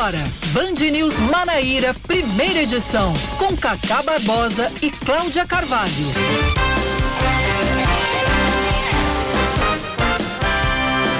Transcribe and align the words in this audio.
Agora, 0.00 0.24
Band 0.54 0.90
News 0.90 1.18
Manaíra, 1.30 1.92
primeira 2.06 2.62
edição, 2.62 3.12
com 3.36 3.54
Cacá 3.54 4.00
Barbosa 4.00 4.72
e 4.80 4.90
Cláudia 4.90 5.44
Carvalho. 5.44 5.92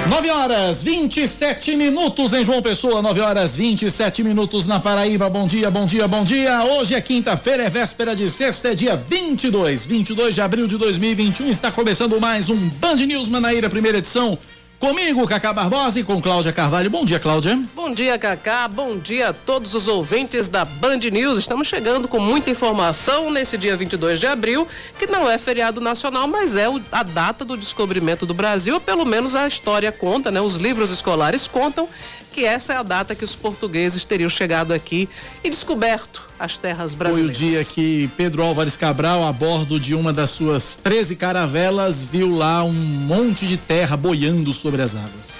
Nove 0.09 0.31
horas 0.31 0.81
27 0.81 1.75
minutos 1.75 2.33
em 2.33 2.43
João 2.43 2.59
Pessoa, 2.59 3.03
9 3.03 3.21
horas 3.21 3.55
27 3.55 4.23
minutos 4.23 4.65
na 4.65 4.79
Paraíba. 4.79 5.29
Bom 5.29 5.45
dia, 5.45 5.69
bom 5.69 5.85
dia, 5.85 6.07
bom 6.07 6.23
dia. 6.23 6.63
Hoje 6.63 6.95
é 6.95 7.01
quinta-feira, 7.01 7.63
é 7.63 7.69
véspera 7.69 8.15
de 8.15 8.31
sexta, 8.31 8.71
é 8.71 8.73
dia 8.73 8.95
22, 8.95 9.85
22 9.85 10.33
de 10.33 10.41
abril 10.41 10.65
de 10.65 10.77
2021. 10.77 11.51
Está 11.51 11.71
começando 11.71 12.19
mais 12.19 12.49
um 12.49 12.57
Band 12.57 12.95
News 12.95 13.29
Manaíra, 13.29 13.69
primeira 13.69 13.99
edição. 13.99 14.39
Comigo, 14.81 15.27
Cacá 15.27 15.53
Barbosa 15.53 15.99
e 15.99 16.03
com 16.03 16.19
Cláudia 16.19 16.51
Carvalho. 16.51 16.89
Bom 16.89 17.05
dia, 17.05 17.19
Cláudia. 17.19 17.55
Bom 17.75 17.93
dia, 17.93 18.17
Cacá. 18.17 18.67
Bom 18.67 18.97
dia 18.97 19.29
a 19.29 19.33
todos 19.33 19.75
os 19.75 19.87
ouvintes 19.87 20.47
da 20.47 20.65
Band 20.65 20.97
News. 21.11 21.37
Estamos 21.37 21.67
chegando 21.67 22.07
com 22.07 22.19
muita 22.19 22.49
informação 22.49 23.29
nesse 23.29 23.59
dia 23.59 23.77
22 23.77 24.19
de 24.19 24.25
abril, 24.25 24.67
que 24.97 25.05
não 25.05 25.29
é 25.29 25.37
feriado 25.37 25.79
nacional, 25.79 26.27
mas 26.27 26.57
é 26.57 26.65
a 26.91 27.03
data 27.03 27.45
do 27.45 27.55
descobrimento 27.55 28.25
do 28.25 28.33
Brasil, 28.33 28.81
pelo 28.81 29.05
menos 29.05 29.35
a 29.35 29.47
história 29.47 29.91
conta, 29.91 30.31
né? 30.31 30.41
Os 30.41 30.55
livros 30.55 30.89
escolares 30.89 31.45
contam 31.45 31.87
que 32.31 32.43
essa 32.43 32.73
é 32.73 32.77
a 32.77 32.83
data 32.83 33.13
que 33.13 33.23
os 33.23 33.35
portugueses 33.35 34.03
teriam 34.03 34.31
chegado 34.31 34.73
aqui 34.73 35.07
e 35.43 35.49
descoberto 35.51 36.30
as 36.41 36.57
terras 36.57 36.95
brasileiras. 36.95 37.37
Foi 37.37 37.47
o 37.47 37.49
dia 37.49 37.63
que 37.63 38.09
Pedro 38.17 38.41
Álvares 38.41 38.75
Cabral, 38.75 39.23
a 39.23 39.31
bordo 39.31 39.79
de 39.79 39.93
uma 39.93 40.11
das 40.11 40.31
suas 40.31 40.75
13 40.75 41.15
caravelas, 41.15 42.03
viu 42.03 42.35
lá 42.35 42.63
um 42.63 42.73
monte 42.73 43.45
de 43.45 43.57
terra 43.57 43.95
boiando 43.95 44.51
sobre 44.51 44.81
as 44.81 44.95
águas. 44.95 45.35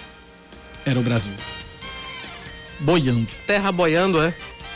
Era 0.86 1.00
o 1.00 1.02
Brasil. 1.02 1.34
Boiando. 2.80 3.28
Terra 3.48 3.72
boiando, 3.72 4.22
é? 4.22 4.32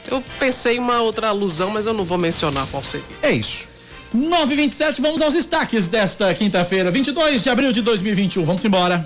Eu 0.09 0.23
pensei 0.39 0.77
em 0.77 0.79
uma 0.79 0.99
outra 0.99 1.27
alusão, 1.27 1.69
mas 1.69 1.85
eu 1.85 1.93
não 1.93 2.03
vou 2.03 2.17
mencionar 2.17 2.65
qual 2.71 2.83
seria. 2.83 3.05
É 3.21 3.31
isso. 3.31 3.67
927, 4.11 5.01
vamos 5.01 5.21
aos 5.21 5.33
destaques 5.35 5.87
desta 5.87 6.33
quinta-feira, 6.33 6.89
22 6.89 7.43
de 7.43 7.49
abril 7.51 7.71
de 7.71 7.83
2021. 7.83 8.45
Vamos 8.45 8.65
embora. 8.65 9.03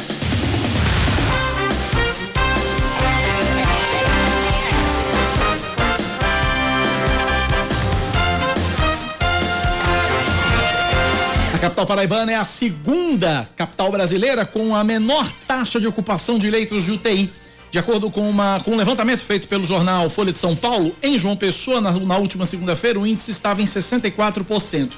A 11.60 11.64
capital 11.64 11.86
paraibana 11.86 12.32
é 12.32 12.36
a 12.36 12.46
segunda 12.46 13.46
capital 13.58 13.92
brasileira 13.92 14.46
com 14.46 14.74
a 14.74 14.82
menor 14.82 15.30
taxa 15.46 15.78
de 15.78 15.86
ocupação 15.86 16.40
de 16.40 16.50
leitos 16.50 16.86
de 16.86 16.94
UTI. 16.94 17.30
De 17.70 17.78
acordo 17.78 18.10
com, 18.10 18.30
uma, 18.30 18.62
com 18.62 18.72
um 18.72 18.76
levantamento 18.78 19.20
feito 19.20 19.46
pelo 19.50 19.66
jornal 19.66 20.10
Folha 20.10 20.32
de 20.32 20.38
São 20.38 20.56
Paulo, 20.56 20.96
em 21.04 21.20
João 21.20 21.36
Pessoa, 21.36 21.82
na, 21.82 21.92
na 21.92 22.18
última 22.18 22.46
segunda-feira, 22.46 22.98
o 22.98 23.06
índice 23.06 23.32
estava 23.32 23.62
em 23.62 23.66
64%. 23.66 24.92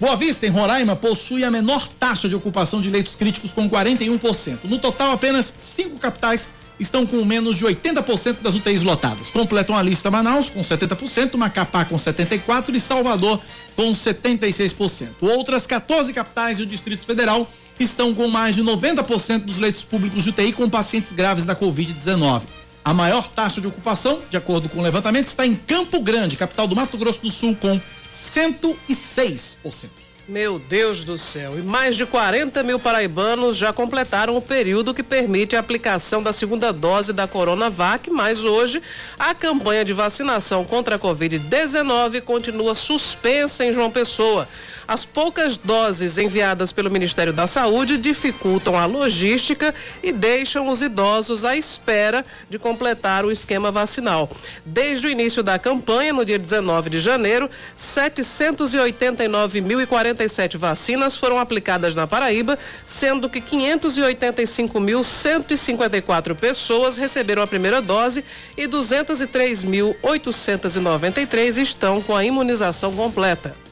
Boa 0.00 0.16
Vista, 0.16 0.46
em 0.46 0.50
Roraima, 0.50 0.96
possui 0.96 1.44
a 1.44 1.50
menor 1.50 1.86
taxa 2.00 2.26
de 2.26 2.34
ocupação 2.34 2.80
de 2.80 2.88
leitos 2.88 3.14
críticos, 3.14 3.52
com 3.52 3.68
41%. 3.68 4.60
No 4.64 4.78
total, 4.78 5.12
apenas 5.12 5.54
cinco 5.58 5.98
capitais 5.98 6.48
estão 6.78 7.06
com 7.06 7.24
menos 7.24 7.56
de 7.56 7.64
80% 7.64 8.36
das 8.42 8.54
UTIs 8.54 8.82
lotadas. 8.82 9.30
Completam 9.30 9.76
a 9.76 9.82
lista 9.82 10.10
Manaus 10.10 10.50
com 10.50 10.60
70%, 10.60 11.36
Macapá 11.36 11.84
com 11.84 11.96
74% 11.96 12.74
e 12.74 12.80
Salvador 12.80 13.40
com 13.76 13.92
76%. 13.92 15.08
Outras 15.20 15.66
14 15.66 16.12
capitais 16.12 16.58
e 16.58 16.62
o 16.62 16.66
Distrito 16.66 17.06
Federal 17.06 17.50
estão 17.78 18.14
com 18.14 18.28
mais 18.28 18.54
de 18.54 18.62
90% 18.62 19.44
dos 19.44 19.58
leitos 19.58 19.84
públicos 19.84 20.24
de 20.24 20.30
UTI 20.30 20.52
com 20.52 20.68
pacientes 20.68 21.12
graves 21.12 21.44
da 21.44 21.54
Covid-19. 21.54 22.42
A 22.84 22.94
maior 22.94 23.28
taxa 23.28 23.60
de 23.60 23.66
ocupação, 23.66 24.22
de 24.30 24.36
acordo 24.36 24.68
com 24.68 24.78
o 24.78 24.82
levantamento, 24.82 25.26
está 25.26 25.46
em 25.46 25.54
Campo 25.54 26.00
Grande, 26.00 26.36
capital 26.36 26.66
do 26.66 26.74
Mato 26.74 26.96
Grosso 26.96 27.20
do 27.20 27.30
Sul, 27.30 27.54
com 27.60 27.78
106%. 28.10 29.97
Meu 30.28 30.58
Deus 30.58 31.04
do 31.04 31.16
céu. 31.16 31.58
E 31.58 31.62
mais 31.62 31.96
de 31.96 32.04
40 32.04 32.62
mil 32.62 32.78
paraibanos 32.78 33.56
já 33.56 33.72
completaram 33.72 34.36
o 34.36 34.42
período 34.42 34.92
que 34.92 35.02
permite 35.02 35.56
a 35.56 35.60
aplicação 35.60 36.22
da 36.22 36.34
segunda 36.34 36.70
dose 36.70 37.14
da 37.14 37.26
Coronavac, 37.26 38.10
mas 38.10 38.44
hoje 38.44 38.82
a 39.18 39.34
campanha 39.34 39.86
de 39.86 39.94
vacinação 39.94 40.66
contra 40.66 40.96
a 40.96 40.98
Covid-19 40.98 42.20
continua 42.20 42.74
suspensa 42.74 43.64
em 43.64 43.72
João 43.72 43.90
Pessoa. 43.90 44.46
As 44.88 45.04
poucas 45.04 45.56
doses 45.58 46.16
enviadas 46.16 46.72
pelo 46.72 46.90
Ministério 46.90 47.30
da 47.30 47.46
Saúde 47.46 47.98
dificultam 47.98 48.74
a 48.74 48.86
logística 48.86 49.74
e 50.02 50.12
deixam 50.12 50.70
os 50.70 50.80
idosos 50.80 51.44
à 51.44 51.54
espera 51.54 52.24
de 52.48 52.58
completar 52.58 53.22
o 53.22 53.30
esquema 53.30 53.70
vacinal. 53.70 54.30
Desde 54.64 55.06
o 55.06 55.10
início 55.10 55.42
da 55.42 55.58
campanha, 55.58 56.14
no 56.14 56.24
dia 56.24 56.38
19 56.38 56.88
de 56.88 57.00
janeiro, 57.00 57.50
789.047 57.76 60.56
vacinas 60.56 61.18
foram 61.18 61.38
aplicadas 61.38 61.94
na 61.94 62.06
Paraíba, 62.06 62.58
sendo 62.86 63.28
que 63.28 63.42
585.154 63.42 66.34
pessoas 66.34 66.96
receberam 66.96 67.42
a 67.42 67.46
primeira 67.46 67.82
dose 67.82 68.24
e 68.56 68.66
203.893 68.66 71.58
estão 71.58 72.00
com 72.00 72.16
a 72.16 72.24
imunização 72.24 72.90
completa. 72.94 73.67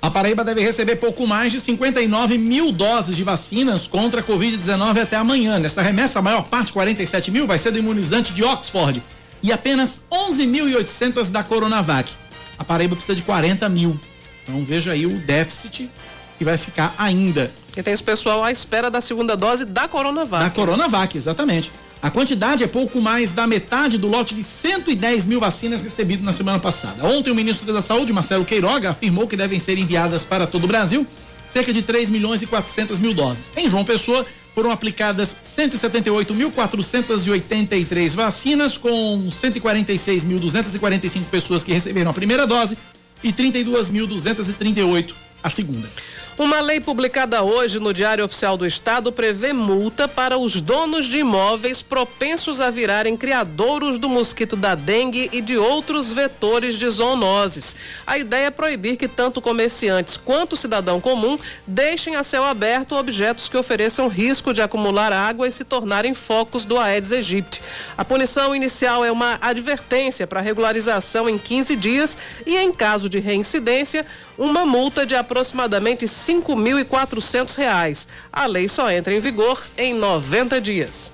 A 0.00 0.10
Paraíba 0.10 0.44
deve 0.44 0.62
receber 0.62 0.96
pouco 0.96 1.26
mais 1.26 1.50
de 1.50 1.60
59 1.60 2.38
mil 2.38 2.70
doses 2.70 3.16
de 3.16 3.24
vacinas 3.24 3.88
contra 3.88 4.20
a 4.20 4.22
Covid-19 4.22 5.02
até 5.02 5.16
amanhã. 5.16 5.58
Nesta 5.58 5.82
remessa, 5.82 6.20
a 6.20 6.22
maior 6.22 6.44
parte, 6.44 6.72
47 6.72 7.32
mil, 7.32 7.46
vai 7.46 7.58
ser 7.58 7.72
do 7.72 7.78
imunizante 7.78 8.32
de 8.32 8.44
Oxford 8.44 9.02
e 9.42 9.50
apenas 9.50 10.00
11.800 10.10 11.30
da 11.30 11.42
Coronavac. 11.42 12.10
A 12.56 12.64
Paraíba 12.64 12.94
precisa 12.94 13.16
de 13.16 13.22
40 13.22 13.68
mil. 13.68 13.98
Então 14.44 14.64
veja 14.64 14.92
aí 14.92 15.04
o 15.04 15.18
déficit 15.18 15.90
que 16.38 16.44
vai 16.44 16.56
ficar 16.56 16.94
ainda. 16.96 17.50
E 17.76 17.82
tem 17.82 17.92
esse 17.92 18.02
pessoal 18.02 18.44
à 18.44 18.52
espera 18.52 18.90
da 18.90 19.00
segunda 19.00 19.36
dose 19.36 19.64
da 19.64 19.88
Coronavac. 19.88 20.44
Da 20.44 20.50
Coronavac, 20.50 21.16
exatamente. 21.16 21.72
A 22.00 22.10
quantidade 22.10 22.62
é 22.62 22.66
pouco 22.66 23.00
mais 23.00 23.32
da 23.32 23.46
metade 23.46 23.98
do 23.98 24.06
lote 24.06 24.34
de 24.34 24.44
110 24.44 25.26
mil 25.26 25.40
vacinas 25.40 25.82
recebido 25.82 26.22
na 26.22 26.32
semana 26.32 26.58
passada. 26.58 27.04
Ontem, 27.06 27.30
o 27.30 27.34
ministro 27.34 27.72
da 27.72 27.82
Saúde, 27.82 28.12
Marcelo 28.12 28.44
Queiroga, 28.44 28.90
afirmou 28.90 29.26
que 29.26 29.36
devem 29.36 29.58
ser 29.58 29.78
enviadas 29.78 30.24
para 30.24 30.46
todo 30.46 30.64
o 30.64 30.68
Brasil 30.68 31.06
cerca 31.48 31.72
de 31.72 31.82
3 31.82 32.10
milhões 32.10 32.42
e 32.42 32.46
400 32.46 33.00
mil 33.00 33.14
doses. 33.14 33.52
Em 33.56 33.68
João 33.68 33.84
Pessoa, 33.84 34.24
foram 34.54 34.70
aplicadas 34.70 35.36
178.483 35.42 38.14
vacinas, 38.14 38.76
com 38.76 39.26
146.245 39.26 41.24
pessoas 41.24 41.64
que 41.64 41.72
receberam 41.72 42.10
a 42.10 42.14
primeira 42.14 42.46
dose 42.46 42.78
e 43.22 43.32
32.238 43.32 45.14
a 45.42 45.50
segunda. 45.50 45.90
Uma 46.38 46.60
lei 46.60 46.78
publicada 46.78 47.42
hoje 47.42 47.80
no 47.80 47.92
Diário 47.92 48.24
Oficial 48.24 48.56
do 48.56 48.64
Estado 48.64 49.10
prevê 49.10 49.52
multa 49.52 50.06
para 50.06 50.38
os 50.38 50.60
donos 50.60 51.06
de 51.06 51.18
imóveis 51.18 51.82
propensos 51.82 52.60
a 52.60 52.70
virarem 52.70 53.16
criadouros 53.16 53.98
do 53.98 54.08
mosquito 54.08 54.54
da 54.54 54.76
dengue 54.76 55.28
e 55.32 55.40
de 55.40 55.58
outros 55.58 56.12
vetores 56.12 56.78
de 56.78 56.88
zoonoses. 56.88 57.74
A 58.06 58.18
ideia 58.18 58.46
é 58.46 58.50
proibir 58.52 58.96
que 58.96 59.08
tanto 59.08 59.42
comerciantes 59.42 60.16
quanto 60.16 60.56
cidadão 60.56 61.00
comum 61.00 61.36
deixem 61.66 62.14
a 62.14 62.22
céu 62.22 62.44
aberto 62.44 62.94
objetos 62.94 63.48
que 63.48 63.56
ofereçam 63.56 64.06
risco 64.06 64.54
de 64.54 64.62
acumular 64.62 65.12
água 65.12 65.48
e 65.48 65.50
se 65.50 65.64
tornarem 65.64 66.14
focos 66.14 66.64
do 66.64 66.78
Aedes 66.78 67.10
aegypti. 67.10 67.60
A 67.96 68.04
punição 68.04 68.54
inicial 68.54 69.04
é 69.04 69.10
uma 69.10 69.38
advertência 69.40 70.24
para 70.24 70.40
regularização 70.40 71.28
em 71.28 71.36
15 71.36 71.74
dias 71.74 72.16
e, 72.46 72.56
em 72.56 72.72
caso 72.72 73.08
de 73.08 73.18
reincidência, 73.18 74.06
uma 74.38 74.64
multa 74.64 75.04
de 75.04 75.16
aproximadamente 75.16 76.06
cinco 76.28 76.54
mil 76.54 76.78
e 76.78 76.84
quatrocentos 76.84 77.56
reais. 77.56 78.06
A 78.30 78.44
lei 78.44 78.68
só 78.68 78.90
entra 78.90 79.14
em 79.14 79.18
vigor 79.18 79.58
em 79.78 79.94
90 79.94 80.60
dias. 80.60 81.10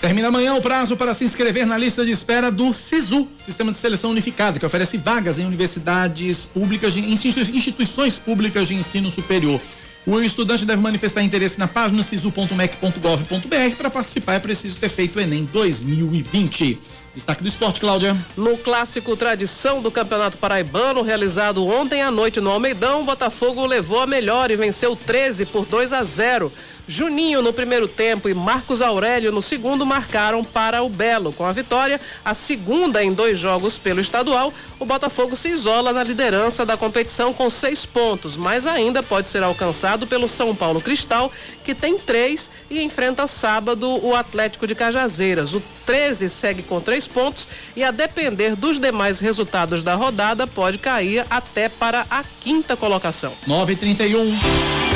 Termina 0.00 0.28
amanhã 0.28 0.54
o 0.54 0.62
prazo 0.62 0.96
para 0.96 1.12
se 1.12 1.24
inscrever 1.24 1.66
na 1.66 1.76
lista 1.76 2.04
de 2.04 2.12
espera 2.12 2.48
do 2.48 2.72
SISU, 2.72 3.26
Sistema 3.36 3.72
de 3.72 3.78
Seleção 3.78 4.12
Unificado, 4.12 4.60
que 4.60 4.64
oferece 4.64 4.96
vagas 4.96 5.40
em 5.40 5.44
universidades 5.44 6.46
públicas, 6.46 6.94
de, 6.94 7.00
instituições 7.00 8.20
públicas 8.20 8.68
de 8.68 8.76
ensino 8.76 9.10
superior. 9.10 9.60
O 10.06 10.20
estudante 10.20 10.64
deve 10.64 10.80
manifestar 10.80 11.22
interesse 11.22 11.58
na 11.58 11.66
página 11.66 12.00
sisu.mec.gov.br. 12.00 13.76
Para 13.76 13.90
participar 13.90 14.34
é 14.34 14.38
preciso 14.38 14.78
ter 14.78 14.88
feito 14.88 15.16
o 15.16 15.20
Enem 15.20 15.44
2020. 15.52 16.78
Destaque 17.14 17.42
do 17.42 17.48
esporte, 17.48 17.80
Cláudia. 17.80 18.16
No 18.36 18.56
clássico 18.56 19.16
tradição 19.16 19.82
do 19.82 19.90
Campeonato 19.90 20.38
Paraibano, 20.38 21.02
realizado 21.02 21.66
ontem 21.66 22.02
à 22.02 22.10
noite 22.10 22.40
no 22.40 22.50
Almeidão, 22.50 23.02
o 23.02 23.04
Botafogo 23.04 23.66
levou 23.66 24.00
a 24.00 24.06
melhor 24.06 24.50
e 24.50 24.56
venceu 24.56 24.94
13 24.94 25.46
por 25.46 25.66
2 25.66 25.92
a 25.92 26.04
0. 26.04 26.52
Juninho 26.90 27.40
no 27.40 27.52
primeiro 27.52 27.88
tempo 27.88 28.28
e 28.28 28.34
Marcos 28.34 28.82
Aurélio 28.82 29.32
no 29.32 29.42
segundo 29.42 29.84
marcaram 29.84 30.44
para 30.44 30.82
o 30.82 30.88
Belo. 30.88 31.32
Com 31.32 31.44
a 31.44 31.52
vitória, 31.52 32.00
a 32.24 32.34
segunda 32.34 33.02
em 33.02 33.12
dois 33.12 33.38
jogos 33.38 33.78
pelo 33.78 34.00
estadual, 34.00 34.52
o 34.78 34.84
Botafogo 34.84 35.36
se 35.36 35.48
isola 35.48 35.92
na 35.92 36.02
liderança 36.02 36.66
da 36.66 36.76
competição 36.76 37.32
com 37.32 37.48
seis 37.50 37.84
pontos, 37.86 38.36
mas 38.36 38.66
ainda 38.66 39.02
pode 39.02 39.30
ser 39.30 39.42
alcançado 39.42 40.06
pelo 40.06 40.28
São 40.28 40.54
Paulo 40.54 40.80
Cristal, 40.80 41.30
que 41.64 41.74
tem 41.74 41.98
três 41.98 42.50
e 42.68 42.82
enfrenta 42.82 43.26
sábado 43.26 44.04
o 44.04 44.14
Atlético 44.14 44.66
de 44.66 44.74
Cajazeiras. 44.74 45.54
O 45.54 45.62
13 45.86 46.28
segue 46.28 46.62
com 46.62 46.80
três 46.80 47.00
10 47.00 47.08
pontos 47.08 47.48
e, 47.74 47.82
a 47.82 47.90
depender 47.90 48.54
dos 48.54 48.78
demais 48.78 49.20
resultados 49.20 49.82
da 49.82 49.94
rodada, 49.94 50.46
pode 50.46 50.78
cair 50.78 51.24
até 51.30 51.68
para 51.68 52.06
a 52.10 52.22
quinta 52.40 52.76
colocação. 52.76 53.32
931. 53.46 54.89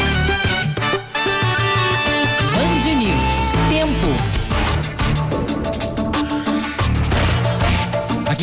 Tempo. 3.75 4.34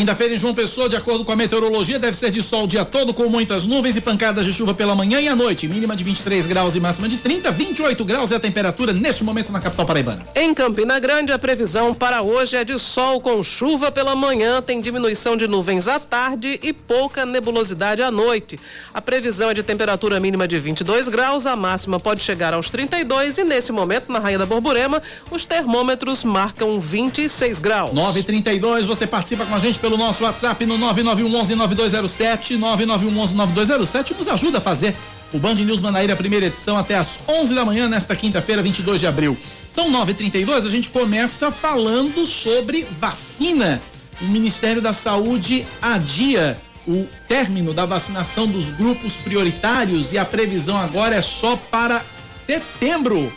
Quinta-feira 0.01 0.33
em 0.33 0.37
João 0.37 0.55
Pessoa, 0.55 0.89
de 0.89 0.95
acordo 0.95 1.23
com 1.23 1.31
a 1.31 1.35
meteorologia, 1.35 1.99
deve 1.99 2.17
ser 2.17 2.31
de 2.31 2.41
sol 2.41 2.63
o 2.63 2.67
dia 2.67 2.83
todo, 2.83 3.13
com 3.13 3.29
muitas 3.29 3.65
nuvens 3.65 3.95
e 3.95 4.01
pancadas 4.01 4.43
de 4.43 4.51
chuva 4.51 4.73
pela 4.73 4.95
manhã 4.95 5.21
e 5.21 5.27
à 5.27 5.35
noite. 5.35 5.67
Mínima 5.67 5.95
de 5.95 6.03
23 6.03 6.47
graus 6.47 6.73
e 6.73 6.79
máxima 6.79 7.07
de 7.07 7.17
30, 7.17 7.51
28 7.51 8.03
graus 8.03 8.31
é 8.31 8.37
a 8.37 8.39
temperatura 8.39 8.93
neste 8.93 9.23
momento 9.23 9.51
na 9.51 9.61
capital 9.61 9.85
paraibana. 9.85 10.23
Em 10.35 10.55
Campina 10.55 10.99
Grande, 10.99 11.31
a 11.31 11.37
previsão 11.37 11.93
para 11.93 12.23
hoje 12.23 12.57
é 12.57 12.63
de 12.63 12.79
sol 12.79 13.21
com 13.21 13.43
chuva 13.43 13.91
pela 13.91 14.15
manhã, 14.15 14.59
tem 14.59 14.81
diminuição 14.81 15.37
de 15.37 15.47
nuvens 15.47 15.87
à 15.87 15.99
tarde 15.99 16.59
e 16.63 16.73
pouca 16.73 17.23
nebulosidade 17.23 18.01
à 18.01 18.09
noite. 18.09 18.59
A 18.91 19.03
previsão 19.03 19.51
é 19.51 19.53
de 19.53 19.61
temperatura 19.61 20.19
mínima 20.19 20.47
de 20.47 20.57
22 20.57 21.09
graus, 21.09 21.45
a 21.45 21.55
máxima 21.55 21.99
pode 21.99 22.23
chegar 22.23 22.55
aos 22.55 22.71
32 22.71 23.37
e 23.37 23.43
nesse 23.43 23.71
momento, 23.71 24.11
na 24.11 24.17
Rainha 24.17 24.39
da 24.39 24.47
Borborema, 24.47 24.99
os 25.29 25.45
termômetros 25.45 26.23
marcam 26.23 26.79
26 26.79 27.59
graus. 27.59 27.93
932, 27.93 28.87
você 28.87 29.05
participa 29.05 29.45
com 29.45 29.53
a 29.53 29.59
gente 29.59 29.77
pelo 29.77 29.90
nosso 29.97 30.23
WhatsApp 30.23 30.65
no 30.65 30.77
9911-9207, 30.77 32.57
9911-9207, 32.59 34.17
nos 34.17 34.27
ajuda 34.27 34.57
a 34.59 34.61
fazer 34.61 34.95
o 35.33 35.39
Band 35.39 35.55
News 35.55 35.79
Manaíra, 35.79 36.15
primeira 36.15 36.47
edição, 36.47 36.77
até 36.77 36.95
às 36.95 37.19
11 37.27 37.55
da 37.55 37.63
manhã, 37.63 37.87
nesta 37.87 38.15
quinta-feira, 38.15 38.61
22 38.61 38.99
de 38.99 39.07
abril. 39.07 39.37
São 39.69 39.91
9h32, 39.91 40.65
a 40.65 40.69
gente 40.69 40.89
começa 40.89 41.51
falando 41.51 42.25
sobre 42.25 42.85
vacina. 42.99 43.81
O 44.21 44.25
Ministério 44.25 44.81
da 44.81 44.93
Saúde 44.93 45.65
adia 45.81 46.61
o 46.87 47.07
término 47.27 47.73
da 47.73 47.85
vacinação 47.85 48.47
dos 48.47 48.71
grupos 48.71 49.15
prioritários 49.15 50.11
e 50.11 50.17
a 50.17 50.25
previsão 50.25 50.77
agora 50.77 51.15
é 51.15 51.21
só 51.21 51.55
para 51.55 52.03
setembro. 52.11 53.31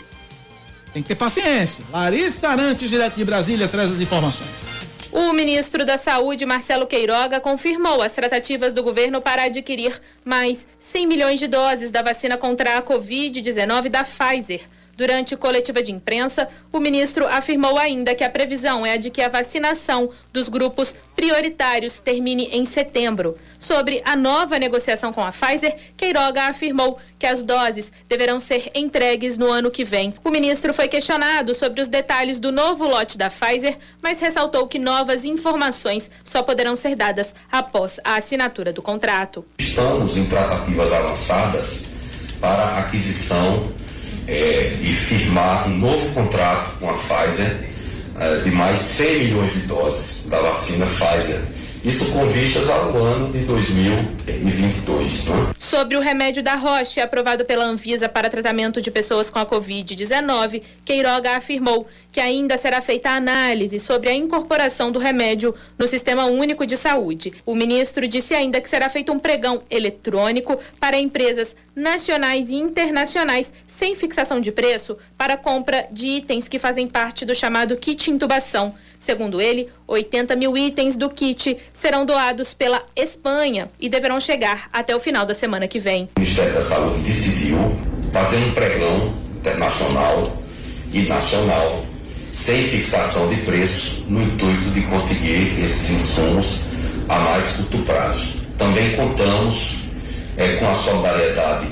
Tem 0.92 1.02
que 1.02 1.08
ter 1.08 1.14
paciência. 1.14 1.84
Larissa 1.92 2.48
Arantes, 2.48 2.88
direto 2.88 3.16
de 3.16 3.24
Brasília, 3.24 3.68
traz 3.68 3.92
as 3.92 4.00
informações. 4.00 4.93
O 5.16 5.32
ministro 5.32 5.84
da 5.84 5.96
Saúde, 5.96 6.44
Marcelo 6.44 6.88
Queiroga, 6.88 7.38
confirmou 7.38 8.02
as 8.02 8.10
tratativas 8.10 8.72
do 8.72 8.82
governo 8.82 9.22
para 9.22 9.44
adquirir 9.44 9.96
mais 10.24 10.66
100 10.76 11.06
milhões 11.06 11.38
de 11.38 11.46
doses 11.46 11.92
da 11.92 12.02
vacina 12.02 12.36
contra 12.36 12.76
a 12.76 12.82
Covid-19 12.82 13.90
da 13.90 14.02
Pfizer. 14.02 14.62
Durante 14.96 15.36
coletiva 15.36 15.82
de 15.82 15.92
imprensa, 15.92 16.48
o 16.72 16.78
ministro 16.78 17.26
afirmou 17.26 17.78
ainda 17.78 18.14
que 18.14 18.24
a 18.24 18.30
previsão 18.30 18.84
é 18.86 18.92
a 18.92 18.96
de 18.96 19.10
que 19.10 19.20
a 19.20 19.28
vacinação 19.28 20.10
dos 20.32 20.48
grupos 20.48 20.94
prioritários 21.16 22.00
termine 22.00 22.48
em 22.52 22.64
setembro. 22.64 23.36
Sobre 23.58 24.02
a 24.04 24.14
nova 24.14 24.58
negociação 24.58 25.12
com 25.12 25.22
a 25.22 25.32
Pfizer, 25.32 25.76
Queiroga 25.96 26.42
afirmou 26.44 26.98
que 27.18 27.26
as 27.26 27.42
doses 27.42 27.92
deverão 28.08 28.38
ser 28.38 28.70
entregues 28.74 29.38
no 29.38 29.50
ano 29.50 29.70
que 29.70 29.84
vem. 29.84 30.14
O 30.22 30.30
ministro 30.30 30.74
foi 30.74 30.88
questionado 30.88 31.54
sobre 31.54 31.80
os 31.80 31.88
detalhes 31.88 32.38
do 32.38 32.52
novo 32.52 32.86
lote 32.86 33.16
da 33.16 33.30
Pfizer, 33.30 33.78
mas 34.02 34.20
ressaltou 34.20 34.66
que 34.66 34.78
novas 34.78 35.24
informações 35.24 36.10
só 36.22 36.42
poderão 36.42 36.76
ser 36.76 36.94
dadas 36.94 37.34
após 37.50 37.98
a 38.04 38.16
assinatura 38.16 38.72
do 38.72 38.82
contrato. 38.82 39.44
Estamos 39.58 40.16
em 40.16 40.26
tratativas 40.26 40.92
avançadas 40.92 41.80
para 42.40 42.78
aquisição 42.78 43.72
é, 44.26 44.76
e 44.80 44.92
firmar 44.92 45.68
um 45.68 45.76
novo 45.76 46.08
contrato 46.14 46.78
com 46.78 46.90
a 46.90 46.94
Pfizer 46.94 47.56
é, 48.18 48.36
de 48.36 48.50
mais 48.50 48.78
100 48.78 49.18
milhões 49.18 49.52
de 49.52 49.60
doses 49.60 50.22
da 50.26 50.40
vacina 50.40 50.86
Pfizer. 50.86 51.40
Isso 51.84 52.10
com 52.12 52.26
vistas 52.28 52.70
ao 52.70 52.96
ano 52.96 53.30
de 53.30 53.40
2022. 53.40 55.26
Né? 55.26 55.52
Sobre 55.58 55.98
o 55.98 56.00
remédio 56.00 56.42
da 56.42 56.54
Roche, 56.54 56.98
aprovado 56.98 57.44
pela 57.44 57.66
Anvisa 57.66 58.08
para 58.08 58.30
tratamento 58.30 58.80
de 58.80 58.90
pessoas 58.90 59.28
com 59.28 59.38
a 59.38 59.44
Covid-19, 59.44 60.62
Queiroga 60.82 61.36
afirmou 61.36 61.86
que 62.10 62.20
ainda 62.20 62.56
será 62.56 62.80
feita 62.80 63.10
análise 63.10 63.78
sobre 63.78 64.08
a 64.08 64.14
incorporação 64.14 64.90
do 64.90 64.98
remédio 64.98 65.54
no 65.76 65.86
Sistema 65.86 66.24
Único 66.24 66.66
de 66.66 66.78
Saúde. 66.78 67.34
O 67.44 67.54
ministro 67.54 68.08
disse 68.08 68.34
ainda 68.34 68.62
que 68.62 68.68
será 68.68 68.88
feito 68.88 69.12
um 69.12 69.18
pregão 69.18 69.62
eletrônico 69.68 70.58
para 70.80 70.98
empresas 70.98 71.54
nacionais 71.76 72.48
e 72.48 72.54
internacionais 72.54 73.52
sem 73.66 73.94
fixação 73.94 74.40
de 74.40 74.50
preço 74.50 74.96
para 75.18 75.36
compra 75.36 75.86
de 75.90 76.08
itens 76.08 76.48
que 76.48 76.58
fazem 76.58 76.88
parte 76.88 77.26
do 77.26 77.34
chamado 77.34 77.76
kit 77.76 78.10
intubação. 78.10 78.74
Segundo 79.04 79.38
ele, 79.38 79.68
80 79.86 80.34
mil 80.34 80.56
itens 80.56 80.96
do 80.96 81.10
kit 81.10 81.58
serão 81.74 82.06
doados 82.06 82.54
pela 82.54 82.82
Espanha 82.96 83.68
e 83.78 83.86
deverão 83.86 84.18
chegar 84.18 84.70
até 84.72 84.96
o 84.96 84.98
final 84.98 85.26
da 85.26 85.34
semana 85.34 85.68
que 85.68 85.78
vem. 85.78 86.08
O 86.16 86.20
Ministério 86.20 86.54
da 86.54 86.62
Saúde 86.62 87.02
decidiu 87.02 87.58
fazer 88.10 88.38
um 88.38 88.52
pregão 88.52 89.12
internacional 89.36 90.22
e 90.90 91.02
nacional 91.02 91.84
sem 92.32 92.66
fixação 92.66 93.28
de 93.28 93.36
preço, 93.42 94.06
no 94.08 94.22
intuito 94.22 94.70
de 94.70 94.80
conseguir 94.86 95.62
esses 95.62 95.90
insumos 95.90 96.60
a 97.06 97.18
mais 97.18 97.44
curto 97.56 97.76
prazo. 97.80 98.26
Também 98.56 98.96
contamos 98.96 99.80
é, 100.38 100.54
com 100.54 100.66
a 100.66 100.74
solidariedade 100.74 101.66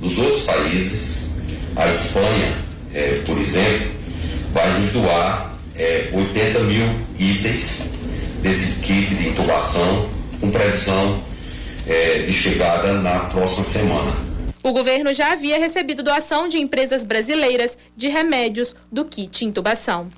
dos 0.00 0.18
outros 0.18 0.42
países. 0.42 1.28
A 1.76 1.86
Espanha, 1.86 2.52
é, 2.92 3.22
por 3.24 3.38
exemplo, 3.38 3.92
vai 4.52 4.76
nos 4.76 4.90
doar 4.90 5.57
é, 5.78 6.10
80 6.12 6.60
mil 6.60 6.86
itens 7.18 7.82
desse 8.42 8.72
kit 8.80 9.14
de 9.14 9.28
intubação, 9.28 10.08
com 10.40 10.50
previsão 10.50 11.22
é, 11.86 12.20
de 12.20 12.32
chegada 12.32 12.92
na 12.94 13.20
próxima 13.20 13.64
semana. 13.64 14.28
O 14.62 14.72
governo 14.72 15.14
já 15.14 15.32
havia 15.32 15.58
recebido 15.58 16.02
doação 16.02 16.48
de 16.48 16.58
empresas 16.58 17.04
brasileiras 17.04 17.78
de 17.96 18.08
remédios 18.08 18.74
do 18.90 19.04
kit 19.04 19.44
intubação. 19.44 20.08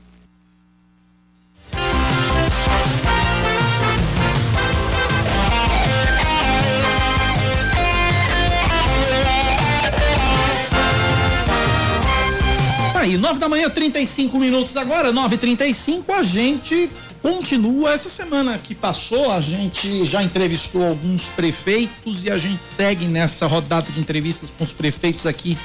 Aí, 13.10 13.18
nove 13.18 13.40
da 13.40 13.48
manhã, 13.48 13.68
35 13.68 14.38
minutos 14.38 14.76
agora, 14.76 15.12
9h35, 15.12 16.04
a 16.10 16.22
gente 16.22 16.88
continua. 17.20 17.92
Essa 17.92 18.08
semana 18.08 18.56
que 18.56 18.72
passou, 18.72 19.32
a 19.32 19.40
gente 19.40 20.06
já 20.06 20.22
entrevistou 20.22 20.86
alguns 20.86 21.28
prefeitos 21.30 22.24
e 22.24 22.30
a 22.30 22.38
gente 22.38 22.60
segue 22.64 23.06
nessa 23.06 23.48
rodada 23.48 23.90
de 23.90 23.98
entrevistas 23.98 24.52
com 24.56 24.62
os 24.62 24.70
prefeitos 24.70 25.26
aqui 25.26 25.58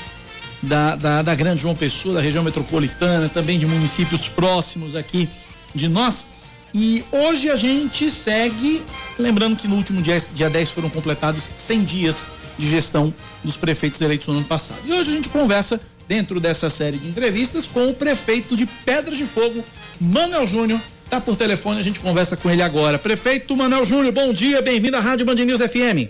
da, 0.59 0.95
da, 0.95 1.21
da 1.21 1.35
Grande 1.35 1.61
João 1.61 1.75
Pessoa, 1.75 2.15
da 2.15 2.21
região 2.21 2.43
metropolitana, 2.43 3.29
também 3.29 3.59
de 3.59 3.67
municípios 3.67 4.27
próximos 4.27 4.95
aqui 4.95 5.29
de 5.75 5.87
nós. 5.87 6.25
E 6.73 7.05
hoje 7.11 7.51
a 7.51 7.55
gente 7.55 8.09
segue, 8.09 8.81
lembrando 9.19 9.55
que 9.55 9.67
no 9.67 9.75
último 9.75 10.01
dia, 10.01 10.19
dia 10.33 10.49
10 10.49 10.71
foram 10.71 10.89
completados 10.89 11.43
100 11.43 11.83
dias 11.83 12.27
de 12.57 12.67
gestão 12.67 13.13
dos 13.43 13.55
prefeitos 13.55 14.01
eleitos 14.01 14.27
no 14.29 14.37
ano 14.37 14.45
passado. 14.45 14.79
E 14.83 14.91
hoje 14.91 15.11
a 15.11 15.13
gente 15.13 15.29
conversa 15.29 15.79
dentro 16.07 16.39
dessa 16.39 16.69
série 16.69 16.97
de 16.97 17.07
entrevistas 17.07 17.67
com 17.67 17.89
o 17.89 17.93
prefeito 17.93 18.55
de 18.55 18.65
Pedras 18.65 19.17
de 19.17 19.25
Fogo, 19.25 19.63
Manuel 19.99 20.45
Júnior. 20.45 20.79
Tá 21.09 21.21
por 21.21 21.35
telefone, 21.35 21.79
a 21.79 21.83
gente 21.83 21.99
conversa 21.99 22.35
com 22.35 22.49
ele 22.49 22.61
agora. 22.61 22.97
Prefeito 22.97 23.55
Manuel 23.55 23.85
Júnior, 23.85 24.11
bom 24.11 24.33
dia, 24.33 24.61
bem-vindo 24.61 24.97
à 24.97 24.99
Rádio 24.99 25.25
Band 25.25 25.35
News 25.35 25.61
FM. 25.61 26.09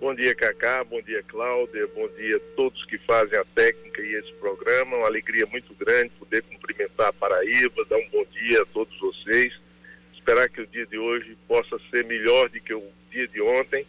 Bom 0.00 0.12
dia, 0.16 0.34
Cacá, 0.34 0.82
bom 0.82 1.00
dia, 1.00 1.22
Cláudia, 1.22 1.86
bom 1.94 2.08
dia 2.18 2.36
a 2.36 2.40
todos 2.56 2.84
que 2.86 2.98
fazem 2.98 3.38
a 3.38 3.44
técnica 3.54 4.02
e 4.02 4.14
esse 4.14 4.32
programa. 4.32 4.96
Uma 4.96 5.06
alegria 5.06 5.46
muito 5.46 5.72
grande 5.74 6.10
poder 6.18 6.42
cumprimentar 6.42 7.06
a 7.06 7.12
Paraíba, 7.12 7.84
dar 7.88 7.98
um 7.98 8.08
bom 8.10 8.24
dia 8.32 8.62
a 8.62 8.66
todos 8.66 8.98
vocês. 8.98 9.52
Esperar 10.12 10.48
que 10.48 10.60
o 10.60 10.66
dia 10.66 10.86
de 10.86 10.98
hoje 10.98 11.36
possa 11.46 11.78
ser 11.88 12.04
melhor 12.04 12.48
do 12.48 12.60
que 12.60 12.74
o 12.74 12.82
dia 13.12 13.28
de 13.28 13.40
ontem, 13.40 13.86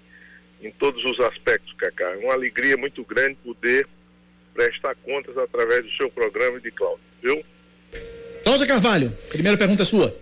em 0.61 0.69
todos 0.69 1.03
os 1.03 1.19
aspectos, 1.19 1.73
Cacá. 1.73 2.15
Uma 2.21 2.33
alegria 2.33 2.77
muito 2.77 3.03
grande 3.03 3.35
poder 3.43 3.87
prestar 4.53 4.95
contas 4.95 5.37
através 5.37 5.83
do 5.83 5.91
seu 5.91 6.09
programa 6.09 6.59
de 6.59 6.71
Cláudio, 6.71 7.03
viu? 7.21 7.43
Cláudia 8.43 8.67
Carvalho, 8.67 9.11
primeira 9.29 9.57
pergunta 9.57 9.83
é 9.83 9.85
sua. 9.85 10.15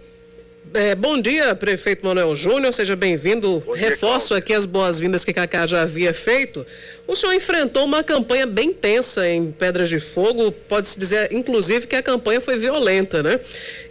É, 0.74 0.96
bom 0.96 1.20
dia, 1.20 1.54
prefeito 1.54 2.06
Manuel 2.06 2.34
Júnior, 2.34 2.72
seja 2.72 2.96
bem-vindo. 2.96 3.62
Reforço 3.76 4.34
aqui 4.34 4.54
as 4.54 4.64
boas-vindas 4.64 5.26
que 5.26 5.34
Cacá 5.34 5.68
já 5.68 5.82
havia 5.82 6.14
feito. 6.14 6.66
O 7.06 7.16
senhor 7.16 7.34
enfrentou 7.34 7.84
uma 7.84 8.04
campanha 8.04 8.46
bem 8.46 8.72
tensa 8.72 9.28
em 9.28 9.52
Pedras 9.52 9.90
de 9.90 10.00
Fogo, 10.00 10.52
pode-se 10.70 10.98
dizer, 10.98 11.34
inclusive, 11.34 11.88
que 11.88 11.96
a 11.96 12.02
campanha 12.02 12.40
foi 12.40 12.58
violenta, 12.58 13.22
né? 13.22 13.40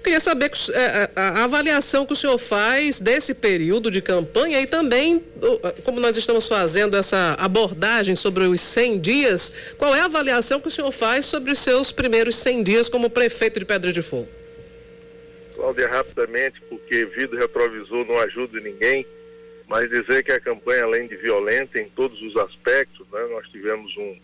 Queria 0.02 0.20
saber 0.20 0.50
é, 0.72 1.10
a, 1.14 1.44
avaliação 1.44 2.06
que 2.06 2.14
o 2.14 2.16
senhor 2.16 2.38
faz 2.38 2.98
desse 2.98 3.34
período 3.34 3.90
de 3.90 4.00
campanha 4.00 4.58
e 4.58 4.66
também, 4.66 5.22
como 5.84 6.00
nós 6.00 6.16
estamos 6.16 6.48
fazendo 6.48 6.96
essa 6.96 7.36
abordagem 7.38 8.16
sobre 8.16 8.44
os 8.44 8.60
100 8.60 9.00
dias, 9.00 9.52
qual 9.76 9.94
é 9.94 10.00
a 10.00 10.06
avaliação 10.06 10.58
que 10.58 10.68
o 10.68 10.70
senhor 10.70 10.92
faz 10.92 11.26
sobre 11.26 11.52
os 11.52 11.58
seus 11.58 11.92
primeiros 11.92 12.36
100 12.36 12.62
dias 12.62 12.88
como 12.88 13.10
prefeito 13.10 13.58
de 13.58 13.66
Pedras 13.66 13.92
de 13.92 14.00
Fogo? 14.00 14.39
Cláudia, 15.60 15.88
rapidamente, 15.88 16.58
porque 16.70 17.04
vidro 17.04 17.38
retrovisor 17.38 18.06
não 18.06 18.18
ajuda 18.20 18.58
ninguém, 18.60 19.04
mas 19.68 19.90
dizer 19.90 20.24
que 20.24 20.32
a 20.32 20.40
campanha, 20.40 20.84
além 20.84 21.06
de 21.06 21.16
violenta 21.16 21.78
em 21.78 21.86
todos 21.90 22.20
os 22.22 22.34
aspectos, 22.38 23.06
né, 23.12 23.26
nós 23.30 23.46
tivemos 23.50 23.94
um 23.98 24.18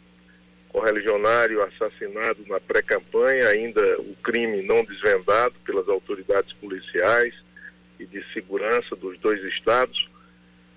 correligionário 0.71 1.63
assassinado 1.63 2.43
na 2.47 2.59
pré-campanha, 2.59 3.49
ainda 3.49 4.01
o 4.01 4.17
crime 4.23 4.63
não 4.63 4.83
desvendado 4.83 5.55
pelas 5.63 5.87
autoridades 5.91 6.55
policiais 6.55 7.35
e 8.01 8.07
de 8.07 8.25
segurança 8.33 8.97
dos 8.97 9.19
dois 9.19 9.45
estados. 9.45 10.09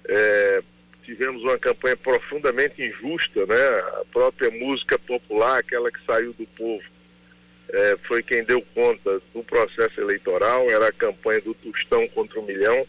É, 0.09 0.61
tivemos 1.05 1.41
uma 1.41 1.57
campanha 1.57 1.95
profundamente 1.95 2.83
injusta, 2.83 3.45
né? 3.45 3.67
A 4.01 4.03
própria 4.11 4.51
música 4.51 4.99
popular, 4.99 5.59
aquela 5.59 5.89
que 5.89 6.05
saiu 6.05 6.33
do 6.33 6.45
povo, 6.47 6.83
é, 7.71 7.97
foi 8.03 8.23
quem 8.23 8.43
deu 8.43 8.61
conta 8.73 9.21
do 9.33 9.43
processo 9.43 9.99
eleitoral, 9.99 10.69
era 10.69 10.87
a 10.87 10.93
campanha 10.93 11.41
do 11.41 11.53
Tostão 11.53 12.07
contra 12.09 12.39
o 12.39 12.45
Milhão, 12.45 12.87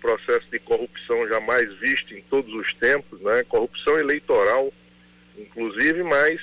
processo 0.00 0.46
de 0.50 0.58
corrupção 0.58 1.28
jamais 1.28 1.72
visto 1.74 2.14
em 2.14 2.22
todos 2.22 2.52
os 2.54 2.72
tempos, 2.74 3.20
né? 3.20 3.44
Corrupção 3.46 3.98
eleitoral 3.98 4.72
inclusive, 5.36 6.02
mas 6.02 6.40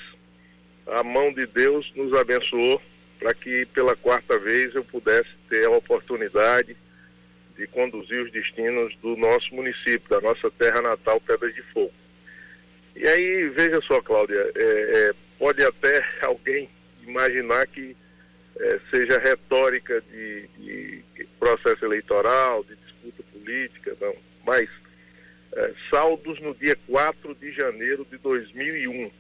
a 0.87 1.03
mão 1.03 1.33
de 1.33 1.45
Deus 1.45 1.91
nos 1.95 2.13
abençoou 2.13 2.81
para 3.19 3.33
que 3.33 3.65
pela 3.67 3.95
quarta 3.95 4.37
vez 4.39 4.73
eu 4.73 4.83
pudesse 4.83 5.29
ter 5.49 5.65
a 5.65 5.71
oportunidade 5.71 6.75
de 7.55 7.67
conduzir 7.67 8.23
os 8.23 8.31
destinos 8.31 8.95
do 8.97 9.15
nosso 9.15 9.53
município, 9.53 10.09
da 10.09 10.19
nossa 10.19 10.49
terra 10.51 10.81
natal, 10.81 11.21
Pedra 11.21 11.51
de 11.51 11.61
Fogo. 11.61 11.93
E 12.95 13.07
aí, 13.07 13.49
veja 13.49 13.79
só, 13.81 14.01
Cláudia, 14.01 14.51
é, 14.55 14.61
é, 14.61 15.11
pode 15.37 15.63
até 15.63 16.03
alguém 16.23 16.67
imaginar 17.07 17.67
que 17.67 17.95
é, 18.57 18.79
seja 18.89 19.19
retórica 19.19 20.01
de, 20.01 20.47
de, 20.57 21.03
processo 21.39 21.83
eleitoral, 21.83 22.63
de 22.63 22.75
disputa 22.75 23.23
política, 23.33 23.97
não, 23.99 24.15
mas 24.45 24.69
é, 25.53 25.73
saldos 25.89 26.39
no 26.39 26.53
dia 26.53 26.77
4 26.87 27.35
de 27.35 27.51
janeiro 27.51 28.05
de 28.09 28.17
2001. 28.17 29.11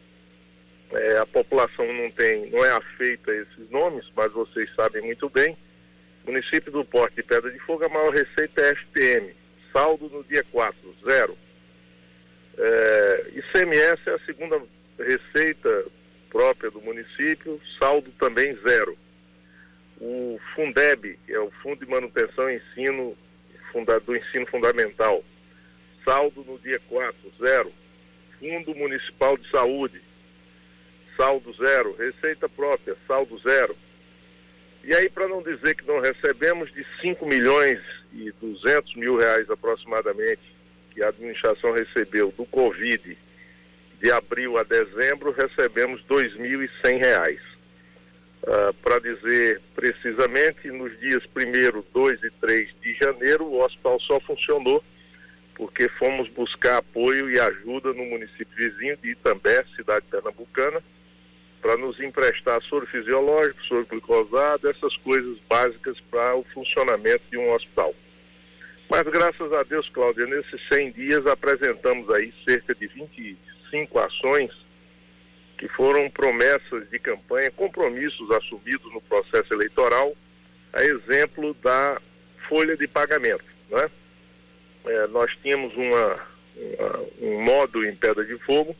É, 0.93 1.17
a 1.19 1.25
população 1.25 1.91
não 1.93 2.11
tem, 2.11 2.49
não 2.49 2.63
é 2.65 2.71
afeita 2.71 3.31
a 3.31 3.35
esses 3.35 3.69
nomes, 3.69 4.05
mas 4.15 4.31
vocês 4.31 4.69
sabem 4.75 5.01
muito 5.01 5.29
bem. 5.29 5.57
Município 6.25 6.71
do 6.71 6.85
Porto 6.85 7.15
de 7.15 7.23
Pedra 7.23 7.49
de 7.49 7.59
Fogo, 7.59 7.85
a 7.85 7.89
maior 7.89 8.13
receita 8.13 8.61
é 8.61 8.71
FPM. 8.71 9.33
Saldo 9.71 10.09
no 10.09 10.23
dia 10.23 10.45
4, 10.51 10.95
zero. 11.03 11.37
É, 12.57 13.25
ICMS 13.35 14.01
é 14.05 14.11
a 14.11 14.19
segunda 14.19 14.61
receita 14.99 15.85
própria 16.31 16.71
do 16.71 16.81
município, 16.81 17.61
saldo 17.77 18.09
também 18.17 18.55
zero. 18.63 18.97
O 19.99 20.39
Fundeb, 20.55 21.19
que 21.25 21.33
é 21.33 21.39
o 21.39 21.51
Fundo 21.61 21.85
de 21.85 21.91
Manutenção 21.91 22.49
e 22.49 22.55
Ensino 22.55 23.15
do 24.05 24.15
Ensino 24.15 24.45
Fundamental, 24.47 25.23
saldo 26.03 26.43
no 26.43 26.57
dia 26.57 26.79
4, 26.89 27.15
zero. 27.39 27.71
Fundo 28.39 28.73
Municipal 28.73 29.37
de 29.37 29.49
Saúde, 29.49 30.01
saldo 31.15 31.53
zero. 31.53 31.95
Receita 31.95 32.49
própria, 32.49 32.97
saldo 33.07 33.37
zero. 33.37 33.75
E 34.83 34.93
aí, 34.95 35.09
para 35.09 35.27
não 35.27 35.43
dizer 35.43 35.75
que 35.75 35.85
não 35.85 35.99
recebemos 35.99 36.73
de 36.73 36.83
5 36.99 37.23
milhões 37.25 37.79
e 38.11 38.31
200 38.41 38.95
mil 38.95 39.15
reais 39.15 39.47
aproximadamente, 39.49 40.41
que 40.91 41.03
a 41.03 41.09
administração 41.09 41.71
recebeu 41.71 42.33
do 42.35 42.45
Covid 42.45 43.15
de 44.01 44.11
abril 44.11 44.57
a 44.57 44.63
dezembro, 44.63 45.31
recebemos 45.31 46.01
2.100 46.09 46.97
reais. 46.97 47.39
Uh, 48.43 48.73
para 48.81 48.99
dizer 48.99 49.61
precisamente, 49.75 50.67
nos 50.71 50.99
dias 50.99 51.23
1, 51.25 51.83
2 51.93 52.23
e 52.23 52.31
3 52.31 52.69
de 52.81 52.93
janeiro, 52.95 53.45
o 53.45 53.63
hospital 53.63 53.99
só 53.99 54.19
funcionou 54.19 54.83
porque 55.53 55.87
fomos 55.87 56.27
buscar 56.29 56.77
apoio 56.77 57.29
e 57.29 57.39
ajuda 57.39 57.93
no 57.93 58.03
município 58.05 58.47
vizinho 58.55 58.97
de 58.97 59.11
Itambé, 59.11 59.63
cidade 59.75 60.03
pernambucana, 60.09 60.81
para 61.61 61.77
nos 61.77 61.99
emprestar 61.99 62.59
soro 62.63 62.87
fisiológico, 62.87 63.63
soro 63.65 63.85
glicosado, 63.85 64.67
essas 64.67 64.97
coisas 64.97 65.37
básicas 65.47 65.99
para 66.09 66.35
o 66.35 66.43
funcionamento 66.43 67.21
de 67.29 67.37
um 67.37 67.53
hospital. 67.53 67.93
Mas 68.89 69.03
graças 69.03 69.53
a 69.53 69.61
Deus, 69.61 69.87
Cláudia, 69.89 70.25
nesses 70.25 70.67
100 70.67 70.91
dias 70.93 71.27
apresentamos 71.27 72.09
aí 72.09 72.33
cerca 72.43 72.73
de 72.73 72.87
25 73.71 73.99
ações 73.99 74.51
que 75.57 75.67
foram 75.67 76.09
promessas 76.09 76.89
de 76.89 76.99
campanha, 76.99 77.51
compromissos 77.51 78.29
assumidos 78.31 78.91
no 78.93 79.01
processo 79.01 79.53
eleitoral, 79.53 80.15
a 80.73 80.83
exemplo 80.83 81.53
da 81.55 82.01
folha 82.47 82.75
de 82.75 82.87
pagamento, 82.87 83.45
né? 83.69 83.89
é, 84.85 85.07
nós 85.07 85.31
tínhamos 85.41 85.75
uma, 85.75 86.19
uma, 86.55 87.05
um 87.21 87.41
modo 87.41 87.85
em 87.85 87.95
Pedra 87.95 88.25
de 88.25 88.37
Fogo 88.39 88.75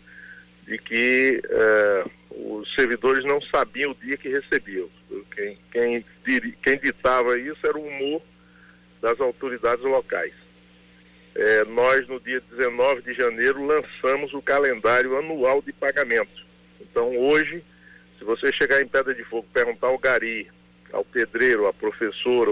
de 0.66 0.78
que 0.78 1.42
é, 1.48 2.06
os 2.32 2.74
servidores 2.74 3.24
não 3.26 3.42
sabiam 3.42 3.92
o 3.92 3.96
dia 3.96 4.18
que 4.18 4.30
recebiam. 4.30 4.90
Quem, 5.36 5.58
quem, 5.72 6.06
quem 6.62 6.78
ditava 6.78 7.38
isso 7.38 7.66
era 7.66 7.78
o 7.78 7.86
humor 7.88 8.22
das 9.02 9.20
autoridades 9.20 9.84
locais. 9.84 10.34
É, 11.36 11.64
nós, 11.66 12.08
no 12.08 12.20
dia 12.20 12.42
19 12.52 13.02
de 13.02 13.14
janeiro, 13.14 13.66
lançamos 13.66 14.34
o 14.34 14.42
calendário 14.42 15.18
anual 15.18 15.62
de 15.62 15.72
pagamento. 15.72 16.46
Então, 16.80 17.18
hoje, 17.18 17.64
se 18.18 18.26
você 18.26 18.52
chegar 18.52 18.82
em 18.82 18.88
Pedra 18.88 19.14
de 19.14 19.24
Fogo 19.24 19.48
perguntar 19.54 19.88
ao 19.88 19.98
gari, 19.98 20.50
ao 20.92 21.06
pedreiro, 21.06 21.68
à 21.68 21.74
professora, 21.74 22.52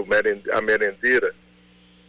à 0.52 0.60
merendeira, 0.60 1.34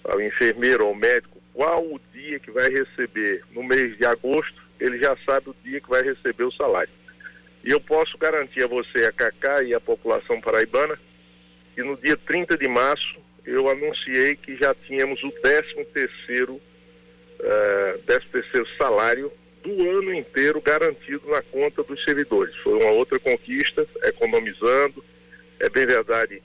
ao 0.04 0.22
enfermeiro, 0.22 0.86
ao 0.86 0.96
médico, 0.96 1.42
qual 1.54 1.84
o 1.84 2.00
dia 2.14 2.40
que 2.40 2.50
vai 2.52 2.70
receber 2.70 3.44
no 3.52 3.64
mês 3.64 3.98
de 3.98 4.06
agosto, 4.06 4.62
ele 4.80 4.98
já 4.98 5.16
sabe 5.26 5.50
o 5.50 5.56
dia 5.64 5.82
que 5.82 5.90
vai 5.90 6.02
receber 6.02 6.44
o 6.44 6.52
salário. 6.52 6.90
E 7.64 7.70
eu 7.70 7.80
posso 7.80 8.18
garantir 8.18 8.64
a 8.64 8.68
você, 8.68 9.06
a 9.06 9.12
Cacá 9.12 9.62
e 9.62 9.74
a 9.74 9.80
população 9.80 10.42
paraibana, 10.42 10.98
que 11.76 11.84
no 11.84 11.96
dia 11.96 12.18
30 12.18 12.58
de 12.58 12.68
março 12.68 13.21
eu 13.46 13.70
anunciei 13.70 14.36
que 14.36 14.56
já 14.56 14.74
tínhamos 14.74 15.24
o 15.24 15.32
13 15.32 15.86
terceiro, 15.86 16.54
uh, 16.54 18.00
13 18.06 18.26
terceiro 18.32 18.68
salário 18.78 19.32
do 19.64 19.90
ano 19.98 20.14
inteiro 20.14 20.60
garantido 20.62 21.30
na 21.30 21.42
conta 21.42 21.84
dos 21.84 22.04
servidores. 22.04 22.56
Foi 22.58 22.74
uma 22.74 22.92
outra 22.92 23.20
conquista, 23.20 23.86
economizando. 24.04 25.04
É 25.60 25.70
bem 25.70 25.86
verdade 25.86 26.42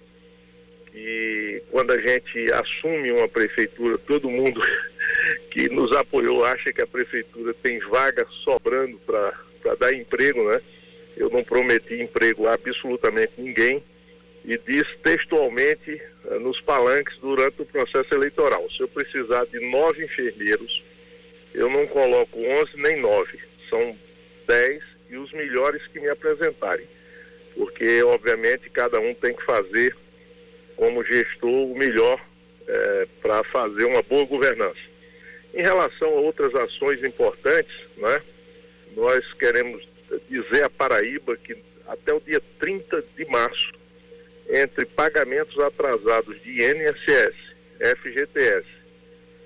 que 0.92 1.62
quando 1.70 1.92
a 1.92 1.98
gente 1.98 2.52
assume 2.52 3.12
uma 3.12 3.28
prefeitura, 3.28 3.98
todo 3.98 4.30
mundo 4.30 4.60
que 5.50 5.68
nos 5.68 5.92
apoiou 5.92 6.44
acha 6.44 6.72
que 6.72 6.82
a 6.82 6.86
prefeitura 6.86 7.54
tem 7.54 7.78
vaga 7.80 8.26
sobrando 8.44 8.98
para 8.98 9.74
dar 9.78 9.92
emprego, 9.92 10.48
né? 10.50 10.60
Eu 11.16 11.30
não 11.30 11.42
prometi 11.42 11.94
emprego 12.00 12.46
a 12.46 12.54
absolutamente 12.54 13.32
ninguém 13.38 13.82
e 14.44 14.58
disse 14.58 14.96
textualmente 15.02 16.00
nos 16.40 16.60
palanques 16.60 17.16
durante 17.18 17.62
o 17.62 17.66
processo 17.66 18.14
eleitoral. 18.14 18.68
Se 18.70 18.80
eu 18.80 18.88
precisar 18.88 19.44
de 19.46 19.60
nove 19.70 20.04
enfermeiros, 20.04 20.82
eu 21.54 21.70
não 21.70 21.86
coloco 21.86 22.38
onze 22.38 22.76
nem 22.76 23.00
nove, 23.00 23.38
são 23.70 23.96
dez 24.46 24.82
e 25.08 25.16
os 25.16 25.32
melhores 25.32 25.86
que 25.86 26.00
me 26.00 26.08
apresentarem. 26.08 26.86
Porque, 27.54 28.02
obviamente, 28.02 28.68
cada 28.68 29.00
um 29.00 29.14
tem 29.14 29.34
que 29.34 29.42
fazer 29.44 29.96
como 30.76 31.02
gestor 31.02 31.70
o 31.70 31.76
melhor 31.76 32.20
é, 32.66 33.08
para 33.22 33.42
fazer 33.44 33.84
uma 33.84 34.02
boa 34.02 34.26
governança. 34.26 34.80
Em 35.54 35.62
relação 35.62 36.08
a 36.08 36.20
outras 36.20 36.54
ações 36.54 37.02
importantes, 37.02 37.74
né, 37.96 38.22
nós 38.94 39.32
queremos 39.32 39.86
dizer 40.28 40.64
a 40.64 40.70
Paraíba 40.70 41.36
que 41.36 41.56
até 41.86 42.12
o 42.12 42.20
dia 42.20 42.42
30 42.58 43.02
de 43.16 43.24
março, 43.26 43.72
entre 44.48 44.84
pagamentos 44.84 45.58
atrasados 45.58 46.40
de 46.42 46.62
INSS, 46.62 47.34
FGTS, 47.78 48.66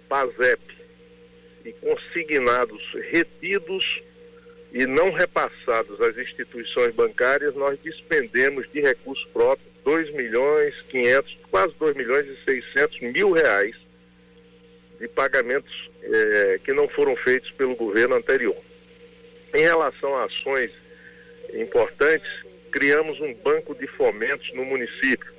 PASEP 0.09 0.61
e 1.65 1.73
consignados 1.73 2.83
retidos 3.11 4.03
e 4.73 4.87
não 4.87 5.11
repassados 5.11 6.01
às 6.01 6.17
instituições 6.17 6.95
bancárias, 6.95 7.55
nós 7.55 7.79
despendemos 7.81 8.71
de 8.71 8.81
recursos 8.81 9.27
próprios 9.33 9.71
2 9.85 10.13
milhões 10.13 10.75
500, 10.89 11.39
quase 11.51 11.75
2 11.79 11.97
milhões 11.97 12.27
e 12.27 12.37
600 12.45 13.01
mil 13.01 13.33
reais 13.33 13.75
de 14.99 15.09
pagamentos 15.09 15.91
eh, 16.03 16.61
que 16.63 16.73
não 16.73 16.87
foram 16.87 17.17
feitos 17.17 17.51
pelo 17.53 17.75
governo 17.75 18.17
anterior. 18.17 18.57
Em 19.55 19.63
relação 19.63 20.15
a 20.17 20.25
ações 20.25 20.71
importantes, 21.55 22.31
criamos 22.71 23.21
um 23.21 23.35
banco 23.35 23.75
de 23.75 23.87
fomentos 23.87 24.53
no 24.55 24.65
município 24.65 25.33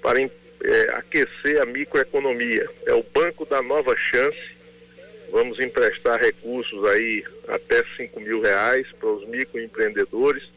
para 0.00 0.20
eh, 0.20 0.30
aquecer 0.94 1.60
a 1.60 1.66
microeconomia. 1.66 2.68
É 2.86 2.94
o 2.94 3.02
Banco 3.02 3.44
da 3.44 3.62
Nova 3.62 3.94
Chance. 3.96 4.56
Vamos 5.30 5.60
emprestar 5.60 6.18
recursos 6.18 6.84
aí 6.86 7.24
até 7.48 7.84
5 7.96 8.18
mil 8.20 8.40
reais 8.40 8.86
para 8.98 9.08
os 9.08 9.26
microempreendedores. 9.28 10.48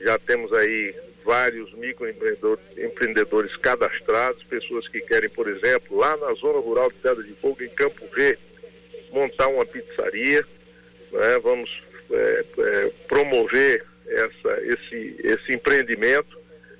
Já 0.00 0.18
temos 0.18 0.52
aí 0.52 0.94
vários 1.24 1.72
microempreendedores 1.74 3.56
cadastrados, 3.56 4.44
pessoas 4.44 4.86
que 4.86 5.00
querem, 5.00 5.28
por 5.28 5.48
exemplo, 5.48 5.98
lá 5.98 6.16
na 6.16 6.32
zona 6.34 6.60
rural 6.60 6.88
de 6.88 6.94
Pedra 6.96 7.22
de 7.24 7.32
Fogo, 7.34 7.62
em 7.62 7.68
Campo 7.70 8.06
Verde, 8.14 8.40
montar 9.10 9.48
uma 9.48 9.66
pizzaria. 9.66 10.46
Né? 11.10 11.38
Vamos 11.42 11.82
é, 12.10 12.44
é, 12.58 12.90
promover 13.08 13.84
essa, 14.08 14.60
esse, 14.64 15.16
esse 15.22 15.52
empreendimento. 15.52 16.38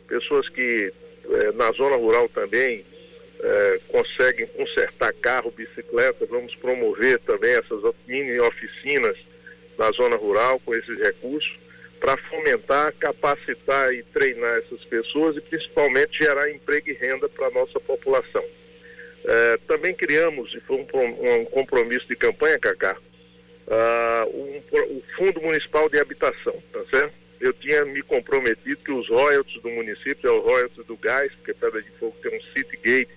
Pessoas 0.09 0.49
que 0.49 0.93
é, 1.29 1.53
na 1.53 1.71
zona 1.73 1.97
rural 1.97 2.29
também 2.29 2.85
é, 3.41 3.81
conseguem 3.89 4.47
consertar 4.47 5.13
carro, 5.15 5.51
bicicleta. 5.51 6.27
Vamos 6.27 6.55
promover 6.55 7.19
também 7.21 7.55
essas 7.55 7.83
mini 8.07 8.39
oficinas 8.41 9.17
na 9.79 9.91
zona 9.91 10.17
rural 10.17 10.61
com 10.61 10.75
esses 10.75 10.99
recursos 10.99 11.59
para 12.01 12.17
fomentar, 12.17 12.93
capacitar 12.95 13.93
e 13.93 14.03
treinar 14.03 14.59
essas 14.59 14.85
pessoas 14.85 15.37
e 15.37 15.41
principalmente 15.41 16.19
gerar 16.19 16.51
emprego 16.51 16.91
e 16.91 16.93
renda 16.93 17.29
para 17.29 17.47
a 17.47 17.51
nossa 17.51 17.81
população. 17.81 18.45
É, 19.25 19.59
também 19.67 19.93
criamos, 19.93 20.55
e 20.55 20.61
foi 20.61 20.77
um, 20.77 21.41
um 21.41 21.45
compromisso 21.47 22.07
de 22.07 22.15
campanha, 22.15 22.59
Cacá, 22.59 22.97
uh, 23.67 24.29
um, 24.29 24.63
o 24.97 25.03
Fundo 25.17 25.41
Municipal 25.41 25.89
de 25.89 25.99
Habitação, 25.99 26.55
tá 26.73 26.85
certo? 26.91 27.15
Eu 27.41 27.53
tinha 27.53 27.85
me 27.85 28.03
comprometido 28.03 28.77
que 28.77 28.93
os 28.93 29.09
royalties 29.09 29.61
do 29.63 29.69
município, 29.71 30.29
é 30.29 30.33
o 30.33 30.41
royalties 30.41 30.87
do 30.87 30.97
gás, 30.97 31.33
porque 31.35 31.53
Pedra 31.53 31.83
de 31.83 31.91
Fogo 31.93 32.17
tem 32.23 32.37
um 32.37 32.43
City 32.53 32.77
Gate, 32.83 33.11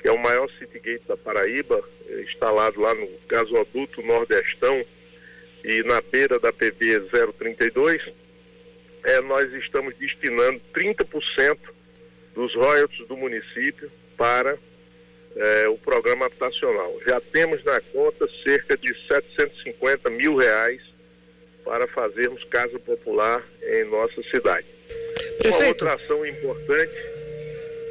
que 0.00 0.08
é 0.08 0.12
o 0.12 0.18
maior 0.18 0.48
City 0.58 0.78
Gate 0.78 1.02
da 1.06 1.16
Paraíba, 1.16 1.82
é 2.08 2.22
instalado 2.22 2.80
lá 2.80 2.94
no 2.94 3.08
gasoduto 3.28 4.02
Nordestão, 4.02 4.84
e 5.62 5.82
na 5.82 6.00
beira 6.00 6.38
da 6.38 6.52
PB 6.52 7.02
032, 7.38 8.02
é, 9.04 9.20
nós 9.20 9.52
estamos 9.52 9.94
destinando 9.96 10.60
30% 10.74 11.58
dos 12.34 12.54
royalties 12.54 13.06
do 13.06 13.16
município 13.16 13.90
para 14.16 14.58
é, 15.36 15.68
o 15.68 15.76
programa 15.76 16.26
habitacional. 16.26 17.00
Já 17.06 17.20
temos 17.20 17.62
na 17.64 17.80
conta 17.92 18.28
cerca 18.42 18.76
de 18.76 18.94
750 19.06 20.10
mil 20.10 20.36
reais 20.36 20.80
para 21.64 21.86
fazermos 21.86 22.42
casa 22.44 22.78
popular 22.78 23.42
em 23.62 23.84
nossa 23.84 24.22
cidade. 24.24 24.66
Prefeito. 25.38 25.58
Uma 25.58 25.68
outra 25.68 25.94
ação 25.94 26.26
importante 26.26 26.96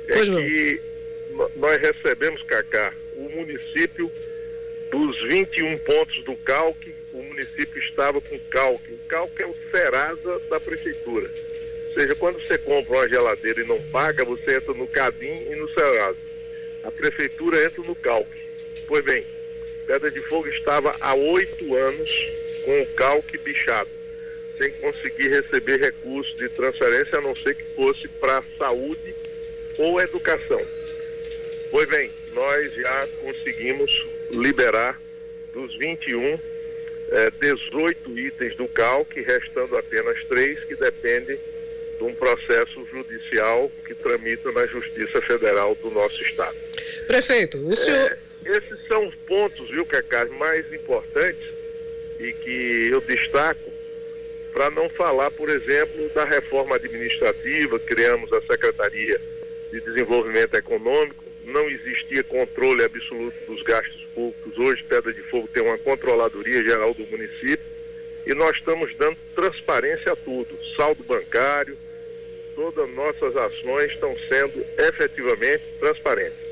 é 0.08 0.14
pois 0.14 0.30
que 0.30 0.82
nós 1.56 1.82
recebemos, 1.82 2.44
Cacá, 2.44 2.94
o 3.16 3.30
município 3.30 4.12
dos 4.92 5.22
21 5.22 5.78
pontos 5.80 6.24
do 6.24 6.36
CALC 6.38 7.00
o 7.20 7.24
município 7.24 7.82
estava 7.82 8.22
com 8.22 8.40
calque. 8.50 8.94
O 8.94 8.98
calque 9.08 9.44
é 9.44 9.46
o 9.46 9.56
Serasa 9.72 10.40
da 10.50 10.60
prefeitura. 10.60 11.30
Ou 11.88 11.94
seja, 11.94 12.16
quando 12.16 12.40
você 12.40 12.58
compra 12.58 12.94
uma 12.94 13.10
geladeira 13.10 13.62
e 13.62 13.68
não 13.68 13.82
paga, 13.92 14.24
você 14.24 14.58
entra 14.58 14.74
no 14.74 14.88
Cadim 14.88 15.48
e 15.50 15.56
no 15.56 15.68
Serasa. 15.74 16.29
A 16.84 16.92
prefeitura 16.92 17.66
entra 17.66 17.84
no 17.84 17.96
calque. 17.96 18.40
Pois 18.88 19.04
bem, 19.04 19.26
Pedra 19.86 20.10
de 20.12 20.22
Fogo 20.22 20.48
estava 20.48 20.96
há 21.00 21.14
oito 21.14 21.76
anos 21.76 22.10
com 22.64 22.82
o 22.82 22.86
calque 22.96 23.38
bichado, 23.38 23.90
sem 24.58 24.72
conseguir 24.74 25.30
receber 25.30 25.78
recursos 25.78 26.36
de 26.38 26.50
transferência, 26.50 27.18
a 27.18 27.22
não 27.22 27.36
ser 27.36 27.56
que 27.56 27.64
fosse 27.76 28.08
para 28.08 28.44
saúde 28.58 29.16
ou 29.78 30.02
educação. 30.02 30.62
Pois 31.72 31.88
bem, 31.90 32.12
nós 32.34 32.74
já 32.74 33.08
conseguimos 33.22 33.92
liberar 34.32 35.00
dos 35.54 35.76
21 35.78 36.40
é, 37.12 37.32
18 37.32 38.20
itens 38.20 38.56
do 38.56 38.68
CALC, 38.68 39.22
restando 39.22 39.78
apenas 39.78 40.24
três 40.26 40.64
que 40.64 40.76
dependem 40.76 41.40
de 42.00 42.06
um 42.06 42.16
processo 42.16 42.88
judicial 42.90 43.70
que 43.86 43.94
tramita 43.94 44.52
na 44.54 44.66
Justiça 44.66 45.22
Federal 45.22 45.76
do 45.76 45.92
nosso 45.92 46.24
Estado. 46.24 46.56
Prefeito, 47.06 47.58
o 47.58 47.76
senhor. 47.76 48.18
É, 48.46 48.58
esses 48.58 48.88
são 48.88 49.06
os 49.06 49.16
pontos, 49.28 49.70
viu, 49.70 49.86
Cacá, 49.86 50.26
mais 50.26 50.74
importantes 50.74 51.46
e 52.20 52.32
que 52.34 52.88
eu 52.90 53.02
destaco 53.02 53.72
para 54.54 54.72
não 54.72 54.90
falar, 54.90 55.30
por 55.32 55.50
exemplo, 55.50 56.10
da 56.10 56.24
reforma 56.24 56.76
administrativa, 56.76 57.78
criamos 57.80 58.32
a 58.34 58.42
Secretaria 58.42 59.20
de 59.72 59.82
Desenvolvimento 59.82 60.56
Econômico, 60.56 61.24
não 61.46 61.70
existia 61.70 62.24
controle 62.24 62.84
absoluto 62.84 63.36
dos 63.46 63.62
gastos 63.64 64.06
públicos. 64.16 64.58
Hoje, 64.58 64.84
Pedra 64.84 65.14
de 65.14 65.22
Fogo 65.24 65.48
tem 65.54 65.62
uma 65.64 65.78
controladoria 65.78 66.64
geral 66.64 66.94
do 66.94 67.06
município 67.08 67.60
e 68.26 68.34
nós 68.34 68.58
estamos 68.58 68.96
dando 68.96 69.18
transparência 69.36 70.12
a 70.12 70.16
tudo, 70.16 70.48
saldo 70.76 71.04
bancário, 71.04 71.78
todas 72.60 72.90
as 72.90 72.94
nossas 72.94 73.36
ações 73.38 73.92
estão 73.94 74.14
sendo 74.28 74.62
efetivamente 74.78 75.64
transparentes. 75.80 76.50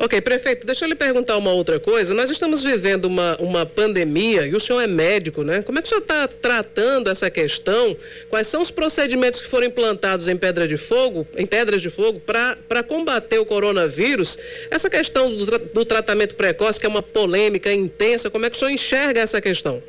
Ok, 0.00 0.20
prefeito, 0.20 0.66
deixa 0.66 0.84
eu 0.84 0.88
lhe 0.88 0.94
perguntar 0.94 1.36
uma 1.38 1.52
outra 1.52 1.78
coisa. 1.80 2.12
Nós 2.12 2.28
estamos 2.30 2.62
vivendo 2.62 3.06
uma, 3.06 3.36
uma 3.40 3.64
pandemia 3.64 4.46
e 4.46 4.54
o 4.54 4.60
senhor 4.60 4.80
é 4.82 4.86
médico, 4.86 5.42
né? 5.42 5.62
Como 5.62 5.78
é 5.78 5.82
que 5.82 5.86
o 5.86 5.88
senhor 5.88 6.02
está 6.02 6.28
tratando 6.28 7.08
essa 7.08 7.30
questão? 7.30 7.96
Quais 8.28 8.48
são 8.48 8.60
os 8.60 8.70
procedimentos 8.70 9.40
que 9.40 9.48
foram 9.48 9.68
implantados 9.68 10.28
em 10.28 10.36
Pedra 10.36 10.68
de 10.68 10.76
Fogo, 10.76 11.26
em 11.36 11.46
Pedras 11.46 11.80
de 11.80 11.88
Fogo, 11.88 12.20
para 12.20 12.82
combater 12.82 13.38
o 13.38 13.46
coronavírus? 13.46 14.38
Essa 14.70 14.90
questão 14.90 15.34
do, 15.34 15.46
do 15.46 15.84
tratamento 15.84 16.34
precoce, 16.34 16.78
que 16.78 16.86
é 16.86 16.88
uma 16.88 17.02
polêmica 17.02 17.72
intensa, 17.72 18.28
como 18.28 18.44
é 18.44 18.50
que 18.50 18.56
o 18.56 18.58
senhor 18.58 18.72
enxerga 18.72 19.20
essa 19.20 19.40
questão? 19.40 19.82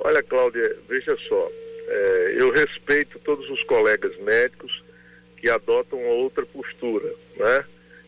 Olha, 0.00 0.22
Cláudia, 0.22 0.76
veja 0.88 1.16
só. 1.28 1.50
É, 1.86 2.34
eu 2.36 2.50
respeito 2.50 3.18
todos 3.18 3.48
os 3.50 3.62
colegas 3.62 4.16
médicos 4.18 4.82
que 5.36 5.48
adotam 5.48 6.02
outra 6.04 6.44
postura, 6.46 7.12
né? 7.36 7.64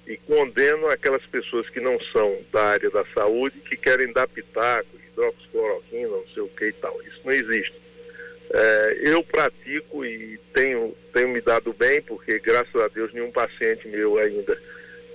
e 0.06 0.16
condeno 0.18 0.88
aquelas 0.88 1.22
pessoas 1.26 1.68
que 1.68 1.80
não 1.80 1.98
são 2.12 2.38
da 2.52 2.62
área 2.62 2.90
da 2.90 3.04
saúde, 3.06 3.58
que 3.60 3.76
querem 3.76 4.12
dar 4.12 4.28
pitaco, 4.28 4.86
hidroxicloroquina, 5.08 6.08
não 6.08 6.28
sei 6.32 6.42
o 6.42 6.48
que 6.48 6.66
e 6.66 6.72
tal. 6.72 6.96
Isso 7.02 7.20
não 7.24 7.32
existe. 7.32 7.74
É, 8.50 8.98
eu 9.00 9.24
pratico 9.24 10.04
e 10.04 10.38
tenho, 10.54 10.96
tenho 11.12 11.28
me 11.28 11.40
dado 11.40 11.72
bem, 11.72 12.00
porque 12.00 12.38
graças 12.38 12.74
a 12.76 12.86
Deus 12.86 13.12
nenhum 13.12 13.32
paciente 13.32 13.88
meu 13.88 14.16
ainda, 14.18 14.56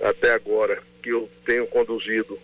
até 0.02 0.32
agora, 0.32 0.78
que 1.02 1.08
eu 1.08 1.28
tenho 1.46 1.66
conduzido, 1.66 2.38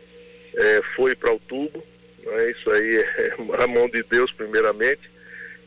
é, 0.54 0.80
foi 0.96 1.14
para 1.14 1.32
o 1.32 1.38
tubo. 1.38 1.84
Né? 2.24 2.50
Isso 2.50 2.70
aí 2.70 2.96
é 2.96 3.34
a 3.62 3.66
mão 3.66 3.88
de 3.88 4.02
Deus, 4.02 4.32
primeiramente. 4.32 5.10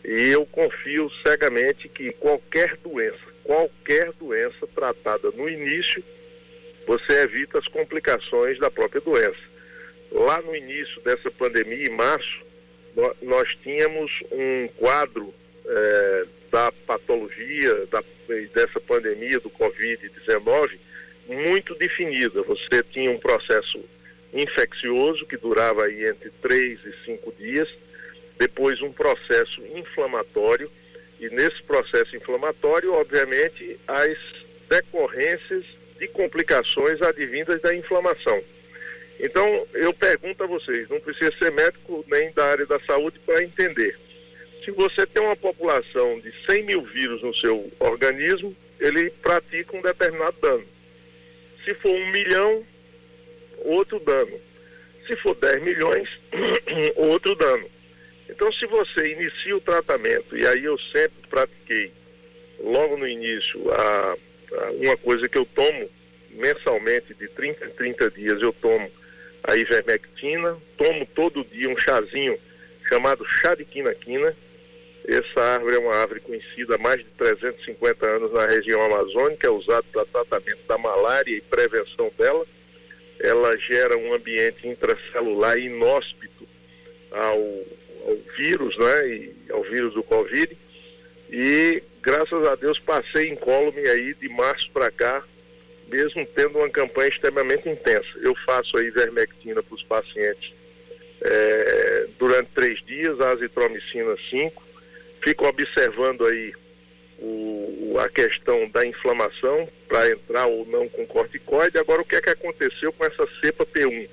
E 0.03 0.29
eu 0.29 0.45
confio 0.45 1.11
cegamente 1.23 1.87
que 1.87 2.11
qualquer 2.13 2.75
doença, 2.77 3.19
qualquer 3.43 4.11
doença 4.13 4.67
tratada 4.73 5.31
no 5.31 5.47
início, 5.47 6.03
você 6.87 7.21
evita 7.21 7.59
as 7.59 7.67
complicações 7.67 8.59
da 8.59 8.71
própria 8.71 9.01
doença. 9.01 9.39
Lá 10.11 10.41
no 10.41 10.55
início 10.55 10.99
dessa 11.01 11.29
pandemia, 11.31 11.87
em 11.87 11.89
março, 11.89 12.41
nós 13.21 13.55
tínhamos 13.63 14.11
um 14.31 14.67
quadro 14.75 15.33
é, 15.65 16.25
da 16.51 16.71
patologia, 16.85 17.85
da, 17.87 18.03
dessa 18.53 18.79
pandemia 18.79 19.39
do 19.39 19.49
Covid-19 19.49 20.77
muito 21.27 21.75
definida. 21.75 22.41
Você 22.43 22.83
tinha 22.83 23.09
um 23.09 23.17
processo 23.17 23.83
infeccioso 24.33 25.25
que 25.25 25.37
durava 25.37 25.85
aí 25.85 26.05
entre 26.05 26.29
três 26.41 26.79
e 26.85 26.93
cinco 27.05 27.33
dias, 27.37 27.69
depois 28.41 28.81
um 28.81 28.91
processo 28.91 29.61
inflamatório, 29.75 30.67
e 31.19 31.29
nesse 31.29 31.61
processo 31.61 32.15
inflamatório, 32.15 32.91
obviamente, 32.91 33.79
as 33.87 34.17
decorrências 34.67 35.63
de 35.99 36.07
complicações 36.07 36.99
advindas 37.03 37.61
da 37.61 37.75
inflamação. 37.75 38.41
Então, 39.19 39.67
eu 39.75 39.93
pergunto 39.93 40.43
a 40.43 40.47
vocês, 40.47 40.89
não 40.89 40.99
precisa 40.99 41.31
ser 41.37 41.51
médico 41.51 42.03
nem 42.07 42.31
da 42.31 42.43
área 42.45 42.65
da 42.65 42.79
saúde 42.79 43.19
para 43.19 43.43
entender. 43.43 43.95
Se 44.65 44.71
você 44.71 45.05
tem 45.05 45.21
uma 45.21 45.35
população 45.35 46.19
de 46.19 46.33
100 46.43 46.63
mil 46.63 46.81
vírus 46.81 47.21
no 47.21 47.35
seu 47.35 47.71
organismo, 47.77 48.57
ele 48.79 49.11
pratica 49.21 49.77
um 49.77 49.83
determinado 49.83 50.35
dano. 50.41 50.65
Se 51.63 51.75
for 51.75 51.91
um 51.91 52.11
milhão, 52.11 52.65
outro 53.59 53.99
dano. 53.99 54.39
Se 55.05 55.15
for 55.15 55.35
10 55.35 55.61
milhões, 55.61 56.09
outro 56.97 57.35
dano. 57.35 57.69
Então, 58.31 58.51
se 58.51 58.65
você 58.65 59.11
inicia 59.11 59.55
o 59.55 59.61
tratamento, 59.61 60.35
e 60.35 60.47
aí 60.47 60.63
eu 60.63 60.79
sempre 60.79 61.27
pratiquei, 61.29 61.91
logo 62.59 62.97
no 62.97 63.07
início, 63.07 63.71
a 63.71 64.15
uma 64.79 64.97
coisa 64.97 65.29
que 65.29 65.37
eu 65.37 65.45
tomo 65.45 65.89
mensalmente, 66.31 67.13
de 67.13 67.27
30 67.27 67.65
em 67.65 67.69
30 67.69 68.11
dias, 68.11 68.41
eu 68.41 68.53
tomo 68.53 68.89
a 69.43 69.55
ivermectina, 69.55 70.57
tomo 70.77 71.05
todo 71.05 71.43
dia 71.45 71.69
um 71.69 71.77
chazinho 71.77 72.37
chamado 72.87 73.25
chá 73.25 73.55
de 73.55 73.65
quinaquina. 73.65 74.35
Essa 75.05 75.41
árvore 75.41 75.75
é 75.75 75.79
uma 75.79 75.95
árvore 75.95 76.19
conhecida 76.19 76.75
há 76.75 76.77
mais 76.77 76.99
de 76.99 77.07
350 77.17 78.05
anos 78.05 78.31
na 78.33 78.45
região 78.45 78.81
amazônica, 78.83 79.47
é 79.47 79.49
usada 79.49 79.83
para 79.91 80.05
tratamento 80.05 80.59
da 80.67 80.77
malária 80.77 81.35
e 81.35 81.41
prevenção 81.41 82.11
dela. 82.17 82.45
Ela 83.19 83.57
gera 83.57 83.97
um 83.97 84.13
ambiente 84.13 84.67
intracelular 84.67 85.57
inóspito 85.57 86.47
ao, 87.11 87.39
ao 88.05 88.15
vírus, 88.35 88.77
né, 88.77 89.07
e 89.07 89.33
ao 89.49 89.63
vírus 89.63 89.93
do 89.93 90.03
Covid 90.03 90.57
E 91.29 91.83
graças 92.01 92.45
a 92.45 92.55
Deus 92.55 92.79
passei 92.79 93.29
incólume 93.29 93.87
aí 93.87 94.13
de 94.13 94.27
março 94.29 94.69
para 94.71 94.91
cá, 94.91 95.23
mesmo 95.87 96.25
tendo 96.25 96.57
uma 96.57 96.69
campanha 96.69 97.09
extremamente 97.09 97.69
intensa. 97.69 98.09
Eu 98.21 98.35
faço 98.45 98.77
a 98.77 98.83
ivermectina 98.83 99.61
para 99.61 99.75
os 99.75 99.83
pacientes 99.83 100.53
é, 101.21 102.07
durante 102.17 102.49
três 102.53 102.83
dias, 102.83 103.19
azitromicina 103.21 104.15
5, 104.29 104.63
fico 105.21 105.45
observando 105.45 106.25
aí 106.25 106.53
o, 107.19 107.97
a 107.99 108.09
questão 108.09 108.67
da 108.69 108.85
inflamação 108.85 109.69
para 109.87 110.09
entrar 110.09 110.47
ou 110.47 110.65
não 110.65 110.89
com 110.89 111.05
corticoide. 111.05 111.77
Agora, 111.77 112.01
o 112.01 112.05
que 112.05 112.15
é 112.15 112.21
que 112.21 112.29
aconteceu 112.29 112.91
com 112.91 113.05
essa 113.05 113.27
cepa 113.39 113.65
P1? 113.65 114.09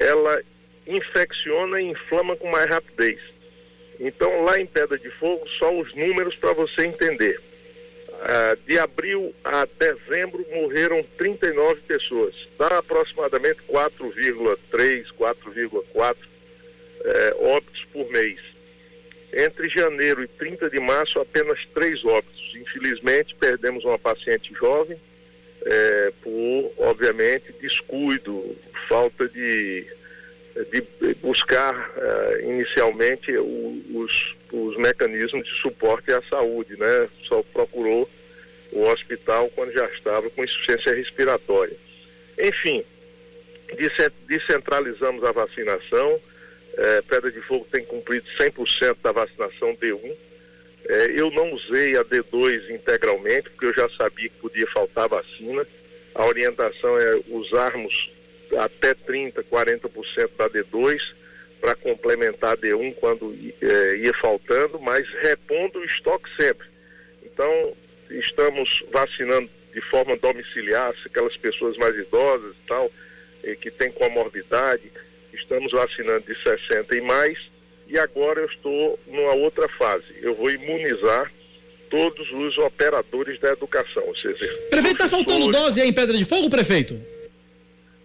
Ela 0.00 0.42
infecciona 0.86 1.80
e 1.80 1.86
inflama 1.86 2.36
com 2.36 2.50
mais 2.50 2.68
rapidez. 2.68 3.20
Então, 4.00 4.44
lá 4.44 4.60
em 4.60 4.66
Pedra 4.66 4.98
de 4.98 5.10
Fogo, 5.10 5.46
só 5.48 5.72
os 5.78 5.94
números 5.94 6.34
para 6.34 6.52
você 6.52 6.84
entender. 6.86 7.40
Ah, 8.24 8.56
de 8.66 8.78
abril 8.78 9.34
a 9.42 9.66
dezembro 9.78 10.46
morreram 10.52 11.02
39 11.18 11.80
pessoas, 11.82 12.34
dá 12.56 12.78
aproximadamente 12.78 13.60
4,3, 13.68 15.06
4,4 15.18 16.16
eh, 17.04 17.34
óbitos 17.40 17.84
por 17.92 18.08
mês. 18.10 18.38
Entre 19.32 19.68
janeiro 19.68 20.22
e 20.22 20.28
30 20.28 20.70
de 20.70 20.78
março, 20.78 21.18
apenas 21.18 21.66
três 21.74 22.04
óbitos. 22.04 22.54
Infelizmente, 22.54 23.34
perdemos 23.34 23.84
uma 23.84 23.98
paciente 23.98 24.54
jovem 24.54 24.96
eh, 25.64 26.12
por, 26.22 26.72
obviamente, 26.78 27.52
descuido, 27.60 28.56
falta 28.88 29.28
de 29.28 29.84
de 30.70 31.14
buscar 31.14 31.74
uh, 31.74 32.40
inicialmente 32.42 33.36
o, 33.36 33.82
os, 33.94 34.36
os 34.52 34.76
mecanismos 34.76 35.46
de 35.46 35.54
suporte 35.60 36.12
à 36.12 36.22
saúde, 36.22 36.76
né? 36.76 37.08
Só 37.24 37.42
procurou 37.52 38.08
o 38.72 38.84
hospital 38.84 39.50
quando 39.54 39.72
já 39.72 39.86
estava 39.86 40.28
com 40.30 40.44
insuficiência 40.44 40.94
respiratória. 40.94 41.76
Enfim, 42.38 42.84
descentralizamos 44.26 45.22
a 45.24 45.32
vacinação, 45.32 46.20
eh, 46.76 47.02
Pedra 47.06 47.30
de 47.30 47.40
Fogo 47.42 47.66
tem 47.70 47.84
cumprido 47.84 48.26
100% 48.38 48.96
da 49.02 49.12
vacinação 49.12 49.76
D1. 49.76 50.16
Eh, 50.84 51.12
eu 51.16 51.30
não 51.30 51.52
usei 51.52 51.96
a 51.96 52.04
D2 52.04 52.70
integralmente, 52.70 53.50
porque 53.50 53.66
eu 53.66 53.74
já 53.74 53.88
sabia 53.90 54.28
que 54.28 54.36
podia 54.36 54.66
faltar 54.68 55.08
vacina. 55.08 55.66
A 56.14 56.24
orientação 56.24 56.98
é 56.98 57.20
usarmos 57.28 58.10
até 58.58 58.94
30%, 58.94 59.44
40% 59.50 60.30
da 60.36 60.48
D2 60.48 61.00
para 61.60 61.74
complementar 61.76 62.52
a 62.52 62.56
D1 62.56 62.94
quando 62.96 63.34
é, 63.60 63.96
ia 63.96 64.12
faltando, 64.14 64.80
mas 64.80 65.08
repondo 65.20 65.78
o 65.78 65.84
estoque 65.84 66.28
sempre. 66.36 66.66
Então, 67.24 67.72
estamos 68.10 68.82
vacinando 68.90 69.48
de 69.72 69.80
forma 69.80 70.16
domiciliar, 70.16 70.92
aquelas 71.06 71.36
pessoas 71.36 71.76
mais 71.76 71.96
idosas 71.96 72.52
e 72.52 72.68
tal, 72.68 72.90
eh, 73.42 73.56
que 73.58 73.70
têm 73.70 73.90
comorbidade, 73.90 74.82
estamos 75.32 75.72
vacinando 75.72 76.26
de 76.26 76.34
60 76.42 76.94
e 76.94 77.00
mais, 77.00 77.38
e 77.88 77.98
agora 77.98 78.40
eu 78.40 78.46
estou 78.46 78.98
numa 79.06 79.32
outra 79.34 79.68
fase. 79.68 80.04
Eu 80.20 80.34
vou 80.34 80.50
imunizar 80.50 81.32
todos 81.88 82.30
os 82.32 82.58
operadores 82.58 83.38
da 83.38 83.52
educação, 83.52 84.02
ou 84.06 84.16
seja... 84.16 84.46
Prefeito, 84.70 85.02
está 85.02 85.08
faltando 85.08 85.50
dose 85.50 85.80
aí 85.80 85.88
em 85.88 85.92
Pedra 85.92 86.16
de 86.16 86.24
Fogo, 86.24 86.50
prefeito? 86.50 87.11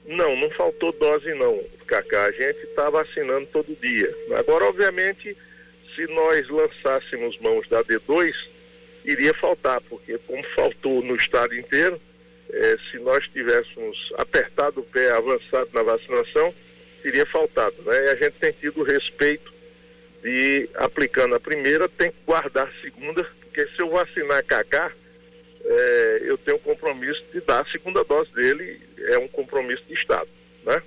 Não, 0.08 0.38
não 0.38 0.50
faltou 0.52 0.94
dose 0.94 1.34
não, 1.34 1.62
Cacá. 1.86 2.26
A 2.26 2.32
gente 2.32 2.60
está 2.64 2.90
vacinando 2.90 3.46
todo 3.48 3.78
dia. 3.82 4.14
Agora, 4.40 4.66
obviamente, 4.66 5.36
se 5.94 6.08
nós 6.08 6.48
lançássemos 6.48 7.38
mãos 7.40 7.68
da 7.68 7.84
D2, 7.84 8.34
iria 9.04 9.34
faltar, 9.34 9.82
porque 9.82 10.18
como 10.26 10.42
faltou 10.56 11.04
no 11.04 11.16
estado 11.16 11.56
inteiro, 11.56 12.00
eh, 12.50 12.78
se 12.90 12.98
nós 13.00 13.28
tivéssemos 13.28 14.14
apertado 14.18 14.80
o 14.80 14.84
pé, 14.84 15.12
avançado 15.12 15.70
na 15.74 15.84
vacinação, 15.84 16.54
teria 17.04 17.26
faltado. 17.26 17.76
Né? 17.86 18.06
E 18.06 18.10
a 18.10 18.16
gente 18.16 18.34
tem 18.34 18.52
tido 18.54 18.84
respeito 18.84 19.54
de, 20.24 20.70
aplicando 20.76 21.36
a 21.36 21.40
primeira, 21.40 21.90
tem 21.90 22.12
que 22.12 22.18
guardar 22.26 22.68
a 22.68 22.82
segunda, 22.82 23.24
porque 23.42 23.66
se 23.68 23.82
eu 23.82 23.90
vacinar 23.90 24.44
Cacá, 24.46 24.92
é, 25.68 26.20
eu 26.24 26.38
tenho 26.38 26.58
o 26.58 26.62
compromisso 26.62 27.24
de 27.34 27.42
dar 27.42 27.62
a 27.62 27.66
segunda 27.66 28.04
dose 28.04 28.32
dele, 28.32 28.80
é 28.98 29.18
um 29.18 29.28
compromisso 29.28 29.84
de 29.88 29.94
Estado, 29.94 30.30
né? 30.64 30.82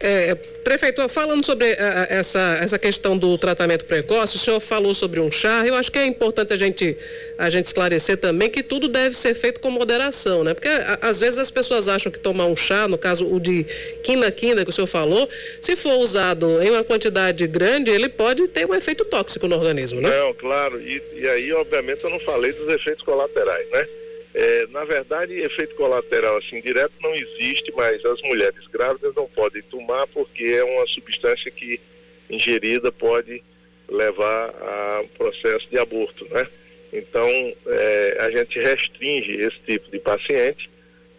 É, 0.00 0.34
prefeito, 0.34 1.06
falando 1.08 1.44
sobre 1.44 1.66
eh, 1.66 1.76
eh, 1.78 2.06
essa, 2.10 2.58
essa 2.60 2.78
questão 2.78 3.16
do 3.16 3.38
tratamento 3.38 3.84
precoce, 3.84 4.36
o 4.36 4.38
senhor 4.38 4.58
falou 4.58 4.92
sobre 4.94 5.20
um 5.20 5.30
chá, 5.30 5.64
eu 5.66 5.74
acho 5.74 5.92
que 5.92 5.98
é 5.98 6.06
importante 6.06 6.52
a 6.52 6.56
gente, 6.56 6.96
a 7.38 7.48
gente 7.48 7.66
esclarecer 7.66 8.16
também 8.16 8.50
que 8.50 8.62
tudo 8.62 8.88
deve 8.88 9.14
ser 9.14 9.34
feito 9.34 9.60
com 9.60 9.70
moderação, 9.70 10.42
né? 10.42 10.52
Porque 10.52 10.68
a, 10.68 10.98
às 11.02 11.20
vezes 11.20 11.38
as 11.38 11.50
pessoas 11.50 11.86
acham 11.86 12.10
que 12.10 12.18
tomar 12.18 12.46
um 12.46 12.56
chá, 12.56 12.88
no 12.88 12.98
caso 12.98 13.26
o 13.26 13.38
de 13.38 13.64
quina-quina 14.02 14.64
que 14.64 14.70
o 14.70 14.72
senhor 14.72 14.86
falou, 14.86 15.28
se 15.60 15.76
for 15.76 15.94
usado 15.94 16.60
em 16.62 16.70
uma 16.70 16.82
quantidade 16.82 17.46
grande, 17.46 17.90
ele 17.90 18.08
pode 18.08 18.48
ter 18.48 18.66
um 18.66 18.74
efeito 18.74 19.04
tóxico 19.04 19.46
no 19.46 19.56
organismo, 19.56 20.00
né? 20.00 20.10
Não, 20.10 20.34
claro, 20.34 20.80
e, 20.82 21.00
e 21.14 21.28
aí 21.28 21.52
obviamente 21.52 22.02
eu 22.02 22.10
não 22.10 22.20
falei 22.20 22.52
dos 22.52 22.68
efeitos 22.68 23.04
colaterais, 23.04 23.68
né? 23.70 23.86
É, 24.34 24.66
na 24.72 24.84
verdade, 24.84 25.32
efeito 25.32 25.76
colateral 25.76 26.36
assim 26.38 26.60
direto 26.60 26.92
não 27.00 27.14
existe, 27.14 27.72
mas 27.76 28.04
as 28.04 28.20
mulheres 28.22 28.66
grávidas 28.66 29.14
não 29.14 29.28
podem 29.28 29.62
tomar 29.62 30.08
porque 30.08 30.44
é 30.44 30.64
uma 30.64 30.86
substância 30.88 31.50
que 31.52 31.80
ingerida 32.28 32.90
pode 32.90 33.40
levar 33.88 34.48
a 34.48 35.04
processo 35.16 35.68
de 35.70 35.78
aborto, 35.78 36.26
né? 36.30 36.48
Então, 36.92 37.28
é, 37.66 38.16
a 38.20 38.30
gente 38.30 38.58
restringe 38.58 39.32
esse 39.32 39.58
tipo 39.66 39.90
de 39.90 40.00
paciente. 40.00 40.68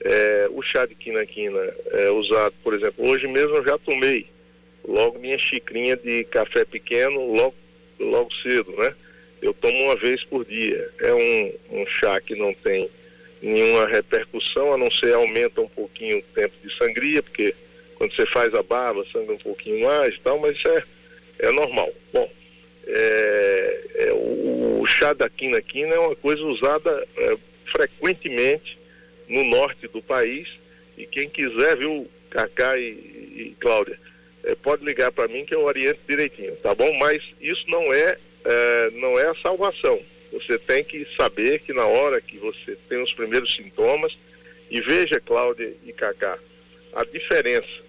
É, 0.02 0.48
o 0.52 0.62
chá 0.62 0.86
de 0.86 0.94
quina-quina 0.94 1.74
é 1.92 2.10
usado, 2.12 2.54
por 2.64 2.74
exemplo, 2.74 3.08
hoje 3.08 3.28
mesmo 3.28 3.56
eu 3.56 3.64
já 3.64 3.78
tomei 3.78 4.28
logo 4.88 5.20
minha 5.20 5.38
xicrinha 5.38 5.96
de 5.96 6.26
café 6.26 6.64
pequeno 6.66 7.34
logo, 7.34 7.56
logo 8.00 8.34
cedo, 8.36 8.72
né? 8.78 8.94
Eu 9.42 9.54
tomo 9.54 9.78
uma 9.84 9.96
vez 9.96 10.24
por 10.24 10.46
dia. 10.46 10.90
É 11.00 11.14
um, 11.14 11.54
um 11.82 11.88
chá 11.88 12.20
que 12.20 12.36
não 12.36 12.54
tem 12.54 12.90
nenhuma 13.42 13.88
repercussão, 13.88 14.74
a 14.74 14.78
não 14.78 14.90
ser 14.92 15.14
aumenta 15.14 15.62
um 15.62 15.68
pouquinho 15.68 16.20
o 16.20 16.24
tempo 16.34 16.54
de 16.64 16.76
sangria, 16.76 17.22
porque 17.22 17.54
quando 17.96 18.14
você 18.14 18.26
faz 18.26 18.54
a 18.54 18.64
barba, 18.64 19.06
sangra 19.12 19.34
um 19.34 19.40
pouquinho 19.40 19.86
mais 19.86 20.16
e 20.16 20.20
tal, 20.20 20.40
mas 20.40 20.58
isso 20.58 20.68
é, 20.68 20.84
é 21.40 21.52
normal. 21.52 21.92
Bom, 22.14 22.30
é, 22.88 23.82
é, 23.96 24.14
o, 24.14 24.82
o, 24.82 24.86
chá 24.86 25.14
da 25.14 25.30
quina-quina 25.30 25.96
é 25.96 26.00
uma 26.00 26.16
coisa 26.16 26.44
usada 26.44 27.08
é, 27.18 27.38
frequentemente 27.66 28.78
no 29.28 29.44
norte 29.44 29.88
do 29.88 30.02
país 30.02 30.48
e 30.98 31.06
quem 31.06 31.30
quiser, 31.30 31.78
viu, 31.78 32.10
Cacá 32.30 32.78
e, 32.78 32.90
e 32.90 33.56
Cláudia, 33.60 34.00
é, 34.44 34.56
pode 34.56 34.84
ligar 34.84 35.12
para 35.12 35.28
mim 35.28 35.46
que 35.46 35.56
eu 35.56 35.64
oriento 35.64 36.00
direitinho, 36.08 36.56
tá 36.58 36.76
bom? 36.76 36.92
Mas 36.98 37.24
isso 37.42 37.66
não 37.70 37.94
é, 37.94 38.18
é 38.44 38.90
não 38.94 39.18
é 39.18 39.28
a 39.28 39.36
salvação 39.36 40.00
você 40.36 40.60
tem 40.60 40.84
que 40.84 41.08
saber 41.16 41.60
que 41.60 41.72
na 41.72 41.86
hora 41.86 42.20
que 42.20 42.38
você 42.38 42.78
tem 42.90 43.02
os 43.02 43.14
primeiros 43.14 43.56
sintomas, 43.56 44.18
e 44.70 44.82
veja, 44.82 45.20
Cláudia 45.20 45.74
e 45.86 45.94
Cacá, 45.94 46.38
a 46.94 47.06
diferença. 47.06 47.86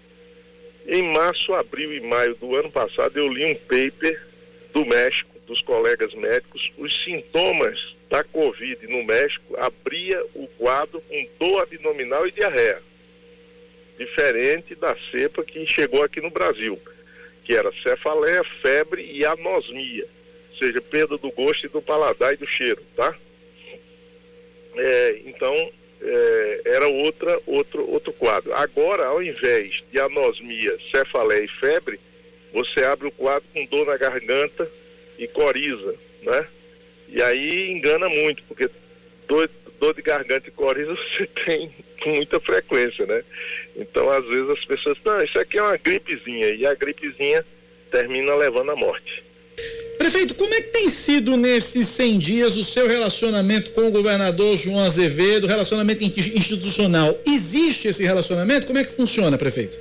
Em 0.85 1.03
março, 1.03 1.53
abril 1.53 1.93
e 1.93 1.99
maio 1.99 2.35
do 2.35 2.55
ano 2.55 2.71
passado, 2.71 3.17
eu 3.17 3.27
li 3.27 3.43
um 3.45 3.55
paper 3.55 4.25
do 4.71 4.85
México, 4.85 5.29
dos 5.45 5.61
colegas 5.61 6.13
médicos, 6.13 6.71
os 6.77 7.03
sintomas 7.03 7.95
da 8.09 8.23
Covid 8.23 8.87
no 8.87 9.03
México 9.03 9.57
abria 9.57 10.23
o 10.33 10.47
quadro 10.57 11.01
com 11.01 11.27
dor 11.37 11.63
abdominal 11.63 12.25
e 12.25 12.31
diarreia. 12.31 12.81
Diferente 13.97 14.73
da 14.75 14.95
cepa 15.11 15.43
que 15.43 15.65
chegou 15.65 16.01
aqui 16.03 16.21
no 16.21 16.29
Brasil, 16.29 16.79
que 17.43 17.53
era 17.53 17.73
cefaleia, 17.83 18.43
febre 18.61 19.03
e 19.03 19.25
anosmia 19.25 20.07
seja, 20.57 20.81
perda 20.81 21.17
do 21.17 21.31
gosto 21.31 21.65
e 21.65 21.69
do 21.69 21.81
paladar 21.81 22.33
e 22.33 22.37
do 22.37 22.47
cheiro, 22.47 22.81
tá? 22.95 23.15
É, 24.75 25.21
então, 25.25 25.71
é, 26.01 26.61
era 26.65 26.87
outra, 26.87 27.39
outro, 27.45 27.89
outro 27.89 28.13
quadro. 28.13 28.53
Agora, 28.53 29.05
ao 29.07 29.21
invés 29.21 29.83
de 29.91 29.99
anosmia, 29.99 30.77
cefaleia 30.91 31.43
e 31.43 31.47
febre, 31.47 31.99
você 32.53 32.83
abre 32.83 33.07
o 33.07 33.11
quadro 33.11 33.47
com 33.53 33.65
dor 33.65 33.85
na 33.85 33.97
garganta 33.97 34.69
e 35.17 35.27
coriza, 35.27 35.95
né? 36.21 36.47
E 37.09 37.21
aí 37.21 37.71
engana 37.71 38.09
muito, 38.09 38.43
porque 38.43 38.69
dor, 39.27 39.49
dor 39.79 39.93
de 39.93 40.01
garganta 40.01 40.47
e 40.47 40.51
coriza 40.51 40.95
você 40.95 41.25
tem 41.45 41.73
com 42.01 42.15
muita 42.15 42.39
frequência, 42.39 43.05
né? 43.05 43.23
Então, 43.75 44.09
às 44.09 44.25
vezes 44.25 44.49
as 44.49 44.65
pessoas, 44.65 44.97
não, 45.03 45.21
isso 45.21 45.39
aqui 45.39 45.57
é 45.57 45.63
uma 45.63 45.77
gripezinha, 45.77 46.49
e 46.49 46.65
a 46.65 46.73
gripezinha 46.73 47.45
termina 47.91 48.35
levando 48.35 48.71
à 48.71 48.75
morte. 48.75 49.23
Prefeito, 49.97 50.35
como 50.35 50.53
é 50.53 50.61
que 50.61 50.69
tem 50.69 50.89
sido 50.89 51.35
nesses 51.35 51.87
100 51.89 52.19
dias 52.19 52.57
o 52.57 52.63
seu 52.63 52.87
relacionamento 52.87 53.71
com 53.71 53.87
o 53.87 53.91
governador 53.91 54.55
João 54.55 54.79
Azevedo, 54.79 55.47
relacionamento 55.47 56.03
institucional? 56.03 57.19
Existe 57.25 57.87
esse 57.87 58.03
relacionamento? 58.03 58.67
Como 58.67 58.77
é 58.77 58.85
que 58.85 58.91
funciona, 58.91 59.37
prefeito? 59.37 59.77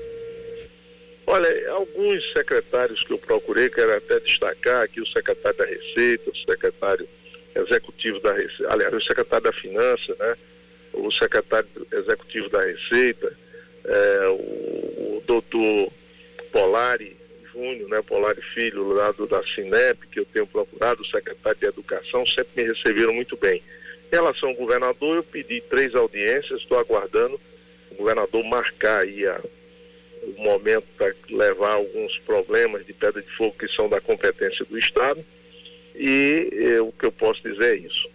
Olha, 1.27 1.71
alguns 1.71 2.33
secretários 2.33 3.03
que 3.03 3.13
eu 3.13 3.19
procurei, 3.19 3.69
quero 3.69 3.95
até 3.95 4.19
destacar 4.21 4.83
aqui 4.83 5.01
o 5.01 5.07
secretário 5.07 5.59
da 5.59 5.65
Receita, 5.65 6.31
o 6.31 6.37
secretário 6.37 7.09
executivo 7.55 8.21
da 8.21 8.33
Receita, 8.33 8.73
aliás, 8.73 8.95
o 8.95 9.01
secretário 9.01 9.45
da 9.45 9.53
Finança, 9.53 10.17
né? 10.19 10.37
O 10.93 11.11
secretário 11.11 11.69
executivo 11.93 12.49
da 12.49 12.63
Receita, 12.63 13.33
é, 13.85 14.29
o, 14.29 15.17
o 15.17 15.23
doutor 15.27 15.93
Polari 16.53 17.16
Júnior, 17.57 17.89
né, 17.89 18.03
Polari 18.03 18.43
Filho, 18.43 18.93
lá 18.93 19.11
do, 19.13 19.27
da 19.27 19.43
Cinep, 19.43 20.07
que 20.09 20.21
eu 20.21 20.27
tenho 20.27 20.47
procurado, 20.47 21.03
o 21.03 21.07
secretário 21.07 21.59
de 21.59 21.67
Educação, 21.67 22.27
sempre 22.27 22.63
me 22.63 22.69
receberam 22.69 23.15
muito 23.15 23.37
bem. 23.37 23.63
Em 24.13 24.15
relação 24.15 24.51
ao 24.51 24.55
governador, 24.55 25.17
eu 25.17 25.23
pedi 25.23 25.63
três 25.63 25.95
audiências, 25.95 26.61
estou 26.61 26.79
aguardando 26.79 27.41
o 27.91 27.95
governador 27.95 28.45
marcar 28.45 29.03
aí 29.03 29.27
a, 29.27 29.41
o 30.23 30.43
momento 30.43 30.85
para 30.97 31.15
levar 31.31 31.73
alguns 31.73 32.19
problemas 32.19 32.85
de 32.85 32.93
pedra 32.93 33.23
de 33.23 33.31
fogo 33.31 33.57
que 33.59 33.69
são 33.69 33.89
da 33.89 34.01
competência 34.01 34.65
do 34.67 34.79
Estado. 34.79 35.25
E 35.95 36.51
eh, 36.53 36.81
o 36.81 36.93
que 36.93 37.07
eu 37.07 37.13
posso 37.13 37.43
dizer 37.43 37.75
é 37.75 37.77
isso. 37.77 38.07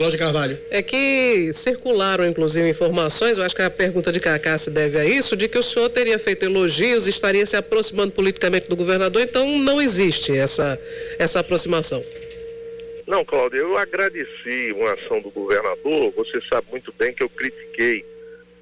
Cláudia 0.00 0.18
Carvalho. 0.18 0.58
É 0.70 0.82
que 0.82 1.52
circularam, 1.52 2.26
inclusive, 2.26 2.66
informações, 2.66 3.36
eu 3.36 3.44
acho 3.44 3.54
que 3.54 3.60
a 3.60 3.68
pergunta 3.68 4.10
de 4.10 4.18
Cacá 4.18 4.56
se 4.56 4.70
deve 4.70 4.98
a 4.98 5.04
isso, 5.04 5.36
de 5.36 5.46
que 5.46 5.58
o 5.58 5.62
senhor 5.62 5.90
teria 5.90 6.18
feito 6.18 6.42
elogios, 6.42 7.06
estaria 7.06 7.44
se 7.44 7.54
aproximando 7.54 8.10
politicamente 8.10 8.66
do 8.66 8.76
governador, 8.76 9.20
então 9.20 9.58
não 9.58 9.78
existe 9.78 10.34
essa, 10.34 10.80
essa 11.18 11.40
aproximação. 11.40 12.02
Não, 13.06 13.26
Cláudio, 13.26 13.58
eu 13.58 13.76
agradeci 13.76 14.72
uma 14.74 14.94
ação 14.94 15.20
do 15.20 15.28
governador, 15.28 16.10
você 16.12 16.40
sabe 16.48 16.66
muito 16.70 16.90
bem 16.94 17.12
que 17.12 17.22
eu 17.22 17.28
critiquei 17.28 18.02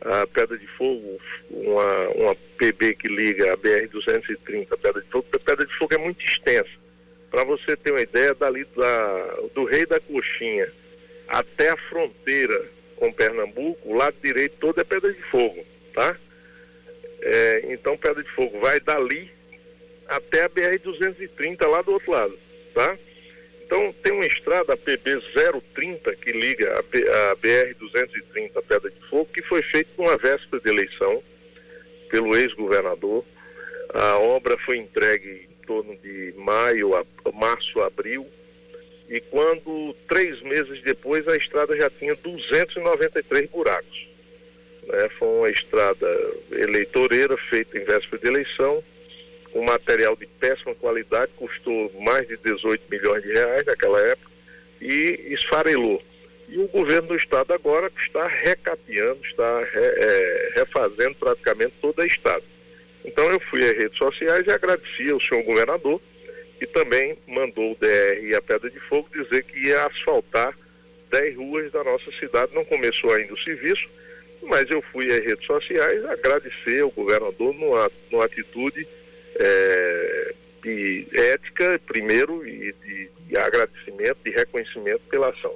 a 0.01 0.27
Pedra 0.27 0.59
de 0.59 0.67
Fogo, 0.67 1.21
uma, 1.53 2.09
uma 2.17 2.37
PB 2.57 2.97
que 2.97 3.07
liga 3.07 3.53
a 3.53 3.57
BR-230 3.57 4.73
a 4.73 4.77
Pedra 4.77 5.01
de 5.01 5.09
Fogo, 5.09 5.25
porque 5.31 5.37
a 5.37 5.51
Pedra 5.53 5.65
de 5.65 5.79
Fogo 5.79 5.95
é 5.95 5.99
muito 5.99 6.21
extensa. 6.21 6.71
Para 7.31 7.45
você 7.45 7.77
ter 7.77 7.93
uma 7.93 8.01
ideia, 8.01 8.35
dali 8.35 8.67
da, 8.77 9.37
do 9.55 9.63
Rei 9.63 9.87
da 9.87 10.01
Coxinha 10.01 10.67
até 11.29 11.71
a 11.71 11.77
fronteira 11.77 12.65
com 12.97 13.13
Pernambuco, 13.13 13.89
o 13.89 13.95
lado 13.97 14.17
direito 14.23 14.57
todo 14.59 14.81
é 14.81 14.85
Pedra 14.85 15.13
de 15.13 15.23
Fogo, 15.23 15.65
tá? 15.95 16.17
É, 17.21 17.67
então 17.69 17.97
Pedra 17.97 18.23
de 18.23 18.31
Fogo 18.31 18.59
vai 18.61 18.81
dali 18.81 19.31
até 20.09 20.45
a 20.45 20.49
BR-230 20.49 21.67
lá 21.67 21.83
do 21.83 21.93
outro 21.93 22.11
lado, 22.11 22.39
tá? 22.75 22.97
Então 23.65 23.93
tem 24.03 24.13
uma 24.13 24.27
estrada, 24.27 24.73
a 24.73 24.77
PB 24.77 25.21
030, 25.75 26.17
que 26.17 26.33
liga 26.33 26.75
a, 26.75 26.79
a 26.79 27.37
BR-230 27.37 28.63
Pedra 28.67 28.91
de 28.91 29.01
Fogo, 29.09 29.31
que 29.33 29.43
foi 29.43 29.63
feita 29.63 29.91
numa 29.99 30.17
véspera 30.17 30.63
de 30.63 30.71
eleição 30.71 31.23
pelo 32.09 32.35
ex-governador. 32.35 33.23
A 33.91 34.19
obra 34.19 34.57
foi 34.59 34.79
entregue 34.79 35.47
em 35.51 35.67
torno 35.67 35.95
de 35.97 36.33
maio, 36.39 36.97
a, 36.97 37.05
março, 37.35 37.81
abril. 37.83 38.27
E 39.09 39.21
quando, 39.21 39.97
três 40.07 40.41
meses 40.43 40.83
depois, 40.83 41.27
a 41.27 41.37
estrada 41.37 41.77
já 41.77 41.89
tinha 41.89 42.15
293 42.15 43.49
buracos. 43.49 44.07
Né? 44.87 45.09
Foi 45.19 45.29
uma 45.29 45.51
estrada 45.51 46.07
eleitoreira 46.53 47.37
feita 47.37 47.79
em 47.79 47.85
véspera 47.85 48.21
de 48.21 48.29
eleição 48.29 48.83
com 49.53 49.63
material 49.63 50.15
de 50.15 50.27
péssima 50.27 50.75
qualidade, 50.75 51.33
custou 51.37 51.91
mais 52.01 52.27
de 52.29 52.37
18 52.37 52.83
milhões 52.91 53.23
de 53.23 53.33
reais 53.33 53.67
naquela 53.67 54.01
época 54.01 54.31
e 54.81 55.35
esfarelou. 55.35 56.03
E 56.49 56.59
o 56.59 56.69
governo 56.69 57.09
do 57.09 57.17
estado 57.17 57.53
agora 57.53 57.91
está 57.99 58.27
recapeando, 58.27 59.21
está 59.25 59.61
re, 59.61 59.81
é, 59.81 60.53
refazendo 60.55 61.15
praticamente 61.17 61.75
toda 61.81 62.03
a 62.03 62.07
estado. 62.07 62.45
Então 63.05 63.25
eu 63.31 63.41
fui 63.41 63.63
às 63.69 63.77
redes 63.77 63.99
sociais 63.99 64.47
e 64.47 64.51
agradeci 64.51 65.11
ao 65.11 65.21
senhor 65.21 65.43
governador, 65.43 66.01
que 66.59 66.67
também 66.67 67.17
mandou 67.27 67.73
o 67.73 67.77
DR 67.77 68.23
e 68.23 68.35
a 68.35 68.43
Pedra 68.43 68.69
de 68.69 68.81
Fogo 68.81 69.09
dizer 69.13 69.45
que 69.45 69.59
ia 69.59 69.87
asfaltar 69.87 70.57
10 71.11 71.37
ruas 71.37 71.73
da 71.73 71.85
nossa 71.85 72.11
cidade. 72.13 72.55
Não 72.55 72.65
começou 72.65 73.13
ainda 73.13 73.33
o 73.33 73.39
serviço, 73.39 73.89
mas 74.43 74.69
eu 74.71 74.83
fui 74.83 75.11
às 75.13 75.25
redes 75.25 75.47
sociais 75.47 76.05
agradecer 76.05 76.81
ao 76.81 76.91
governador 76.91 77.55
numa, 77.55 77.91
numa 78.11 78.25
atitude 78.25 78.87
é, 79.37 80.35
de 80.63 81.07
ética, 81.13 81.81
primeiro, 81.87 82.47
e 82.47 82.73
de, 82.73 83.11
de 83.27 83.37
agradecimento, 83.37 84.19
de 84.25 84.31
reconhecimento 84.31 85.03
pela 85.09 85.29
ação. 85.29 85.55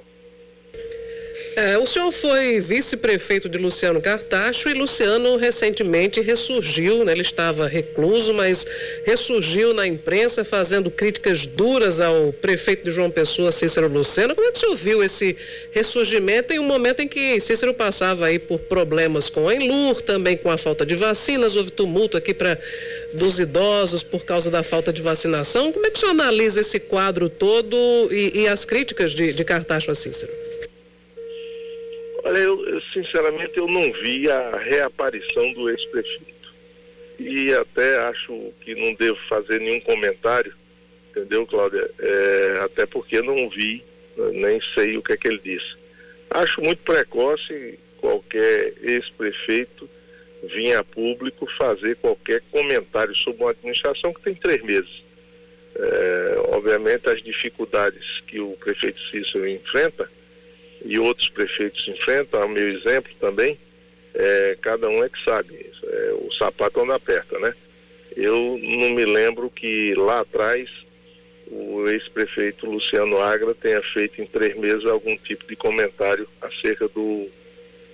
É, 1.55 1.77
o 1.77 1.85
senhor 1.85 2.11
foi 2.11 2.59
vice-prefeito 2.59 3.47
de 3.47 3.59
Luciano 3.59 4.01
Cartacho 4.01 4.69
e 4.69 4.73
Luciano 4.73 5.37
recentemente 5.37 6.19
ressurgiu, 6.19 7.03
né? 7.05 7.11
ele 7.11 7.21
estava 7.21 7.67
recluso, 7.67 8.33
mas 8.33 8.65
ressurgiu 9.03 9.71
na 9.71 9.85
imprensa 9.85 10.43
fazendo 10.43 10.89
críticas 10.89 11.45
duras 11.45 11.99
ao 11.99 12.33
prefeito 12.33 12.83
de 12.83 12.91
João 12.91 13.11
Pessoa, 13.11 13.51
Cícero 13.51 13.87
Lucena. 13.87 14.33
Como 14.33 14.47
é 14.47 14.51
que 14.51 14.57
o 14.57 14.59
senhor 14.61 14.75
viu 14.75 15.03
esse 15.03 15.37
ressurgimento 15.71 16.53
em 16.53 16.59
um 16.59 16.63
momento 16.63 17.01
em 17.01 17.07
que 17.07 17.39
Cícero 17.39 17.73
passava 17.73 18.25
aí 18.25 18.39
por 18.39 18.59
problemas 18.59 19.29
com 19.29 19.47
a 19.47 19.53
Enlur, 19.53 20.01
também 20.01 20.35
com 20.35 20.49
a 20.49 20.57
falta 20.57 20.83
de 20.83 20.95
vacinas, 20.95 21.55
houve 21.55 21.69
tumulto 21.69 22.17
aqui 22.17 22.33
para 22.33 22.57
dos 23.13 23.39
idosos 23.39 24.01
por 24.01 24.25
causa 24.25 24.49
da 24.49 24.63
falta 24.63 24.91
de 24.91 25.03
vacinação. 25.03 25.71
Como 25.71 25.85
é 25.85 25.91
que 25.91 25.97
o 25.97 25.99
senhor 25.99 26.13
analisa 26.13 26.61
esse 26.61 26.79
quadro 26.79 27.29
todo 27.29 27.77
e, 28.11 28.41
e 28.41 28.47
as 28.47 28.65
críticas 28.65 29.11
de, 29.11 29.33
de 29.33 29.43
Cartacho 29.43 29.91
a 29.91 29.95
Cícero? 29.95 30.42
Olha, 32.23 32.37
eu, 32.37 32.65
eu, 32.67 32.81
sinceramente 32.81 33.57
eu 33.57 33.67
não 33.67 33.91
vi 33.91 34.29
a 34.29 34.57
reaparição 34.57 35.51
do 35.53 35.69
ex-prefeito. 35.69 36.53
E 37.19 37.53
até 37.53 37.97
acho 37.97 38.53
que 38.61 38.73
não 38.75 38.93
devo 38.93 39.19
fazer 39.27 39.59
nenhum 39.59 39.79
comentário, 39.81 40.53
entendeu, 41.09 41.45
Cláudia? 41.45 41.89
É, 41.99 42.61
até 42.63 42.85
porque 42.85 43.21
não 43.21 43.49
vi, 43.49 43.83
nem 44.33 44.59
sei 44.73 44.97
o 44.97 45.03
que 45.03 45.13
é 45.13 45.17
que 45.17 45.27
ele 45.27 45.39
disse. 45.43 45.75
Acho 46.29 46.61
muito 46.61 46.81
precoce 46.83 47.77
qualquer 47.97 48.73
ex-prefeito 48.81 49.89
vir 50.43 50.75
a 50.75 50.83
público 50.83 51.47
fazer 51.57 51.95
qualquer 51.97 52.41
comentário 52.51 53.15
sobre 53.15 53.43
uma 53.43 53.51
administração 53.51 54.13
que 54.13 54.21
tem 54.21 54.35
três 54.35 54.61
meses. 54.63 55.03
É, 55.75 56.35
obviamente 56.49 57.09
as 57.09 57.21
dificuldades 57.21 58.21
que 58.27 58.39
o 58.39 58.51
prefeito 58.57 59.01
Cícero 59.09 59.47
enfrenta 59.47 60.09
e 60.83 60.99
outros 60.99 61.29
prefeitos 61.29 61.87
enfrentam, 61.87 62.41
ao 62.41 62.49
meu 62.49 62.67
exemplo 62.69 63.11
também, 63.19 63.57
é, 64.13 64.57
cada 64.61 64.87
um 64.89 65.03
é 65.03 65.09
que 65.09 65.23
sabe, 65.23 65.71
é, 65.83 66.13
o 66.19 66.31
sapato 66.31 66.81
onde 66.81 66.91
aperta, 66.91 67.39
né? 67.39 67.53
Eu 68.15 68.59
não 68.61 68.91
me 68.91 69.05
lembro 69.05 69.49
que 69.49 69.95
lá 69.95 70.19
atrás 70.19 70.69
o 71.47 71.87
ex-prefeito 71.87 72.69
Luciano 72.69 73.19
Agra 73.19 73.53
tenha 73.55 73.81
feito 73.81 74.21
em 74.21 74.25
três 74.25 74.55
meses 74.55 74.85
algum 74.85 75.15
tipo 75.17 75.47
de 75.47 75.55
comentário 75.55 76.27
acerca 76.41 76.87
do, 76.87 77.27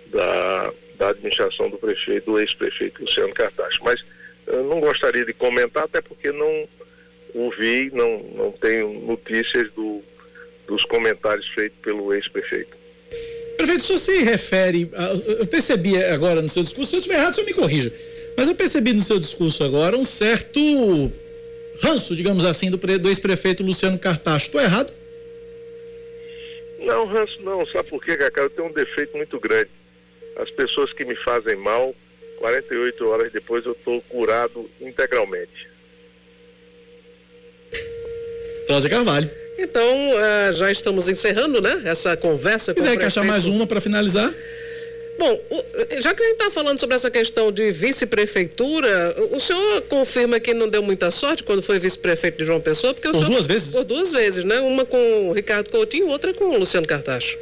da, 0.07 0.73
da 0.97 1.09
administração 1.09 1.69
do 1.69 1.77
prefeito, 1.77 2.31
do 2.31 2.39
ex-prefeito 2.39 3.01
Luciano 3.01 3.33
Cartacho. 3.33 3.83
Mas 3.83 4.03
eu 4.47 4.63
não 4.63 4.79
gostaria 4.79 5.25
de 5.25 5.33
comentar, 5.33 5.83
até 5.83 6.01
porque 6.01 6.31
não 6.31 6.67
ouvi, 7.33 7.91
não, 7.93 8.19
não 8.35 8.51
tenho 8.51 8.93
notícias 9.01 9.71
do, 9.73 10.03
dos 10.67 10.83
comentários 10.85 11.47
feitos 11.49 11.79
pelo 11.79 12.13
ex-prefeito. 12.13 12.78
Prefeito, 13.57 13.83
se 13.83 13.91
você 13.93 14.23
refere. 14.23 14.89
Eu 15.25 15.45
percebi 15.47 16.01
agora 16.03 16.41
no 16.41 16.49
seu 16.49 16.63
discurso, 16.63 16.89
se 16.89 16.95
eu 16.95 16.99
estiver 16.99 17.19
errado, 17.19 17.33
você 17.33 17.43
me 17.43 17.53
corrija. 17.53 17.91
Mas 18.37 18.47
eu 18.47 18.55
percebi 18.55 18.93
no 18.93 19.01
seu 19.01 19.19
discurso 19.19 19.63
agora 19.63 19.97
um 19.97 20.05
certo 20.05 20.59
ranço, 21.81 22.15
digamos 22.15 22.45
assim, 22.45 22.71
do, 22.71 22.77
do 22.77 23.09
ex-prefeito 23.09 23.63
Luciano 23.63 23.99
Cartacho. 23.99 24.45
Estou 24.45 24.61
errado? 24.61 24.93
Não, 26.79 27.05
ranço 27.05 27.41
não. 27.41 27.65
Sabe 27.65 27.89
por 27.89 28.03
quê, 28.03 28.15
Cacau? 28.15 28.45
Eu 28.45 28.49
tenho 28.49 28.67
um 28.69 28.71
defeito 28.71 29.17
muito 29.17 29.39
grande. 29.39 29.69
As 30.37 30.49
pessoas 30.51 30.93
que 30.93 31.03
me 31.03 31.15
fazem 31.15 31.57
mal, 31.57 31.93
48 32.37 33.07
horas 33.07 33.31
depois 33.31 33.65
eu 33.65 33.73
estou 33.73 34.01
curado 34.03 34.69
integralmente. 34.79 35.67
Cláudia 38.67 38.89
Carvalho. 38.89 39.29
Então, 39.61 39.83
uh, 39.83 40.53
já 40.53 40.71
estamos 40.71 41.09
encerrando, 41.09 41.61
né? 41.61 41.81
Essa 41.85 42.15
conversa. 42.15 42.71
Se 42.71 42.75
quiser 42.75 42.93
encaixar 42.93 43.25
mais 43.25 43.45
uma 43.45 43.67
para 43.67 43.81
finalizar. 43.81 44.33
Bom, 45.17 45.37
o, 45.49 46.01
já 46.01 46.13
que 46.13 46.23
a 46.23 46.25
gente 46.27 46.37
está 46.37 46.49
falando 46.49 46.79
sobre 46.79 46.95
essa 46.95 47.11
questão 47.11 47.51
de 47.51 47.71
vice-prefeitura, 47.71 49.13
o 49.31 49.39
senhor 49.39 49.81
confirma 49.81 50.39
que 50.39 50.53
não 50.53 50.69
deu 50.69 50.81
muita 50.81 51.11
sorte 51.11 51.43
quando 51.43 51.61
foi 51.61 51.77
vice-prefeito 51.77 52.37
de 52.37 52.45
João 52.45 52.61
Pessoa? 52.61 52.93
Porque 52.93 53.09
por 53.09 53.17
senhor, 53.17 53.29
duas 53.29 53.45
vezes? 53.45 53.71
Por 53.71 53.83
duas 53.83 54.13
vezes, 54.13 54.45
né? 54.45 54.61
Uma 54.61 54.85
com 54.85 55.29
o 55.29 55.33
Ricardo 55.33 55.69
Coutinho 55.69 56.07
e 56.07 56.09
outra 56.09 56.33
com 56.33 56.45
o 56.45 56.57
Luciano 56.57 56.87
Cartacho. 56.87 57.37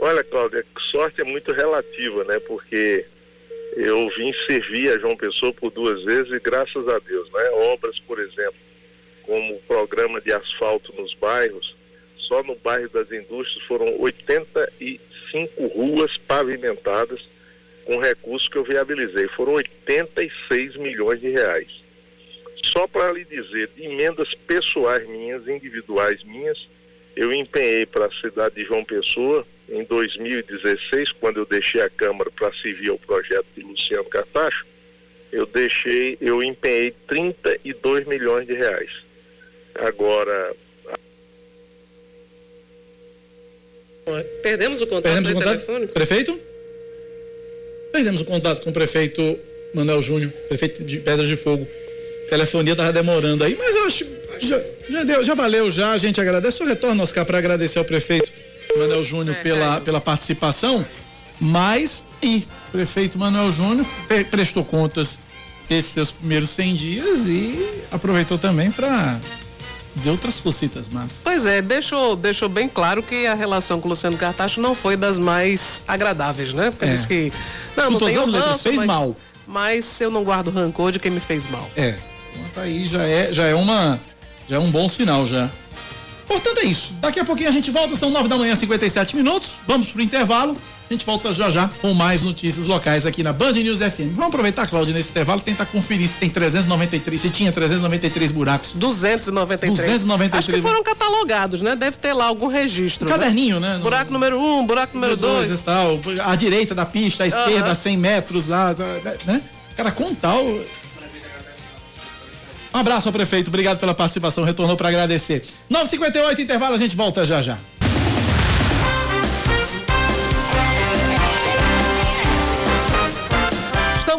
Olha, 0.00 0.24
Cláudia, 0.24 0.64
sorte 0.90 1.20
é 1.20 1.24
muito 1.24 1.52
relativa, 1.52 2.24
né? 2.24 2.40
Porque 2.40 3.04
eu 3.76 4.08
vim 4.16 4.32
servir 4.46 4.90
a 4.90 4.98
João 4.98 5.16
Pessoa 5.16 5.52
por 5.52 5.70
duas 5.70 6.02
vezes 6.02 6.32
e 6.32 6.40
graças 6.40 6.88
a 6.88 6.98
Deus, 6.98 7.30
né? 7.30 7.50
Obras, 7.74 7.98
por 7.98 8.18
exemplo, 8.18 8.54
como 9.28 9.54
o 9.54 9.60
programa 9.60 10.22
de 10.22 10.32
asfalto 10.32 10.90
nos 10.96 11.12
bairros, 11.12 11.76
só 12.16 12.42
no 12.42 12.54
bairro 12.56 12.88
das 12.88 13.12
indústrias 13.12 13.62
foram 13.66 14.00
85 14.00 15.66
ruas 15.66 16.16
pavimentadas 16.16 17.28
com 17.84 17.98
recursos 17.98 18.48
que 18.48 18.56
eu 18.56 18.64
viabilizei. 18.64 19.28
Foram 19.28 19.52
86 19.52 20.76
milhões 20.76 21.20
de 21.20 21.28
reais. 21.28 21.68
Só 22.64 22.86
para 22.86 23.12
lhe 23.12 23.24
dizer, 23.24 23.70
emendas 23.78 24.34
pessoais 24.34 25.06
minhas, 25.06 25.46
individuais 25.46 26.24
minhas, 26.24 26.66
eu 27.14 27.32
empenhei 27.32 27.84
para 27.84 28.06
a 28.06 28.10
cidade 28.10 28.54
de 28.54 28.64
João 28.64 28.84
Pessoa, 28.84 29.46
em 29.68 29.84
2016, 29.84 31.12
quando 31.12 31.38
eu 31.38 31.46
deixei 31.46 31.82
a 31.82 31.90
Câmara 31.90 32.30
para 32.30 32.52
servir 32.54 32.88
ao 32.88 32.98
projeto 32.98 33.46
de 33.54 33.62
Luciano 33.62 34.04
Cartacho, 34.04 34.66
eu 35.30 35.44
deixei, 35.44 36.16
eu 36.20 36.42
empenhei 36.42 36.94
32 37.06 38.06
milhões 38.06 38.46
de 38.46 38.54
reais. 38.54 39.07
Agora. 39.80 40.52
Perdemos 44.42 44.80
o 44.80 44.86
contato 44.86 45.02
Perdemos 45.02 45.30
o 45.30 45.34
contato? 45.34 45.60
telefone? 45.60 45.86
Prefeito? 45.88 46.40
Perdemos 47.92 48.20
o 48.20 48.24
contato 48.24 48.62
com 48.62 48.70
o 48.70 48.72
prefeito 48.72 49.38
Manuel 49.74 50.00
Júnior, 50.00 50.30
prefeito 50.48 50.82
de 50.82 50.98
Pedras 50.98 51.28
de 51.28 51.36
Fogo. 51.36 51.66
A 52.26 52.30
telefonia 52.30 52.74
tava 52.74 52.92
demorando 52.92 53.44
aí, 53.44 53.54
mas 53.58 53.74
eu 53.76 53.84
acho 53.86 54.06
já, 54.40 54.60
já 54.88 55.04
deu, 55.04 55.22
já 55.24 55.34
valeu 55.34 55.70
já, 55.70 55.92
a 55.92 55.98
gente 55.98 56.20
agradece. 56.20 56.62
Eu 56.62 56.66
retorno, 56.66 57.02
Oscar, 57.02 57.26
para 57.26 57.38
agradecer 57.38 57.78
ao 57.78 57.84
prefeito 57.84 58.32
Manuel 58.76 59.02
Júnior 59.04 59.36
É, 59.36 59.42
pela, 59.42 59.76
é. 59.76 59.80
pela 59.80 60.00
participação, 60.00 60.86
mas 61.40 62.06
e 62.22 62.46
o 62.68 62.70
prefeito 62.72 63.18
Manuel 63.18 63.50
Júnior 63.52 63.86
pre- 64.06 64.24
prestou 64.24 64.64
contas 64.64 65.18
desses 65.68 65.90
seus 65.92 66.10
primeiros 66.12 66.48
100 66.50 66.74
dias 66.74 67.26
e 67.26 67.58
aproveitou 67.90 68.38
também 68.38 68.70
para 68.70 69.18
dizer 69.98 70.10
outras 70.10 70.40
cositas, 70.40 70.88
mas 70.88 71.20
Pois 71.24 71.44
é, 71.46 71.60
deixou, 71.60 72.16
deixou 72.16 72.48
bem 72.48 72.68
claro 72.68 73.02
que 73.02 73.26
a 73.26 73.34
relação 73.34 73.80
com 73.80 73.86
o 73.88 73.90
Luciano 73.90 74.16
Cartacho 74.16 74.60
não 74.60 74.74
foi 74.74 74.96
das 74.96 75.18
mais 75.18 75.82
agradáveis, 75.86 76.52
né? 76.54 76.70
Por 76.70 76.88
É. 76.88 76.94
isso 76.94 77.06
que. 77.06 77.32
Não, 77.76 77.90
não 77.90 77.98
tem 77.98 78.16
as 78.16 78.26
letras, 78.26 78.50
ranço, 78.50 78.62
fez 78.62 78.76
mas, 78.76 78.86
mal. 78.86 79.16
Mas 79.46 80.00
eu 80.00 80.10
não 80.10 80.24
guardo 80.24 80.50
rancor 80.50 80.92
de 80.92 80.98
quem 80.98 81.10
me 81.10 81.20
fez 81.20 81.48
mal. 81.50 81.68
É. 81.76 81.94
Então, 82.50 82.62
aí 82.62 82.86
já 82.86 83.02
é, 83.04 83.32
já 83.32 83.44
é 83.46 83.54
uma, 83.54 84.00
já 84.48 84.56
é 84.56 84.58
um 84.58 84.70
bom 84.70 84.88
sinal 84.88 85.26
já. 85.26 85.50
Portanto 86.26 86.58
é 86.58 86.64
isso. 86.64 86.94
Daqui 87.00 87.18
a 87.20 87.24
pouquinho 87.24 87.48
a 87.48 87.52
gente 87.52 87.70
volta, 87.70 87.96
são 87.96 88.10
nove 88.10 88.28
da 88.28 88.36
manhã, 88.36 88.54
57 88.54 89.16
minutos. 89.16 89.58
Vamos 89.66 89.90
pro 89.90 90.02
intervalo. 90.02 90.54
A 90.90 90.94
gente 90.94 91.04
volta 91.04 91.30
já 91.34 91.50
já 91.50 91.68
com 91.82 91.92
mais 91.92 92.22
notícias 92.22 92.64
locais 92.64 93.04
aqui 93.04 93.22
na 93.22 93.30
Band 93.30 93.52
News 93.52 93.78
FM. 93.80 94.14
Vamos 94.14 94.28
aproveitar, 94.28 94.66
Cláudia, 94.66 94.94
nesse 94.94 95.10
intervalo, 95.10 95.38
tentar 95.38 95.66
conferir 95.66 96.08
se 96.08 96.16
tem 96.16 96.30
393, 96.30 97.20
se 97.20 97.28
tinha 97.28 97.52
393 97.52 98.30
buracos. 98.32 98.72
293. 98.72 99.76
293. 99.76 100.38
Acho 100.38 100.50
que 100.52 100.62
foram 100.62 100.82
catalogados, 100.82 101.60
né? 101.60 101.76
Deve 101.76 101.98
ter 101.98 102.14
lá 102.14 102.24
algum 102.24 102.46
registro. 102.46 103.06
né? 103.06 103.12
Caderninho, 103.14 103.60
né? 103.60 103.74
No- 103.76 103.82
Buraco 103.82 104.10
número 104.10 104.40
um, 104.40 104.66
buraco 104.66 104.94
número 104.94 105.14
dois 105.14 105.48
dois. 105.48 105.60
e 105.60 105.62
tal. 105.62 106.00
A 106.24 106.34
direita 106.34 106.74
da 106.74 106.86
pista, 106.86 107.24
a 107.24 107.26
esquerda, 107.26 107.66
Aham. 107.66 107.74
100 107.74 107.96
metros 107.98 108.48
lá, 108.48 108.74
né? 109.26 109.42
Cara, 109.76 109.90
contar 109.90 110.36
o. 110.38 110.64
Um 112.74 112.78
abraço 112.78 113.08
ao 113.08 113.12
prefeito, 113.12 113.48
obrigado 113.48 113.78
pela 113.78 113.92
participação, 113.92 114.42
retornou 114.44 114.76
para 114.76 114.88
agradecer. 114.88 115.44
9h58, 115.70 116.38
intervalo, 116.38 116.74
a 116.74 116.78
gente 116.78 116.96
volta 116.96 117.26
já 117.26 117.42
já. 117.42 117.58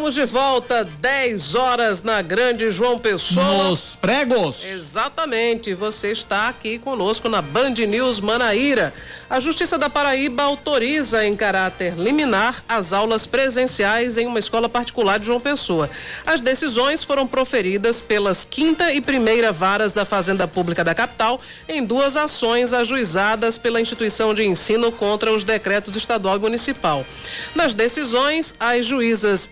Estamos 0.10 0.28
de 0.28 0.34
volta, 0.34 0.84
10 0.84 1.54
horas 1.54 2.02
na 2.02 2.19
Grande 2.24 2.72
João 2.72 2.98
Pessoa. 2.98 3.69
Nos 3.69 3.95
pregos. 3.95 4.65
Exatamente, 4.65 5.76
você 5.76 6.12
está 6.12 6.50
aqui 6.50 6.80
conosco 6.80 7.30
na 7.30 7.43
Band 7.43 7.76
News 7.88 8.19
Manaíra. 8.19 8.91
A 9.30 9.39
Justiça 9.39 9.78
da 9.78 9.88
Paraíba 9.91 10.41
autoriza 10.41 11.24
em 11.24 11.36
caráter 11.36 11.93
liminar 11.95 12.63
as 12.67 12.91
aulas 12.91 13.28
presenciais 13.28 14.17
em 14.17 14.26
uma 14.26 14.39
escola 14.39 14.67
particular 14.67 15.19
de 15.19 15.28
João 15.28 15.39
Pessoa. 15.39 15.88
As 16.26 16.41
decisões 16.41 17.04
foram 17.04 17.28
proferidas 17.28 18.02
pelas 18.02 18.43
quinta 18.43 18.91
e 18.91 19.00
primeira 19.00 19.52
varas 19.52 19.93
da 19.93 20.04
Fazenda 20.06 20.48
Pública 20.48 20.84
da 20.84 20.95
capital 20.95 21.39
em 21.67 21.86
duas 21.86 22.17
ações 22.17 22.74
ajuizadas 22.74 23.60
pela 23.60 23.80
instituição 23.80 24.34
de 24.34 24.43
ensino 24.43 24.91
contra 24.91 25.32
os 25.32 25.43
decretos 25.43 25.95
estadual 25.95 26.38
e 26.38 26.39
municipal. 26.39 27.06
Nas 27.54 27.76
decisões, 27.76 28.56
as 28.60 28.88
juízas 28.88 29.48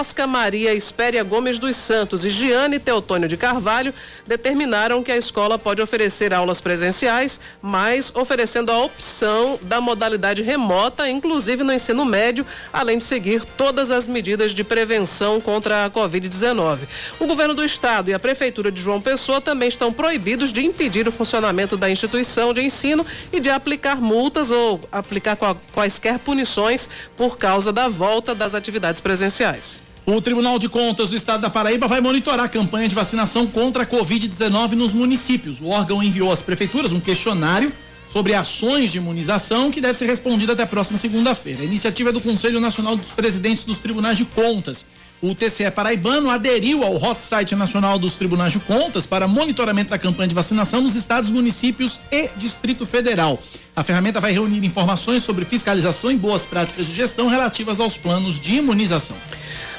Ivanosca 0.00 0.26
Maria 0.26 0.72
Espéria 0.72 1.22
Gomes 1.22 1.58
dos 1.58 1.76
Santos 1.76 2.24
e 2.24 2.30
Giane 2.30 2.78
Teotônio 2.78 3.28
de 3.28 3.36
Carvalho 3.36 3.92
determinaram 4.26 5.02
que 5.02 5.12
a 5.12 5.16
escola 5.18 5.58
pode 5.58 5.82
oferecer 5.82 6.32
aulas 6.32 6.58
presenciais, 6.58 7.38
mas 7.60 8.10
oferecendo 8.16 8.72
a 8.72 8.82
opção 8.82 9.58
da 9.60 9.78
modalidade 9.78 10.40
remota, 10.40 11.06
inclusive 11.06 11.62
no 11.62 11.70
ensino 11.70 12.06
médio, 12.06 12.46
além 12.72 12.96
de 12.96 13.04
seguir 13.04 13.44
todas 13.44 13.90
as 13.90 14.06
medidas 14.06 14.52
de 14.52 14.64
prevenção 14.64 15.38
contra 15.38 15.84
a 15.84 15.90
Covid-19. 15.90 16.78
O 17.18 17.26
governo 17.26 17.52
do 17.52 17.62
estado 17.62 18.08
e 18.08 18.14
a 18.14 18.18
prefeitura 18.18 18.72
de 18.72 18.80
João 18.80 19.02
Pessoa 19.02 19.38
também 19.38 19.68
estão 19.68 19.92
proibidos 19.92 20.50
de 20.50 20.64
impedir 20.64 21.06
o 21.08 21.12
funcionamento 21.12 21.76
da 21.76 21.90
instituição 21.90 22.54
de 22.54 22.62
ensino 22.62 23.04
e 23.30 23.38
de 23.38 23.50
aplicar 23.50 24.00
multas 24.00 24.50
ou 24.50 24.80
aplicar 24.90 25.36
qua- 25.36 25.56
quaisquer 25.74 26.18
punições 26.18 26.88
por 27.18 27.36
causa 27.36 27.70
da 27.70 27.86
volta 27.86 28.34
das 28.34 28.54
atividades 28.54 29.02
presenciais. 29.02 29.89
O 30.06 30.20
Tribunal 30.20 30.58
de 30.58 30.68
Contas 30.68 31.10
do 31.10 31.16
Estado 31.16 31.42
da 31.42 31.50
Paraíba 31.50 31.86
vai 31.86 32.00
monitorar 32.00 32.46
a 32.46 32.48
campanha 32.48 32.88
de 32.88 32.94
vacinação 32.94 33.46
contra 33.46 33.82
a 33.82 33.86
Covid-19 33.86 34.72
nos 34.72 34.94
municípios. 34.94 35.60
O 35.60 35.68
órgão 35.68 36.02
enviou 36.02 36.32
às 36.32 36.42
prefeituras 36.42 36.92
um 36.92 37.00
questionário 37.00 37.72
sobre 38.08 38.34
ações 38.34 38.90
de 38.90 38.98
imunização 38.98 39.70
que 39.70 39.80
deve 39.80 39.96
ser 39.96 40.06
respondido 40.06 40.52
até 40.52 40.64
a 40.64 40.66
próxima 40.66 40.98
segunda-feira. 40.98 41.62
A 41.62 41.64
iniciativa 41.64 42.08
é 42.08 42.12
do 42.12 42.20
Conselho 42.20 42.58
Nacional 42.60 42.96
dos 42.96 43.10
Presidentes 43.10 43.64
dos 43.64 43.78
Tribunais 43.78 44.16
de 44.18 44.24
Contas. 44.24 44.86
O 45.22 45.34
TCE 45.34 45.70
paraibano 45.70 46.30
aderiu 46.30 46.82
ao 46.82 46.96
hot 46.96 47.22
site 47.22 47.54
nacional 47.54 47.98
dos 47.98 48.14
Tribunais 48.14 48.54
de 48.54 48.58
Contas 48.58 49.04
para 49.04 49.28
monitoramento 49.28 49.90
da 49.90 49.98
campanha 49.98 50.28
de 50.28 50.34
vacinação 50.34 50.80
nos 50.80 50.94
estados, 50.96 51.28
municípios 51.28 52.00
e 52.10 52.30
Distrito 52.38 52.86
Federal. 52.86 53.38
A 53.76 53.82
ferramenta 53.82 54.18
vai 54.18 54.32
reunir 54.32 54.64
informações 54.64 55.22
sobre 55.22 55.44
fiscalização 55.44 56.10
e 56.10 56.16
boas 56.16 56.46
práticas 56.46 56.86
de 56.86 56.94
gestão 56.94 57.28
relativas 57.28 57.78
aos 57.78 57.98
planos 57.98 58.40
de 58.40 58.56
imunização. 58.56 59.16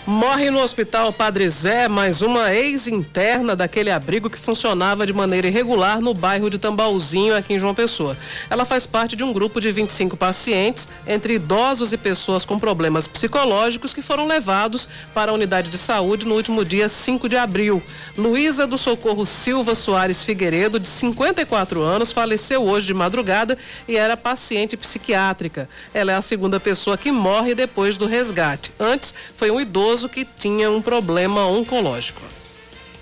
Morre 0.07 0.49
no 0.49 0.59
hospital 0.59 1.13
Padre 1.13 1.47
Zé 1.47 1.87
mais 1.87 2.23
uma 2.23 2.51
ex-interna 2.51 3.55
daquele 3.55 3.91
abrigo 3.91 4.31
que 4.31 4.37
funcionava 4.37 5.05
de 5.05 5.13
maneira 5.13 5.47
irregular 5.47 6.01
no 6.01 6.11
bairro 6.11 6.49
de 6.49 6.57
Tambalzinho, 6.57 7.35
aqui 7.35 7.53
em 7.53 7.59
João 7.59 7.75
Pessoa. 7.75 8.17
Ela 8.49 8.65
faz 8.65 8.87
parte 8.87 9.15
de 9.15 9.23
um 9.23 9.31
grupo 9.31 9.61
de 9.61 9.71
25 9.71 10.17
pacientes, 10.17 10.89
entre 11.05 11.35
idosos 11.35 11.93
e 11.93 11.97
pessoas 11.99 12.43
com 12.43 12.57
problemas 12.57 13.05
psicológicos, 13.05 13.93
que 13.93 14.01
foram 14.01 14.25
levados 14.25 14.89
para 15.13 15.29
a 15.29 15.35
unidade 15.35 15.69
de 15.69 15.77
saúde 15.77 16.25
no 16.25 16.33
último 16.33 16.65
dia 16.65 16.89
5 16.89 17.29
de 17.29 17.37
abril. 17.37 17.81
Luísa 18.17 18.65
do 18.65 18.79
Socorro 18.79 19.27
Silva 19.27 19.75
Soares 19.75 20.23
Figueiredo, 20.23 20.79
de 20.79 20.87
54 20.87 21.79
anos, 21.79 22.11
faleceu 22.11 22.63
hoje 22.63 22.87
de 22.87 22.93
madrugada 22.95 23.55
e 23.87 23.97
era 23.97 24.17
paciente 24.17 24.75
psiquiátrica. 24.75 25.69
Ela 25.93 26.13
é 26.13 26.15
a 26.15 26.23
segunda 26.23 26.59
pessoa 26.59 26.97
que 26.97 27.11
morre 27.11 27.53
depois 27.53 27.97
do 27.97 28.07
resgate. 28.07 28.71
Antes, 28.79 29.13
foi 29.37 29.51
um 29.51 29.61
idoso 29.61 29.90
que 30.09 30.25
tinha 30.25 30.69
um 30.71 30.81
problema 30.81 31.45
oncológico. 31.45 32.21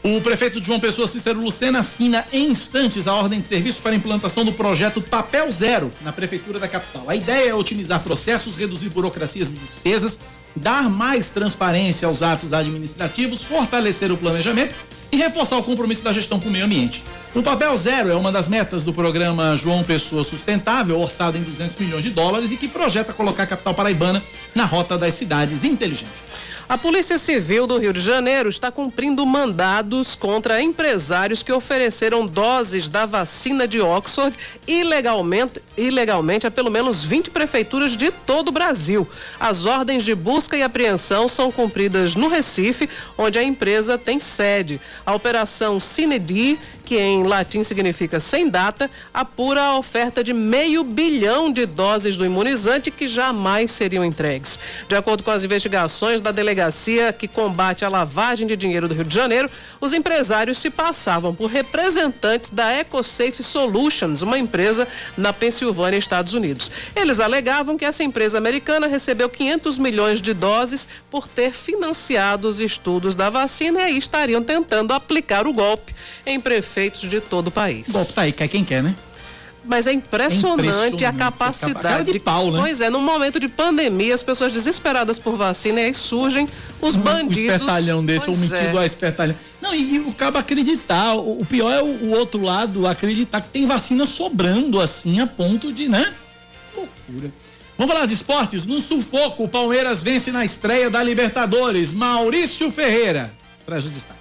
O 0.01 0.21
prefeito 0.21 0.61
de 0.61 0.67
João 0.67 0.79
Pessoa, 0.79 1.07
Cícero 1.07 1.41
Lucena, 1.41 1.79
assina 1.79 2.25
em 2.31 2.49
instantes 2.49 3.05
a 3.05 3.13
ordem 3.13 3.41
de 3.41 3.45
serviço 3.45 3.81
para 3.81 3.91
a 3.91 3.95
implantação 3.95 4.45
do 4.45 4.53
projeto 4.53 5.01
Papel 5.01 5.51
Zero 5.51 5.91
na 6.01 6.13
prefeitura 6.13 6.57
da 6.57 6.69
capital. 6.69 7.03
A 7.09 7.15
ideia 7.15 7.49
é 7.49 7.53
otimizar 7.53 7.99
processos, 7.99 8.55
reduzir 8.55 8.89
burocracias 8.89 9.51
e 9.51 9.59
despesas, 9.59 10.17
dar 10.55 10.89
mais 10.89 11.29
transparência 11.29 12.07
aos 12.07 12.21
atos 12.21 12.53
administrativos, 12.53 13.43
fortalecer 13.43 14.09
o 14.09 14.17
planejamento 14.17 14.73
e 15.11 15.17
reforçar 15.17 15.57
o 15.57 15.63
compromisso 15.63 16.03
da 16.03 16.13
gestão 16.13 16.39
com 16.39 16.47
o 16.47 16.51
meio 16.51 16.65
ambiente. 16.65 17.03
O 17.35 17.43
Papel 17.43 17.75
Zero 17.77 18.09
é 18.09 18.15
uma 18.15 18.31
das 18.31 18.47
metas 18.47 18.83
do 18.83 18.93
programa 18.93 19.55
João 19.57 19.83
Pessoa 19.83 20.23
Sustentável, 20.23 20.99
orçado 20.99 21.37
em 21.37 21.43
200 21.43 21.77
milhões 21.77 22.03
de 22.03 22.09
dólares 22.09 22.51
e 22.51 22.57
que 22.57 22.67
projeta 22.67 23.11
colocar 23.11 23.43
a 23.43 23.47
capital 23.47 23.73
paraibana 23.73 24.23
na 24.55 24.65
rota 24.65 24.97
das 24.97 25.13
cidades 25.13 25.63
inteligentes. 25.63 26.23
A 26.69 26.77
Polícia 26.77 27.17
Civil 27.17 27.65
do 27.65 27.79
Rio 27.79 27.91
de 27.91 27.99
Janeiro 27.99 28.47
está 28.47 28.71
cumprindo 28.71 29.25
mandados 29.25 30.13
contra 30.13 30.61
empresários 30.61 31.41
que 31.41 31.51
ofereceram 31.51 32.27
doses 32.27 32.87
da 32.87 33.07
vacina 33.07 33.67
de 33.67 33.81
Oxford 33.81 34.37
ilegalmente, 34.67 35.59
ilegalmente 35.75 36.45
a 36.45 36.51
pelo 36.51 36.69
menos 36.69 37.03
20 37.03 37.31
prefeituras 37.31 37.97
de 37.97 38.11
todo 38.11 38.49
o 38.49 38.51
Brasil. 38.51 39.09
As 39.39 39.65
ordens 39.65 40.05
de 40.05 40.13
busca 40.13 40.55
e 40.55 40.61
apreensão 40.61 41.27
são 41.27 41.51
cumpridas 41.51 42.13
no 42.13 42.27
Recife, 42.27 42.87
onde 43.17 43.39
a 43.39 43.43
empresa 43.43 43.97
tem 43.97 44.19
sede. 44.19 44.79
A 45.03 45.15
operação 45.15 45.79
Cinedi, 45.79 46.59
que 46.89 46.97
em 46.97 47.21
latim 47.21 47.63
significa 47.63 48.19
sem 48.19 48.49
data, 48.49 48.89
apura 49.13 49.61
a 49.61 49.77
oferta 49.77 50.23
de 50.23 50.33
meio 50.33 50.83
bilhão 50.83 51.53
de 51.53 51.67
doses 51.67 52.17
do 52.17 52.25
imunizante 52.25 52.89
que 52.89 53.07
jamais 53.07 53.69
seriam 53.69 54.03
entregues. 54.03 54.59
De 54.87 54.95
acordo 54.95 55.21
com 55.21 55.29
as 55.29 55.43
investigações 55.43 56.19
da 56.19 56.31
delegacia 56.31 57.13
que 57.13 57.27
combate 57.27 57.85
a 57.85 57.89
lavagem 57.89 58.47
de 58.47 58.57
dinheiro 58.57 58.87
do 58.87 58.95
Rio 58.95 59.03
de 59.03 59.13
Janeiro, 59.13 59.47
os 59.79 59.93
empresários 59.93 60.57
se 60.57 60.71
passavam 60.71 61.35
por 61.35 61.51
representantes 61.51 62.49
da 62.49 62.73
EcoSafe 62.73 63.43
Solutions, 63.43 64.23
uma 64.23 64.39
empresa 64.39 64.87
na 65.15 65.31
Pensilvânia, 65.31 65.95
Estados 65.95 66.33
Unidos. 66.33 66.71
Eles 66.95 67.19
alegavam 67.19 67.77
que 67.77 67.85
essa 67.85 68.03
empresa 68.03 68.39
americana 68.39 68.87
recebeu 68.87 69.29
500 69.29 69.77
milhões 69.77 70.19
de 70.23 70.33
doses 70.33 70.87
por 71.11 71.27
ter 71.27 71.51
financiado 71.53 72.49
os 72.49 72.59
estudos 72.59 73.15
da 73.15 73.29
vacina 73.29 73.81
e 73.81 73.83
aí 73.83 73.97
estariam 73.99 74.41
tentando 74.41 74.91
aplicar 74.91 75.45
o 75.45 75.53
golpe 75.53 75.93
em 76.25 76.41
prefeitos 76.41 76.78
de 76.87 77.21
todo 77.21 77.47
o 77.47 77.51
país. 77.51 77.89
Golpe 77.89 78.13
tá 78.13 78.21
aí, 78.21 78.31
cai 78.31 78.47
quem 78.47 78.63
quer, 78.63 78.83
né? 78.83 78.95
Mas 79.65 79.87
é 79.87 79.93
impressionante, 79.93 80.61
é 80.61 80.67
impressionante 80.67 81.05
a 81.05 81.13
capacidade. 81.13 81.81
Cara 81.81 82.03
de 82.03 82.19
pau, 82.19 82.51
né? 82.51 82.59
Pois 82.59 82.81
é, 82.81 82.89
num 82.89 83.01
momento 83.01 83.39
de 83.39 83.47
pandemia, 83.47 84.15
as 84.15 84.23
pessoas 84.23 84.51
desesperadas 84.51 85.19
por 85.19 85.35
vacina, 85.35 85.81
e 85.81 85.85
aí 85.85 85.93
surgem 85.93 86.47
os 86.81 86.95
um, 86.95 86.99
bandidos. 86.99 87.37
Um 87.37 87.41
espertalhão 87.41 88.05
desse, 88.05 88.29
ou 88.29 88.37
metido 88.37 88.77
é. 88.77 88.81
a 88.81 88.85
espertalhão. 88.85 89.35
Não, 89.61 89.75
e, 89.75 89.95
e 89.95 89.99
o 89.99 90.13
cabo 90.13 90.37
acreditar. 90.37 91.13
O, 91.15 91.41
o 91.41 91.45
pior 91.45 91.71
é 91.71 91.83
o, 91.83 91.85
o, 91.85 92.11
outro 92.11 92.41
lado 92.41 92.87
acreditar 92.87 93.41
que 93.41 93.49
tem 93.49 93.67
vacina 93.67 94.05
sobrando 94.05 94.79
assim, 94.79 95.19
a 95.19 95.27
ponto 95.27 95.71
de, 95.73 95.89
né? 95.89 96.13
Loucura. 96.75 97.31
Vamos 97.77 97.93
falar 97.93 98.05
de 98.05 98.13
esportes? 98.13 98.65
No 98.65 98.81
sufoco, 98.81 99.43
o 99.43 99.47
Palmeiras 99.47 100.01
vence 100.03 100.31
na 100.31 100.43
estreia 100.43 100.89
da 100.89 101.03
Libertadores. 101.03 101.93
Maurício 101.93 102.71
Ferreira 102.71 103.33
traz 103.65 103.85
os 103.85 103.91
destaques. 103.91 104.18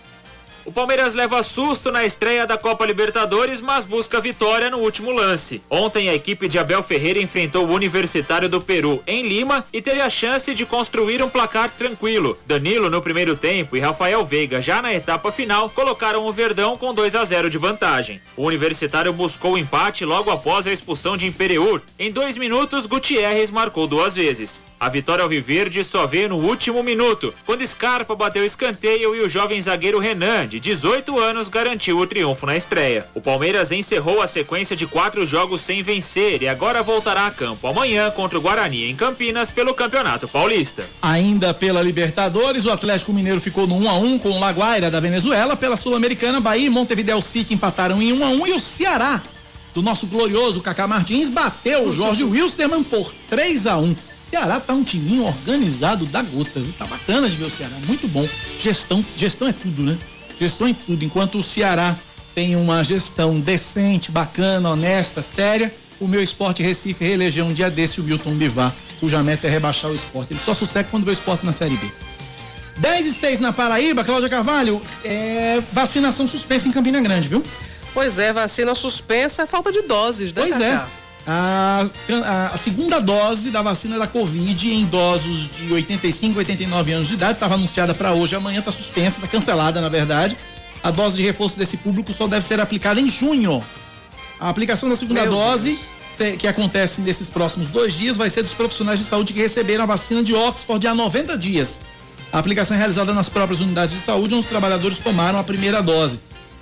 O 0.69 0.71
Palmeiras 0.71 1.15
leva 1.15 1.43
susto 1.43 1.91
na 1.91 2.05
estreia 2.05 2.47
da 2.47 2.59
Copa 2.59 2.85
Libertadores, 2.85 3.59
mas 3.59 3.87
busca 3.87 4.21
vitória 4.21 4.69
no 4.69 4.81
último 4.81 5.11
lance. 5.11 5.63
Ontem 5.71 6.11
a 6.11 6.15
equipe 6.15 6.47
de 6.47 6.59
Abel 6.59 6.83
Ferreira 6.83 7.19
enfrentou 7.19 7.67
o 7.67 7.73
Universitário 7.73 8.51
do 8.51 8.61
Peru 8.61 9.03
em 9.07 9.27
Lima 9.27 9.65
e 9.73 9.81
teve 9.81 10.03
a 10.03 10.11
chance 10.11 10.55
de 10.55 10.67
construir 10.67 11.23
um 11.23 11.31
placar 11.31 11.71
tranquilo. 11.71 12.37
Danilo 12.47 12.91
no 12.91 13.01
primeiro 13.01 13.35
tempo 13.35 13.79
e 13.79 13.81
Rafael 13.81 14.23
Veiga 14.27 14.61
já 14.61 14.83
na 14.83 14.93
etapa 14.93 15.33
final 15.33 15.71
colocaram 15.71 16.27
o 16.27 16.33
Verdão 16.35 16.77
com 16.77 16.93
2 16.93 17.17
a 17.17 17.25
0 17.25 17.49
de 17.49 17.57
vantagem. 17.57 18.21
O 18.37 18.45
Universitário 18.45 19.11
buscou 19.11 19.55
o 19.55 19.59
empate 19.59 20.05
logo 20.05 20.31
após 20.31 20.67
a 20.67 20.71
expulsão 20.71 21.17
de 21.17 21.27
Imperiur. 21.27 21.81
Em 21.99 22.13
dois 22.13 22.37
minutos, 22.37 22.85
Gutierrez 22.85 23.51
marcou 23.51 23.87
duas 23.87 24.17
vezes. 24.17 24.67
A 24.79 24.91
vitória 24.91 25.23
ao 25.23 25.29
Viverde 25.31 25.83
só 25.83 26.07
veio 26.07 26.29
no 26.29 26.37
último 26.37 26.83
minuto, 26.83 27.35
quando 27.45 27.67
Scarpa 27.67 28.15
bateu 28.15 28.45
escanteio 28.45 29.17
e 29.17 29.21
o 29.23 29.29
jovem 29.29 29.61
zagueiro 29.61 29.99
Renan, 29.99 30.47
de 30.47 30.58
18 30.61 31.19
anos, 31.19 31.49
garantiu 31.49 31.99
o 31.99 32.07
triunfo 32.07 32.47
na 32.47 32.57
estreia. 32.57 33.07
O 33.15 33.21
Palmeiras 33.21 33.71
encerrou 33.73 34.23
a 34.23 34.27
sequência 34.27 34.77
de 34.77 34.87
quatro 34.87 35.25
jogos 35.27 35.61
sem 35.61 35.83
vencer 35.83 36.43
e 36.43 36.49
agora 36.49 36.83
voltará 36.83 37.27
a 37.27 37.31
campo 37.31 37.67
amanhã 37.67 38.11
contra 38.11 38.39
o 38.39 38.41
Guarani 38.41 38.91
em 38.91 38.97
Campinas 38.97 39.51
pelo 39.51 39.75
Campeonato 39.75 40.29
Paulista. 40.29 40.89
Ainda 41.03 41.53
pela 41.53 41.83
Libertadores, 41.83 42.67
o 42.67 42.71
Atlético 42.71 43.13
Mineiro 43.13 43.41
ficou 43.41 43.67
no 43.67 43.77
1 43.77 43.91
a 43.91 43.99
1 43.99 44.19
com 44.19 44.31
o 44.31 44.41
Laguaira 44.41 44.91
da 44.91 45.01
Venezuela. 45.01 45.57
Pela 45.57 45.77
Sul-Americana, 45.77 46.41
Bahia 46.41 46.67
e 46.67 46.71
Montevideo 46.71 47.21
City 47.21 47.55
empataram 47.55 48.01
em 48.01 48.13
1 48.13 48.25
a 48.25 48.29
1 48.29 48.47
e 48.47 48.53
o 48.53 48.61
Ceará 48.61 49.23
do 49.75 49.83
nosso 49.83 50.07
glorioso 50.07 50.61
Kaká 50.61 50.89
Martins 50.89 51.29
bateu 51.29 51.89
o 51.89 51.93
Jorge 51.93 52.25
Wilstermann 52.25 52.83
por 52.83 53.15
3 53.29 53.67
a 53.67 53.77
1. 53.77 53.95
Ceará 54.21 54.61
tá 54.61 54.75
um 54.75 54.85
timinho 54.85 55.25
organizado 55.25 56.05
da 56.07 56.21
gota, 56.21 56.61
viu? 56.61 56.73
Tá 56.77 56.85
bacana 56.85 57.29
de 57.29 57.37
ver 57.37 57.47
o 57.47 57.51
Ceará, 57.51 57.75
muito 57.87 58.07
bom. 58.09 58.29
Gestão, 58.61 59.05
gestão 59.17 59.49
é 59.49 59.53
tudo, 59.53 59.83
né? 59.83 59.97
Gestão 60.39 60.69
é 60.69 60.75
tudo. 60.75 61.05
Enquanto 61.05 61.39
o 61.39 61.43
Ceará 61.43 61.97
tem 62.35 62.57
uma 62.57 62.85
gestão 62.85 63.41
decente, 63.41 64.11
bacana, 64.11 64.71
honesta, 64.71 65.23
séria, 65.23 65.75
o 65.99 66.07
meu 66.07 66.23
esporte 66.23 66.63
Recife 66.63 67.05
reelegeu 67.05 67.45
um 67.45 67.53
dia 67.53 67.71
desse 67.71 68.01
o 68.01 68.05
Milton 68.05 68.35
Bivar, 68.35 68.75
cuja 69.01 69.23
meta 69.23 69.47
é 69.47 69.51
rebaixar 69.51 69.91
o 69.91 69.95
esporte. 69.95 70.33
Ele 70.33 70.41
só 70.41 70.55
sossega 70.55 70.89
quando 70.91 71.05
vê 71.05 71.11
o 71.11 71.13
esporte 71.13 71.45
na 71.45 71.53
Série 71.53 71.77
B. 71.77 71.91
10 72.77 73.07
e 73.07 73.13
6 73.13 73.41
na 73.41 73.53
Paraíba, 73.53 74.05
Cláudia 74.05 74.29
Carvalho, 74.29 74.81
é 75.05 75.61
vacinação 75.73 76.29
suspensa 76.29 76.69
em 76.69 76.73
Campina 76.73 77.01
Grande, 77.01 77.29
viu? 77.29 77.43
Pois 77.93 78.21
é, 78.21 78.33
vacina 78.33 78.75
suspensa 78.75 79.43
é 79.43 79.47
falta 79.47 79.73
de 79.73 79.83
doses, 79.83 80.33
né? 80.33 80.43
Pois 80.43 80.61
é 80.61 80.81
a, 81.31 81.87
a, 82.25 82.47
a, 82.55 82.57
segunda 82.57 83.03
dose 83.03 83.51
da 83.51 83.61
vacina 83.61 83.99
da 83.99 84.07
Covid 84.07 84.73
em 84.73 84.85
idosos 84.85 85.47
de 85.47 85.71
85 85.71 86.39
89 86.39 86.93
anos 86.93 87.09
de 87.09 87.15
idade 87.15 87.35
estava 87.35 87.53
anunciada 87.53 87.95
para 87.95 88.15
hoje, 88.15 88.35
amanhã 88.35 88.61
está 88.61 88.73
suspensa, 88.73 89.19
está 89.19 89.29
cancelada 89.29 89.79
na 89.83 89.91
verdade. 89.91 90.35
A 90.83 90.91
dose 90.91 91.17
de 91.17 91.23
reforço 91.23 91.59
desse 91.59 91.77
público 91.77 92.15
só 92.15 92.27
deve 92.27 92.47
ser 92.47 92.59
aplicada 92.61 92.99
em 92.99 93.11
junho. 93.11 93.63
A 94.41 94.49
aplicação 94.49 94.89
da 94.89 94.97
segunda 94.97 95.21
Meu 95.23 95.33
dose, 95.33 95.79
Deus. 96.19 96.37
que 96.39 96.49
acontece 96.49 97.03
nesses 97.03 97.29
próximos 97.29 97.69
dois 97.69 97.93
dias, 97.93 98.17
vai 98.17 98.31
ser 98.31 98.43
dos 98.43 98.55
profissionais 98.55 98.99
de 98.99 99.05
saúde 99.05 99.35
que 99.35 99.41
receberam 99.41 99.85
a 99.85 99.87
vacina 99.87 100.23
de 100.23 100.35
Oxford 100.35 100.87
há 100.87 100.95
90 100.95 101.37
dias. 101.37 101.81
A 102.33 102.39
aplicação 102.39 102.75
é 102.75 102.79
realizada 102.79 103.13
nas 103.13 103.29
próprias 103.29 103.61
unidades 103.61 103.95
de 103.95 104.01
saúde, 104.01 104.35
onde 104.35 104.45
os 104.45 104.51
trabalhadores 104.51 104.97
tomaram 104.99 105.39
a 105.39 105.45
primeira 105.45 105.83
dose. 105.83 106.21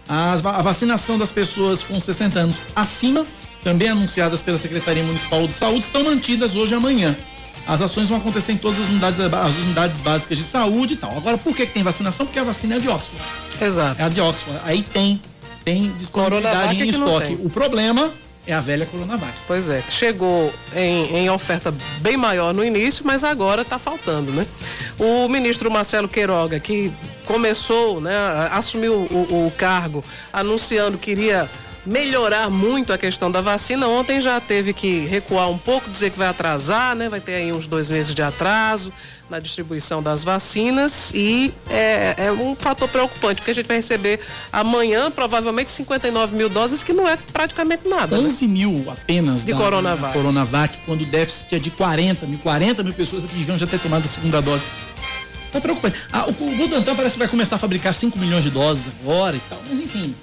a 0.08 0.62
vacinação 0.62 1.16
das 1.16 1.30
pessoas 1.30 1.84
com 1.84 2.00
60 2.00 2.40
anos 2.40 2.56
acima 2.74 3.24
também 3.66 3.88
anunciadas 3.88 4.40
pela 4.40 4.56
Secretaria 4.58 5.02
Municipal 5.02 5.44
de 5.44 5.52
Saúde, 5.52 5.80
estão 5.80 6.04
mantidas 6.04 6.54
hoje 6.54 6.72
e 6.72 6.76
amanhã. 6.76 7.16
As 7.66 7.82
ações 7.82 8.08
vão 8.08 8.18
acontecer 8.18 8.52
em 8.52 8.56
todas 8.56 8.78
as 8.78 8.88
unidades, 8.88 9.18
as 9.18 9.56
unidades 9.56 10.00
básicas 10.02 10.38
de 10.38 10.44
saúde 10.44 10.94
e 10.94 10.96
tal. 10.96 11.10
Agora, 11.16 11.36
por 11.36 11.52
que, 11.52 11.66
que 11.66 11.72
tem 11.72 11.82
vacinação? 11.82 12.26
Porque 12.26 12.38
a 12.38 12.44
vacina 12.44 12.76
é 12.76 12.78
de 12.78 12.88
Oxford. 12.88 13.20
Exato. 13.60 14.00
É 14.00 14.04
a 14.04 14.08
de 14.08 14.20
Oxford. 14.20 14.60
Aí 14.64 14.84
tem, 14.84 15.20
tem 15.64 15.92
disponibilidade 15.98 16.80
em 16.80 16.88
estoque. 16.90 17.36
O 17.42 17.50
problema 17.50 18.12
é 18.46 18.54
a 18.54 18.60
velha 18.60 18.86
Coronavac. 18.86 19.32
Pois 19.48 19.68
é, 19.68 19.82
chegou 19.90 20.54
em, 20.72 21.16
em 21.16 21.30
oferta 21.30 21.74
bem 22.02 22.16
maior 22.16 22.54
no 22.54 22.64
início, 22.64 23.04
mas 23.04 23.24
agora 23.24 23.62
está 23.62 23.80
faltando, 23.80 24.30
né? 24.30 24.46
O 24.96 25.28
ministro 25.28 25.68
Marcelo 25.68 26.06
Queiroga, 26.06 26.60
que 26.60 26.92
começou, 27.24 28.00
né, 28.00 28.14
assumiu 28.52 29.08
o, 29.10 29.46
o 29.46 29.50
cargo 29.50 30.04
anunciando 30.32 30.96
que 30.96 31.10
iria 31.10 31.50
melhorar 31.86 32.50
muito 32.50 32.92
a 32.92 32.98
questão 32.98 33.30
da 33.30 33.40
vacina. 33.40 33.86
Ontem 33.86 34.20
já 34.20 34.40
teve 34.40 34.72
que 34.72 35.06
recuar 35.06 35.48
um 35.48 35.56
pouco, 35.56 35.88
dizer 35.88 36.10
que 36.10 36.18
vai 36.18 36.28
atrasar, 36.28 36.94
né? 36.96 37.08
Vai 37.08 37.20
ter 37.20 37.34
aí 37.34 37.52
uns 37.52 37.66
dois 37.66 37.88
meses 37.88 38.14
de 38.14 38.22
atraso 38.22 38.92
na 39.30 39.40
distribuição 39.40 40.02
das 40.02 40.22
vacinas 40.22 41.10
e 41.12 41.52
é, 41.68 42.14
é, 42.16 42.32
um 42.32 42.54
fator 42.54 42.88
preocupante, 42.88 43.36
porque 43.36 43.50
a 43.50 43.54
gente 43.54 43.66
vai 43.66 43.76
receber 43.76 44.20
amanhã 44.52 45.10
provavelmente 45.10 45.72
59 45.72 46.34
mil 46.34 46.48
doses, 46.48 46.82
que 46.82 46.92
não 46.92 47.08
é 47.08 47.16
praticamente 47.32 47.88
nada. 47.88 48.16
11 48.16 48.46
né? 48.46 48.52
mil 48.52 48.84
apenas 48.88 49.44
de 49.44 49.52
da, 49.52 49.58
Coronavac. 49.58 50.12
Da 50.12 50.12
Coronavac, 50.12 50.78
quando 50.86 51.02
o 51.02 51.06
déficit 51.06 51.56
é 51.56 51.58
de 51.58 51.70
40 51.70 52.26
mil, 52.26 52.38
40 52.38 52.82
mil 52.84 52.94
pessoas 52.94 53.24
que 53.24 53.34
deviam 53.34 53.58
já 53.58 53.66
ter 53.66 53.80
tomado 53.80 54.04
a 54.04 54.08
segunda 54.08 54.40
dose. 54.40 54.64
Tá 55.50 55.60
preocupante. 55.60 55.96
Ah, 56.12 56.26
o, 56.26 56.30
o 56.30 56.56
Butantan 56.56 56.94
parece 56.94 57.14
que 57.14 57.18
vai 57.18 57.28
começar 57.28 57.56
a 57.56 57.58
fabricar 57.58 57.94
5 57.94 58.16
milhões 58.18 58.44
de 58.44 58.50
doses 58.50 58.92
agora 59.00 59.36
e 59.36 59.40
tal, 59.48 59.60
mas 59.68 59.80
enfim 59.80 60.14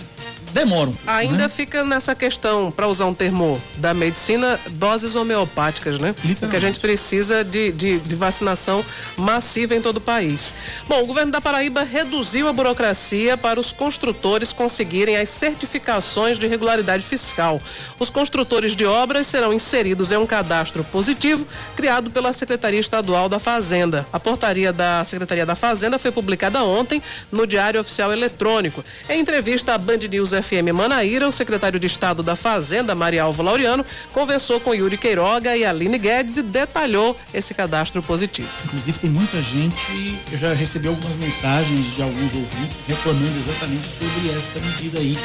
demoram. 0.54 0.96
Ainda 1.08 1.44
né? 1.44 1.50
fica 1.50 1.84
nessa 1.84 2.14
questão, 2.14 2.72
para 2.72 2.88
usar 2.88 3.06
um 3.06 3.14
termo 3.14 3.62
da 3.78 3.94
medicina, 3.94 4.60
doses 4.72 5.16
homeopáticas, 5.16 6.00
né? 6.00 6.16
Porque 6.40 6.56
a 6.56 6.60
gente 6.60 6.80
precisa 6.80 7.44
de, 7.44 7.72
de, 7.72 8.00
de, 8.00 8.16
vacinação 8.16 8.86
massiva 9.18 9.76
em 9.76 9.82
todo 9.82 9.98
o 9.98 10.02
país. 10.02 10.54
Bom, 10.88 11.02
o 11.02 11.06
governo 11.06 11.32
da 11.32 11.42
Paraíba 11.42 11.84
reduziu 11.84 12.48
a 12.48 12.54
burocracia 12.54 13.36
para 13.36 13.60
os 13.60 13.72
construtores 13.72 14.54
conseguirem 14.54 15.18
as 15.18 15.30
certificações 15.30 16.38
de 16.38 16.48
regularidade 16.48 17.04
fiscal. 17.04 17.60
Os 18.00 18.10
construtores 18.10 18.76
de 18.76 18.86
obras 18.86 19.26
serão 19.26 19.52
inseridos 19.52 20.12
em 20.12 20.18
um 20.18 20.26
cadastro 20.26 20.84
positivo 20.84 21.48
criado 21.76 22.12
pela 22.12 22.32
Secretaria 22.32 22.80
Estadual 22.80 23.28
da 23.28 23.40
Fazenda. 23.40 24.06
A 24.14 24.20
portaria 24.20 24.72
da 24.72 25.04
Secretaria 25.04 25.46
da 25.46 25.56
Fazenda 25.56 25.98
foi 25.98 26.12
publicada 26.12 26.64
ontem 26.64 27.02
no 27.32 27.48
Diário 27.48 27.80
Oficial 27.80 28.12
Eletrônico. 28.12 28.84
Em 29.10 29.20
entrevista 29.20 29.74
à 29.74 29.78
Band 29.78 29.98
News 30.10 30.34
FM 30.44 30.74
Manaíra, 30.74 31.28
o 31.28 31.32
secretário 31.32 31.80
de 31.80 31.88
Estado 31.88 32.22
da 32.22 32.36
Fazenda, 32.36 32.94
Maria 32.94 33.24
Alva 33.24 33.42
Laureano, 33.42 33.86
conversou 34.12 34.60
com 34.60 34.76
Yuri 34.76 34.98
Queiroga 34.98 35.56
e 35.56 35.64
Aline 35.64 35.98
Guedes 35.98 36.38
e 36.38 36.44
detalhou 36.44 37.18
esse 37.34 37.54
cadastro 37.54 38.04
positivo. 38.04 38.50
Inclusive, 38.66 39.00
tem 39.00 39.10
muita 39.10 39.42
gente, 39.42 40.20
eu 40.32 40.38
já 40.38 40.54
recebi 40.54 40.88
algumas 40.88 41.16
mensagens 41.16 41.96
de 41.96 42.04
alguns 42.04 42.34
ouvintes 42.34 42.86
reclamando 42.88 43.40
exatamente 43.40 43.88
sobre 43.88 44.38
essa 44.38 44.60
medida 44.60 45.00
aí 45.00 45.18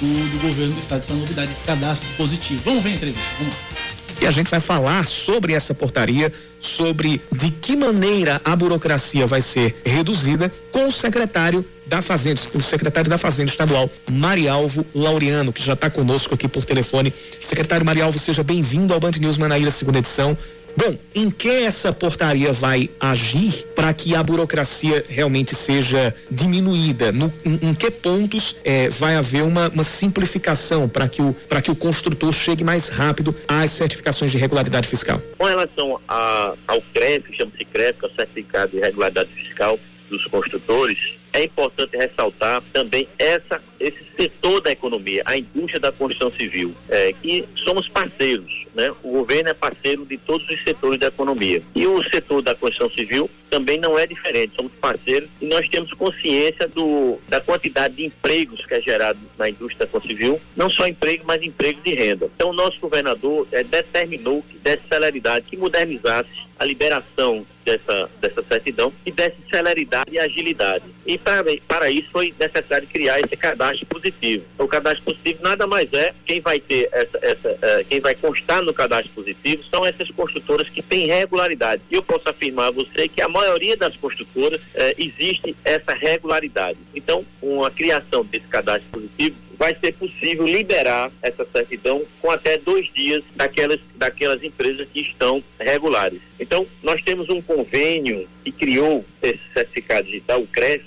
do, 0.00 0.38
do 0.38 0.42
governo 0.46 0.74
do 0.74 0.78
Estado, 0.78 1.00
essa 1.00 1.14
novidade, 1.14 1.50
esse 1.50 1.64
cadastro 1.64 2.08
positivo. 2.16 2.60
Vamos 2.64 2.84
ver 2.84 2.90
a 2.90 2.92
entrevista, 2.92 3.34
vamos 3.38 3.54
lá. 3.54 3.97
E 4.20 4.26
a 4.26 4.30
gente 4.32 4.50
vai 4.50 4.58
falar 4.58 5.06
sobre 5.06 5.52
essa 5.52 5.72
portaria, 5.72 6.32
sobre 6.58 7.20
de 7.30 7.50
que 7.50 7.76
maneira 7.76 8.40
a 8.44 8.56
burocracia 8.56 9.26
vai 9.26 9.40
ser 9.40 9.80
reduzida 9.84 10.52
com 10.72 10.88
o 10.88 10.92
secretário 10.92 11.64
da 11.86 12.02
Fazenda, 12.02 12.40
o 12.52 12.60
secretário 12.60 13.08
da 13.08 13.16
Fazenda 13.16 13.50
Estadual, 13.50 13.88
Marialvo 14.10 14.84
Laureano, 14.94 15.52
que 15.52 15.62
já 15.62 15.72
está 15.72 15.88
conosco 15.88 16.34
aqui 16.34 16.48
por 16.48 16.64
telefone. 16.64 17.14
Secretário 17.40 17.86
Marialvo, 17.86 18.18
seja 18.18 18.42
bem-vindo 18.42 18.92
ao 18.92 19.00
Band 19.00 19.12
News 19.20 19.38
Manaíra, 19.38 19.70
segunda 19.70 19.98
edição. 19.98 20.36
Bom, 20.78 20.96
em 21.12 21.28
que 21.28 21.48
essa 21.48 21.92
portaria 21.92 22.52
vai 22.52 22.88
agir 23.00 23.66
para 23.74 23.92
que 23.92 24.14
a 24.14 24.22
burocracia 24.22 25.04
realmente 25.08 25.52
seja 25.52 26.14
diminuída? 26.30 27.10
No, 27.10 27.32
em, 27.44 27.70
em 27.70 27.74
que 27.74 27.90
pontos 27.90 28.54
é, 28.62 28.88
vai 28.88 29.16
haver 29.16 29.42
uma, 29.42 29.68
uma 29.70 29.82
simplificação 29.82 30.88
para 30.88 31.08
que, 31.08 31.20
o, 31.20 31.34
que 31.64 31.70
o 31.72 31.74
construtor 31.74 32.32
chegue 32.32 32.62
mais 32.62 32.90
rápido 32.90 33.34
às 33.48 33.72
certificações 33.72 34.30
de 34.30 34.38
regularidade 34.38 34.86
fiscal? 34.86 35.20
Com 35.36 35.46
relação 35.46 36.00
a, 36.06 36.54
ao 36.68 36.80
CREF, 36.94 37.24
chama-se 37.36 37.64
CREF, 37.64 37.98
que 37.98 38.04
é 38.04 38.08
o 38.08 38.14
Certificado 38.14 38.70
de 38.70 38.78
Regularidade 38.78 39.30
Fiscal 39.30 39.76
dos 40.08 40.26
Construtores, 40.26 41.17
é 41.32 41.44
importante 41.44 41.96
ressaltar 41.96 42.62
também 42.72 43.08
essa, 43.18 43.62
esse 43.78 44.04
setor 44.16 44.60
da 44.60 44.72
economia, 44.72 45.22
a 45.24 45.36
indústria 45.36 45.80
da 45.80 45.92
construção 45.92 46.30
civil, 46.30 46.74
é, 46.88 47.12
que 47.12 47.44
somos 47.56 47.88
parceiros, 47.88 48.66
né? 48.74 48.92
O 49.02 49.12
governo 49.12 49.50
é 49.50 49.54
parceiro 49.54 50.04
de 50.04 50.16
todos 50.18 50.48
os 50.48 50.62
setores 50.62 50.98
da 50.98 51.08
economia. 51.08 51.62
E 51.74 51.86
o 51.86 52.02
setor 52.02 52.42
da 52.42 52.54
construção 52.54 52.90
civil 52.90 53.30
também 53.50 53.78
não 53.78 53.98
é 53.98 54.06
diferente, 54.06 54.54
somos 54.56 54.72
parceiros 54.72 55.28
e 55.40 55.46
nós 55.46 55.68
temos 55.68 55.92
consciência 55.94 56.68
do, 56.68 57.18
da 57.28 57.40
quantidade 57.40 57.94
de 57.94 58.04
empregos 58.04 58.64
que 58.66 58.74
é 58.74 58.80
gerado 58.80 59.18
na 59.38 59.48
indústria 59.48 59.86
da 59.86 59.90
construção 59.90 60.16
civil, 60.16 60.40
não 60.56 60.70
só 60.70 60.86
emprego, 60.86 61.24
mas 61.26 61.42
emprego 61.42 61.80
de 61.82 61.94
renda. 61.94 62.30
Então, 62.34 62.50
o 62.50 62.52
nosso 62.52 62.78
governador 62.80 63.46
é, 63.52 63.62
determinou 63.62 64.42
que 64.42 64.58
desse 64.58 64.86
celeridade, 64.88 65.46
que 65.48 65.56
modernizasse 65.56 66.47
a 66.58 66.64
liberação 66.64 67.46
dessa, 67.64 68.10
dessa 68.20 68.42
certidão 68.42 68.92
e 69.04 69.12
desse 69.12 69.36
celeridade 69.50 70.10
e 70.12 70.18
agilidade. 70.18 70.84
E 71.06 71.18
para, 71.18 71.44
para 71.66 71.90
isso 71.90 72.10
foi 72.10 72.34
necessário 72.38 72.88
criar 72.88 73.20
esse 73.20 73.36
cadastro 73.36 73.86
positivo. 73.86 74.44
O 74.58 74.66
cadastro 74.66 75.04
positivo 75.04 75.42
nada 75.42 75.66
mais 75.66 75.92
é 75.92 76.14
quem 76.24 76.40
vai 76.40 76.58
ter 76.58 76.88
essa, 76.92 77.18
essa 77.22 77.50
uh, 77.50 77.84
quem 77.88 78.00
vai 78.00 78.14
constar 78.14 78.62
no 78.62 78.72
cadastro 78.72 79.12
positivo 79.12 79.62
são 79.64 79.84
essas 79.84 80.10
construtoras 80.10 80.68
que 80.68 80.82
têm 80.82 81.06
regularidade. 81.06 81.82
E 81.90 81.94
eu 81.94 82.02
posso 82.02 82.28
afirmar 82.28 82.68
a 82.68 82.70
você 82.70 83.08
que 83.08 83.20
a 83.20 83.28
maioria 83.28 83.76
das 83.76 83.96
construtoras 83.96 84.60
uh, 84.60 84.94
existe 84.96 85.54
essa 85.64 85.92
regularidade. 85.94 86.78
Então, 86.94 87.24
uma 87.42 87.70
criação 87.70 88.24
desse 88.24 88.46
cadastro 88.46 88.90
positivo 88.90 89.36
vai 89.58 89.76
ser 89.78 89.92
possível 89.94 90.46
liberar 90.46 91.10
essa 91.20 91.44
certidão 91.44 92.02
com 92.22 92.30
até 92.30 92.56
dois 92.56 92.90
dias 92.92 93.24
daquelas, 93.34 93.80
daquelas 93.96 94.42
empresas 94.42 94.86
que 94.92 95.00
estão 95.00 95.42
regulares. 95.58 96.20
Então, 96.38 96.66
nós 96.82 97.02
temos 97.02 97.28
um 97.28 97.42
convênio 97.42 98.28
que 98.44 98.52
criou 98.52 99.04
esse 99.20 99.40
certificado 99.52 100.06
digital, 100.06 100.40
o 100.40 100.46
CREF, 100.46 100.84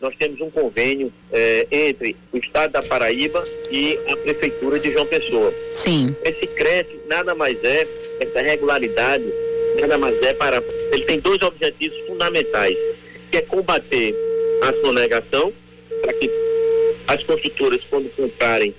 nós 0.00 0.14
temos 0.16 0.40
um 0.40 0.50
convênio 0.50 1.10
eh, 1.32 1.66
entre 1.70 2.14
o 2.30 2.36
Estado 2.36 2.72
da 2.72 2.82
Paraíba 2.82 3.42
e 3.70 3.98
a 4.08 4.16
Prefeitura 4.18 4.78
de 4.78 4.92
João 4.92 5.06
Pessoa. 5.06 5.52
Sim. 5.72 6.14
Esse 6.22 6.46
CREF 6.46 7.00
nada 7.06 7.34
mais 7.34 7.62
é, 7.64 7.86
essa 8.20 8.42
regularidade, 8.42 9.24
nada 9.80 9.96
mais 9.96 10.20
é 10.22 10.34
para. 10.34 10.62
Ele 10.92 11.04
tem 11.04 11.20
dois 11.20 11.40
objetivos 11.40 11.98
fundamentais, 12.06 12.76
que 13.30 13.38
é 13.38 13.42
combater 13.42 14.14
a 14.62 14.72
sonegação, 14.80 15.50
para 16.02 16.12
que 16.12 16.30
as 17.06 17.22
construtoras, 17.22 17.82
quando 17.88 18.08
comprarem 18.14 18.74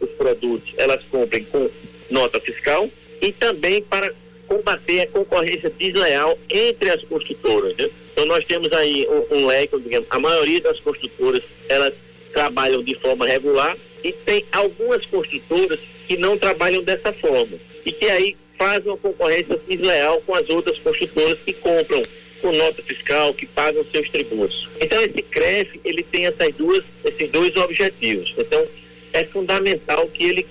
os 0.00 0.10
produtos, 0.10 0.72
elas 0.76 1.02
comprem 1.10 1.44
com 1.44 1.70
nota 2.10 2.40
fiscal 2.40 2.88
e 3.20 3.32
também 3.32 3.82
para 3.82 4.12
combater 4.46 5.02
a 5.02 5.06
concorrência 5.06 5.70
desleal 5.70 6.36
entre 6.48 6.90
as 6.90 7.02
construtoras. 7.04 7.76
Né? 7.76 7.88
Então 8.12 8.26
nós 8.26 8.44
temos 8.44 8.72
aí 8.72 9.06
um, 9.08 9.36
um 9.36 9.46
leque, 9.46 9.78
digamos, 9.78 10.08
a 10.10 10.18
maioria 10.18 10.60
das 10.60 10.80
construtoras 10.80 11.42
elas 11.68 11.94
trabalham 12.32 12.82
de 12.82 12.94
forma 12.94 13.26
regular 13.26 13.76
e 14.02 14.12
tem 14.12 14.44
algumas 14.50 15.04
construtoras 15.06 15.78
que 16.06 16.16
não 16.16 16.36
trabalham 16.36 16.82
dessa 16.82 17.12
forma 17.12 17.56
e 17.84 17.92
que 17.92 18.06
aí 18.06 18.36
fazem 18.58 18.90
uma 18.90 18.98
concorrência 18.98 19.58
desleal 19.68 20.20
com 20.22 20.34
as 20.34 20.48
outras 20.50 20.78
construtoras 20.78 21.38
que 21.44 21.52
compram 21.54 22.02
com 22.40 22.52
nota 22.52 22.82
fiscal, 22.82 23.34
que 23.34 23.46
pagam 23.46 23.84
seus 23.90 24.08
tributos. 24.08 24.68
Então 24.80 25.00
esse 25.02 25.22
CREF, 25.22 25.80
ele 25.84 26.02
tem 26.02 26.26
essas 26.26 26.54
duas, 26.54 26.84
esses 27.04 27.30
dois 27.30 27.54
objetivos. 27.56 28.34
Então 28.36 28.66
é 29.12 29.24
fundamental 29.24 30.06
que 30.08 30.24
ele 30.24 30.46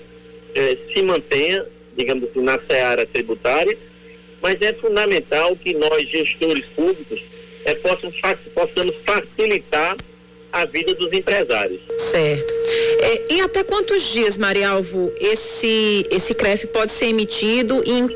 eh, 0.54 0.76
se 0.92 1.02
mantenha, 1.02 1.64
digamos 1.96 2.24
assim, 2.24 2.40
na 2.40 2.58
seara 2.58 3.06
tributária, 3.06 3.76
mas 4.42 4.60
é 4.62 4.72
fundamental 4.72 5.54
que 5.56 5.74
nós, 5.74 6.08
gestores 6.08 6.64
públicos, 6.66 7.20
eh, 7.64 7.74
possam, 7.74 8.12
possamos 8.54 8.96
facilitar 9.04 9.96
a 10.52 10.64
vida 10.64 10.94
dos 10.94 11.12
empresários. 11.12 11.80
Certo. 11.98 12.52
É, 13.00 13.34
em 13.34 13.40
até 13.40 13.64
quantos 13.64 14.02
dias, 14.02 14.36
Marialvo, 14.36 15.12
esse, 15.18 16.06
esse 16.10 16.34
CREF 16.34 16.66
pode 16.68 16.92
ser 16.92 17.06
emitido 17.06 17.82
e 17.84 17.98
em 17.98 18.08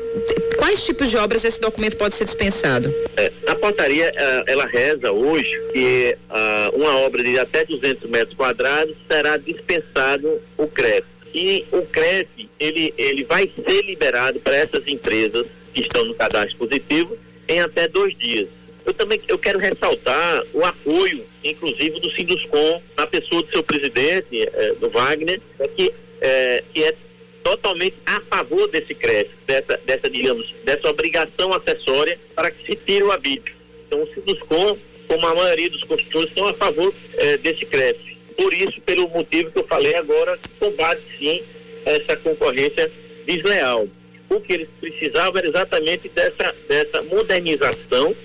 quais 0.57 0.85
tipos 0.85 1.09
de 1.09 1.17
obras 1.17 1.43
esse 1.43 1.59
documento 1.59 1.97
pode 1.97 2.15
ser 2.15 2.25
dispensado? 2.25 2.93
É, 3.17 3.31
a 3.47 3.55
portaria, 3.55 4.11
é, 4.15 4.43
ela 4.47 4.65
reza 4.65 5.11
hoje 5.11 5.51
que 5.71 6.17
uh, 6.29 6.75
uma 6.75 6.97
obra 6.99 7.23
de 7.23 7.39
até 7.39 7.65
200 7.65 8.09
metros 8.09 8.35
quadrados 8.35 8.95
será 9.07 9.37
dispensado 9.37 10.39
o 10.57 10.67
CREF. 10.67 11.03
E 11.33 11.65
o 11.71 11.81
CREF, 11.83 12.49
ele, 12.59 12.93
ele 12.97 13.23
vai 13.23 13.49
ser 13.53 13.81
liberado 13.81 14.39
para 14.39 14.55
essas 14.55 14.87
empresas 14.87 15.45
que 15.73 15.81
estão 15.81 16.05
no 16.05 16.15
cadastro 16.15 16.57
positivo 16.57 17.17
em 17.47 17.59
até 17.59 17.87
dois 17.87 18.17
dias. 18.17 18.47
Eu 18.85 18.93
também 18.93 19.19
eu 19.27 19.37
quero 19.37 19.57
ressaltar 19.57 20.43
o 20.53 20.63
apoio, 20.63 21.25
inclusive, 21.43 21.99
do 21.99 22.11
Sinduscom, 22.11 22.81
na 22.95 23.07
pessoa 23.07 23.41
do 23.41 23.49
seu 23.49 23.63
presidente, 23.63 24.27
eh, 24.31 24.75
do 24.79 24.89
Wagner, 24.89 25.41
é 25.59 25.67
que, 25.67 25.91
eh, 26.21 26.63
que 26.71 26.83
é 26.83 26.95
totalmente 27.43 27.95
a 28.05 28.19
favor 28.21 28.67
desse 28.69 28.93
crédito, 28.93 29.35
dessa, 29.47 29.77
dessa, 29.85 30.09
digamos, 30.09 30.53
dessa 30.63 30.89
obrigação 30.89 31.51
acessória 31.53 32.17
para 32.35 32.51
que 32.51 32.65
se 32.65 32.75
tire 32.75 33.03
o 33.03 33.11
arbítrio. 33.11 33.55
Então, 33.87 34.03
o 34.03 34.07
Sinduscom, 34.13 34.77
como 35.07 35.27
a 35.27 35.33
maioria 35.33 35.69
dos 35.69 35.83
construtores, 35.83 36.29
estão 36.29 36.47
a 36.47 36.53
favor 36.53 36.93
eh, 37.17 37.37
desse 37.37 37.65
crédito. 37.65 38.15
Por 38.37 38.53
isso, 38.53 38.79
pelo 38.81 39.07
motivo 39.09 39.51
que 39.51 39.59
eu 39.59 39.67
falei 39.67 39.95
agora, 39.95 40.37
combate 40.59 41.01
sim 41.17 41.41
essa 41.85 42.15
concorrência 42.17 42.91
desleal. 43.25 43.87
O 44.29 44.41
que 44.41 44.53
eles 44.53 44.69
precisavam 44.79 45.37
era 45.37 45.47
exatamente 45.47 46.09
dessa, 46.09 46.53
dessa 46.67 47.01
modernização 47.03 48.15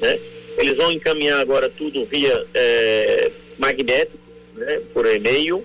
né? 0.00 0.18
Eles 0.58 0.76
vão 0.76 0.92
encaminhar 0.92 1.40
agora 1.40 1.70
tudo 1.70 2.04
via 2.04 2.46
é, 2.54 3.30
magnético, 3.58 4.18
né? 4.54 4.80
por 4.92 5.06
e-mail. 5.06 5.64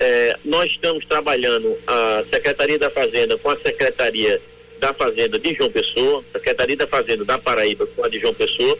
É, 0.00 0.36
nós 0.44 0.70
estamos 0.70 1.04
trabalhando 1.06 1.76
a 1.86 2.24
Secretaria 2.30 2.78
da 2.78 2.90
Fazenda 2.90 3.36
com 3.38 3.50
a 3.50 3.56
Secretaria 3.56 4.40
da 4.80 4.92
Fazenda 4.92 5.38
de 5.38 5.54
João 5.54 5.70
Pessoa, 5.70 6.24
Secretaria 6.32 6.76
da 6.76 6.86
Fazenda 6.86 7.24
da 7.24 7.38
Paraíba 7.38 7.86
com 7.86 8.04
a 8.04 8.08
de 8.08 8.18
João 8.18 8.34
Pessoa, 8.34 8.76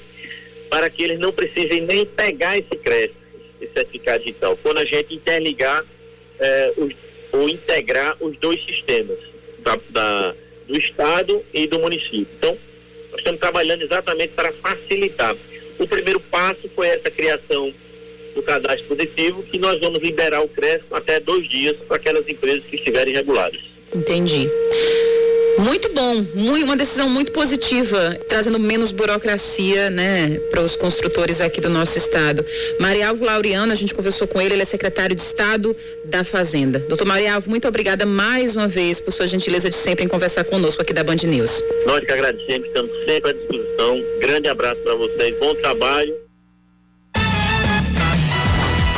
para 0.68 0.90
que 0.90 1.03
eles 1.03 1.18
não 1.18 1.32
precisem 1.32 1.82
nem 1.82 2.05
pegar 2.05 2.59
esse 2.59 2.76
crédito, 2.76 3.16
esse 3.61 3.72
certificado 3.72 4.24
digital, 4.24 4.59
quando 4.62 4.78
a 4.78 4.84
gente 4.84 5.14
interligar 5.14 5.84
é, 6.38 6.72
os, 6.76 6.95
ou 7.32 7.49
integrar 7.49 8.16
os 8.20 8.36
dois 8.38 8.64
sistemas 8.64 9.18
da, 9.61 9.78
da, 9.90 10.34
do 10.66 10.76
Estado 10.76 11.42
e 11.53 11.66
do 11.66 11.78
município. 11.78 12.28
Então, 12.38 12.57
nós 13.15 13.21
estamos 13.21 13.41
trabalhando 13.41 13.83
exatamente 13.83 14.33
para 14.35 14.53
facilitar. 14.53 15.37
O 15.79 15.87
primeiro 15.87 16.19
passo 16.19 16.69
foi 16.75 16.89
essa 16.89 17.11
criação 17.11 17.73
do 18.35 18.43
cadastro 18.43 18.89
positivo, 18.89 19.43
que 19.45 19.59
nós 19.59 19.81
vamos 19.81 20.03
liberar 20.03 20.41
o 20.41 20.49
crédito 20.49 20.93
até 20.95 21.21
dois 21.21 21.49
dias 21.49 21.77
para 21.87 21.97
aquelas 21.97 22.29
empresas 22.29 22.65
que 22.65 22.75
estiverem 22.75 23.15
regulares. 23.15 23.61
Entendi. 23.95 24.49
Muito 25.59 25.89
bom, 25.91 26.25
muito, 26.35 26.65
uma 26.65 26.77
decisão 26.77 27.09
muito 27.09 27.33
positiva, 27.33 28.19
trazendo 28.29 28.59
menos 28.59 28.93
burocracia, 28.93 29.89
né, 29.89 30.39
para 30.51 30.61
os 30.61 30.77
construtores 30.77 31.41
aqui 31.41 31.61
do 31.61 31.71
nosso 31.71 31.97
estado. 31.97 32.45
Marialvo 32.81 33.25
Laureano, 33.25 33.73
a 33.73 33.77
gente 33.77 33.95
conversou 33.95 34.27
com 34.27 34.41
ele, 34.41 34.55
ele 34.55 34.63
é 34.63 34.65
secretário 34.65 35.15
de 35.15 35.23
Estado 35.23 35.75
da 36.05 36.25
Fazenda. 36.25 36.79
Doutor 36.81 37.07
Marialvo, 37.07 37.49
muito 37.49 37.69
obrigada 37.69 38.05
mais 38.05 38.57
uma 38.57 38.67
vez 38.67 38.99
por 38.99 39.13
sua 39.13 39.27
gentileza 39.27 39.71
de 39.71 39.77
sempre 39.77 40.05
em 40.05 40.09
conversar 40.09 40.45
conosco 40.45 40.83
aqui 40.83 40.93
da 40.93 41.05
Band 41.05 41.17
News. 41.25 41.63
Nós 41.87 42.05
que 42.05 42.13
agradecemos, 42.13 42.67
estamos 42.67 42.91
sempre 43.05 43.31
à 43.31 43.35
disposição. 43.35 44.05
Grande 44.21 44.49
abraço 44.49 44.81
para 44.83 44.95
vocês, 44.97 45.37
bom 45.39 45.55
trabalho 45.57 46.24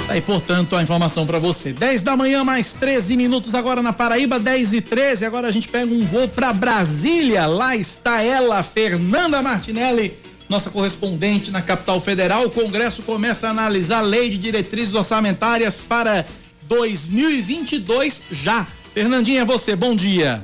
aí, 0.09 0.21
portanto, 0.21 0.77
a 0.77 0.83
informação 0.83 1.27
para 1.27 1.39
você. 1.39 1.73
10 1.73 2.03
da 2.03 2.17
manhã, 2.17 2.45
mais 2.45 2.73
13 2.73 3.17
minutos 3.17 3.55
agora 3.55 3.83
na 3.83 3.93
Paraíba, 3.93 4.39
10 4.39 4.75
e 4.75 4.81
13. 4.81 5.25
Agora 5.25 5.49
a 5.49 5.51
gente 5.51 5.69
pega 5.69 5.93
um 5.93 6.05
voo 6.05 6.29
para 6.29 6.53
Brasília. 6.53 7.47
Lá 7.47 7.77
está 7.77 8.23
ela, 8.23 8.63
Fernanda 8.63 9.43
Martinelli, 9.43 10.17
nossa 10.49 10.71
correspondente 10.71 11.51
na 11.51 11.63
capital 11.63 12.01
federal. 12.01 12.47
O 12.47 12.51
Congresso 12.51 13.03
começa 13.03 13.49
a 13.49 13.51
analisar 13.51 13.99
a 13.99 14.03
lei 14.03 14.31
de 14.31 14.39
diretrizes 14.39 14.95
orçamentárias 14.95 15.85
para 15.85 16.25
2022 16.63 18.23
já. 18.31 18.67
Fernandinha, 18.95 19.43
é 19.43 19.45
você, 19.45 19.77
bom 19.77 19.95
dia. 19.95 20.43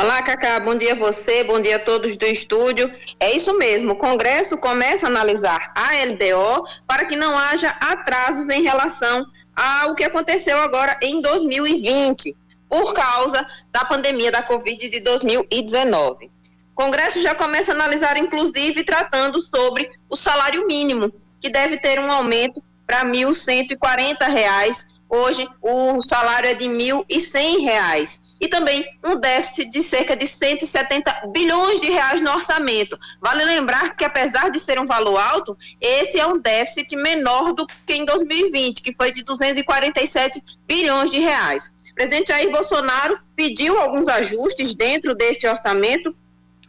Olá, 0.00 0.22
Cacá, 0.22 0.58
bom 0.60 0.74
dia 0.74 0.92
a 0.92 0.96
você, 0.96 1.44
bom 1.44 1.60
dia 1.60 1.76
a 1.76 1.78
todos 1.78 2.16
do 2.16 2.24
estúdio. 2.24 2.90
É 3.20 3.36
isso 3.36 3.52
mesmo, 3.58 3.92
o 3.92 3.96
Congresso 3.96 4.56
começa 4.56 5.06
a 5.06 5.10
analisar 5.10 5.74
a 5.76 5.90
LDO 6.06 6.64
para 6.86 7.04
que 7.04 7.16
não 7.16 7.36
haja 7.36 7.68
atrasos 7.68 8.48
em 8.48 8.62
relação 8.62 9.26
ao 9.54 9.94
que 9.94 10.02
aconteceu 10.02 10.58
agora 10.62 10.98
em 11.02 11.20
2020, 11.20 12.34
por 12.66 12.94
causa 12.94 13.46
da 13.70 13.84
pandemia 13.84 14.32
da 14.32 14.42
Covid 14.42 14.88
de 14.88 15.00
2019. 15.00 16.30
Congresso 16.74 17.20
já 17.20 17.34
começa 17.34 17.72
a 17.72 17.74
analisar, 17.74 18.16
inclusive, 18.16 18.82
tratando 18.82 19.38
sobre 19.42 19.90
o 20.08 20.16
salário 20.16 20.66
mínimo, 20.66 21.12
que 21.42 21.50
deve 21.50 21.76
ter 21.76 22.00
um 22.00 22.10
aumento 22.10 22.62
para 22.86 23.00
R$ 23.00 23.10
1.140. 23.10 24.86
Hoje, 25.10 25.46
o 25.60 26.00
salário 26.00 26.48
é 26.48 26.54
de 26.54 26.68
R$ 26.68 27.04
1.100 27.06 28.29
e 28.40 28.48
também 28.48 28.84
um 29.04 29.16
déficit 29.16 29.70
de 29.70 29.82
cerca 29.82 30.16
de 30.16 30.26
170 30.26 31.28
bilhões 31.30 31.80
de 31.80 31.90
reais 31.90 32.20
no 32.22 32.30
orçamento. 32.30 32.98
Vale 33.20 33.44
lembrar 33.44 33.94
que, 33.94 34.04
apesar 34.04 34.50
de 34.50 34.58
ser 34.58 34.80
um 34.80 34.86
valor 34.86 35.18
alto, 35.18 35.56
esse 35.80 36.18
é 36.18 36.26
um 36.26 36.38
déficit 36.38 36.96
menor 36.96 37.52
do 37.52 37.66
que 37.66 37.92
em 37.92 38.04
2020, 38.04 38.80
que 38.80 38.94
foi 38.94 39.12
de 39.12 39.22
247 39.22 40.42
bilhões 40.66 41.10
de 41.10 41.18
reais. 41.18 41.70
O 41.90 41.94
presidente 41.94 42.28
Jair 42.28 42.50
Bolsonaro 42.50 43.18
pediu 43.36 43.78
alguns 43.78 44.08
ajustes 44.08 44.74
dentro 44.74 45.14
desse 45.14 45.46
orçamento 45.46 46.16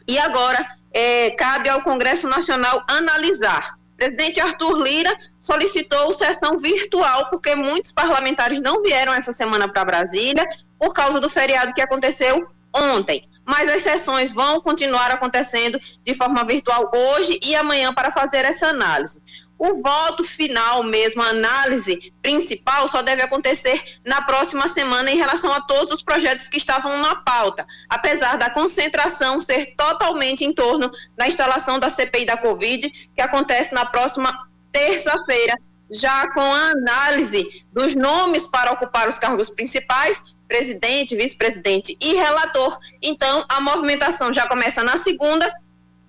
e 0.05 0.19
agora 0.19 0.65
é, 0.93 1.31
cabe 1.31 1.69
ao 1.69 1.81
Congresso 1.81 2.27
Nacional 2.27 2.83
analisar. 2.89 3.77
O 3.93 3.97
presidente 3.97 4.41
Arthur 4.41 4.81
Lira 4.81 5.15
solicitou 5.39 6.11
sessão 6.11 6.57
virtual, 6.57 7.29
porque 7.29 7.55
muitos 7.55 7.93
parlamentares 7.93 8.59
não 8.59 8.81
vieram 8.81 9.13
essa 9.13 9.31
semana 9.31 9.71
para 9.71 9.85
Brasília, 9.85 10.43
por 10.81 10.95
causa 10.95 11.19
do 11.19 11.29
feriado 11.29 11.75
que 11.75 11.81
aconteceu 11.81 12.47
ontem. 12.75 13.29
Mas 13.45 13.69
as 13.69 13.83
sessões 13.83 14.33
vão 14.33 14.59
continuar 14.59 15.11
acontecendo 15.11 15.79
de 16.03 16.15
forma 16.15 16.43
virtual 16.43 16.91
hoje 16.91 17.39
e 17.43 17.55
amanhã 17.55 17.93
para 17.93 18.11
fazer 18.11 18.45
essa 18.45 18.69
análise. 18.69 19.21
O 19.59 19.79
voto 19.79 20.23
final 20.23 20.81
mesmo, 20.83 21.21
a 21.21 21.27
análise 21.27 22.11
principal, 22.19 22.87
só 22.87 23.03
deve 23.03 23.21
acontecer 23.21 23.79
na 24.03 24.23
próxima 24.23 24.67
semana 24.67 25.11
em 25.11 25.17
relação 25.17 25.53
a 25.53 25.61
todos 25.61 25.93
os 25.93 26.01
projetos 26.01 26.49
que 26.49 26.57
estavam 26.57 26.97
na 26.97 27.15
pauta, 27.17 27.63
apesar 27.87 28.39
da 28.39 28.49
concentração 28.49 29.39
ser 29.39 29.75
totalmente 29.75 30.43
em 30.43 30.51
torno 30.51 30.89
da 31.15 31.27
instalação 31.27 31.77
da 31.77 31.91
CPI 31.91 32.25
da 32.25 32.37
Covid, 32.37 32.89
que 33.15 33.21
acontece 33.21 33.71
na 33.71 33.85
próxima 33.85 34.47
terça-feira, 34.71 35.53
já 35.91 36.31
com 36.31 36.41
a 36.41 36.71
análise 36.71 37.65
dos 37.71 37.95
nomes 37.95 38.47
para 38.47 38.71
ocupar 38.71 39.07
os 39.07 39.19
cargos 39.19 39.49
principais, 39.49 40.23
presidente, 40.47 41.15
vice-presidente 41.15 41.97
e 41.99 42.13
relator. 42.13 42.77
Então, 43.01 43.45
a 43.49 43.59
movimentação 43.59 44.31
já 44.33 44.47
começa 44.47 44.83
na 44.83 44.97
segunda, 44.97 45.51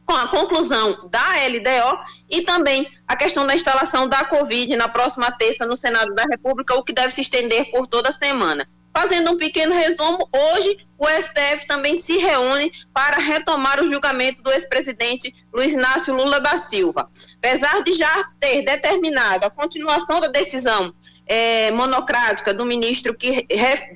com 0.04 0.14
a 0.14 0.26
conclusão 0.28 1.08
da 1.08 1.24
LDO 1.46 1.98
e 2.28 2.42
também 2.42 2.86
a 3.06 3.16
questão 3.16 3.46
da 3.46 3.54
instalação 3.54 4.08
da 4.08 4.24
Covid 4.24 4.76
na 4.76 4.88
próxima 4.88 5.30
terça 5.30 5.64
no 5.64 5.76
Senado 5.76 6.14
da 6.14 6.24
República, 6.24 6.74
o 6.74 6.82
que 6.82 6.92
deve 6.92 7.12
se 7.12 7.20
estender 7.20 7.70
por 7.70 7.86
toda 7.86 8.08
a 8.08 8.12
semana. 8.12 8.68
Fazendo 8.94 9.32
um 9.32 9.38
pequeno 9.38 9.74
resumo, 9.74 10.28
hoje 10.30 10.86
o 10.98 11.06
STF 11.08 11.66
também 11.66 11.96
se 11.96 12.18
reúne 12.18 12.70
para 12.92 13.16
retomar 13.16 13.82
o 13.82 13.88
julgamento 13.88 14.42
do 14.42 14.52
ex-presidente 14.52 15.34
Luiz 15.52 15.72
Inácio 15.72 16.14
Lula 16.14 16.38
da 16.40 16.56
Silva. 16.56 17.08
Apesar 17.38 17.82
de 17.82 17.94
já 17.94 18.24
ter 18.38 18.62
determinado 18.62 19.46
a 19.46 19.50
continuação 19.50 20.20
da 20.20 20.28
decisão 20.28 20.94
é, 21.26 21.70
monocrática 21.70 22.52
do 22.52 22.66
ministro 22.66 23.16
que, 23.16 23.46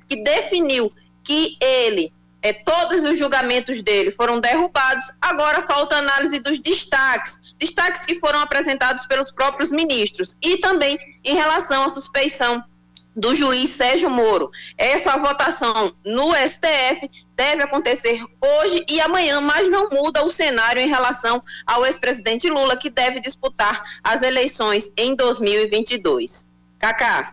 que 0.09 0.23
definiu 0.23 0.91
que 1.23 1.59
ele, 1.61 2.13
é, 2.41 2.53
todos 2.53 3.05
os 3.05 3.19
julgamentos 3.19 3.83
dele 3.83 4.13
foram 4.13 4.41
derrubados, 4.41 5.05
agora 5.21 5.61
falta 5.63 5.97
análise 5.97 6.39
dos 6.39 6.59
destaques, 6.59 7.55
destaques 7.59 8.07
que 8.07 8.15
foram 8.15 8.41
apresentados 8.41 9.05
pelos 9.07 9.31
próprios 9.31 9.71
ministros, 9.71 10.37
e 10.41 10.57
também 10.59 10.99
em 11.23 11.35
relação 11.35 11.83
à 11.83 11.89
suspeição 11.89 12.65
do 13.17 13.35
juiz 13.35 13.71
Sérgio 13.71 14.11
Moro. 14.11 14.51
Essa 14.77 15.17
votação 15.17 15.93
no 16.05 16.33
STF 16.35 17.11
deve 17.35 17.63
acontecer 17.63 18.23
hoje 18.41 18.85
e 18.89 19.01
amanhã, 19.01 19.41
mas 19.41 19.71
não 19.71 19.89
muda 19.89 20.25
o 20.25 20.31
cenário 20.31 20.83
em 20.83 20.89
relação 20.89 21.43
ao 21.67 21.87
ex-presidente 21.87 22.49
Lula, 22.51 22.77
que 22.77 22.91
deve 22.91 23.19
disputar 23.21 23.83
as 24.05 24.23
eleições 24.23 24.93
em 24.97 25.17
2022. 25.17 26.47
Cacá. 26.79 27.33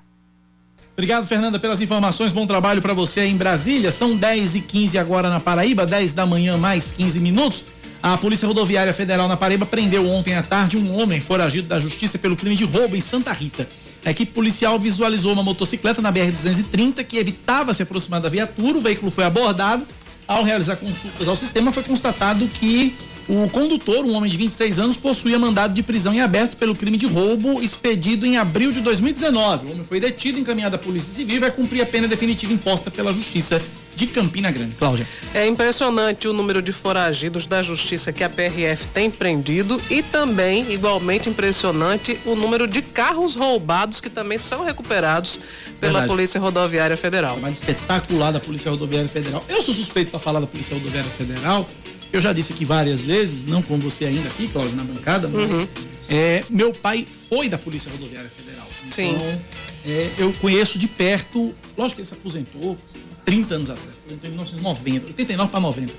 Obrigado, 0.93 1.25
Fernanda, 1.25 1.59
pelas 1.59 1.81
informações. 1.81 2.31
Bom 2.31 2.45
trabalho 2.45 2.81
para 2.81 2.93
você 2.93 3.25
em 3.25 3.35
Brasília. 3.35 3.91
São 3.91 4.15
10 4.15 4.55
e 4.55 4.61
15 4.61 4.97
agora 4.99 5.27
na 5.27 5.39
Paraíba, 5.39 5.87
10 5.87 6.13
da 6.13 6.25
manhã, 6.25 6.55
mais 6.55 6.91
15 6.91 7.19
minutos. 7.19 7.65
A 8.01 8.15
Polícia 8.15 8.47
Rodoviária 8.47 8.93
Federal 8.93 9.27
na 9.27 9.35
Paraíba 9.35 9.65
prendeu 9.65 10.07
ontem 10.07 10.35
à 10.35 10.43
tarde 10.43 10.77
um 10.77 10.99
homem 10.99 11.19
foragido 11.19 11.67
da 11.67 11.79
justiça 11.79 12.19
pelo 12.19 12.35
crime 12.35 12.55
de 12.55 12.63
roubo 12.63 12.95
em 12.95 13.01
Santa 13.01 13.33
Rita. 13.33 13.67
A 14.05 14.11
equipe 14.11 14.33
policial 14.33 14.77
visualizou 14.77 15.31
uma 15.31 15.43
motocicleta 15.43 16.01
na 16.01 16.11
BR-230 16.11 17.03
que 17.05 17.17
evitava 17.17 17.73
se 17.73 17.83
aproximar 17.83 18.19
da 18.19 18.27
viatura. 18.27 18.77
O 18.77 18.81
veículo 18.81 19.09
foi 19.09 19.23
abordado. 19.23 19.85
Ao 20.27 20.43
realizar 20.43 20.77
consultas 20.77 21.27
ao 21.27 21.35
sistema, 21.35 21.71
foi 21.71 21.83
constatado 21.83 22.47
que 22.47 22.95
o 23.27 23.49
condutor, 23.49 24.05
um 24.05 24.13
homem 24.13 24.29
de 24.29 24.35
26 24.35 24.79
anos, 24.79 24.97
possuía 24.97 25.39
mandado 25.39 25.73
de 25.73 25.83
prisão 25.83 26.13
em 26.13 26.21
aberto 26.21 26.57
pelo 26.57 26.75
crime 26.75 26.97
de 26.97 27.05
roubo 27.05 27.61
expedido 27.61 28.25
em 28.25 28.37
abril 28.37 28.71
de 28.71 28.81
2019. 28.81 29.67
O 29.67 29.71
homem 29.71 29.83
foi 29.83 29.99
detido, 29.99 30.39
encaminhado 30.39 30.75
à 30.75 30.79
Polícia 30.79 31.13
Civil 31.13 31.37
e 31.37 31.39
vai 31.39 31.51
cumprir 31.51 31.81
a 31.81 31.85
pena 31.85 32.07
definitiva 32.07 32.51
imposta 32.51 32.91
pela 32.91 33.13
Justiça 33.13 33.61
de 33.95 34.07
Campina 34.07 34.51
Grande. 34.51 34.75
Cláudia. 34.75 35.07
É 35.33 35.45
impressionante 35.45 36.27
o 36.27 36.33
número 36.33 36.61
de 36.61 36.71
foragidos 36.71 37.45
da 37.45 37.61
Justiça 37.61 38.11
que 38.11 38.23
a 38.23 38.29
PRF 38.29 38.87
tem 38.93 39.09
prendido 39.09 39.79
e 39.89 40.01
também, 40.01 40.71
igualmente 40.71 41.29
impressionante, 41.29 42.19
o 42.25 42.35
número 42.35 42.67
de 42.67 42.81
carros 42.81 43.35
roubados 43.35 43.99
que 43.99 44.09
também 44.09 44.37
são 44.37 44.63
recuperados 44.63 45.39
pela 45.79 45.93
Verdade. 45.93 46.07
Polícia 46.07 46.39
Rodoviária 46.39 46.97
Federal. 46.97 47.33
Trabalho 47.33 47.53
espetacular 47.53 48.31
da 48.31 48.39
Polícia 48.39 48.71
Rodoviária 48.71 49.09
Federal. 49.09 49.43
Eu 49.47 49.61
sou 49.61 49.73
suspeito 49.73 50.11
para 50.11 50.19
falar 50.19 50.39
da 50.39 50.47
Polícia 50.47 50.75
Rodoviária 50.75 51.09
Federal 51.09 51.67
eu 52.13 52.21
já 52.21 52.31
disse 52.31 52.53
aqui 52.53 52.63
várias 52.63 53.03
vezes, 53.03 53.43
não 53.43 53.63
com 53.63 53.79
você 53.79 54.05
ainda 54.05 54.29
aqui, 54.29 54.47
Cláudio, 54.47 54.75
na 54.75 54.83
bancada, 54.83 55.27
mas 55.27 55.49
uhum. 55.49 55.67
é, 56.07 56.43
meu 56.47 56.71
pai 56.71 57.07
foi 57.27 57.49
da 57.49 57.57
Polícia 57.57 57.91
Rodoviária 57.91 58.29
Federal. 58.29 58.67
Sim. 58.91 59.15
Então, 59.15 59.41
é, 59.87 60.09
eu 60.19 60.31
conheço 60.33 60.77
de 60.77 60.87
perto, 60.87 61.55
lógico 61.75 61.95
que 61.95 62.01
ele 62.01 62.07
se 62.07 62.13
aposentou 62.13 62.77
30 63.25 63.55
anos 63.55 63.69
atrás, 63.69 63.97
aposentou 63.97 64.27
em 64.27 64.31
1990, 64.31 65.07
89 65.07 65.51
para 65.51 65.59
90. 65.59 65.93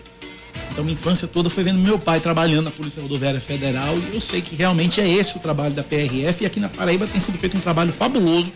Então, 0.70 0.84
minha 0.84 0.94
infância 0.94 1.28
toda 1.28 1.48
foi 1.48 1.62
vendo 1.62 1.78
meu 1.78 1.98
pai 1.98 2.20
trabalhando 2.20 2.64
na 2.64 2.70
Polícia 2.70 3.00
Rodoviária 3.00 3.40
Federal 3.40 3.96
e 3.96 4.14
eu 4.14 4.20
sei 4.20 4.42
que 4.42 4.56
realmente 4.56 5.00
é 5.00 5.08
esse 5.08 5.36
o 5.36 5.40
trabalho 5.40 5.72
da 5.72 5.82
PRF 5.82 6.42
e 6.42 6.46
aqui 6.46 6.58
na 6.58 6.68
Paraíba 6.68 7.06
tem 7.06 7.20
sido 7.20 7.38
feito 7.38 7.56
um 7.56 7.60
trabalho 7.60 7.92
fabuloso 7.92 8.52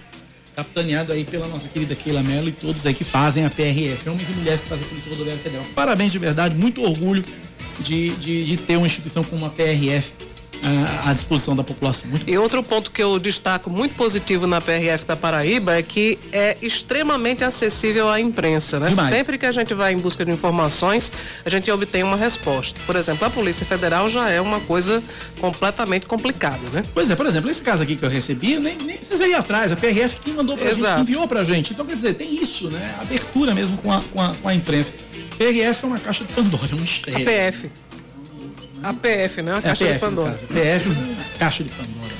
capitaneado 0.56 1.12
aí 1.12 1.24
pela 1.24 1.46
nossa 1.46 1.68
querida 1.68 1.94
Keila 1.94 2.20
Mello 2.20 2.48
e 2.48 2.52
todos 2.52 2.84
aí 2.84 2.92
que 2.92 3.04
fazem 3.04 3.44
a 3.44 3.50
PRF, 3.50 4.08
homens 4.08 4.28
e 4.28 4.32
mulheres 4.32 4.60
que 4.62 4.68
fazem 4.68 4.84
a 4.84 4.88
Polícia 4.88 5.10
Rodoviária 5.10 5.40
Federal. 5.40 5.64
Parabéns 5.72 6.10
de 6.10 6.18
verdade, 6.18 6.56
muito 6.56 6.82
orgulho 6.82 7.22
de, 7.78 8.10
de, 8.16 8.44
de 8.44 8.56
ter 8.56 8.76
uma 8.76 8.86
instituição 8.88 9.22
como 9.22 9.46
a 9.46 9.50
PRF 9.50 10.12
à 11.04 11.12
disposição 11.12 11.54
da 11.54 11.64
população. 11.64 12.10
Muito 12.10 12.28
e 12.28 12.36
outro 12.36 12.62
ponto 12.62 12.90
que 12.90 13.02
eu 13.02 13.18
destaco 13.18 13.70
muito 13.70 13.94
positivo 13.94 14.46
na 14.46 14.60
PRF 14.60 15.04
da 15.06 15.16
Paraíba 15.16 15.76
é 15.76 15.82
que 15.82 16.18
é 16.32 16.56
extremamente 16.60 17.44
acessível 17.44 18.08
à 18.08 18.20
imprensa, 18.20 18.78
né? 18.78 18.88
Demais. 18.88 19.08
Sempre 19.08 19.38
que 19.38 19.46
a 19.46 19.52
gente 19.52 19.72
vai 19.74 19.92
em 19.92 19.98
busca 19.98 20.24
de 20.24 20.30
informações, 20.30 21.10
a 21.44 21.50
gente 21.50 21.70
obtém 21.70 22.02
uma 22.02 22.16
resposta. 22.16 22.80
Por 22.86 22.96
exemplo, 22.96 23.26
a 23.26 23.30
Polícia 23.30 23.64
Federal 23.64 24.08
já 24.08 24.28
é 24.28 24.40
uma 24.40 24.60
coisa 24.60 25.02
completamente 25.40 26.06
complicada, 26.06 26.68
né? 26.72 26.82
Pois 26.92 27.10
é, 27.10 27.16
por 27.16 27.26
exemplo, 27.26 27.50
esse 27.50 27.62
caso 27.62 27.82
aqui 27.82 27.96
que 27.96 28.04
eu 28.04 28.10
recebi, 28.10 28.58
nem, 28.58 28.76
nem 28.76 28.96
precisa 28.96 29.26
ir 29.26 29.34
atrás, 29.34 29.72
a 29.72 29.76
PRF 29.76 30.16
que 30.20 30.30
mandou 30.30 30.56
pra 30.56 30.68
Exato. 30.68 30.98
gente, 30.98 31.10
enviou 31.10 31.28
pra 31.28 31.44
gente. 31.44 31.72
Então, 31.72 31.86
quer 31.86 31.96
dizer, 31.96 32.14
tem 32.14 32.34
isso, 32.34 32.68
né? 32.70 32.94
Abertura 33.00 33.54
mesmo 33.54 33.76
com 33.78 33.92
a, 33.92 34.02
com 34.02 34.20
a, 34.20 34.34
com 34.34 34.48
a 34.48 34.54
imprensa. 34.54 34.94
PRF 35.36 35.84
é 35.84 35.86
uma 35.86 35.98
caixa 35.98 36.24
de 36.24 36.32
Pandora, 36.32 36.68
é 36.72 36.74
um 36.74 36.80
mistério. 36.80 37.22
A 37.22 37.24
PF. 37.24 37.70
A 38.82 38.92
PF, 38.92 39.42
né? 39.42 39.56
A 39.56 39.62
Caixa 39.62 39.84
é, 39.84 39.88
a 39.88 39.90
PF, 39.90 39.94
de 39.94 40.00
Pandora. 40.00 40.32
PF, 40.32 40.90
Caixa 41.38 41.64
de 41.64 41.70
Pandora. 41.70 42.14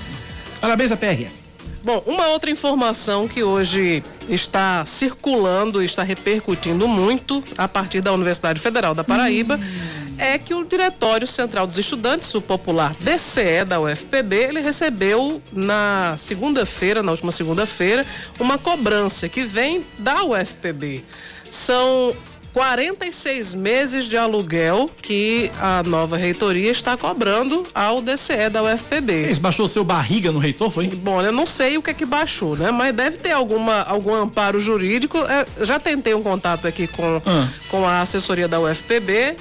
Parabéns 0.60 0.92
à 0.92 0.96
PRF. 0.96 1.48
Bom, 1.82 2.02
uma 2.06 2.26
outra 2.28 2.50
informação 2.50 3.28
que 3.28 3.42
hoje 3.42 4.02
está 4.28 4.84
circulando, 4.84 5.82
está 5.82 6.02
repercutindo 6.02 6.88
muito 6.88 7.42
a 7.56 7.68
partir 7.68 8.00
da 8.00 8.12
Universidade 8.12 8.60
Federal 8.60 8.94
da 8.94 9.04
Paraíba, 9.04 9.56
hum. 9.56 10.14
é 10.18 10.36
que 10.36 10.52
o 10.52 10.64
Diretório 10.64 11.26
Central 11.26 11.66
dos 11.66 11.78
Estudantes, 11.78 12.34
o 12.34 12.42
popular 12.42 12.94
DCE 13.00 13.64
da 13.66 13.80
UFPB, 13.80 14.36
ele 14.36 14.60
recebeu 14.60 15.40
na 15.52 16.16
segunda-feira, 16.18 17.02
na 17.02 17.12
última 17.12 17.32
segunda-feira, 17.32 18.04
uma 18.40 18.58
cobrança 18.58 19.28
que 19.28 19.42
vem 19.42 19.86
da 19.98 20.24
UFPB. 20.24 21.04
São 21.48 22.12
46 22.52 23.54
meses 23.54 24.06
de 24.06 24.16
aluguel 24.16 24.90
que 25.02 25.50
a 25.60 25.82
nova 25.82 26.16
reitoria 26.16 26.70
está 26.70 26.96
cobrando 26.96 27.62
ao 27.74 28.00
DCE 28.00 28.48
da 28.50 28.62
UFPB. 28.62 29.12
Eles 29.12 29.38
baixou 29.38 29.68
seu 29.68 29.84
barriga 29.84 30.32
no 30.32 30.38
reitor, 30.38 30.70
foi? 30.70 30.88
Bom, 30.88 31.22
eu 31.22 31.32
não 31.32 31.46
sei 31.46 31.78
o 31.78 31.82
que 31.82 31.90
é 31.90 31.94
que 31.94 32.04
baixou, 32.04 32.56
né? 32.56 32.70
Mas 32.70 32.94
deve 32.94 33.18
ter 33.18 33.32
alguma, 33.32 33.82
algum 33.82 34.14
amparo 34.14 34.58
jurídico. 34.60 35.18
É, 35.18 35.64
já 35.64 35.78
tentei 35.78 36.14
um 36.14 36.22
contato 36.22 36.66
aqui 36.66 36.86
com, 36.86 37.22
ah. 37.24 37.48
com 37.68 37.86
a 37.86 38.00
assessoria 38.00 38.48
da 38.48 38.60
UFPB, 38.60 39.36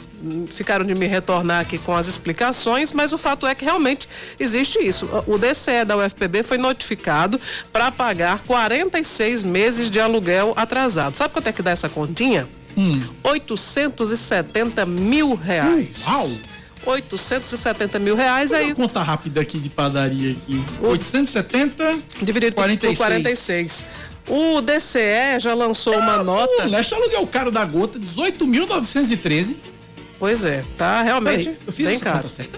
ficaram 0.47 0.86
de 0.86 0.95
me 0.95 1.05
retornar 1.05 1.62
aqui 1.62 1.78
com 1.78 1.95
as 1.95 2.08
explicações, 2.08 2.91
mas 2.91 3.14
o 3.14 3.18
fato 3.18 3.45
é 3.45 3.53
que 3.53 3.64
realmente 3.64 4.08
existe 4.39 4.80
isso. 4.80 5.08
O 5.28 5.38
DCE 5.38 5.86
da 5.86 5.97
UFPB 5.97 6.43
foi 6.43 6.58
notificado 6.58 7.39
para 7.72 7.91
pagar 7.91 8.41
46 8.43 9.43
meses 9.43 9.89
de 9.89 9.99
aluguel 9.99 10.53
atrasado. 10.55 11.16
Sabe 11.16 11.34
quanto 11.34 11.47
é 11.47 11.51
que 11.51 11.62
dá 11.62 11.72
essa 11.72 11.89
continha? 11.89 12.47
Hum. 12.78 13.01
870 13.23 14.86
mil 14.86 15.34
reais. 15.36 16.03
Uau! 16.07 16.30
870 16.86 17.99
mil 17.99 18.15
reais 18.15 18.53
aí. 18.53 18.67
uma 18.67 18.75
conta 18.75 19.01
rápida 19.03 19.41
aqui 19.41 19.57
de 19.59 19.67
padaria 19.69 20.32
aqui. 20.32 20.63
870 20.82 21.97
dividido 22.21 22.55
por- 22.55 22.61
46. 22.63 22.97
por 22.97 23.03
46. 23.05 23.86
O 24.30 24.61
DCE 24.61 25.39
já 25.39 25.53
lançou 25.53 25.97
uma 25.97 26.21
nota. 26.23 26.65
O 26.65 26.69
Leste 26.69 26.93
aluguel 26.93 27.25
caro 27.28 27.49
da 27.51 27.65
gota, 27.65 27.97
18.913. 27.99 29.55
Pois 30.19 30.43
é, 30.45 30.63
tá 30.78 31.01
realmente 31.03 31.45
Peraí, 31.45 31.57
eu 31.65 31.73
fiz 31.73 31.88
bem 31.88 31.99
caro. 31.99 32.17
conta 32.17 32.30
certa? 32.30 32.57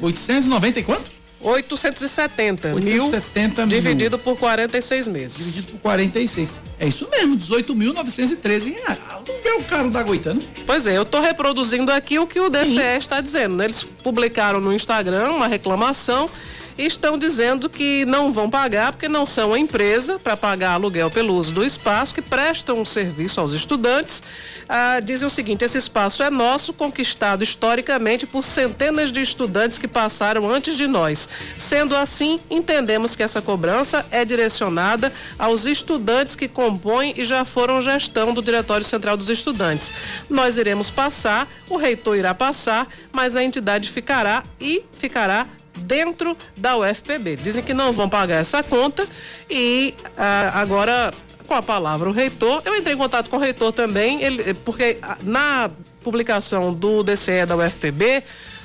890 0.00 0.80
e 0.80 0.82
quanto? 0.82 1.10
870, 1.50 2.74
870 2.74 3.66
mil 3.66 3.66
mil. 3.66 3.80
dividido 3.80 4.18
por 4.18 4.36
46 4.36 5.08
meses. 5.08 5.38
Dividido 5.38 5.72
por 5.72 5.80
46. 5.80 6.52
É 6.78 6.86
isso 6.86 7.08
mesmo, 7.10 7.36
18.913 7.38 8.74
reais. 8.74 8.98
Aluguel 9.08 9.62
caro 9.68 9.90
da 9.90 10.02
Goitana. 10.02 10.40
Pois 10.66 10.86
é, 10.86 10.96
eu 10.98 11.04
tô 11.04 11.20
reproduzindo 11.20 11.90
aqui 11.92 12.18
o 12.18 12.26
que 12.26 12.38
o 12.40 12.50
DCE 12.50 12.98
está 12.98 13.20
dizendo. 13.20 13.56
né? 13.56 13.64
Eles 13.64 13.82
publicaram 14.02 14.60
no 14.60 14.72
Instagram 14.72 15.30
uma 15.30 15.46
reclamação 15.46 16.28
e 16.76 16.84
estão 16.84 17.16
dizendo 17.16 17.70
que 17.70 18.04
não 18.04 18.30
vão 18.32 18.50
pagar 18.50 18.92
porque 18.92 19.08
não 19.08 19.24
são 19.24 19.54
a 19.54 19.58
empresa 19.58 20.18
para 20.18 20.36
pagar 20.36 20.72
aluguel 20.72 21.10
pelo 21.10 21.34
uso 21.34 21.52
do 21.52 21.64
espaço, 21.64 22.12
que 22.14 22.20
prestam 22.20 22.78
um 22.80 22.84
serviço 22.84 23.40
aos 23.40 23.52
estudantes. 23.52 24.22
Ah, 24.68 25.00
dizem 25.00 25.26
o 25.26 25.30
seguinte: 25.30 25.64
esse 25.64 25.78
espaço 25.78 26.22
é 26.22 26.30
nosso, 26.30 26.72
conquistado 26.72 27.44
historicamente 27.44 28.26
por 28.26 28.44
centenas 28.44 29.12
de 29.12 29.20
estudantes 29.20 29.78
que 29.78 29.88
passaram 29.88 30.50
antes 30.50 30.76
de 30.76 30.86
nós. 30.86 31.28
Sendo 31.56 31.94
assim, 31.94 32.38
entendemos 32.50 33.14
que 33.14 33.22
essa 33.22 33.40
cobrança 33.40 34.04
é 34.10 34.24
direcionada 34.24 35.12
aos 35.38 35.66
estudantes 35.66 36.34
que 36.34 36.48
compõem 36.48 37.14
e 37.16 37.24
já 37.24 37.44
foram 37.44 37.80
gestão 37.80 38.34
do 38.34 38.42
Diretório 38.42 38.84
Central 38.84 39.16
dos 39.16 39.30
Estudantes. 39.30 39.92
Nós 40.28 40.58
iremos 40.58 40.90
passar, 40.90 41.48
o 41.68 41.76
reitor 41.76 42.16
irá 42.16 42.34
passar, 42.34 42.86
mas 43.12 43.36
a 43.36 43.42
entidade 43.42 43.90
ficará 43.90 44.42
e 44.60 44.82
ficará 44.98 45.46
dentro 45.76 46.36
da 46.56 46.76
UFPB. 46.76 47.36
Dizem 47.36 47.62
que 47.62 47.74
não 47.74 47.92
vão 47.92 48.08
pagar 48.08 48.36
essa 48.36 48.62
conta 48.62 49.06
e 49.48 49.94
ah, 50.16 50.52
agora 50.54 51.12
com 51.46 51.54
a 51.54 51.62
palavra 51.62 52.08
o 52.08 52.12
reitor, 52.12 52.60
eu 52.64 52.74
entrei 52.76 52.94
em 52.94 52.98
contato 52.98 53.30
com 53.30 53.36
o 53.36 53.40
reitor 53.40 53.72
também, 53.72 54.22
ele, 54.22 54.52
porque 54.54 54.98
ah, 55.02 55.16
na 55.22 55.70
publicação 56.02 56.72
do 56.74 57.02
DCE 57.02 57.46
da 57.46 57.56
UFPB, 57.56 58.22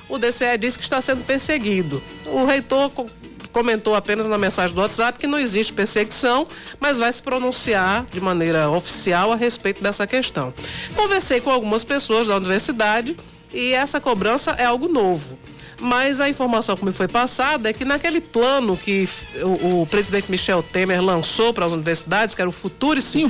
o 0.10 0.18
DCE 0.18 0.58
disse 0.60 0.78
que 0.78 0.84
está 0.84 1.02
sendo 1.02 1.24
perseguido. 1.24 2.02
O 2.26 2.46
reitor 2.46 2.90
co- 2.92 3.06
comentou 3.52 3.96
apenas 3.96 4.28
na 4.28 4.38
mensagem 4.38 4.74
do 4.76 4.82
WhatsApp 4.82 5.18
que 5.20 5.28
não 5.28 5.38
existe 5.40 5.74
perseguição, 5.74 6.48
mas 6.80 6.98
vai 6.98 7.12
se 7.12 7.22
pronunciar 7.22 8.06
de 8.12 8.20
maneira 8.22 8.70
oficial 8.70 9.32
a 9.32 9.36
respeito 9.36 9.82
dessa 9.82 10.06
questão. 10.08 10.54
Conversei 10.96 11.42
com 11.42 11.50
algumas 11.50 11.84
pessoas 11.84 12.28
da 12.28 12.36
universidade 12.36 13.16
e 13.54 13.74
essa 13.74 14.00
cobrança 14.00 14.52
é 14.52 14.66
algo 14.66 14.88
novo. 14.88 15.38
Mas 15.82 16.22
a 16.22 16.30
informação 16.30 16.78
que 16.78 16.86
me 16.86 16.92
foi 16.92 17.08
passada 17.08 17.70
é 17.70 17.74
que 17.74 17.84
naquele 17.84 18.22
plano 18.22 18.78
que 18.78 19.10
o, 19.42 19.82
o 19.82 19.88
presidente 19.88 20.30
Michel 20.30 20.62
Temer 20.62 21.04
lançou 21.04 21.54
para 21.54 21.66
as 21.66 21.72
universidades, 21.72 22.36
que 22.36 22.42
era 22.42 22.50
o 22.50 22.54
Futurice, 22.54 23.08
Sim, 23.08 23.26
o 23.26 23.30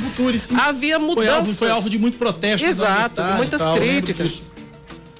havia 0.59 0.99
Foi 0.99 1.07
mudanças. 1.07 1.33
alvo, 1.33 1.53
foi 1.53 1.69
alvo 1.69 1.89
de 1.89 1.97
muito 1.97 2.17
protesto. 2.17 2.65
Exato, 2.67 3.23
muitas 3.37 3.61
tal, 3.61 3.75
críticas. 3.75 4.43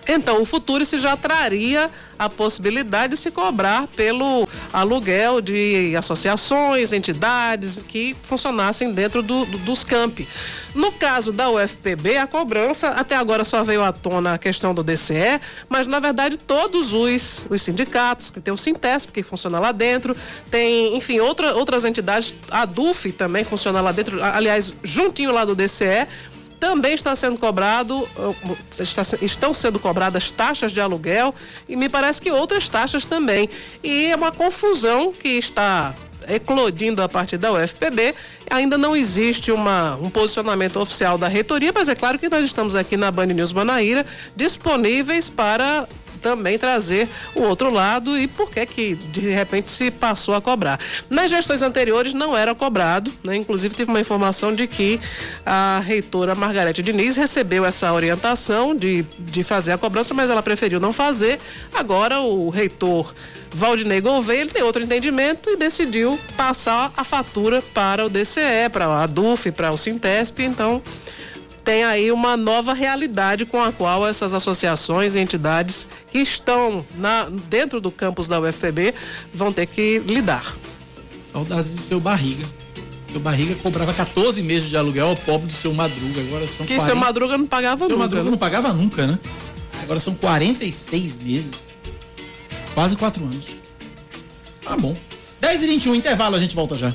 Então, 0.07 0.41
o 0.41 0.45
Futurice 0.45 0.97
já 0.97 1.15
traria 1.15 1.89
a 2.17 2.27
possibilidade 2.29 3.11
de 3.15 3.17
se 3.19 3.31
cobrar 3.31 3.87
pelo 3.95 4.47
aluguel 4.73 5.41
de 5.41 5.95
associações, 5.95 6.91
entidades 6.93 7.83
que 7.87 8.15
funcionassem 8.23 8.91
dentro 8.93 9.21
do- 9.23 9.45
do- 9.45 9.57
dos 9.59 9.83
campi. 9.83 10.27
No 10.73 10.91
caso 10.91 11.31
da 11.31 11.49
UFPB, 11.49 12.17
a 12.17 12.25
cobrança 12.27 12.89
até 12.89 13.15
agora 13.15 13.43
só 13.43 13.63
veio 13.63 13.83
à 13.83 13.91
tona 13.91 14.33
a 14.35 14.37
questão 14.37 14.73
do 14.73 14.83
DCE, 14.83 15.39
mas 15.67 15.85
na 15.85 15.99
verdade 15.99 16.37
todos 16.37 16.93
os, 16.93 17.45
os 17.49 17.61
sindicatos, 17.61 18.29
que 18.29 18.39
tem 18.39 18.53
o 18.53 18.57
Sintesp 18.57 19.11
que 19.11 19.21
funciona 19.23 19.59
lá 19.59 19.71
dentro, 19.71 20.15
tem, 20.49 20.95
enfim, 20.95 21.19
outra, 21.19 21.53
outras 21.55 21.83
entidades, 21.85 22.33
a 22.49 22.65
DUF 22.65 23.11
também 23.11 23.43
funciona 23.43 23.81
lá 23.81 23.91
dentro, 23.91 24.23
aliás, 24.23 24.73
juntinho 24.83 25.31
lá 25.31 25.43
do 25.43 25.55
DCE, 25.55 26.07
também 26.61 26.93
está 26.93 27.15
sendo 27.15 27.39
cobrado, 27.39 27.97
uh, 27.97 28.57
está 28.79 29.01
estão 29.19 29.51
sendo 29.51 29.79
cobradas 29.79 30.29
taxas 30.29 30.71
de 30.71 30.79
aluguel 30.79 31.33
e 31.67 31.75
me 31.75 31.89
parece 31.89 32.21
que 32.21 32.31
outras 32.31 32.69
taxas 32.69 33.03
também. 33.03 33.49
E 33.83 34.05
é 34.05 34.15
uma 34.15 34.31
confusão 34.31 35.11
que 35.11 35.29
está 35.29 35.95
eclodindo 36.29 37.01
a 37.01 37.09
partir 37.09 37.37
da 37.37 37.51
UFPB. 37.51 38.13
Ainda 38.51 38.77
não 38.77 38.95
existe 38.95 39.51
uma, 39.51 39.95
um 39.95 40.11
posicionamento 40.11 40.79
oficial 40.79 41.17
da 41.17 41.27
reitoria, 41.27 41.71
mas 41.73 41.89
é 41.89 41.95
claro 41.95 42.19
que 42.19 42.29
nós 42.29 42.45
estamos 42.45 42.75
aqui 42.75 42.95
na 42.95 43.09
Band 43.09 43.27
News 43.27 43.53
Manaíra 43.53 44.05
disponíveis 44.35 45.31
para 45.31 45.87
também 46.21 46.57
trazer 46.57 47.07
o 47.35 47.41
outro 47.41 47.73
lado 47.73 48.17
e 48.17 48.27
por 48.27 48.51
que 48.51 48.65
que 48.65 48.95
de 48.95 49.29
repente 49.29 49.69
se 49.69 49.91
passou 49.91 50.35
a 50.35 50.41
cobrar. 50.41 50.79
Nas 51.09 51.31
gestões 51.31 51.61
anteriores 51.61 52.13
não 52.13 52.35
era 52.37 52.53
cobrado, 52.53 53.11
né? 53.23 53.35
Inclusive 53.35 53.75
teve 53.75 53.89
uma 53.89 53.99
informação 53.99 54.53
de 54.53 54.67
que 54.67 54.99
a 55.45 55.81
reitora 55.83 56.35
Margarete 56.35 56.81
Diniz 56.81 57.17
recebeu 57.17 57.65
essa 57.65 57.91
orientação 57.91 58.75
de, 58.75 59.03
de 59.19 59.43
fazer 59.43 59.71
a 59.71 59.77
cobrança, 59.77 60.13
mas 60.13 60.29
ela 60.29 60.43
preferiu 60.43 60.79
não 60.79 60.93
fazer. 60.93 61.39
Agora 61.73 62.19
o 62.19 62.49
reitor 62.49 63.13
Valdinei 63.53 63.99
Gouveia, 63.99 64.41
ele 64.41 64.49
tem 64.49 64.63
outro 64.63 64.81
entendimento 64.81 65.49
e 65.49 65.57
decidiu 65.57 66.17
passar 66.37 66.91
a 66.95 67.03
fatura 67.03 67.61
para 67.73 68.05
o 68.05 68.09
DCE, 68.09 68.69
para 68.71 69.03
a 69.03 69.05
DUF, 69.05 69.51
para 69.51 69.71
o 69.71 69.77
Sintesp, 69.77 70.39
então 70.39 70.81
tem 71.63 71.83
aí 71.83 72.11
uma 72.11 72.35
nova 72.35 72.73
realidade 72.73 73.45
com 73.45 73.61
a 73.61 73.71
qual 73.71 74.07
essas 74.07 74.33
associações 74.33 75.15
e 75.15 75.19
entidades 75.19 75.87
que 76.11 76.19
estão 76.19 76.85
na, 76.97 77.27
dentro 77.49 77.79
do 77.79 77.91
campus 77.91 78.27
da 78.27 78.39
UFPB 78.39 78.93
vão 79.33 79.53
ter 79.53 79.67
que 79.67 79.99
lidar. 79.99 80.55
Saudades 81.31 81.75
de 81.75 81.81
seu 81.81 81.99
barriga. 81.99 82.45
Seu 83.11 83.19
barriga 83.19 83.55
cobrava 83.55 83.93
14 83.93 84.41
meses 84.41 84.69
de 84.69 84.77
aluguel 84.77 85.09
ao 85.09 85.15
pobre 85.17 85.47
do 85.47 85.53
seu 85.53 85.73
Madruga. 85.73 86.21
Agora 86.21 86.47
são 86.47 86.65
Que 86.65 86.75
40... 86.75 86.85
seu 86.85 86.95
Madruga 86.95 87.37
não 87.37 87.45
pagava 87.45 87.79
Seu 87.79 87.89
nunca. 87.89 87.99
Madruga 87.99 88.23
né? 88.23 88.31
não 88.31 88.37
pagava 88.37 88.73
nunca, 88.73 89.07
né? 89.07 89.19
Agora 89.81 89.99
são 89.99 90.15
46 90.15 91.17
meses. 91.19 91.73
Quase 92.73 92.95
4 92.95 93.23
anos. 93.23 93.47
Tá 94.63 94.77
bom. 94.77 94.95
10 95.41 95.63
e 95.63 95.67
21 95.67 95.95
intervalo, 95.95 96.35
a 96.35 96.39
gente 96.39 96.55
volta 96.55 96.75
já. 96.75 96.93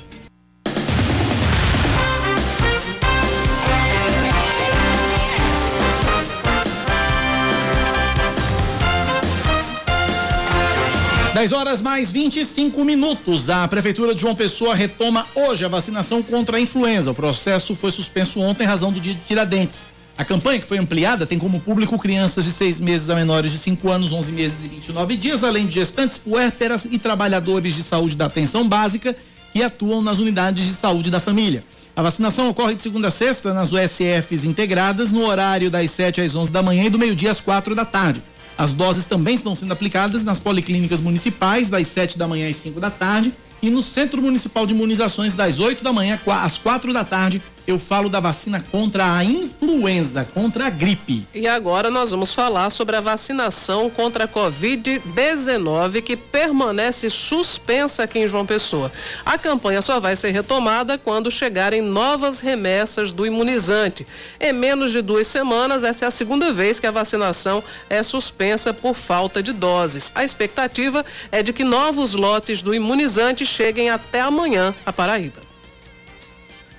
Dez 11.36 11.52
horas 11.52 11.82
mais 11.82 12.10
25 12.12 12.82
minutos. 12.82 13.50
A 13.50 13.68
Prefeitura 13.68 14.14
de 14.14 14.22
João 14.22 14.34
Pessoa 14.34 14.74
retoma 14.74 15.26
hoje 15.34 15.66
a 15.66 15.68
vacinação 15.68 16.22
contra 16.22 16.56
a 16.56 16.60
influenza. 16.60 17.10
O 17.10 17.14
processo 17.14 17.74
foi 17.74 17.92
suspenso 17.92 18.40
ontem 18.40 18.64
em 18.64 18.66
razão 18.66 18.90
do 18.90 18.98
dia 18.98 19.12
de 19.12 19.20
Tiradentes. 19.20 19.84
A 20.16 20.24
campanha, 20.24 20.58
que 20.58 20.66
foi 20.66 20.78
ampliada, 20.78 21.26
tem 21.26 21.38
como 21.38 21.60
público 21.60 21.98
crianças 21.98 22.46
de 22.46 22.52
seis 22.52 22.80
meses 22.80 23.10
a 23.10 23.14
menores 23.14 23.52
de 23.52 23.58
5 23.58 23.90
anos, 23.90 24.14
11 24.14 24.32
meses 24.32 24.64
e 24.64 24.68
29 24.68 25.14
dias, 25.14 25.44
além 25.44 25.66
de 25.66 25.74
gestantes, 25.74 26.16
puérperas 26.16 26.86
e 26.86 26.98
trabalhadores 26.98 27.74
de 27.74 27.82
saúde 27.82 28.16
da 28.16 28.24
atenção 28.24 28.66
básica 28.66 29.14
que 29.52 29.62
atuam 29.62 30.00
nas 30.00 30.18
unidades 30.18 30.64
de 30.64 30.72
saúde 30.72 31.10
da 31.10 31.20
família. 31.20 31.62
A 31.94 32.00
vacinação 32.00 32.48
ocorre 32.48 32.74
de 32.74 32.82
segunda 32.82 33.08
a 33.08 33.10
sexta 33.10 33.52
nas 33.52 33.74
USFs 33.74 34.44
integradas, 34.44 35.12
no 35.12 35.26
horário 35.26 35.70
das 35.70 35.90
7 35.90 36.22
às 36.22 36.34
11 36.34 36.50
da 36.50 36.62
manhã 36.62 36.84
e 36.84 36.90
do 36.90 36.98
meio-dia 36.98 37.30
às 37.30 37.42
4 37.42 37.74
da 37.74 37.84
tarde. 37.84 38.22
As 38.58 38.72
doses 38.72 39.04
também 39.04 39.34
estão 39.34 39.54
sendo 39.54 39.72
aplicadas 39.72 40.24
nas 40.24 40.40
policlínicas 40.40 41.00
municipais, 41.00 41.68
das 41.68 41.86
7 41.88 42.16
da 42.16 42.26
manhã 42.26 42.48
às 42.48 42.56
5 42.56 42.80
da 42.80 42.90
tarde, 42.90 43.32
e 43.60 43.68
no 43.68 43.82
Centro 43.82 44.22
Municipal 44.22 44.66
de 44.66 44.72
Imunizações, 44.72 45.34
das 45.34 45.60
8 45.60 45.84
da 45.84 45.92
manhã 45.92 46.18
às 46.42 46.56
4 46.58 46.92
da 46.92 47.04
tarde. 47.04 47.42
Eu 47.66 47.80
falo 47.80 48.08
da 48.08 48.20
vacina 48.20 48.64
contra 48.70 49.16
a 49.16 49.24
influenza, 49.24 50.24
contra 50.32 50.66
a 50.66 50.70
gripe. 50.70 51.26
E 51.34 51.48
agora 51.48 51.90
nós 51.90 52.12
vamos 52.12 52.32
falar 52.32 52.70
sobre 52.70 52.94
a 52.94 53.00
vacinação 53.00 53.90
contra 53.90 54.24
a 54.24 54.28
Covid-19 54.28 56.00
que 56.00 56.16
permanece 56.16 57.10
suspensa 57.10 58.04
aqui 58.04 58.20
em 58.20 58.28
João 58.28 58.46
Pessoa. 58.46 58.92
A 59.24 59.36
campanha 59.36 59.82
só 59.82 59.98
vai 59.98 60.14
ser 60.14 60.30
retomada 60.30 60.96
quando 60.96 61.28
chegarem 61.28 61.82
novas 61.82 62.38
remessas 62.38 63.10
do 63.10 63.26
imunizante. 63.26 64.06
Em 64.40 64.52
menos 64.52 64.92
de 64.92 65.02
duas 65.02 65.26
semanas, 65.26 65.82
essa 65.82 66.04
é 66.04 66.08
a 66.08 66.12
segunda 66.12 66.52
vez 66.52 66.78
que 66.78 66.86
a 66.86 66.92
vacinação 66.92 67.64
é 67.90 68.00
suspensa 68.02 68.72
por 68.72 68.94
falta 68.94 69.42
de 69.42 69.52
doses. 69.52 70.12
A 70.14 70.24
expectativa 70.24 71.04
é 71.32 71.42
de 71.42 71.52
que 71.52 71.64
novos 71.64 72.14
lotes 72.14 72.62
do 72.62 72.72
imunizante 72.72 73.44
cheguem 73.44 73.90
até 73.90 74.20
amanhã 74.20 74.72
a 74.84 74.92
Paraíba. 74.92 75.45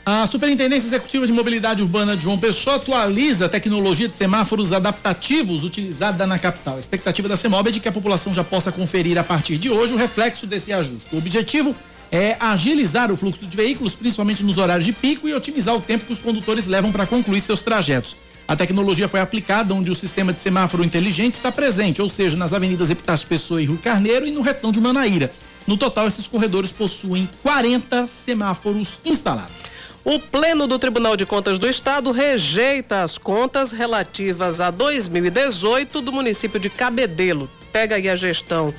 A 0.10 0.26
Superintendência 0.26 0.88
Executiva 0.88 1.28
de 1.28 1.34
Mobilidade 1.34 1.84
Urbana 1.84 2.16
de 2.16 2.24
João 2.24 2.38
Pessoa 2.38 2.78
atualiza 2.78 3.48
a 3.48 3.50
tecnologia 3.50 4.08
de 4.08 4.16
semáforos 4.16 4.72
adaptativos 4.72 5.66
utilizada 5.66 6.26
na 6.26 6.40
capital. 6.40 6.78
A 6.78 6.80
expectativa 6.80 7.28
da 7.28 7.36
CEMOB 7.36 7.68
é 7.68 7.72
de 7.74 7.82
que 7.82 7.90
a 7.90 7.92
população 7.92 8.34
já 8.34 8.42
possa 8.42 8.72
conferir 8.72 9.18
a 9.18 9.24
partir 9.26 9.58
de 9.58 9.70
hoje 9.70 9.94
o 9.94 9.98
reflexo 9.98 10.48
desse 10.48 10.72
ajuste. 10.72 11.14
O 11.14 11.18
objetivo 11.18 11.76
é 12.10 12.38
agilizar 12.40 13.12
o 13.12 13.18
fluxo 13.18 13.46
de 13.46 13.58
veículos, 13.58 13.96
principalmente 13.96 14.46
nos 14.46 14.58
horários 14.58 14.86
de 14.86 14.94
pico, 14.94 15.28
e 15.28 15.34
otimizar 15.34 15.76
o 15.76 15.82
tempo 15.82 16.06
que 16.06 16.14
os 16.14 16.20
condutores 16.20 16.68
levam 16.68 16.90
para 16.90 17.06
concluir 17.06 17.42
seus 17.42 17.62
trajetos. 17.62 18.16
A 18.48 18.56
tecnologia 18.56 19.10
foi 19.10 19.20
aplicada 19.20 19.74
onde 19.74 19.92
o 19.92 19.96
sistema 19.96 20.32
de 20.32 20.42
semáforo 20.42 20.86
inteligente 20.86 21.34
está 21.34 21.52
presente, 21.52 22.02
ou 22.02 22.08
seja, 22.08 22.38
nas 22.38 22.54
avenidas 22.54 22.90
Epitácio 22.90 23.28
Pessoa 23.28 23.62
e 23.62 23.66
Rio 23.66 23.78
Carneiro 23.78 24.26
e 24.26 24.32
no 24.32 24.40
retão 24.40 24.72
de 24.72 24.80
Manaíra. 24.80 25.34
No 25.68 25.76
total, 25.76 26.08
esses 26.08 26.28
corredores 26.28 26.72
possuem 26.72 27.30
40 27.44 28.08
semáforos 28.08 29.02
instalados. 29.04 29.68
O 30.10 30.22
Pleno 30.22 30.68
do 30.68 30.80
Tribunal 30.80 31.18
de 31.18 31.26
Contas 31.26 31.60
do 31.60 31.68
Estado 31.68 32.14
rejeita 32.14 33.04
as 33.04 33.18
contas 33.18 33.74
relativas 33.74 34.62
a 34.62 34.72
2018 34.72 36.00
do 36.00 36.14
município 36.14 36.58
de 36.58 36.70
Cabedelo. 36.70 37.50
Pega 37.74 37.98
aí 37.98 38.08
a 38.08 38.16
gestão 38.16 38.74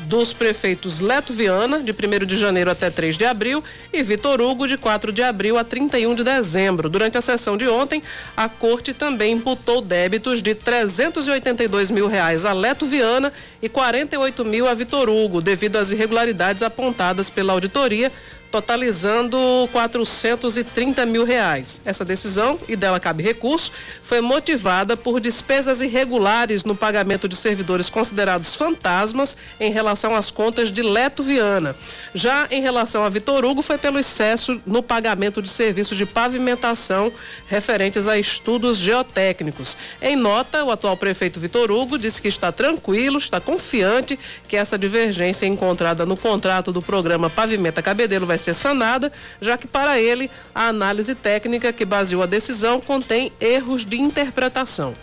dos 0.00 0.34
prefeitos 0.34 1.00
Leto 1.00 1.32
Viana, 1.32 1.80
de 1.80 1.90
1 1.90 2.26
de 2.26 2.36
janeiro 2.36 2.70
até 2.70 2.90
3 2.90 3.16
de 3.16 3.24
abril, 3.24 3.64
e 3.94 4.02
Vitor 4.02 4.42
Hugo, 4.42 4.68
de 4.68 4.76
4 4.76 5.10
de 5.10 5.22
abril 5.22 5.56
a 5.56 5.64
31 5.64 6.14
de 6.16 6.22
dezembro. 6.22 6.90
Durante 6.90 7.16
a 7.16 7.22
sessão 7.22 7.56
de 7.56 7.66
ontem, 7.66 8.02
a 8.36 8.46
corte 8.46 8.92
também 8.92 9.32
imputou 9.32 9.80
débitos 9.80 10.42
de 10.42 10.54
382 10.54 11.90
mil 11.90 12.08
reais 12.08 12.44
a 12.44 12.52
Leto 12.52 12.84
Viana 12.84 13.32
e 13.62 13.70
48 13.70 14.44
mil 14.44 14.68
a 14.68 14.74
Vitor 14.74 15.08
Hugo, 15.08 15.40
devido 15.40 15.76
às 15.76 15.92
irregularidades 15.92 16.62
apontadas 16.62 17.30
pela 17.30 17.54
auditoria 17.54 18.12
totalizando 18.54 19.36
430 19.72 21.04
mil 21.06 21.24
reais. 21.24 21.80
Essa 21.84 22.04
decisão, 22.04 22.56
e 22.68 22.76
dela 22.76 23.00
cabe 23.00 23.20
recurso, 23.20 23.72
foi 24.14 24.20
motivada 24.20 24.96
por 24.96 25.18
despesas 25.18 25.80
irregulares 25.80 26.62
no 26.62 26.76
pagamento 26.76 27.28
de 27.28 27.34
servidores 27.34 27.90
considerados 27.90 28.54
fantasmas 28.54 29.36
em 29.58 29.72
relação 29.72 30.14
às 30.14 30.30
contas 30.30 30.70
de 30.70 30.82
Leto 30.82 31.20
Viana. 31.20 31.74
Já 32.14 32.46
em 32.52 32.62
relação 32.62 33.02
a 33.02 33.08
Vitor 33.08 33.44
Hugo, 33.44 33.60
foi 33.60 33.76
pelo 33.76 33.98
excesso 33.98 34.62
no 34.64 34.84
pagamento 34.84 35.42
de 35.42 35.48
serviços 35.48 35.98
de 35.98 36.06
pavimentação 36.06 37.12
referentes 37.48 38.06
a 38.06 38.16
estudos 38.16 38.78
geotécnicos. 38.78 39.76
Em 40.00 40.14
nota, 40.14 40.62
o 40.62 40.70
atual 40.70 40.96
prefeito 40.96 41.40
Vitor 41.40 41.72
Hugo 41.72 41.98
disse 41.98 42.22
que 42.22 42.28
está 42.28 42.52
tranquilo, 42.52 43.18
está 43.18 43.40
confiante 43.40 44.16
que 44.46 44.56
essa 44.56 44.78
divergência 44.78 45.44
encontrada 45.44 46.06
no 46.06 46.16
contrato 46.16 46.70
do 46.70 46.80
programa 46.80 47.28
Pavimenta 47.28 47.82
Cabedelo 47.82 48.26
vai 48.26 48.38
ser 48.38 48.54
sanada, 48.54 49.10
já 49.40 49.58
que 49.58 49.66
para 49.66 49.98
ele 49.98 50.30
a 50.54 50.68
análise 50.68 51.16
técnica 51.16 51.72
que 51.72 51.84
baseou 51.84 52.22
a 52.22 52.26
decisão 52.26 52.80
contém 52.80 53.32
erros 53.40 53.84
de 53.84 54.03
interpretação. 54.04 54.94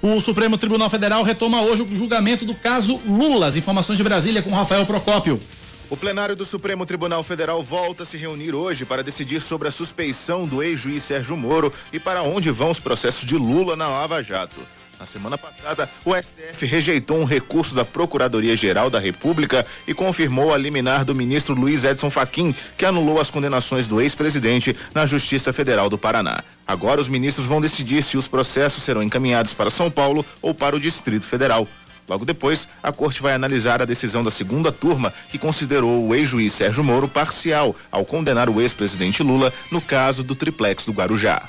O 0.00 0.20
Supremo 0.20 0.56
Tribunal 0.56 0.88
Federal 0.88 1.22
retoma 1.22 1.62
hoje 1.62 1.82
o 1.82 1.96
julgamento 1.96 2.44
do 2.44 2.54
caso 2.54 3.00
Lula. 3.06 3.46
As 3.46 3.56
informações 3.56 3.96
de 3.96 4.04
Brasília 4.04 4.42
com 4.42 4.50
Rafael 4.50 4.86
Procópio. 4.86 5.40
O 5.90 5.96
plenário 5.96 6.36
do 6.36 6.44
Supremo 6.44 6.84
Tribunal 6.84 7.22
Federal 7.22 7.62
volta 7.62 8.02
a 8.02 8.06
se 8.06 8.16
reunir 8.16 8.54
hoje 8.54 8.84
para 8.84 9.02
decidir 9.02 9.40
sobre 9.40 9.68
a 9.68 9.72
suspeição 9.72 10.46
do 10.46 10.62
ex-juiz 10.62 11.02
Sérgio 11.02 11.36
Moro 11.36 11.72
e 11.92 11.98
para 11.98 12.22
onde 12.22 12.50
vão 12.50 12.70
os 12.70 12.78
processos 12.78 13.26
de 13.26 13.36
Lula 13.36 13.74
na 13.74 13.88
Lava 13.88 14.22
Jato. 14.22 14.60
Na 14.98 15.06
semana 15.06 15.38
passada, 15.38 15.88
o 16.04 16.12
STF 16.14 16.66
rejeitou 16.66 17.18
um 17.18 17.24
recurso 17.24 17.72
da 17.72 17.84
Procuradoria-Geral 17.84 18.90
da 18.90 18.98
República 18.98 19.64
e 19.86 19.94
confirmou 19.94 20.52
a 20.52 20.58
liminar 20.58 21.04
do 21.04 21.14
ministro 21.14 21.54
Luiz 21.54 21.84
Edson 21.84 22.10
Fachin, 22.10 22.52
que 22.76 22.84
anulou 22.84 23.20
as 23.20 23.30
condenações 23.30 23.86
do 23.86 24.00
ex-presidente 24.00 24.76
na 24.92 25.06
Justiça 25.06 25.52
Federal 25.52 25.88
do 25.88 25.96
Paraná. 25.96 26.42
Agora, 26.66 27.00
os 27.00 27.08
ministros 27.08 27.46
vão 27.46 27.60
decidir 27.60 28.02
se 28.02 28.18
os 28.18 28.26
processos 28.26 28.82
serão 28.82 29.02
encaminhados 29.02 29.54
para 29.54 29.70
São 29.70 29.88
Paulo 29.88 30.26
ou 30.42 30.52
para 30.52 30.74
o 30.74 30.80
Distrito 30.80 31.24
Federal. 31.24 31.68
Logo 32.08 32.24
depois, 32.24 32.66
a 32.82 32.90
corte 32.90 33.22
vai 33.22 33.34
analisar 33.34 33.80
a 33.80 33.84
decisão 33.84 34.24
da 34.24 34.30
segunda 34.30 34.72
turma, 34.72 35.12
que 35.28 35.38
considerou 35.38 36.08
o 36.08 36.14
ex-juiz 36.14 36.54
Sérgio 36.54 36.82
Moro 36.82 37.06
parcial 37.06 37.76
ao 37.92 38.04
condenar 38.04 38.48
o 38.48 38.60
ex-presidente 38.60 39.22
Lula 39.22 39.52
no 39.70 39.80
caso 39.80 40.24
do 40.24 40.34
triplex 40.34 40.86
do 40.86 40.92
Guarujá. 40.92 41.46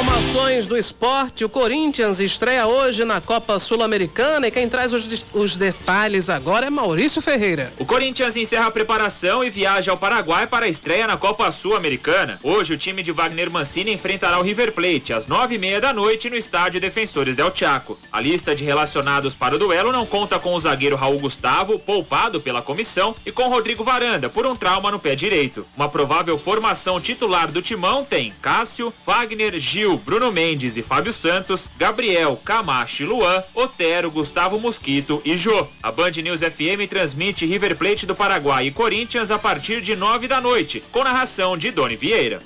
Informações 0.00 0.66
do 0.66 0.78
esporte, 0.78 1.44
o 1.44 1.48
Corinthians 1.48 2.20
estreia 2.20 2.66
hoje 2.66 3.04
na 3.04 3.20
Copa 3.20 3.58
Sul-Americana 3.58 4.48
e 4.48 4.50
quem 4.50 4.66
traz 4.66 4.94
os, 4.94 5.26
os, 5.34 5.56
detalhes 5.58 6.30
agora 6.30 6.68
é 6.68 6.70
Maurício 6.70 7.20
Ferreira. 7.20 7.70
O 7.78 7.84
Corinthians 7.84 8.34
encerra 8.34 8.68
a 8.68 8.70
preparação 8.70 9.44
e 9.44 9.50
viaja 9.50 9.90
ao 9.90 9.98
Paraguai 9.98 10.46
para 10.46 10.64
a 10.64 10.68
estreia 10.70 11.06
na 11.06 11.18
Copa 11.18 11.50
Sul-Americana. 11.50 12.38
Hoje 12.42 12.72
o 12.72 12.78
time 12.78 13.02
de 13.02 13.12
Wagner 13.12 13.52
Mancini 13.52 13.92
enfrentará 13.92 14.38
o 14.38 14.42
River 14.42 14.72
Plate 14.72 15.12
às 15.12 15.26
nove 15.26 15.56
e 15.56 15.58
meia 15.58 15.82
da 15.82 15.92
noite 15.92 16.30
no 16.30 16.36
estádio 16.36 16.80
Defensores 16.80 17.36
del 17.36 17.54
Chaco. 17.54 17.98
A 18.10 18.22
lista 18.22 18.54
de 18.54 18.64
relacionados 18.64 19.34
para 19.34 19.56
o 19.56 19.58
duelo 19.58 19.92
não 19.92 20.06
conta 20.06 20.38
com 20.38 20.54
o 20.54 20.60
zagueiro 20.60 20.96
Raul 20.96 21.18
Gustavo, 21.18 21.78
poupado 21.78 22.40
pela 22.40 22.62
comissão, 22.62 23.14
e 23.26 23.30
com 23.30 23.48
Rodrigo 23.48 23.84
Varanda, 23.84 24.30
por 24.30 24.46
um 24.46 24.54
trauma 24.54 24.90
no 24.90 24.98
pé 24.98 25.14
direito. 25.14 25.66
Uma 25.76 25.90
provável 25.90 26.38
formação 26.38 26.98
titular 26.98 27.52
do 27.52 27.60
timão 27.60 28.02
tem 28.02 28.32
Cássio, 28.40 28.94
Wagner, 29.04 29.58
Gil, 29.58 29.89
Bruno 29.96 30.30
Mendes 30.30 30.76
e 30.76 30.82
Fábio 30.82 31.12
Santos, 31.12 31.70
Gabriel, 31.78 32.40
Camacho 32.44 33.02
e 33.02 33.06
Luan, 33.06 33.42
Otero, 33.54 34.10
Gustavo 34.10 34.58
Mosquito 34.58 35.20
e 35.24 35.36
Jô. 35.36 35.66
A 35.82 35.90
Band 35.90 36.12
News 36.22 36.40
FM 36.40 36.88
transmite 36.88 37.46
River 37.46 37.76
Plate 37.76 38.06
do 38.06 38.14
Paraguai 38.14 38.66
e 38.66 38.70
Corinthians 38.70 39.30
a 39.30 39.38
partir 39.38 39.80
de 39.80 39.96
nove 39.96 40.28
da 40.28 40.40
noite, 40.40 40.82
com 40.90 41.04
narração 41.04 41.56
de 41.56 41.70
Doni 41.70 41.96
Vieira. 41.96 42.40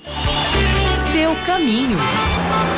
Seu 1.13 1.35
caminho. 1.47 1.97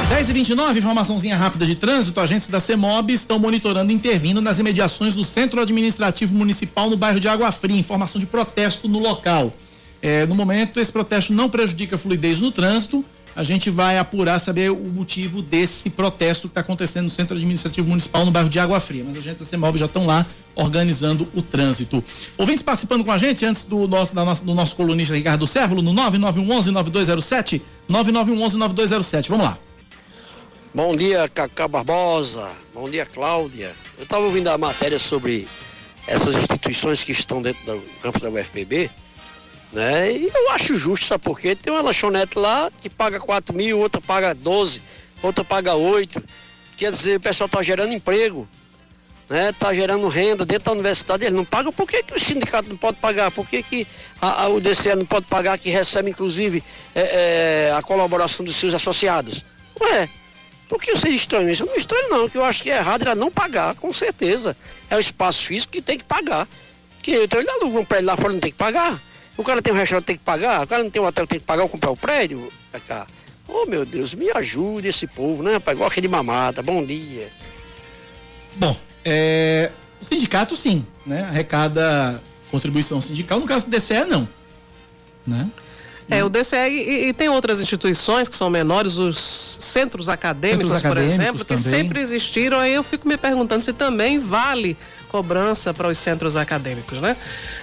10 0.09 0.31
e 0.31 0.33
29 0.33 0.79
informaçãozinha 0.79 1.37
rápida 1.37 1.67
de 1.67 1.75
trânsito. 1.75 2.21
Agentes 2.21 2.49
da 2.49 2.61
CEMOB 2.61 3.13
estão 3.13 3.39
monitorando 3.39 3.91
e 3.91 3.95
intervindo 3.95 4.41
nas 4.41 4.59
imediações 4.59 5.15
do 5.15 5.25
Centro 5.25 5.61
Administrativo 5.61 6.35
Municipal 6.35 6.89
no 6.89 6.97
bairro 6.97 7.19
de 7.19 7.29
Água 7.29 7.51
Fria. 7.51 7.79
Informação 7.79 8.21
de 8.21 8.27
protesto 8.27 8.87
no 8.87 8.99
local. 8.99 9.53
É, 10.01 10.27
no 10.27 10.35
momento, 10.35 10.79
esse 10.79 10.93
protesto 10.93 11.33
não 11.33 11.49
prejudica 11.49 11.97
a 11.97 11.99
fluidez 11.99 12.41
no 12.41 12.53
trânsito 12.53 13.05
a 13.37 13.43
gente 13.43 13.69
vai 13.69 13.99
apurar, 13.99 14.39
saber 14.39 14.71
o 14.71 14.77
motivo 14.77 15.43
desse 15.43 15.91
protesto 15.91 16.49
que 16.49 16.53
está 16.53 16.63
acontecendo 16.63 17.05
no 17.05 17.11
Centro 17.11 17.37
Administrativo 17.37 17.87
Municipal 17.87 18.25
no 18.25 18.31
bairro 18.31 18.49
de 18.49 18.59
Água 18.59 18.81
Fria. 18.81 19.05
Mas 19.07 19.19
a 19.19 19.21
gente 19.21 19.41
da 19.41 19.45
CEMOB 19.45 19.77
já 19.77 19.85
estão 19.85 20.07
lá 20.07 20.25
organizando 20.55 21.29
o 21.35 21.43
trânsito. 21.43 22.03
Ouvintes 22.39 22.63
participando 22.63 23.05
com 23.05 23.13
a 23.13 23.19
gente 23.19 23.45
antes 23.45 23.67
do 23.67 23.87
nosso, 23.87 24.15
da 24.15 24.25
nossa, 24.25 24.43
do 24.43 24.55
nosso 24.55 24.75
colunista 24.75 25.15
Ricardo 25.15 25.47
Sérvulo 25.47 25.83
no 25.83 25.93
9911-9207. 25.93 27.61
9911-9207. 27.91 29.29
Vamos 29.29 29.45
lá. 29.45 29.59
Bom 30.75 30.97
dia, 30.97 31.29
Cacá 31.29 31.69
Barbosa. 31.69 32.51
Bom 32.73 32.89
dia, 32.89 33.05
Cláudia. 33.05 33.75
Eu 33.99 34.05
estava 34.05 34.25
ouvindo 34.25 34.49
a 34.49 34.57
matéria 34.57 34.99
sobre 34.99 35.47
essas 36.07 36.35
instituições 36.37 37.05
que 37.05 37.13
estão 37.13 37.43
dentro 37.43 37.63
do 37.67 37.83
campus 38.01 38.23
da 38.23 38.31
UFPB 38.31 38.91
né? 39.73 40.13
E 40.13 40.31
eu 40.33 40.51
acho 40.51 40.77
justo, 40.77 41.07
sabe 41.07 41.25
por 41.25 41.39
quê? 41.39 41.55
Tem 41.55 41.73
uma 41.73 41.83
lanchonete 41.83 42.39
lá 42.39 42.71
que 42.81 42.89
paga 42.89 43.21
4 43.21 43.55
mil, 43.55 43.79
outra 43.79 44.01
paga 44.01 44.35
12, 44.35 44.83
outra 45.23 45.45
paga 45.45 45.75
8. 45.75 46.23
Quer 46.77 46.91
dizer, 46.91 47.17
o 47.17 47.21
pessoal 47.21 47.47
está 47.47 47.63
gerando 47.63 47.93
emprego, 47.93 48.47
né? 49.29 49.53
Tá 49.59 49.73
gerando 49.73 50.09
renda 50.09 50.45
dentro 50.45 50.67
da 50.67 50.73
universidade, 50.73 51.25
eles 51.25 51.35
não 51.35 51.45
pagam. 51.45 51.73
Por 51.73 51.87
que, 51.87 52.03
que 52.03 52.15
o 52.15 52.21
sindicato 52.21 52.69
não 52.69 52.77
pode 52.77 52.99
pagar? 52.99 53.31
Por 53.31 53.47
que, 53.47 53.63
que 53.63 53.87
a, 54.21 54.43
a, 54.43 54.49
o 54.49 54.61
DCE 54.61 54.95
não 54.95 55.07
pode 55.07 55.27
pagar, 55.27 55.59
que 55.59 55.71
recebe 55.71 56.11
inclusive 56.11 56.63
é, 56.95 57.69
é, 57.69 57.73
a 57.73 57.83
colaboração 57.83 58.45
dos 58.45 58.57
seus 58.57 58.75
associados? 58.75 59.45
Ué, 59.81 60.09
por 60.69 60.81
que 60.81 60.95
você 60.95 61.09
estranho 61.11 61.51
isso? 61.51 61.63
Eu 61.63 61.67
não 61.67 61.77
estranho 61.77 62.09
não, 62.11 62.29
que 62.29 62.37
eu 62.37 62.45
acho 62.45 62.63
que 62.63 62.71
é 62.71 62.79
errado 62.79 63.03
era 63.03 63.15
não 63.15 63.31
pagar, 63.31 63.75
com 63.77 63.93
certeza. 63.93 64.57
É 64.91 64.97
o 64.97 65.01
espaço 65.01 65.47
físico 65.47 65.73
que 65.73 65.83
tem 65.83 65.99
que 65.99 66.05
pagar. 66.05 66.49
Que 67.03 67.25
então 67.25 67.41
ele 67.41 67.51
aluga 67.51 67.79
um 67.79 67.85
prédio 67.85 68.07
lá 68.07 68.17
fora 68.17 68.33
não 68.33 68.41
tem 68.41 68.51
que 68.51 68.59
pagar. 68.59 69.01
O 69.37 69.45
cara 69.45 69.61
tem 69.61 69.73
um 69.73 69.77
restaurante 69.77 70.07
tem 70.07 70.17
que 70.17 70.25
pagar, 70.25 70.65
o 70.65 70.67
cara 70.67 70.83
não 70.83 70.91
tem 70.91 71.01
um 71.01 71.05
hotel 71.05 71.27
tem 71.27 71.39
que 71.39 71.45
pagar 71.45 71.63
ou 71.63 71.69
comprar 71.69 71.91
o 71.91 71.97
prédio, 71.97 72.51
cá. 72.87 73.07
Oh 73.49 73.67
meu 73.67 73.85
Deus, 73.85 74.15
me 74.15 74.31
ajude 74.31 74.89
esse 74.89 75.07
povo, 75.07 75.43
né, 75.43 75.55
rapaz? 75.55 75.77
Igual 75.77 75.91
aquele 75.91 76.09
mamata, 76.09 76.63
bom 76.63 76.85
dia. 76.85 77.31
Bom, 78.57 78.77
é, 79.05 79.71
o 80.01 80.05
sindicato 80.05 80.57
sim, 80.57 80.85
né? 81.05 81.23
Arrecada 81.23 82.23
contribuição 82.51 83.01
sindical, 83.01 83.39
no 83.39 83.47
caso 83.47 83.67
do 83.67 83.71
DCE 83.71 84.05
não. 84.05 84.29
Né? 85.27 85.49
É, 86.09 86.23
o 86.23 86.29
DCE 86.29 86.57
e, 86.57 87.09
e, 87.09 87.13
tem 87.13 87.29
outras 87.29 87.61
instituições 87.61 88.29
que 88.29 88.37
são 88.37 88.49
menores, 88.49 88.97
os 88.97 89.59
centros 89.61 90.09
acadêmicos, 90.09 90.73
centros 90.73 90.83
por 90.83 90.99
exemplo, 90.99 91.45
também. 91.45 91.63
que 91.63 91.69
sempre 91.69 92.01
existiram. 92.01 92.59
Aí 92.59 92.75
eu 92.75 92.85
fico 92.85 93.09
me 93.09 93.17
perguntando 93.17 93.61
se 93.61 93.73
também 93.73 94.19
vale 94.19 94.77
cobrança 95.09 95.73
para 95.73 95.89
os 95.89 95.99
centros 95.99 96.37
acadêmicos, 96.37 97.01
né? 97.01 97.17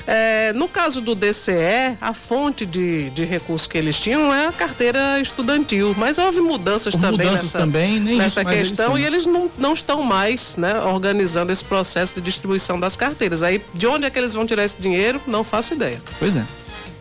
É, 0.07 0.51
no 0.53 0.67
caso 0.67 0.99
do 0.99 1.15
DCE, 1.15 1.97
a 2.01 2.13
fonte 2.13 2.65
de, 2.65 3.09
de 3.11 3.23
recurso 3.23 3.69
que 3.69 3.77
eles 3.77 3.99
tinham 3.99 4.33
é 4.33 4.47
a 4.47 4.51
carteira 4.51 5.19
estudantil, 5.19 5.93
mas 5.97 6.17
houve 6.17 6.41
mudanças 6.41 6.93
houve 6.93 7.05
também 7.05 7.27
mudanças 7.27 7.53
nessa, 7.53 7.59
também, 7.59 7.99
nessa 7.99 8.41
isso, 8.41 8.49
questão 8.49 8.97
eles 8.97 9.03
e 9.03 9.07
eles 9.07 9.25
não, 9.25 9.51
não 9.57 9.73
estão 9.73 10.03
mais 10.03 10.57
né, 10.57 10.79
organizando 10.81 11.51
esse 11.51 11.63
processo 11.63 12.15
de 12.15 12.21
distribuição 12.21 12.79
das 12.79 12.95
carteiras. 12.95 13.43
Aí, 13.43 13.63
de 13.73 13.87
onde 13.87 14.05
é 14.05 14.09
que 14.09 14.17
eles 14.17 14.33
vão 14.33 14.45
tirar 14.45 14.65
esse 14.65 14.77
dinheiro? 14.77 15.21
Não 15.27 15.43
faço 15.43 15.73
ideia. 15.73 16.01
Pois 16.19 16.35
é. 16.35 16.45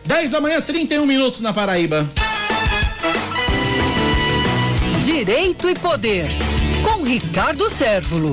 10 0.05 0.29
da 0.29 0.41
manhã, 0.41 0.61
31 0.61 1.05
minutos 1.05 1.39
na 1.39 1.53
Paraíba. 1.53 2.07
Direito 5.05 5.69
e 5.69 5.73
Poder, 5.75 6.27
com 6.83 7.03
Ricardo 7.03 7.69
Sérvulo. 7.69 8.31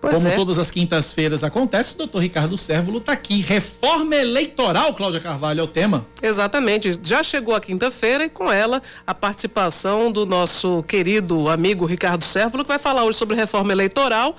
Pois 0.00 0.14
Como 0.14 0.28
é. 0.28 0.30
todas 0.34 0.58
as 0.58 0.70
quintas-feiras 0.70 1.44
acontece, 1.44 1.94
o 1.94 1.98
doutor 1.98 2.22
Ricardo 2.22 2.56
Sérvulo 2.56 2.98
está 2.98 3.12
aqui. 3.12 3.42
Reforma 3.42 4.16
eleitoral, 4.16 4.94
Cláudia 4.94 5.20
Carvalho, 5.20 5.60
é 5.60 5.62
o 5.62 5.66
tema. 5.66 6.06
Exatamente. 6.22 6.98
Já 7.02 7.22
chegou 7.22 7.54
a 7.54 7.60
quinta-feira 7.60 8.24
e 8.24 8.30
com 8.30 8.50
ela 8.50 8.82
a 9.06 9.14
participação 9.14 10.10
do 10.10 10.24
nosso 10.24 10.82
querido 10.84 11.50
amigo 11.50 11.84
Ricardo 11.84 12.24
Sérvulo, 12.24 12.64
que 12.64 12.68
vai 12.68 12.78
falar 12.78 13.04
hoje 13.04 13.18
sobre 13.18 13.36
reforma 13.36 13.72
eleitoral 13.72 14.34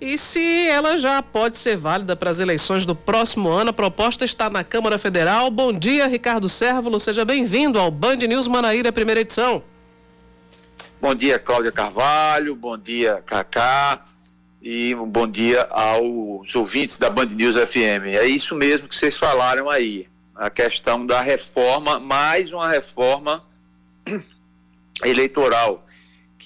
e 0.00 0.18
se 0.18 0.68
ela 0.68 0.98
já 0.98 1.22
pode 1.22 1.58
ser 1.58 1.76
válida 1.76 2.14
para 2.14 2.30
as 2.30 2.38
eleições 2.38 2.84
do 2.84 2.94
próximo 2.94 3.48
ano. 3.48 3.70
A 3.70 3.72
proposta 3.72 4.24
está 4.24 4.50
na 4.50 4.62
Câmara 4.62 4.98
Federal. 4.98 5.50
Bom 5.50 5.72
dia, 5.72 6.06
Ricardo 6.06 6.48
Sérvulo. 6.48 7.00
Seja 7.00 7.24
bem-vindo 7.24 7.78
ao 7.78 7.90
Band 7.90 8.16
News 8.16 8.46
Manaíra, 8.46 8.92
primeira 8.92 9.20
edição. 9.20 9.62
Bom 11.00 11.14
dia, 11.14 11.38
Cláudia 11.38 11.72
Carvalho. 11.72 12.54
Bom 12.54 12.76
dia, 12.76 13.22
Cacá. 13.24 14.04
E 14.62 14.94
um 14.94 15.08
bom 15.08 15.26
dia 15.26 15.62
aos 15.70 16.54
ouvintes 16.54 16.98
da 16.98 17.08
Band 17.08 17.26
News 17.26 17.56
FM. 17.56 18.16
É 18.18 18.26
isso 18.26 18.54
mesmo 18.54 18.88
que 18.88 18.96
vocês 18.96 19.16
falaram 19.16 19.70
aí. 19.70 20.08
A 20.34 20.50
questão 20.50 21.06
da 21.06 21.20
reforma, 21.20 21.98
mais 21.98 22.52
uma 22.52 22.68
reforma 22.68 23.44
eleitoral, 25.04 25.82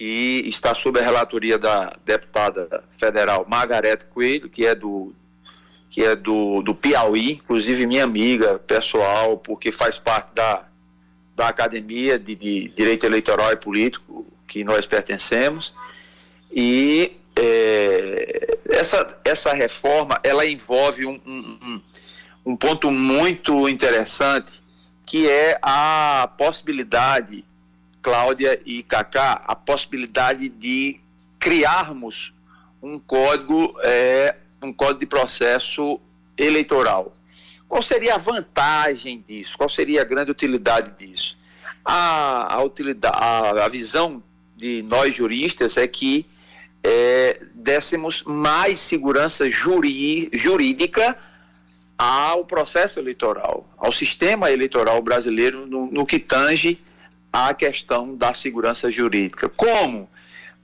que 0.00 0.42
está 0.46 0.74
sob 0.74 0.98
a 0.98 1.02
relatoria 1.02 1.58
da 1.58 1.94
deputada 2.06 2.82
federal 2.90 3.44
Margarete 3.46 4.06
Coelho, 4.06 4.48
que 4.48 4.64
é 4.64 4.74
do 4.74 5.14
que 5.90 6.02
é 6.02 6.16
do, 6.16 6.62
do 6.62 6.74
Piauí, 6.74 7.32
inclusive 7.32 7.84
minha 7.84 8.04
amiga 8.04 8.58
pessoal, 8.60 9.36
porque 9.36 9.70
faz 9.70 9.98
parte 9.98 10.32
da, 10.32 10.64
da 11.36 11.48
Academia 11.48 12.18
de, 12.18 12.34
de 12.34 12.68
Direito 12.68 13.04
Eleitoral 13.04 13.52
e 13.52 13.56
Político 13.56 14.24
que 14.48 14.64
nós 14.64 14.86
pertencemos. 14.86 15.74
E 16.50 17.12
é, 17.36 18.56
essa, 18.70 19.20
essa 19.22 19.52
reforma 19.52 20.18
ela 20.22 20.46
envolve 20.46 21.04
um, 21.04 21.20
um, 21.26 21.80
um, 22.46 22.56
ponto 22.56 22.90
muito 22.90 23.68
interessante 23.68 24.62
que 25.04 25.28
é 25.28 25.58
a 25.60 26.30
possibilidade, 26.38 27.44
Cláudia 28.02 28.60
e 28.64 28.82
Cacá, 28.82 29.42
a 29.46 29.54
possibilidade 29.54 30.48
de 30.48 31.00
criarmos 31.38 32.32
um 32.82 32.98
código, 32.98 33.74
é, 33.82 34.36
um 34.62 34.72
código 34.72 35.00
de 35.00 35.06
processo 35.06 36.00
eleitoral. 36.36 37.16
Qual 37.68 37.82
seria 37.82 38.14
a 38.14 38.18
vantagem 38.18 39.22
disso? 39.26 39.56
Qual 39.56 39.68
seria 39.68 40.02
a 40.02 40.04
grande 40.04 40.30
utilidade 40.30 40.92
disso? 40.98 41.38
A, 41.84 42.54
a, 42.54 42.62
utilidade, 42.62 43.16
a, 43.18 43.64
a 43.64 43.68
visão 43.68 44.22
de 44.56 44.82
nós 44.82 45.14
juristas 45.14 45.76
é 45.76 45.86
que 45.86 46.26
é, 46.82 47.40
dessemos 47.54 48.22
mais 48.24 48.80
segurança 48.80 49.50
jurí, 49.50 50.30
jurídica 50.32 51.16
ao 51.98 52.44
processo 52.44 52.98
eleitoral, 52.98 53.68
ao 53.76 53.92
sistema 53.92 54.50
eleitoral 54.50 55.02
brasileiro 55.02 55.66
no, 55.66 55.86
no 55.90 56.06
que 56.06 56.18
tange 56.18 56.80
à 57.32 57.54
questão 57.54 58.16
da 58.16 58.34
segurança 58.34 58.90
jurídica. 58.90 59.48
Como? 59.48 60.08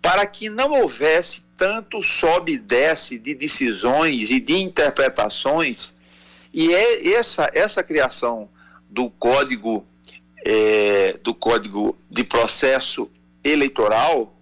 Para 0.01 0.27
que 0.27 0.49
não 0.49 0.73
houvesse 0.73 1.45
tanto 1.57 2.03
sobe 2.03 2.53
e 2.53 2.59
desce 2.59 3.19
de 3.19 3.35
decisões 3.35 4.31
e 4.31 4.39
de 4.41 4.57
interpretações, 4.57 5.95
e 6.53 6.75
é 6.75 7.15
essa, 7.15 7.51
essa 7.55 7.83
criação 7.83 8.49
do 8.89 9.11
código 9.11 9.87
é, 10.45 11.19
do 11.23 11.35
código 11.35 11.99
de 12.09 12.23
processo 12.23 13.11
eleitoral, 13.43 14.37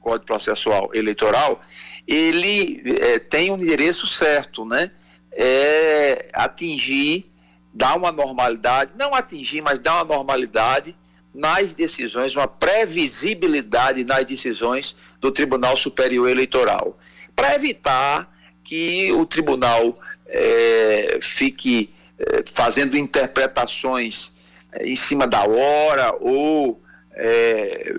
Código 0.00 0.26
Processual 0.26 0.90
Eleitoral, 0.94 1.62
ele 2.06 2.82
é, 3.00 3.18
tem 3.18 3.50
um 3.50 3.56
endereço 3.56 4.06
certo, 4.06 4.64
né? 4.64 4.90
É 5.30 6.28
atingir, 6.32 7.30
dar 7.72 7.96
uma 7.96 8.10
normalidade, 8.10 8.92
não 8.96 9.14
atingir, 9.14 9.60
mas 9.60 9.78
dar 9.78 9.96
uma 9.96 10.16
normalidade 10.16 10.96
nas 11.34 11.72
decisões, 11.72 12.36
uma 12.36 12.46
previsibilidade 12.46 14.04
nas 14.04 14.24
decisões 14.24 14.96
do 15.20 15.30
Tribunal 15.30 15.76
Superior 15.76 16.28
Eleitoral, 16.28 16.98
para 17.34 17.54
evitar 17.54 18.30
que 18.62 19.10
o 19.12 19.26
tribunal 19.26 19.98
é, 20.26 21.18
fique 21.20 21.90
é, 22.18 22.44
fazendo 22.54 22.96
interpretações 22.96 24.32
é, 24.72 24.86
em 24.86 24.96
cima 24.96 25.26
da 25.26 25.44
hora 25.44 26.14
ou 26.20 26.80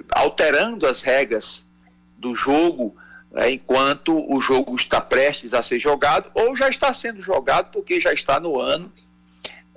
alterando 0.09 0.87
as 0.87 1.03
regras 1.03 1.63
do 2.17 2.33
jogo 2.33 2.95
enquanto 3.47 4.25
o 4.27 4.41
jogo 4.41 4.75
está 4.75 4.99
prestes 4.99 5.53
a 5.53 5.61
ser 5.61 5.79
jogado 5.79 6.31
ou 6.33 6.57
já 6.57 6.67
está 6.67 6.91
sendo 6.95 7.21
jogado 7.21 7.69
porque 7.71 8.01
já 8.01 8.11
está 8.11 8.39
no 8.39 8.59
ano 8.59 8.91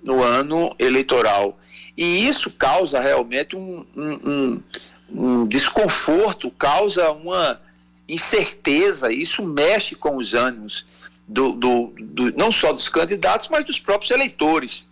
no 0.02 0.22
ano 0.22 0.74
eleitoral 0.78 1.58
e 1.96 2.26
isso 2.28 2.50
causa 2.50 3.00
realmente 3.00 3.56
um, 3.56 3.84
um, 3.96 4.12
um, 4.12 4.62
um 5.10 5.46
desconforto 5.46 6.50
causa 6.50 7.10
uma 7.12 7.60
incerteza 8.08 9.12
isso 9.12 9.44
mexe 9.44 9.94
com 9.94 10.16
os 10.16 10.34
ânimos 10.34 10.86
do, 11.26 11.52
do, 11.52 11.92
do, 11.98 12.32
não 12.36 12.52
só 12.52 12.72
dos 12.72 12.88
candidatos 12.88 13.48
mas 13.48 13.64
dos 13.64 13.80
próprios 13.80 14.10
eleitores 14.10 14.86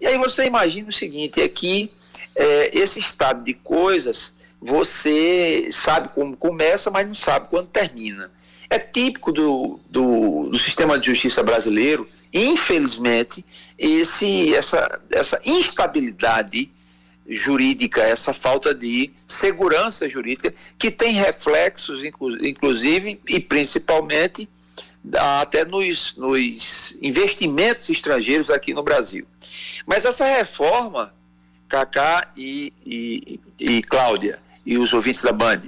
e 0.00 0.06
aí 0.06 0.18
você 0.18 0.46
imagina 0.46 0.88
o 0.88 0.92
seguinte 0.92 1.40
é 1.40 1.48
que 1.48 1.90
é, 2.34 2.78
esse 2.78 2.98
estado 2.98 3.44
de 3.44 3.54
coisas 3.54 4.34
você 4.60 5.68
sabe 5.70 6.08
como 6.08 6.36
começa, 6.36 6.90
mas 6.90 7.06
não 7.06 7.14
sabe 7.14 7.48
quando 7.48 7.68
termina. 7.68 8.30
É 8.68 8.78
típico 8.78 9.30
do, 9.30 9.78
do, 9.88 10.48
do 10.50 10.58
sistema 10.58 10.98
de 10.98 11.06
justiça 11.06 11.42
brasileiro, 11.42 12.08
infelizmente, 12.32 13.44
esse, 13.78 14.54
essa, 14.54 15.00
essa 15.10 15.40
instabilidade 15.44 16.70
jurídica, 17.28 18.02
essa 18.02 18.32
falta 18.32 18.74
de 18.74 19.10
segurança 19.26 20.08
jurídica, 20.08 20.54
que 20.78 20.90
tem 20.90 21.14
reflexos, 21.14 22.04
inclusive 22.04 23.20
e 23.28 23.40
principalmente, 23.40 24.48
até 25.40 25.64
nos, 25.64 26.14
nos 26.16 26.96
investimentos 27.00 27.88
estrangeiros 27.90 28.50
aqui 28.50 28.74
no 28.74 28.82
Brasil. 28.82 29.26
Mas 29.86 30.04
essa 30.04 30.24
reforma, 30.24 31.12
Cacá 31.68 32.30
e, 32.36 32.72
e, 32.84 33.40
e 33.58 33.82
Cláudia, 33.82 34.40
e 34.64 34.76
os 34.78 34.92
ouvintes 34.92 35.22
da 35.22 35.32
Band, 35.32 35.62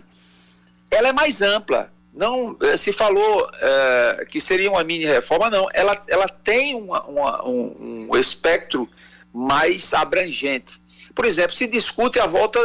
ela 0.91 1.09
é 1.09 1.13
mais 1.13 1.43
ampla. 1.43 1.93
Não 2.19 2.59
se 2.77 2.93
falou 2.93 3.49
é, 3.55 4.27
que 4.29 4.41
seria 4.41 4.69
uma 4.69 4.83
mini 4.83 5.05
reforma, 5.05 5.49
não. 5.49 5.69
Ela, 5.73 6.03
ela 6.09 6.29
tem 6.29 6.75
uma, 6.75 7.01
uma, 7.05 7.47
um, 7.47 8.09
um 8.11 8.17
espectro 8.19 8.91
mais 9.33 9.95
abrangente. 9.95 10.83
Por 11.15 11.25
exemplo, 11.25 11.53
se 11.53 11.69
discute 11.69 12.19
a 12.19 12.27
volta 12.27 12.59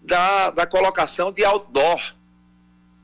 da, 0.00 0.50
da 0.50 0.66
colocação 0.66 1.32
de 1.32 1.44
outdoor. 1.44 2.14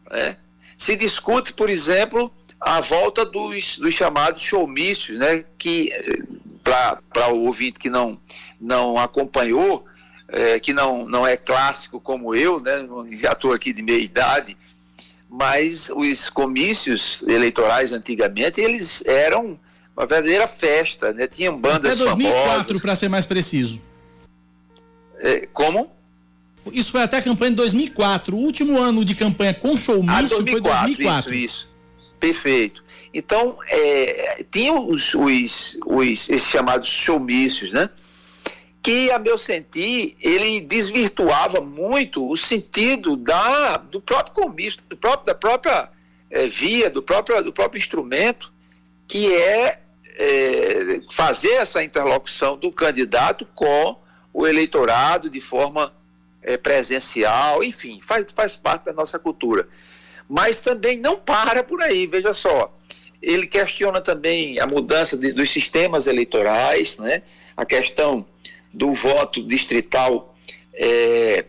Né? 0.09 0.37
Se 0.79 0.95
discute, 0.95 1.53
por 1.53 1.69
exemplo, 1.69 2.33
a 2.61 2.81
volta 2.81 3.25
dos, 3.25 3.77
dos 3.79 3.93
chamados 3.93 4.41
showmícios, 4.41 5.19
né? 5.19 5.45
que 5.59 5.91
para 6.63 7.35
o 7.35 7.45
ouvinte 7.45 7.81
que 7.81 7.91
não, 7.91 8.21
não 8.61 8.97
acompanhou, 8.97 9.85
é, 10.29 10.61
que 10.61 10.73
não, 10.73 11.05
não 11.09 11.27
é 11.27 11.37
clássico 11.37 12.01
como 12.01 12.37
eu, 12.37 12.61
né? 12.61 12.87
já 13.15 13.33
estou 13.33 13.53
aqui 13.53 13.73
de 13.73 13.83
meia 13.83 13.99
idade, 13.99 14.57
mas 15.29 15.91
os 15.91 16.31
comícios 16.31 17.23
eleitorais 17.27 17.93
antigamente, 17.93 18.61
eles 18.61 19.05
eram 19.07 19.59
uma 19.97 20.07
verdadeira 20.07 20.47
festa, 20.47 21.13
né? 21.13 21.27
tinham 21.27 21.59
bandas 21.59 22.01
Até 22.01 22.05
2004, 22.05 22.49
famosas. 22.49 22.83
para 22.83 22.97
ser 22.97 23.09
mais 23.09 23.27
preciso. 23.27 23.83
É, 25.19 25.47
como? 25.53 25.91
Isso 26.73 26.93
foi 26.93 27.03
até 27.03 27.19
a 27.19 27.23
campanha 27.23 27.51
de 27.51 27.57
2004. 27.57 28.37
O 28.37 28.39
último 28.39 28.79
ano 28.79 29.05
de 29.05 29.15
campanha 29.15 29.53
com 29.53 29.77
showmício 29.77 30.37
ah, 30.37 30.43
2004, 30.43 30.53
foi 30.53 30.61
2004. 30.61 31.35
Isso, 31.35 31.45
isso. 31.45 31.69
Perfeito. 32.21 32.85
Então, 33.13 33.57
é, 33.69 34.45
tinha 34.51 34.73
os, 34.75 35.15
os, 35.15 35.79
os, 35.87 36.29
esses 36.29 36.49
chamados 36.49 36.89
showmícios, 36.89 37.73
né? 37.73 37.89
Que, 38.83 39.11
a 39.11 39.19
meu 39.19 39.37
sentir, 39.37 40.17
ele 40.21 40.61
desvirtuava 40.61 41.61
muito 41.61 42.29
o 42.29 42.37
sentido 42.37 43.17
da, 43.17 43.77
do 43.77 44.01
próprio 44.01 44.35
comício, 44.35 44.81
do 44.89 44.97
próprio, 44.97 45.27
da 45.27 45.35
própria 45.35 45.91
é, 46.31 46.47
via, 46.47 46.89
do 46.89 47.03
próprio, 47.03 47.43
do 47.43 47.53
próprio 47.53 47.79
instrumento, 47.79 48.53
que 49.07 49.33
é, 49.35 49.81
é, 50.17 51.01
fazer 51.11 51.53
essa 51.53 51.83
interlocução 51.83 52.57
do 52.57 52.71
candidato 52.71 53.47
com 53.55 53.97
o 54.33 54.47
eleitorado 54.47 55.29
de 55.29 55.41
forma 55.41 55.93
é, 56.43 56.57
presencial, 56.57 57.65
enfim, 57.65 58.01
faz, 58.01 58.31
faz 58.33 58.57
parte 58.57 58.85
da 58.85 58.93
nossa 58.93 59.19
cultura. 59.19 59.69
Mas 60.29 60.61
também 60.61 60.99
não 60.99 61.19
para 61.19 61.65
por 61.65 61.83
aí, 61.83 62.07
veja 62.07 62.33
só. 62.33 62.75
Ele 63.21 63.47
questiona 63.47 64.01
também 64.01 64.61
a 64.61 64.67
mudança 64.67 65.17
de, 65.17 65.33
dos 65.33 65.51
sistemas 65.51 66.07
eleitorais, 66.07 66.99
né? 66.99 67.23
a 67.57 67.65
questão 67.65 68.25
do 68.73 68.93
voto 68.93 69.43
distrital 69.43 70.35
é, 70.75 71.45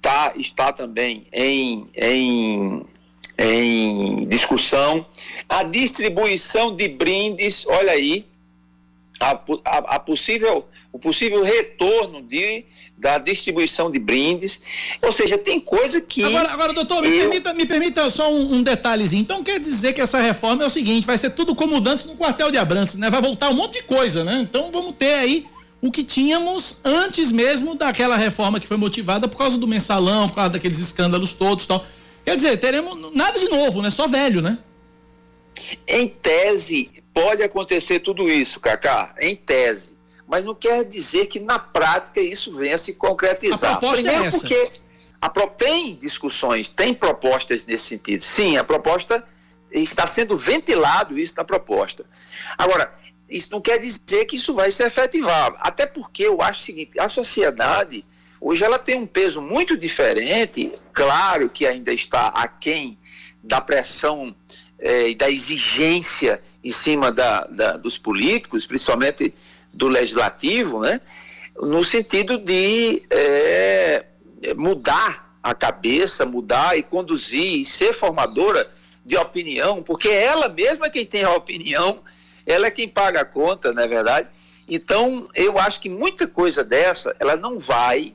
tá, 0.00 0.32
está 0.36 0.72
também 0.72 1.26
em, 1.32 1.88
em, 1.94 2.86
em 3.38 4.26
discussão. 4.28 5.06
A 5.48 5.62
distribuição 5.62 6.74
de 6.74 6.88
brindes, 6.88 7.66
olha 7.66 7.92
aí, 7.92 8.26
a, 9.18 9.38
a, 9.64 9.78
a 9.96 10.00
possível, 10.00 10.66
o 10.92 10.98
possível 10.98 11.42
retorno 11.42 12.22
de, 12.22 12.64
da 12.96 13.18
distribuição 13.18 13.90
de 13.90 13.98
brindes. 13.98 14.60
Ou 15.02 15.12
seja, 15.12 15.36
tem 15.38 15.60
coisa 15.60 16.00
que. 16.00 16.24
Agora, 16.24 16.50
agora 16.50 16.72
doutor, 16.72 17.02
me, 17.02 17.08
eu... 17.08 17.20
permita, 17.20 17.54
me 17.54 17.66
permita 17.66 18.10
só 18.10 18.32
um, 18.32 18.54
um, 18.56 18.62
detalhezinho. 18.62 19.22
Então 19.22 19.42
quer 19.44 19.60
dizer 19.60 19.92
que 19.92 20.00
essa 20.00 20.20
reforma 20.20 20.64
é 20.64 20.66
o 20.66 20.70
seguinte: 20.70 21.06
vai 21.06 21.18
ser 21.18 21.30
tudo 21.30 21.54
como 21.54 21.80
dantes 21.80 22.04
no 22.04 22.16
quartel 22.16 22.50
de 22.50 22.58
Abrantes, 22.58 22.96
né? 22.96 23.10
Vai 23.10 23.20
voltar 23.20 23.50
um 23.50 23.54
monte 23.54 23.80
de 23.80 23.82
coisa, 23.84 24.24
né? 24.24 24.40
Então 24.40 24.70
vamos 24.72 24.92
ter 24.92 25.14
aí 25.14 25.46
o 25.82 25.90
que 25.90 26.04
tínhamos 26.04 26.76
antes 26.84 27.32
mesmo 27.32 27.74
daquela 27.74 28.16
reforma 28.16 28.60
que 28.60 28.66
foi 28.66 28.76
motivada 28.76 29.26
por 29.26 29.38
causa 29.38 29.56
do 29.56 29.66
mensalão, 29.66 30.28
por 30.28 30.34
causa 30.36 30.50
daqueles 30.50 30.78
escândalos 30.78 31.34
todos 31.34 31.64
e 31.64 31.68
tal. 31.68 31.86
Quer 32.24 32.36
dizer, 32.36 32.56
teremos 32.58 33.14
nada 33.14 33.38
de 33.38 33.48
novo, 33.48 33.80
né? 33.80 33.90
Só 33.90 34.06
velho, 34.06 34.42
né? 34.42 34.58
Em 35.86 36.06
tese, 36.08 36.90
pode 37.14 37.42
acontecer 37.42 38.00
tudo 38.00 38.28
isso, 38.28 38.60
Cacá, 38.60 39.14
em 39.18 39.34
tese. 39.34 39.96
Mas 40.26 40.44
não 40.44 40.54
quer 40.54 40.84
dizer 40.84 41.26
que 41.26 41.40
na 41.40 41.58
prática 41.58 42.20
isso 42.20 42.54
venha 42.54 42.78
se 42.78 42.94
concretizar. 42.94 43.74
A 43.74 43.76
proposta 43.78 44.00
é 44.00 44.02
Primeiro 44.02 44.24
é 44.24 44.28
essa. 44.28 44.38
porque 44.38 44.70
a, 45.20 45.28
tem 45.28 45.96
discussões, 45.96 46.68
tem 46.68 46.94
propostas 46.94 47.66
nesse 47.66 47.86
sentido. 47.86 48.22
Sim, 48.22 48.56
a 48.56 48.64
proposta 48.64 49.24
está 49.72 50.06
sendo 50.06 50.36
ventilado 50.36 51.18
isso 51.18 51.34
na 51.36 51.44
proposta. 51.44 52.04
Agora, 52.56 52.92
isso 53.30 53.50
não 53.52 53.60
quer 53.60 53.78
dizer 53.78 54.24
que 54.24 54.36
isso 54.36 54.54
vai 54.54 54.70
se 54.70 54.82
efetivar. 54.82 55.54
Até 55.60 55.86
porque 55.86 56.24
eu 56.24 56.42
acho 56.42 56.60
o 56.60 56.64
seguinte, 56.64 57.00
a 57.00 57.08
sociedade 57.08 58.04
hoje 58.40 58.64
ela 58.64 58.78
tem 58.78 58.96
um 58.96 59.06
peso 59.06 59.40
muito 59.40 59.76
diferente, 59.76 60.72
claro 60.92 61.48
que 61.48 61.66
ainda 61.66 61.92
está 61.92 62.28
aquém 62.28 62.98
da 63.42 63.60
pressão 63.60 64.34
eh, 64.78 65.10
e 65.10 65.14
da 65.14 65.30
exigência 65.30 66.40
em 66.62 66.70
cima 66.70 67.10
da, 67.12 67.44
da, 67.44 67.76
dos 67.76 67.98
políticos, 67.98 68.66
principalmente 68.66 69.34
do 69.72 69.88
legislativo, 69.88 70.80
né? 70.80 71.00
no 71.60 71.84
sentido 71.84 72.38
de 72.38 73.02
é, 73.10 74.06
mudar 74.56 75.36
a 75.42 75.54
cabeça, 75.54 76.24
mudar 76.24 76.76
e 76.76 76.82
conduzir 76.82 77.60
e 77.60 77.64
ser 77.64 77.92
formadora 77.92 78.70
de 79.04 79.16
opinião, 79.16 79.82
porque 79.82 80.08
ela 80.08 80.48
mesma 80.48 80.86
é 80.86 80.90
quem 80.90 81.06
tem 81.06 81.24
a 81.24 81.34
opinião 81.34 82.00
ela 82.46 82.66
é 82.66 82.70
quem 82.70 82.88
paga 82.88 83.20
a 83.20 83.24
conta, 83.24 83.72
não 83.72 83.82
é 83.82 83.86
verdade? 83.86 84.28
Então, 84.68 85.28
eu 85.34 85.58
acho 85.58 85.80
que 85.80 85.88
muita 85.88 86.28
coisa 86.28 86.62
dessa, 86.62 87.14
ela 87.18 87.34
não 87.34 87.58
vai, 87.58 88.14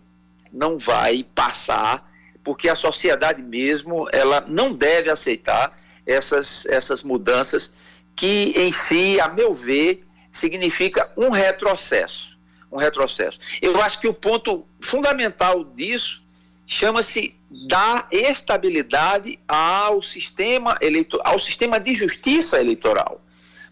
não 0.54 0.78
vai 0.78 1.26
passar, 1.36 2.10
porque 2.44 2.70
a 2.70 2.76
sociedade 2.76 3.42
mesmo, 3.42 4.08
ela 4.14 4.42
não 4.48 4.72
deve 4.72 5.10
aceitar 5.10 5.78
essas, 6.06 6.66
essas 6.68 7.04
mudanças 7.04 7.74
que, 8.16 8.54
em 8.56 8.72
si, 8.72 9.20
a 9.20 9.28
meu 9.28 9.54
ver, 9.54 10.06
significa 10.32 11.12
um 11.18 11.30
retrocesso. 11.30 12.38
Um 12.72 12.78
retrocesso. 12.78 13.40
Eu 13.62 13.82
acho 13.82 14.00
que 14.00 14.08
o 14.08 14.14
ponto 14.14 14.66
fundamental 14.80 15.64
disso 15.64 16.24
chama-se 16.66 17.36
dar 17.68 18.08
estabilidade 18.12 19.38
ao 19.48 20.02
sistema 20.02 20.78
eleitoral, 20.82 21.34
ao 21.34 21.40
sistema 21.40 21.80
de 21.80 21.94
justiça 21.94 22.60
eleitoral 22.60 23.25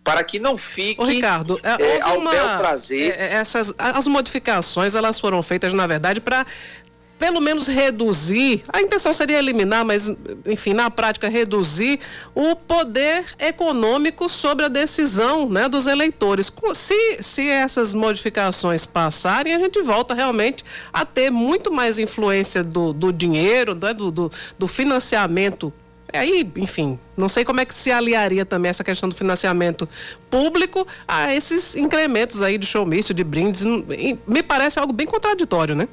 para 0.04 0.24
que 0.24 0.38
não 0.38 0.58
fique 0.58 1.02
Ô, 1.02 1.06
Ricardo, 1.06 1.60
é, 1.64 1.82
é 1.82 2.02
ao 2.02 2.20
uma, 2.20 2.32
bel 2.32 2.58
prazer. 2.58 3.16
É, 3.18 3.24
é, 3.24 3.34
essas, 3.36 3.74
as 3.78 4.06
modificações 4.06 4.96
elas 4.96 5.20
foram 5.20 5.42
feitas, 5.42 5.74
na 5.74 5.88
verdade, 5.88 6.20
para 6.20 6.46
pelo 7.18 7.40
menos 7.40 7.68
reduzir, 7.68 8.64
a 8.68 8.82
intenção 8.82 9.14
seria 9.14 9.40
eliminar, 9.40 9.86
mas 9.86 10.12
enfim, 10.46 10.74
na 10.74 10.92
prática 10.92 11.30
reduzir 11.30 11.98
o 12.36 12.54
poder 12.54 13.24
econômico 13.40 14.28
sobre 14.28 14.66
a 14.66 14.68
decisão 14.68 15.48
né, 15.48 15.70
dos 15.70 15.88
eleitores. 15.88 16.52
Se, 16.74 17.24
se 17.24 17.48
essas 17.48 17.94
modificações 17.94 18.86
passarem, 18.86 19.56
a 19.56 19.60
gente 19.60 19.82
volta 19.82 20.14
realmente 20.14 20.66
a 20.92 21.06
ter 21.06 21.32
muito 21.32 21.72
mais 21.72 21.98
influência 21.98 22.62
do, 22.62 22.92
do 22.92 23.14
dinheiro, 23.14 23.74
né, 23.74 23.94
do, 23.94 24.12
do, 24.12 24.32
do 24.60 24.68
financiamento 24.68 25.74
Aí, 26.14 26.50
enfim, 26.58 27.00
não 27.18 27.28
sei 27.28 27.44
como 27.44 27.60
é 27.60 27.66
que 27.66 27.74
se 27.74 27.92
aliaria 27.92 28.46
também 28.46 28.70
essa 28.70 28.84
questão 28.84 29.10
do 29.10 29.16
financiamento 29.16 29.90
público 30.30 30.88
a 31.08 31.34
esses 31.34 31.76
incrementos 31.76 32.42
aí 32.42 32.58
de 32.58 32.68
showmício, 32.68 33.14
de 33.14 33.24
brindes. 33.24 33.64
Me 34.28 34.44
parece 34.44 34.80
algo 34.80 34.94
bem 34.94 35.08
contraditório, 35.08 35.76
né? 35.76 35.88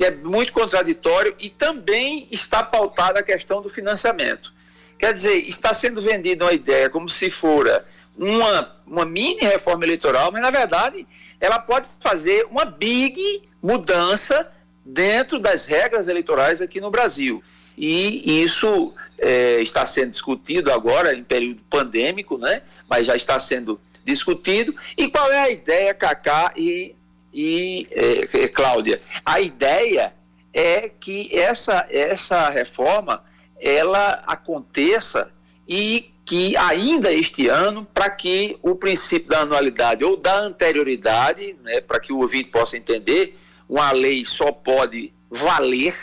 É 0.00 0.10
muito 0.10 0.52
contraditório 0.52 1.34
e 1.40 1.50
também 1.50 2.28
está 2.30 2.62
pautada 2.62 3.20
a 3.20 3.22
questão 3.22 3.60
do 3.60 3.68
financiamento. 3.68 4.52
Quer 4.98 5.12
dizer, 5.12 5.48
está 5.48 5.74
sendo 5.74 6.00
vendida 6.00 6.44
uma 6.44 6.52
ideia 6.52 6.88
como 6.88 7.08
se 7.08 7.30
fora 7.30 7.84
uma, 8.16 8.76
uma 8.86 9.04
mini 9.04 9.40
reforma 9.40 9.84
eleitoral, 9.84 10.30
mas 10.30 10.40
na 10.40 10.50
verdade 10.50 11.06
ela 11.40 11.58
pode 11.58 11.88
fazer 12.00 12.46
uma 12.46 12.64
big 12.64 13.42
mudança 13.62 14.50
dentro 14.84 15.38
das 15.38 15.66
regras 15.66 16.08
eleitorais 16.08 16.60
aqui 16.60 16.80
no 16.80 16.90
Brasil. 16.90 17.42
E 17.76 18.42
isso 18.42 18.94
é, 19.18 19.60
está 19.60 19.84
sendo 19.86 20.10
discutido 20.10 20.72
agora 20.72 21.14
em 21.14 21.24
período 21.24 21.62
pandêmico, 21.68 22.38
né? 22.38 22.62
mas 22.88 23.06
já 23.06 23.16
está 23.16 23.38
sendo 23.40 23.80
discutido. 24.04 24.74
E 24.96 25.08
qual 25.08 25.32
é 25.32 25.42
a 25.42 25.50
ideia, 25.50 25.94
Cacá 25.94 26.52
e, 26.56 26.94
e 27.32 27.88
é, 27.90 28.44
é, 28.44 28.48
Cláudia? 28.48 29.00
A 29.24 29.40
ideia 29.40 30.14
é 30.52 30.88
que 30.88 31.36
essa, 31.36 31.86
essa 31.90 32.48
reforma 32.48 33.24
ela 33.60 34.22
aconteça 34.26 35.30
e 35.68 36.10
que 36.24 36.56
ainda 36.56 37.12
este 37.12 37.48
ano, 37.48 37.86
para 37.94 38.10
que 38.10 38.58
o 38.60 38.74
princípio 38.74 39.28
da 39.28 39.40
anualidade 39.40 40.04
ou 40.04 40.16
da 40.16 40.40
anterioridade, 40.40 41.56
né, 41.62 41.80
para 41.80 42.00
que 42.00 42.12
o 42.12 42.18
ouvinte 42.18 42.50
possa 42.50 42.76
entender, 42.76 43.38
uma 43.68 43.92
lei 43.92 44.24
só 44.24 44.50
pode 44.50 45.12
valer 45.30 45.94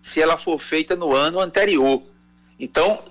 se 0.00 0.20
ela 0.20 0.36
for 0.36 0.58
feita 0.58 0.94
no 0.94 1.14
ano 1.14 1.40
anterior. 1.40 2.02
Então, 2.62 3.02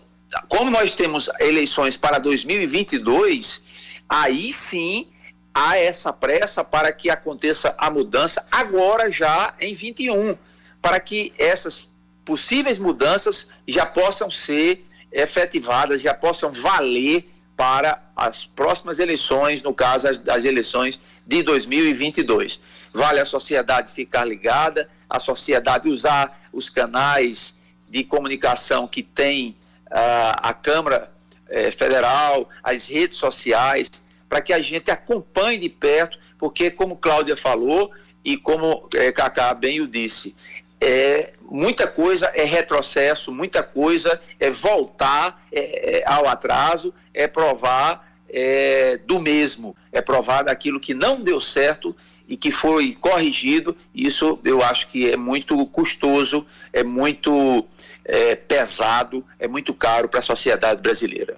como 0.47 0.71
nós 0.71 0.95
temos 0.95 1.29
eleições 1.37 1.97
para 1.97 2.19
2022, 2.19 3.61
aí 4.07 4.53
sim 4.53 5.09
há 5.53 5.77
essa 5.77 6.13
pressa 6.13 6.63
para 6.63 6.93
que 6.93 7.09
aconteça 7.09 7.75
a 7.77 7.91
mudança 7.91 8.47
agora 8.49 9.11
já 9.11 9.53
em 9.59 9.73
21, 9.73 10.37
para 10.81 11.01
que 11.01 11.33
essas 11.37 11.89
possíveis 12.23 12.79
mudanças 12.79 13.49
já 13.67 13.85
possam 13.85 14.31
ser 14.31 14.85
efetivadas, 15.11 15.99
já 15.99 16.13
possam 16.13 16.53
valer 16.53 17.29
para 17.57 18.01
as 18.15 18.45
próximas 18.45 18.99
eleições, 18.99 19.61
no 19.61 19.73
caso 19.73 20.07
as, 20.07 20.21
as 20.29 20.45
eleições 20.45 20.97
de 21.27 21.43
2022. 21.43 22.61
Vale 22.93 23.19
a 23.19 23.25
sociedade 23.25 23.91
ficar 23.91 24.23
ligada, 24.23 24.89
a 25.09 25.19
sociedade 25.19 25.89
usar 25.89 26.41
os 26.53 26.69
canais 26.69 27.53
de 27.91 28.05
comunicação 28.05 28.87
que 28.87 29.03
tem 29.03 29.49
uh, 29.87 30.31
a 30.41 30.53
Câmara 30.53 31.11
eh, 31.49 31.69
Federal, 31.69 32.49
as 32.63 32.87
redes 32.87 33.17
sociais, 33.17 34.01
para 34.29 34.39
que 34.39 34.53
a 34.53 34.61
gente 34.61 34.89
acompanhe 34.89 35.59
de 35.59 35.67
perto, 35.67 36.17
porque, 36.37 36.71
como 36.71 36.95
Cláudia 36.95 37.35
falou 37.35 37.91
e 38.23 38.37
como 38.37 38.87
eh, 38.95 39.11
Cacá 39.11 39.53
bem 39.53 39.81
o 39.81 39.87
disse, 39.87 40.33
é, 40.79 41.33
muita 41.41 41.85
coisa 41.85 42.31
é 42.33 42.45
retrocesso, 42.45 43.29
muita 43.29 43.61
coisa 43.61 44.19
é 44.39 44.49
voltar 44.49 45.45
é, 45.51 45.97
é, 45.99 46.03
ao 46.05 46.25
atraso, 46.29 46.93
é 47.13 47.27
provar 47.27 48.09
é, 48.29 48.97
do 49.05 49.19
mesmo, 49.19 49.75
é 49.91 49.99
provar 49.99 50.43
daquilo 50.43 50.79
que 50.79 50.93
não 50.93 51.21
deu 51.21 51.41
certo 51.41 51.93
e 52.31 52.37
que 52.37 52.49
foi 52.49 52.93
corrigido. 52.93 53.75
Isso 53.93 54.39
eu 54.45 54.63
acho 54.63 54.87
que 54.87 55.11
é 55.11 55.17
muito 55.17 55.65
custoso, 55.65 56.47
é 56.71 56.81
muito 56.81 57.67
é, 58.05 58.35
pesado, 58.37 59.23
é 59.37 59.49
muito 59.49 59.73
caro 59.73 60.07
para 60.07 60.21
a 60.21 60.23
sociedade 60.23 60.81
brasileira. 60.81 61.37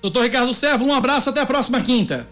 Doutor 0.00 0.22
Ricardo 0.22 0.54
Servo, 0.54 0.84
um 0.84 0.94
abraço 0.94 1.30
até 1.30 1.40
a 1.40 1.46
próxima 1.46 1.82
quinta. 1.82 2.28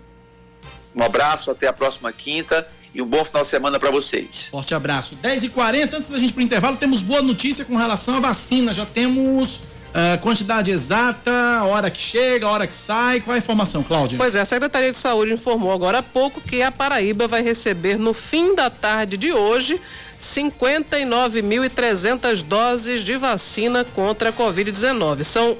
Um 0.94 1.02
abraço 1.02 1.51
até 1.51 1.66
a 1.66 1.73
próxima 1.73 2.12
quinta 2.12 2.68
e 2.94 3.02
um 3.02 3.06
bom 3.06 3.24
final 3.24 3.43
de 3.43 3.48
semana 3.48 3.81
para 3.81 3.90
vocês. 3.90 4.47
Forte 4.48 4.73
abraço. 4.77 5.16
10h40, 5.20 5.94
antes 5.94 6.09
da 6.09 6.20
gente 6.20 6.32
para 6.32 6.40
o 6.40 6.44
intervalo, 6.44 6.77
temos 6.77 7.02
boa 7.02 7.20
notícia 7.20 7.64
com 7.64 7.74
relação 7.74 8.18
à 8.18 8.20
vacina. 8.20 8.73
Já 8.73 8.86
temos 8.86 9.62
Uh, 9.89 10.20
quantidade 10.20 10.70
exata, 10.70 11.32
hora 11.65 11.90
que 11.90 12.01
chega, 12.01 12.47
hora 12.47 12.66
que 12.66 12.74
sai, 12.74 13.20
qual 13.20 13.35
a 13.35 13.39
informação, 13.39 13.82
Cláudia? 13.82 14.19
Pois 14.19 14.36
é, 14.36 14.40
a 14.40 14.44
Secretaria 14.44 14.93
de 14.93 14.98
Saúde 14.98 15.32
informou 15.32 15.73
agora 15.73 15.98
há 15.98 16.02
pouco 16.02 16.43
que 16.43 16.62
a 16.62 16.70
Paraíba 16.70 17.27
vai 17.27 17.43
receber 17.43 17.98
no 17.98 18.12
fim 18.12 18.55
da 18.55 18.69
tarde 18.69 19.16
de 19.16 19.32
hoje 19.32 19.81
59.300 20.20 22.43
doses 22.43 23.02
de 23.02 23.16
vacina 23.16 23.82
contra 23.82 24.28
a 24.28 24.32
Covid-19. 24.32 25.24
São 25.24 25.56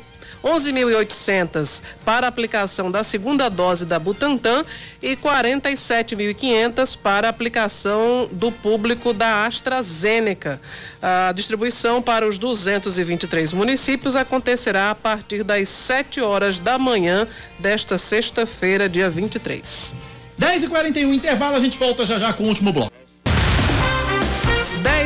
11.800 0.48 1.82
para 2.04 2.26
aplicação 2.26 2.90
da 2.90 3.04
segunda 3.04 3.50
dose 3.50 3.84
da 3.84 3.98
Butantan 3.98 4.64
e 5.02 5.14
47.500 5.14 6.98
para 6.98 7.28
aplicação 7.28 8.28
do 8.32 8.50
público 8.50 9.12
da 9.12 9.44
AstraZeneca. 9.44 10.60
A 11.02 11.32
distribuição 11.32 12.00
para 12.00 12.26
os 12.26 12.38
223 12.38 13.52
municípios 13.52 14.16
acontecerá 14.16 14.90
a 14.90 14.94
partir 14.94 15.42
das 15.42 15.68
7 15.68 16.22
horas 16.22 16.58
da 16.58 16.78
manhã 16.78 17.28
desta 17.58 17.98
sexta-feira, 17.98 18.88
dia 18.88 19.10
23. 19.10 19.94
10 20.38 20.62
e 20.62 20.68
41 20.68 21.12
intervalo, 21.12 21.56
a 21.56 21.60
gente 21.60 21.76
volta 21.76 22.06
já 22.06 22.18
já 22.18 22.32
com 22.32 22.44
o 22.44 22.46
último 22.46 22.72
bloco. 22.72 22.88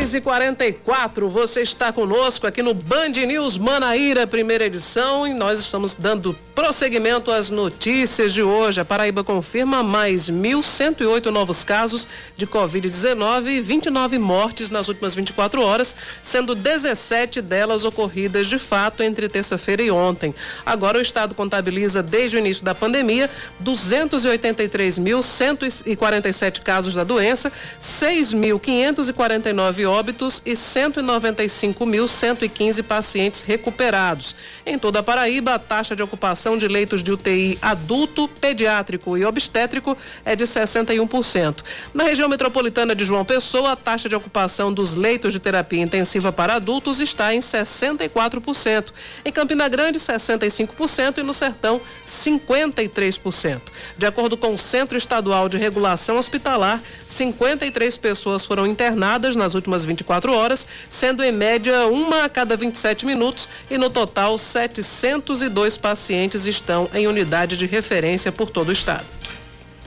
10 0.02 0.14
e 0.14 0.20
44 0.20 1.28
você 1.28 1.62
está 1.62 1.92
conosco 1.92 2.44
aqui 2.44 2.60
no 2.60 2.74
Band 2.74 3.10
News 3.10 3.56
Manaíra, 3.56 4.26
primeira 4.26 4.64
edição, 4.64 5.28
e 5.28 5.32
nós 5.32 5.60
estamos 5.60 5.94
dando 5.94 6.36
prosseguimento 6.56 7.30
às 7.30 7.50
notícias 7.50 8.32
de 8.32 8.42
hoje. 8.42 8.80
A 8.80 8.84
Paraíba 8.84 9.22
confirma 9.22 9.80
mais 9.80 10.28
1.108 10.28 11.26
novos 11.26 11.62
casos 11.62 12.08
de 12.36 12.48
Covid-19 12.48 13.46
e 13.46 13.60
29 13.60 14.18
mortes 14.18 14.70
nas 14.70 14.88
últimas 14.88 15.14
24 15.14 15.62
horas, 15.62 15.94
sendo 16.20 16.56
17 16.56 17.40
delas 17.40 17.84
ocorridas 17.84 18.48
de 18.48 18.58
fato 18.58 19.04
entre 19.04 19.28
terça-feira 19.28 19.84
e 19.84 19.90
ontem. 19.92 20.34
Agora 20.66 20.98
o 20.98 21.02
estado 21.02 21.32
contabiliza 21.32 22.02
desde 22.02 22.36
o 22.36 22.40
início 22.40 22.64
da 22.64 22.74
pandemia 22.74 23.30
283.147 23.62 26.60
casos 26.60 26.92
da 26.92 27.04
doença, 27.04 27.52
6.549 27.80 29.91
óbitos 29.92 30.40
e 30.46 30.52
195.115 30.52 32.82
pacientes 32.82 33.42
recuperados. 33.42 34.34
Em 34.64 34.78
toda 34.78 35.00
a 35.00 35.02
Paraíba, 35.02 35.52
a 35.54 35.58
taxa 35.58 35.94
de 35.94 36.02
ocupação 36.02 36.56
de 36.56 36.66
leitos 36.66 37.02
de 37.02 37.12
UTI 37.12 37.58
adulto, 37.60 38.26
pediátrico 38.26 39.18
e 39.18 39.24
obstétrico 39.24 39.98
é 40.24 40.34
de 40.34 40.44
61%. 40.44 41.62
Na 41.92 42.04
região 42.04 42.26
metropolitana 42.28 42.94
de 42.94 43.04
João 43.04 43.24
Pessoa, 43.24 43.72
a 43.72 43.76
taxa 43.76 44.08
de 44.08 44.16
ocupação 44.16 44.72
dos 44.72 44.94
leitos 44.94 45.34
de 45.34 45.40
terapia 45.40 45.82
intensiva 45.82 46.32
para 46.32 46.54
adultos 46.54 47.00
está 47.00 47.34
em 47.34 47.40
64%. 47.40 48.92
Em 49.24 49.32
Campina 49.32 49.68
Grande, 49.68 49.98
65% 49.98 51.18
e 51.18 51.22
no 51.22 51.34
Sertão, 51.34 51.80
53%. 52.06 53.60
De 53.98 54.06
acordo 54.06 54.36
com 54.36 54.54
o 54.54 54.58
Centro 54.58 54.96
Estadual 54.96 55.48
de 55.48 55.58
Regulação 55.58 56.16
Hospitalar, 56.16 56.80
53 57.06 57.96
pessoas 57.98 58.46
foram 58.46 58.66
internadas 58.66 59.36
nas 59.36 59.54
últimas 59.54 59.81
24 59.84 60.32
horas, 60.32 60.66
sendo 60.88 61.22
em 61.22 61.32
média 61.32 61.86
uma 61.86 62.24
a 62.24 62.28
cada 62.28 62.56
27 62.56 63.06
minutos 63.06 63.48
e 63.70 63.78
no 63.78 63.90
total 63.90 64.38
702 64.38 65.76
pacientes 65.76 66.46
estão 66.46 66.88
em 66.94 67.06
unidade 67.06 67.56
de 67.56 67.66
referência 67.66 68.32
por 68.32 68.50
todo 68.50 68.68
o 68.68 68.72
estado. 68.72 69.04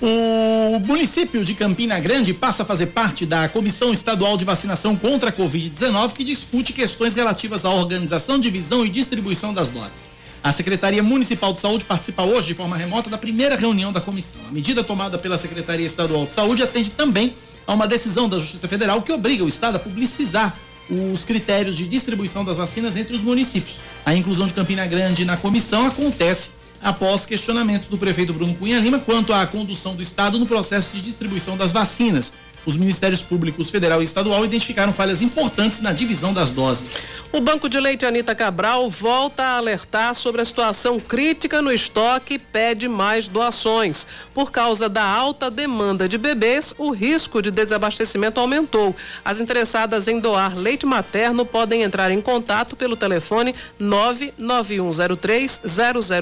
O 0.02 0.80
município 0.80 1.44
de 1.46 1.54
Campina 1.54 1.98
Grande 2.00 2.34
passa 2.34 2.64
a 2.64 2.66
fazer 2.66 2.88
parte 2.88 3.26
da 3.26 3.48
Comissão 3.48 3.94
Estadual 3.94 4.36
de 4.36 4.44
Vacinação 4.44 4.96
contra 4.96 5.30
a 5.30 5.34
Covid-19, 5.34 6.14
que 6.14 6.24
discute 6.24 6.74
questões 6.74 7.14
relativas 7.14 7.64
à 7.64 7.70
organização, 7.70 8.38
divisão 8.38 8.86
e 8.86 8.90
distribuição 8.90 9.54
das 9.54 9.70
doses. 9.70 10.16
A 10.44 10.52
Secretaria 10.52 11.02
Municipal 11.02 11.54
de 11.54 11.60
Saúde 11.60 11.86
participa 11.86 12.22
hoje 12.24 12.48
de 12.48 12.54
forma 12.54 12.78
remota 12.78 13.10
da 13.10 13.18
primeira 13.18 13.56
reunião 13.56 13.92
da 13.92 14.00
comissão. 14.00 14.42
A 14.48 14.52
medida 14.52 14.84
tomada 14.84 15.18
pela 15.18 15.40
Secretaria 15.40 15.86
Estadual 15.86 16.26
de 16.26 16.34
Saúde 16.34 16.62
atende 16.62 16.92
também 16.92 17.34
a 17.68 17.74
uma 17.74 17.88
decisão 17.88 18.30
da 18.30 18.38
Justiça 18.38 18.68
Federal 18.68 19.02
que 19.02 19.12
obriga 19.12 19.44
o 19.44 19.48
Estado 19.48 19.76
a 19.76 19.80
publicizar 19.80 20.56
os 20.90 21.24
critérios 21.24 21.76
de 21.76 21.88
distribuição 21.88 22.46
das 22.46 22.58
vacinas 22.58 22.96
entre 22.96 23.16
os 23.16 23.22
municípios. 23.22 23.80
A 24.06 24.14
inclusão 24.14 24.46
de 24.46 24.54
Campina 24.54 24.86
Grande 24.86 25.26
na 25.26 25.36
comissão 25.36 25.86
acontece 25.88 26.52
após 26.82 27.26
questionamentos 27.26 27.90
do 27.90 27.98
prefeito 27.98 28.34
Bruno 28.34 28.54
Cunha 28.56 28.80
Lima 28.80 29.00
quanto 29.00 29.34
à 29.34 29.46
condução 29.48 29.96
do 29.96 30.04
Estado 30.04 30.38
no 30.38 30.46
processo 30.46 30.96
de 30.96 31.02
distribuição 31.02 31.58
das 31.58 31.72
vacinas. 31.72 32.32
Os 32.66 32.76
Ministérios 32.78 33.22
Públicos 33.22 33.70
Federal 33.70 34.02
e 34.02 34.04
Estadual 34.04 34.44
identificaram 34.44 34.92
falhas 34.92 35.22
importantes 35.22 35.82
na 35.82 35.94
divisão 35.94 36.34
das 36.34 36.52
doses. 36.52 37.10
O 37.32 37.40
Banco 37.40 37.70
de 37.70 37.80
Leite 37.80 38.06
Anita 38.06 38.34
Cabral 38.34 38.90
volta 38.90 39.44
a 39.44 39.58
alertar 39.58 40.16
sobre 40.16 40.42
a 40.42 40.46
situação 40.46 41.00
crítica 41.00 41.62
no 41.62 41.72
estoque 41.72 42.36
e 42.36 42.40
pede 42.40 42.88
mais 42.88 43.28
doações. 43.28 44.08
Por 44.34 44.52
causa 44.52 44.90
da 44.90 45.04
alta 45.04 45.52
demanda 45.52 46.10
de 46.10 46.18
bebês, 46.18 46.74
o 46.78 46.92
risco 46.92 47.42
de 47.42 47.52
desabastecimento 47.52 48.40
aumentou. 48.40 48.96
As 49.24 49.40
interessadas 49.40 50.08
em 50.08 50.20
doar 50.20 50.58
leite 50.58 50.86
materno 50.86 51.46
podem 51.46 51.84
entrar 51.84 52.10
em 52.10 52.22
contato 52.22 52.76
pelo 52.76 52.96
telefone 52.96 53.54
99103 53.80 55.62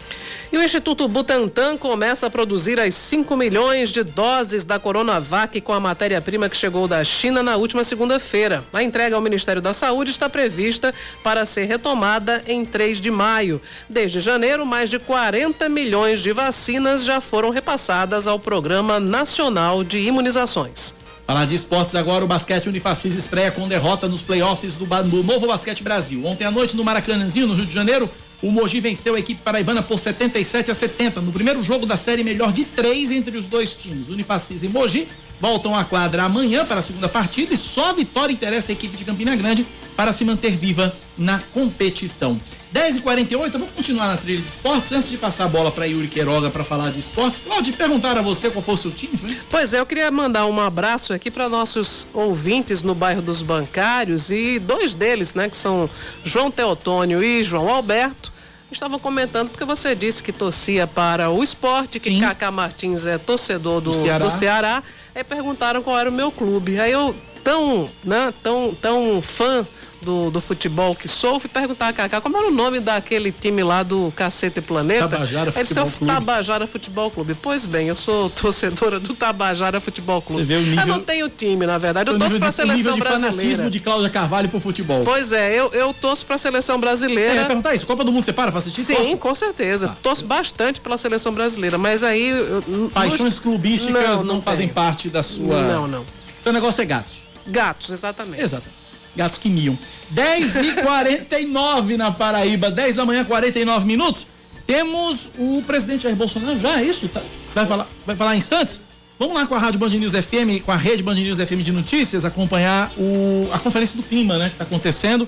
E 0.53 0.57
o 0.57 0.61
Instituto 0.61 1.07
Butantan 1.07 1.75
começa 1.77 2.27
a 2.27 2.29
produzir 2.29 2.79
as 2.79 2.93
5 2.93 3.35
milhões 3.35 3.89
de 3.89 4.03
doses 4.03 4.63
da 4.63 4.77
Coronavac 4.77 5.59
com 5.61 5.73
a 5.73 5.79
matéria-prima 5.79 6.47
que 6.47 6.55
chegou 6.55 6.87
da 6.87 7.03
China 7.03 7.41
na 7.41 7.55
última 7.55 7.83
segunda-feira. 7.83 8.63
A 8.71 8.83
entrega 8.83 9.15
ao 9.15 9.21
Ministério 9.21 9.63
da 9.63 9.73
Saúde 9.73 10.11
está 10.11 10.29
prevista 10.29 10.93
para 11.23 11.43
ser 11.43 11.65
retomada 11.65 12.43
em 12.45 12.63
3 12.63 13.01
de 13.01 13.09
maio. 13.09 13.59
Desde 13.89 14.19
janeiro, 14.19 14.63
mais 14.63 14.91
de 14.91 14.99
40 14.99 15.67
milhões 15.69 16.21
de 16.21 16.31
vacinas 16.31 17.03
já 17.03 17.19
foram 17.19 17.49
repassadas 17.49 18.27
ao 18.27 18.37
Programa 18.37 18.99
Nacional 18.99 19.83
de 19.83 19.97
Imunizações. 19.99 20.93
Falar 21.25 21.45
de 21.45 21.55
esportes 21.55 21.95
agora, 21.95 22.25
o 22.25 22.27
basquete 22.27 22.67
Unifacis 22.67 23.15
estreia 23.15 23.49
com 23.49 23.65
derrota 23.65 24.09
nos 24.09 24.21
playoffs 24.21 24.75
do, 24.75 24.85
do 24.85 25.23
Novo 25.23 25.47
Basquete 25.47 25.81
Brasil. 25.81 26.25
Ontem 26.25 26.43
à 26.43 26.51
noite 26.51 26.75
no 26.75 26.83
Maracanãzinho, 26.83 27.47
no 27.47 27.53
Rio 27.53 27.65
de 27.65 27.73
Janeiro, 27.73 28.09
o 28.41 28.51
Mogi 28.51 28.81
venceu 28.81 29.15
a 29.15 29.19
equipe 29.19 29.41
paraibana 29.41 29.81
por 29.81 29.97
77 29.97 30.69
a 30.69 30.73
70 30.73 31.21
no 31.21 31.31
primeiro 31.31 31.63
jogo 31.63 31.85
da 31.85 31.95
série 31.95 32.25
melhor 32.25 32.51
de 32.51 32.65
três 32.65 33.09
entre 33.09 33.37
os 33.37 33.47
dois 33.47 33.73
times. 33.73 34.09
Unifacis 34.09 34.63
e 34.63 34.67
Mogi 34.67 35.07
voltam 35.39 35.73
à 35.73 35.85
quadra 35.85 36.23
amanhã 36.23 36.65
para 36.65 36.79
a 36.79 36.81
segunda 36.81 37.07
partida 37.07 37.53
e 37.53 37.57
só 37.57 37.91
a 37.91 37.93
vitória 37.93 38.33
interessa 38.33 38.71
a 38.71 38.73
equipe 38.73 38.97
de 38.97 39.05
Campina 39.05 39.33
Grande 39.33 39.65
para 39.95 40.11
se 40.11 40.25
manter 40.25 40.57
viva 40.57 40.93
na 41.17 41.39
competição. 41.53 42.37
10 42.73 42.97
e 42.97 43.01
48 43.01 43.59
vamos 43.59 43.71
continuar 43.75 44.07
na 44.07 44.17
trilha 44.17 44.41
de 44.41 44.47
esportes. 44.47 44.91
Antes 44.91 45.11
de 45.11 45.17
passar 45.19 45.45
a 45.45 45.47
bola 45.47 45.71
para 45.71 45.85
Yuri 45.85 46.07
Queiroga 46.07 46.49
para 46.49 46.63
falar 46.65 46.89
de 46.89 46.99
esportes, 46.99 47.39
Claudio, 47.45 47.71
perguntar 47.75 48.17
a 48.17 48.21
você 48.23 48.49
qual 48.49 48.63
foi 48.63 48.73
o 48.73 48.77
seu 48.77 48.89
time, 48.89 49.15
foi? 49.15 49.37
Pois 49.47 49.75
é, 49.75 49.79
eu 49.79 49.85
queria 49.85 50.09
mandar 50.09 50.47
um 50.47 50.59
abraço 50.59 51.13
aqui 51.13 51.29
para 51.29 51.47
nossos 51.47 52.07
ouvintes 52.11 52.81
no 52.81 52.95
bairro 52.95 53.21
dos 53.21 53.43
Bancários 53.43 54.31
e 54.31 54.57
dois 54.57 54.95
deles, 54.95 55.35
né, 55.35 55.47
que 55.47 55.55
são 55.55 55.87
João 56.25 56.49
Teotônio 56.49 57.23
e 57.23 57.43
João 57.43 57.69
Alberto 57.69 58.33
estavam 58.71 58.97
comentando 58.97 59.49
porque 59.49 59.65
você 59.65 59.93
disse 59.93 60.23
que 60.23 60.31
torcia 60.31 60.87
para 60.87 61.29
o 61.29 61.43
esporte, 61.43 61.99
que 61.99 62.19
Cacá 62.19 62.49
Martins 62.49 63.05
é 63.05 63.19
torcedor 63.19 63.81
do, 63.81 63.91
do, 63.91 64.01
Ceará. 64.01 64.25
do 64.25 64.31
Ceará. 64.31 64.83
Aí 65.13 65.23
perguntaram 65.23 65.83
qual 65.83 65.99
era 65.99 66.09
o 66.09 66.13
meu 66.13 66.31
clube. 66.31 66.79
Aí 66.79 66.91
eu, 66.91 67.15
tão, 67.43 67.87
né, 68.03 68.33
tão, 68.41 68.73
tão 68.73 69.21
fã 69.21 69.63
do, 70.03 70.29
do 70.29 70.39
futebol 70.41 70.95
que 70.95 71.07
sou, 71.07 71.39
fui 71.39 71.49
perguntar 71.49 71.87
a 71.89 71.93
Cacá 71.93 72.21
como 72.21 72.37
era 72.37 72.47
o 72.47 72.51
nome 72.51 72.79
daquele 72.79 73.31
time 73.31 73.63
lá 73.63 73.81
do 73.83 74.11
Cacete 74.15 74.61
Planeta. 74.61 75.07
Tabajara 75.07 75.51
Futebol 75.51 75.91
Clube. 75.91 76.13
Tabajara 76.13 76.67
Futebol 76.67 77.11
Clube. 77.11 77.35
Pois 77.41 77.65
bem, 77.65 77.87
eu 77.87 77.95
sou 77.95 78.29
torcedora 78.29 78.99
do 78.99 79.13
Tabajara 79.13 79.79
Futebol 79.79 80.21
Clube. 80.21 80.41
Você 80.43 80.47
vê 80.47 80.55
o 80.55 80.61
nível, 80.61 80.81
eu 80.83 80.87
não 80.87 80.99
tenho 80.99 81.29
time, 81.29 81.65
na 81.65 81.77
verdade. 81.77 82.09
Eu 82.11 82.19
torço 82.19 82.37
pra 82.39 82.49
de, 82.49 82.55
seleção 82.55 82.75
nível 82.77 82.93
de 82.93 82.99
brasileira. 82.99 83.35
fanatismo 83.37 83.69
de 83.69 83.79
Cláudia 83.79 84.09
Carvalho 84.09 84.49
pro 84.49 84.59
futebol. 84.59 85.01
Pois 85.03 85.31
é, 85.33 85.53
eu, 85.59 85.69
eu 85.73 85.93
torço 85.93 86.25
pra 86.25 86.37
seleção 86.37 86.79
brasileira. 86.79 87.41
É, 87.41 87.45
perguntar 87.45 87.73
isso. 87.73 87.85
Copa 87.87 88.03
do 88.03 88.11
Mundo 88.11 88.23
você 88.23 88.33
para 88.33 88.51
pra 88.51 88.59
assistir? 88.59 88.83
Sim, 88.83 88.95
Torce? 88.95 89.17
com 89.17 89.35
certeza. 89.35 89.87
Tá. 89.89 89.97
Torço 90.01 90.25
bastante 90.25 90.81
pela 90.81 90.97
seleção 90.97 91.33
brasileira, 91.33 91.77
mas 91.77 92.03
aí. 92.03 92.29
eu- 92.29 92.91
Paixões 92.93 93.21
nos- 93.21 93.39
clubísticas 93.39 94.17
não, 94.23 94.35
não 94.35 94.41
fazem 94.41 94.67
tenho. 94.67 94.73
parte 94.75 95.09
da 95.09 95.23
sua. 95.23 95.61
Não, 95.61 95.87
não. 95.87 96.05
Seu 96.39 96.51
negócio 96.51 96.81
é 96.81 96.85
gatos. 96.85 97.23
Gatos, 97.47 97.89
exatamente. 97.89 98.41
Exatamente. 98.41 98.82
Gatos 99.15 99.39
que 99.39 99.49
miam. 99.49 99.77
10 100.09 100.55
e 100.55 100.71
49 100.81 101.97
na 101.97 102.11
Paraíba, 102.11 102.71
10 102.71 102.95
da 102.95 103.05
manhã, 103.05 103.23
49 103.23 103.85
minutos. 103.85 104.27
Temos 104.65 105.31
o 105.37 105.61
presidente 105.63 106.03
Jair 106.03 106.15
Bolsonaro 106.15 106.59
já, 106.59 106.79
é 106.79 106.85
isso? 106.85 107.07
Tá? 107.09 107.21
Vai, 107.53 107.65
falar, 107.65 107.87
vai 108.05 108.15
falar 108.15 108.35
em 108.35 108.39
instantes? 108.39 108.79
Vamos 109.19 109.35
lá 109.35 109.45
com 109.45 109.55
a 109.55 109.59
Rádio 109.59 109.79
Band 109.79 109.89
News 109.89 110.13
FM, 110.13 110.63
com 110.65 110.71
a 110.71 110.75
rede 110.75 111.03
Band 111.03 111.15
News 111.15 111.37
FM 111.37 111.61
de 111.61 111.71
notícias, 111.71 112.25
acompanhar 112.25 112.91
o, 112.97 113.49
a 113.51 113.59
conferência 113.59 113.95
do 113.95 114.03
clima, 114.03 114.37
né? 114.37 114.49
Que 114.49 114.55
está 114.55 114.63
acontecendo. 114.63 115.23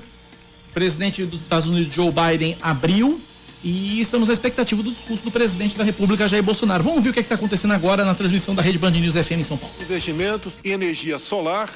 O 0.69 0.73
presidente 0.73 1.23
dos 1.23 1.41
Estados 1.41 1.69
Unidos, 1.69 1.93
Joe 1.93 2.11
Biden, 2.11 2.57
abriu 2.61 3.21
e 3.63 3.99
estamos 3.99 4.29
à 4.29 4.33
expectativa 4.33 4.83
do 4.83 4.91
discurso 4.91 5.25
do 5.25 5.31
presidente 5.31 5.77
da 5.77 5.83
República, 5.83 6.27
Jair 6.27 6.43
Bolsonaro. 6.43 6.83
Vamos 6.83 7.03
ver 7.03 7.09
o 7.09 7.13
que 7.13 7.19
é 7.19 7.21
está 7.21 7.35
acontecendo 7.35 7.73
agora 7.73 8.05
na 8.05 8.13
transmissão 8.13 8.53
da 8.53 8.61
rede 8.61 8.77
Band 8.77 8.91
News 8.91 9.15
FM 9.15 9.31
em 9.31 9.43
São 9.43 9.57
Paulo. 9.57 9.73
Investimentos 9.81 10.53
em 10.63 10.71
energia 10.71 11.17
solar, 11.17 11.69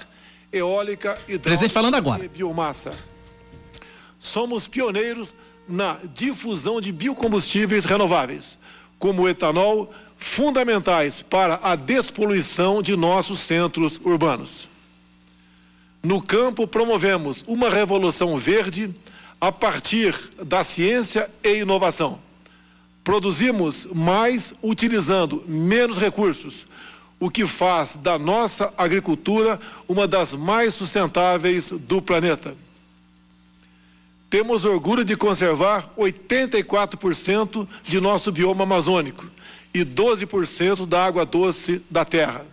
eólica, 0.51 1.17
e 1.27 1.37
Presidente 1.37 1.73
falando 1.73 1.95
agora. 1.95 2.27
biomassa. 2.27 2.91
Somos 4.19 4.67
pioneiros 4.67 5.33
na 5.67 5.97
difusão 6.13 6.81
de 6.81 6.91
biocombustíveis 6.91 7.85
renováveis, 7.85 8.57
como 8.97 9.23
o 9.23 9.29
etanol, 9.29 9.93
fundamentais 10.17 11.21
para 11.21 11.59
a 11.63 11.75
despoluição 11.75 12.81
de 12.81 12.95
nossos 12.95 13.39
centros 13.39 13.99
urbanos. 14.03 14.67
No 16.03 16.21
campo, 16.21 16.67
promovemos 16.67 17.43
uma 17.47 17.69
revolução 17.69 18.37
verde 18.37 18.93
a 19.39 19.51
partir 19.51 20.13
da 20.43 20.63
ciência 20.63 21.29
e 21.43 21.59
inovação. 21.59 22.19
Produzimos 23.03 23.85
mais 23.93 24.53
utilizando 24.61 25.43
menos 25.47 25.97
recursos, 25.97 26.67
o 27.19 27.29
que 27.29 27.45
faz 27.45 27.95
da 27.97 28.17
nossa 28.17 28.73
agricultura 28.77 29.59
uma 29.87 30.07
das 30.07 30.33
mais 30.33 30.73
sustentáveis 30.73 31.71
do 31.71 32.01
planeta. 32.01 32.55
Temos 34.29 34.63
orgulho 34.63 35.03
de 35.03 35.17
conservar 35.17 35.89
84% 35.97 37.67
de 37.83 37.99
nosso 37.99 38.31
bioma 38.31 38.63
amazônico 38.63 39.25
e 39.73 39.83
12% 39.83 40.85
da 40.85 41.03
água 41.03 41.25
doce 41.25 41.81
da 41.89 42.05
terra. 42.05 42.45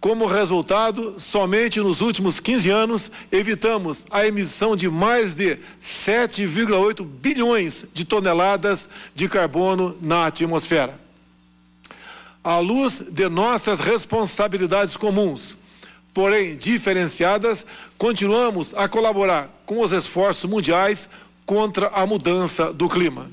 Como 0.00 0.26
resultado, 0.26 1.18
somente 1.18 1.80
nos 1.80 2.00
últimos 2.00 2.38
15 2.38 2.70
anos 2.70 3.10
evitamos 3.32 4.06
a 4.10 4.24
emissão 4.24 4.76
de 4.76 4.88
mais 4.88 5.34
de 5.34 5.58
7,8 5.80 7.04
bilhões 7.04 7.84
de 7.92 8.04
toneladas 8.04 8.88
de 9.12 9.28
carbono 9.28 9.96
na 10.00 10.26
atmosfera. 10.26 11.07
À 12.48 12.60
luz 12.60 13.02
de 13.10 13.28
nossas 13.28 13.78
responsabilidades 13.78 14.96
comuns, 14.96 15.54
porém 16.14 16.56
diferenciadas, 16.56 17.66
continuamos 17.98 18.72
a 18.74 18.88
colaborar 18.88 19.50
com 19.66 19.82
os 19.82 19.92
esforços 19.92 20.48
mundiais 20.48 21.10
contra 21.44 21.88
a 21.88 22.06
mudança 22.06 22.72
do 22.72 22.88
clima. 22.88 23.30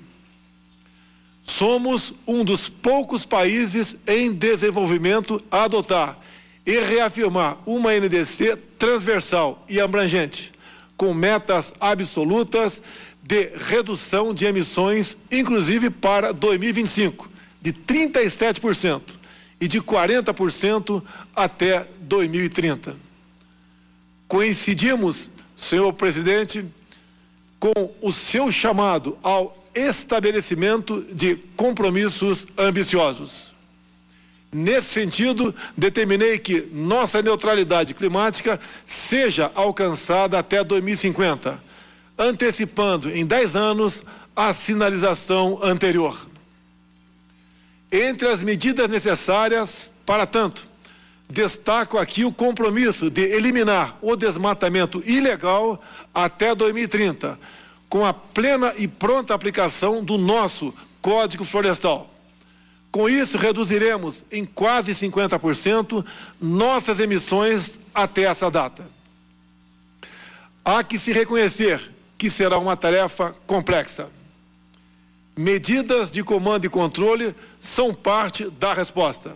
Somos 1.41 2.13
um 2.27 2.43
dos 2.43 2.67
poucos 2.67 3.25
países 3.25 3.95
em 4.05 4.33
desenvolvimento 4.33 5.41
a 5.49 5.63
adotar 5.63 6.17
e 6.65 6.77
reafirmar 6.81 7.57
uma 7.65 7.93
NDC 7.97 8.57
transversal 8.77 9.63
e 9.69 9.79
abrangente, 9.79 10.51
com 10.97 11.13
metas 11.13 11.73
absolutas 11.79 12.81
de 13.23 13.49
redução 13.69 14.33
de 14.33 14.45
emissões, 14.45 15.15
inclusive 15.31 15.89
para 15.89 16.33
2025, 16.33 17.33
de 17.65 17.73
37% 17.73 19.01
e 19.59 19.67
de 19.67 19.81
40% 19.81 21.01
até 21.35 21.87
2030. 22.01 22.95
Coincidimos, 24.27 25.31
senhor 25.55 25.91
presidente, 25.93 26.63
com 27.59 27.91
o 28.03 28.11
seu 28.11 28.51
chamado 28.51 29.17
ao 29.23 29.57
estabelecimento 29.73 31.03
de 31.11 31.37
compromissos 31.57 32.45
ambiciosos. 32.55 33.51
Nesse 34.53 34.89
sentido, 34.89 35.53
determinei 35.75 36.37
que 36.37 36.69
nossa 36.71 37.19
neutralidade 37.19 37.95
climática 37.95 38.59
seja 38.85 39.51
alcançada 39.55 40.37
até 40.37 40.63
2050, 40.63 41.59
antecipando 42.15 43.09
em 43.09 43.25
10 43.25 43.55
anos 43.55 44.03
a 44.35 44.53
sinalização 44.53 45.59
anterior. 45.63 46.34
Entre 47.91 48.27
as 48.27 48.41
medidas 48.41 48.89
necessárias 48.89 49.91
para 50.05 50.25
tanto, 50.25 50.67
destaco 51.29 51.97
aqui 51.97 52.23
o 52.23 52.31
compromisso 52.31 53.09
de 53.09 53.21
eliminar 53.21 53.97
o 54.01 54.15
desmatamento 54.15 55.01
ilegal 55.05 55.81
até 56.13 56.53
2030, 56.53 57.39
com 57.89 58.05
a 58.05 58.13
plena 58.13 58.73
e 58.77 58.87
pronta 58.87 59.33
aplicação 59.33 60.03
do 60.03 60.17
nosso 60.17 60.73
Código 61.01 61.45
Florestal. 61.45 62.09
Com 62.91 63.09
isso, 63.09 63.37
reduziremos 63.37 64.23
em 64.31 64.45
quase 64.45 64.93
50% 64.93 66.05
nossas 66.39 66.99
emissões 66.99 67.79
até 67.93 68.23
essa 68.23 68.49
data. 68.49 68.87
Há 70.63 70.83
que 70.83 70.97
se 70.97 71.11
reconhecer 71.11 71.91
que 72.17 72.29
será 72.29 72.57
uma 72.57 72.77
tarefa 72.77 73.35
complexa. 73.45 74.09
Medidas 75.37 76.09
de 76.09 76.23
comando 76.23 76.65
e 76.65 76.69
controle 76.69 77.35
são 77.59 77.93
parte 77.93 78.49
da 78.51 78.73
resposta. 78.73 79.35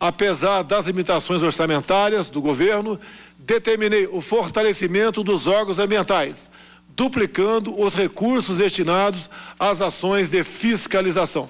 Apesar 0.00 0.62
das 0.62 0.86
limitações 0.86 1.42
orçamentárias 1.42 2.28
do 2.28 2.42
governo, 2.42 2.98
determinei 3.38 4.08
o 4.10 4.20
fortalecimento 4.20 5.22
dos 5.22 5.46
órgãos 5.46 5.78
ambientais, 5.78 6.50
duplicando 6.96 7.80
os 7.80 7.94
recursos 7.94 8.58
destinados 8.58 9.30
às 9.58 9.80
ações 9.80 10.28
de 10.28 10.42
fiscalização. 10.42 11.48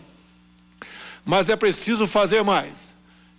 Mas 1.25 1.49
é 1.49 1.57
preciso 1.57 2.07
fazer 2.07 2.45
mais. 2.45 2.95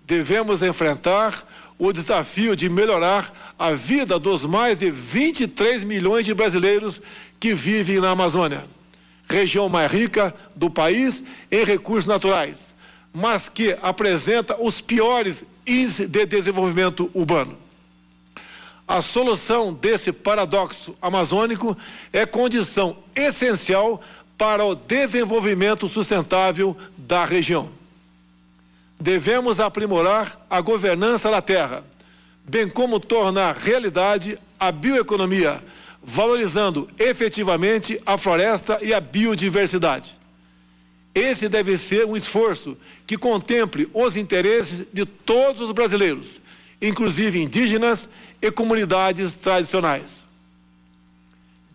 Devemos 0.06 0.64
enfrentar 0.64 1.46
o 1.78 1.94
desafio 1.94 2.56
de 2.56 2.68
melhorar 2.68 3.54
a 3.60 3.72
vida 3.72 4.18
dos 4.18 4.44
mais 4.44 4.78
de 4.78 4.90
23 4.90 5.84
milhões 5.84 6.26
de 6.26 6.34
brasileiros 6.34 7.02
que 7.40 7.54
vivem 7.54 8.00
na 8.00 8.12
Amazônia, 8.12 8.66
região 9.28 9.68
mais 9.70 9.92
rica 9.92 10.34
do 10.56 10.70
país 10.70 11.24
em 11.52 11.64
recursos 11.64 12.06
naturais, 12.06 12.74
mas 13.14 13.50
que 13.50 13.76
apresenta 13.82 14.62
os 14.62 14.82
piores 14.82 15.46
índices 15.66 16.08
de 16.08 16.26
desenvolvimento 16.26 17.10
urbano. 17.14 17.58
A 18.88 19.02
solução 19.02 19.74
desse 19.74 20.12
paradoxo 20.12 20.96
amazônico 21.02 21.76
é 22.14 22.26
condição 22.26 22.98
essencial 23.16 24.00
para 24.38 24.64
o 24.64 24.76
desenvolvimento 24.76 25.88
sustentável 25.88 26.78
da 26.98 27.26
região. 27.26 27.70
Devemos 29.00 29.60
aprimorar 29.60 30.40
a 30.50 30.62
governança 30.62 31.32
da 31.32 31.42
terra, 31.42 31.84
bem 32.44 32.68
como 32.68 33.00
tornar 33.00 33.56
realidade 33.56 34.38
a 34.60 34.72
bioeconomia, 34.72 35.62
valorizando 36.06 36.88
efetivamente 37.00 38.00
a 38.06 38.16
floresta 38.16 38.78
e 38.84 38.94
a 38.94 39.02
biodiversidade. 39.02 40.16
Esse 41.16 41.50
deve 41.50 41.78
ser 41.80 42.06
um 42.06 42.16
esforço 42.16 42.78
que 43.08 43.18
contemple 43.18 43.90
os 43.92 44.16
interesses 44.16 44.86
de 44.94 45.04
todos 45.06 45.62
os 45.62 45.72
brasileiros, 45.72 46.40
inclusive 46.80 47.42
indígenas 47.42 48.08
e 48.40 48.52
comunidades 48.52 49.34
tradicionais. 49.34 50.24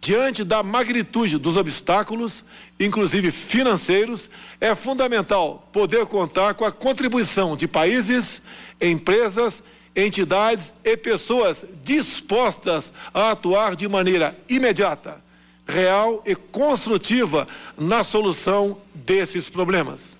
Diante 0.00 0.44
da 0.44 0.62
magnitude 0.62 1.36
dos 1.36 1.56
obstáculos, 1.56 2.44
inclusive 2.78 3.32
financeiros, 3.32 4.30
é 4.60 4.74
fundamental 4.74 5.68
poder 5.72 6.06
contar 6.06 6.54
com 6.54 6.64
a 6.64 6.72
contribuição 6.72 7.56
de 7.56 7.66
países, 7.66 8.40
empresas, 8.80 9.62
entidades 9.94 10.72
e 10.84 10.96
pessoas 10.96 11.64
dispostas 11.82 12.92
a 13.12 13.32
atuar 13.32 13.74
de 13.74 13.88
maneira 13.88 14.36
imediata, 14.48 15.20
real 15.66 16.22
e 16.26 16.34
construtiva 16.34 17.46
na 17.76 18.02
solução 18.02 18.78
desses 18.94 19.50
problemas. 19.50 20.16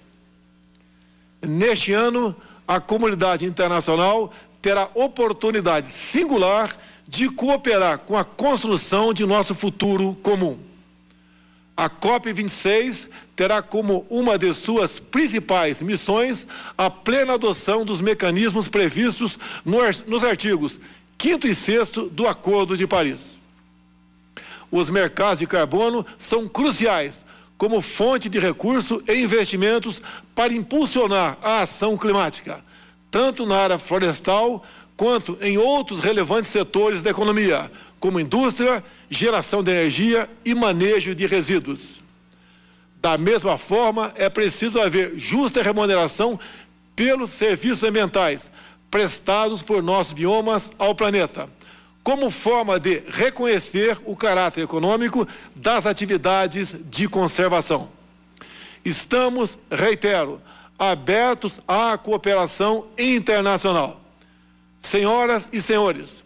Neste 1.42 1.92
ano, 1.92 2.34
a 2.66 2.80
comunidade 2.80 3.44
internacional 3.44 4.32
terá 4.60 4.88
oportunidade 4.94 5.88
singular 5.88 6.76
de 7.08 7.28
cooperar 7.28 7.98
com 7.98 8.16
a 8.16 8.24
construção 8.24 9.12
de 9.12 9.26
nosso 9.26 9.54
futuro 9.54 10.16
comum. 10.22 10.69
A 11.80 11.88
COP26 11.88 13.08
terá 13.34 13.62
como 13.62 14.04
uma 14.10 14.36
de 14.36 14.52
suas 14.52 15.00
principais 15.00 15.80
missões 15.80 16.46
a 16.76 16.90
plena 16.90 17.32
adoção 17.32 17.86
dos 17.86 18.02
mecanismos 18.02 18.68
previstos 18.68 19.38
nos 20.06 20.22
artigos 20.22 20.78
5 21.18 21.46
e 21.46 21.54
6 21.54 21.88
do 22.12 22.28
Acordo 22.28 22.76
de 22.76 22.86
Paris. 22.86 23.38
Os 24.70 24.90
mercados 24.90 25.38
de 25.38 25.46
carbono 25.46 26.04
são 26.18 26.46
cruciais 26.46 27.24
como 27.56 27.80
fonte 27.80 28.28
de 28.28 28.38
recurso 28.38 29.02
e 29.08 29.14
investimentos 29.14 30.02
para 30.34 30.52
impulsionar 30.52 31.38
a 31.40 31.62
ação 31.62 31.96
climática, 31.96 32.62
tanto 33.10 33.46
na 33.46 33.56
área 33.56 33.78
florestal 33.78 34.62
quanto 34.98 35.38
em 35.40 35.56
outros 35.56 36.00
relevantes 36.00 36.50
setores 36.50 37.02
da 37.02 37.08
economia, 37.08 37.72
como 37.98 38.20
indústria, 38.20 38.84
geração 39.10 39.62
de 39.62 39.72
energia 39.72 40.30
e 40.44 40.54
manejo 40.54 41.14
de 41.14 41.26
resíduos. 41.26 42.00
Da 43.02 43.18
mesma 43.18 43.58
forma, 43.58 44.12
é 44.16 44.28
preciso 44.28 44.80
haver 44.80 45.18
justa 45.18 45.62
remuneração 45.62 46.38
pelos 46.94 47.30
serviços 47.30 47.82
ambientais 47.82 48.50
prestados 48.90 49.62
por 49.62 49.82
nossos 49.82 50.12
biomas 50.12 50.72
ao 50.78 50.94
planeta, 50.94 51.48
como 52.02 52.30
forma 52.30 52.78
de 52.78 53.02
reconhecer 53.08 53.98
o 54.04 54.16
caráter 54.16 54.62
econômico 54.62 55.26
das 55.54 55.86
atividades 55.86 56.74
de 56.90 57.08
conservação. 57.08 57.88
Estamos, 58.84 59.58
reitero, 59.70 60.40
abertos 60.78 61.60
à 61.68 61.96
cooperação 61.98 62.86
internacional. 62.98 64.00
Senhoras 64.78 65.46
e 65.52 65.60
senhores, 65.60 66.24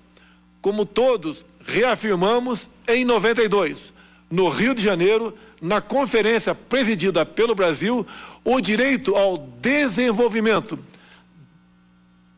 como 0.63 0.87
todos 0.87 1.45
reafirmamos 1.67 2.69
em 2.87 3.05
92, 3.05 3.93
no 4.31 4.49
Rio 4.49 4.75
de 4.75 4.83
Janeiro, 4.83 5.37
na 5.61 5.81
conferência 5.81 6.55
presidida 6.55 7.25
pelo 7.25 7.55
Brasil, 7.55 8.07
o 8.45 8.61
direito 8.61 9.17
ao 9.17 9.39
desenvolvimento 9.39 10.79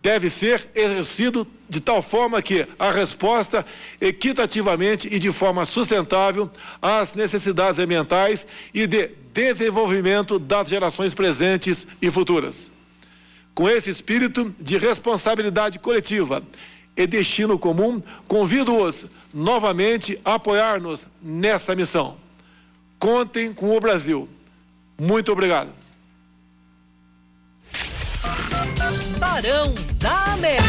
deve 0.07 0.31
ser 0.31 0.69
exercido 0.73 1.45
de 1.69 1.81
tal 1.81 2.01
forma 2.01 2.41
que 2.41 2.65
a 2.79 2.93
resposta 2.93 3.67
equitativamente 4.01 5.13
e 5.13 5.19
de 5.19 5.33
forma 5.33 5.65
sustentável 5.67 6.49
às 6.81 7.15
necessidades 7.15 7.81
ambientais 7.81 8.47
e 8.73 8.87
de 8.87 9.11
desenvolvimento 9.35 10.39
das 10.39 10.69
gerações 10.69 11.13
presentes 11.13 11.89
e 12.01 12.09
futuras. 12.09 12.71
Com 13.53 13.69
esse 13.69 13.91
espírito 13.91 14.55
de 14.61 14.79
responsabilidade 14.79 15.81
coletiva 15.81 16.41
e 16.97 17.07
destino 17.07 17.59
comum, 17.59 18.03
convido-os 18.27 19.07
novamente 19.33 20.19
a 20.25 20.35
apoiar-nos 20.35 21.07
nessa 21.23 21.75
missão. 21.75 22.17
Contem 22.99 23.53
com 23.53 23.77
o 23.77 23.81
Brasil. 23.81 24.29
Muito 24.99 25.31
obrigado. 25.31 25.71
Barão 29.19 29.75
da 29.99 30.33
América. 30.33 30.65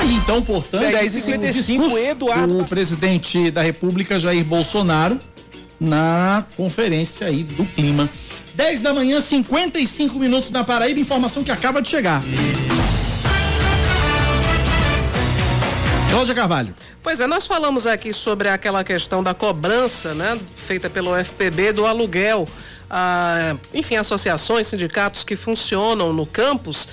Aí, 0.00 0.14
então, 0.14 0.40
portanto, 0.40 0.92
10 0.92 1.14
e 1.14 1.20
55, 1.20 1.82
o 1.82 1.88
discurso 1.88 1.98
Eduardo. 1.98 2.58
do 2.58 2.64
presidente 2.64 3.50
da 3.50 3.60
República, 3.60 4.18
Jair 4.20 4.44
Bolsonaro, 4.44 5.18
na 5.78 6.44
conferência 6.56 7.26
aí 7.26 7.42
do 7.42 7.64
clima. 7.64 8.08
10 8.54 8.80
da 8.82 8.94
manhã, 8.94 9.20
55 9.20 10.18
minutos 10.18 10.50
na 10.50 10.62
Paraíba, 10.62 11.00
informação 11.00 11.42
que 11.42 11.50
acaba 11.50 11.82
de 11.82 11.88
chegar. 11.88 12.22
Cláudia 16.10 16.34
Carvalho. 16.34 16.74
Pois 17.04 17.20
é, 17.20 17.26
nós 17.28 17.46
falamos 17.46 17.86
aqui 17.86 18.12
sobre 18.12 18.48
aquela 18.48 18.82
questão 18.82 19.22
da 19.22 19.32
cobrança, 19.32 20.12
né, 20.12 20.36
feita 20.56 20.90
pelo 20.90 21.14
FPB 21.14 21.72
do 21.72 21.86
aluguel, 21.86 22.48
ah, 22.90 23.54
enfim, 23.72 23.94
associações, 23.94 24.66
sindicatos 24.66 25.22
que 25.22 25.36
funcionam 25.36 26.12
no 26.12 26.26
campus. 26.26 26.88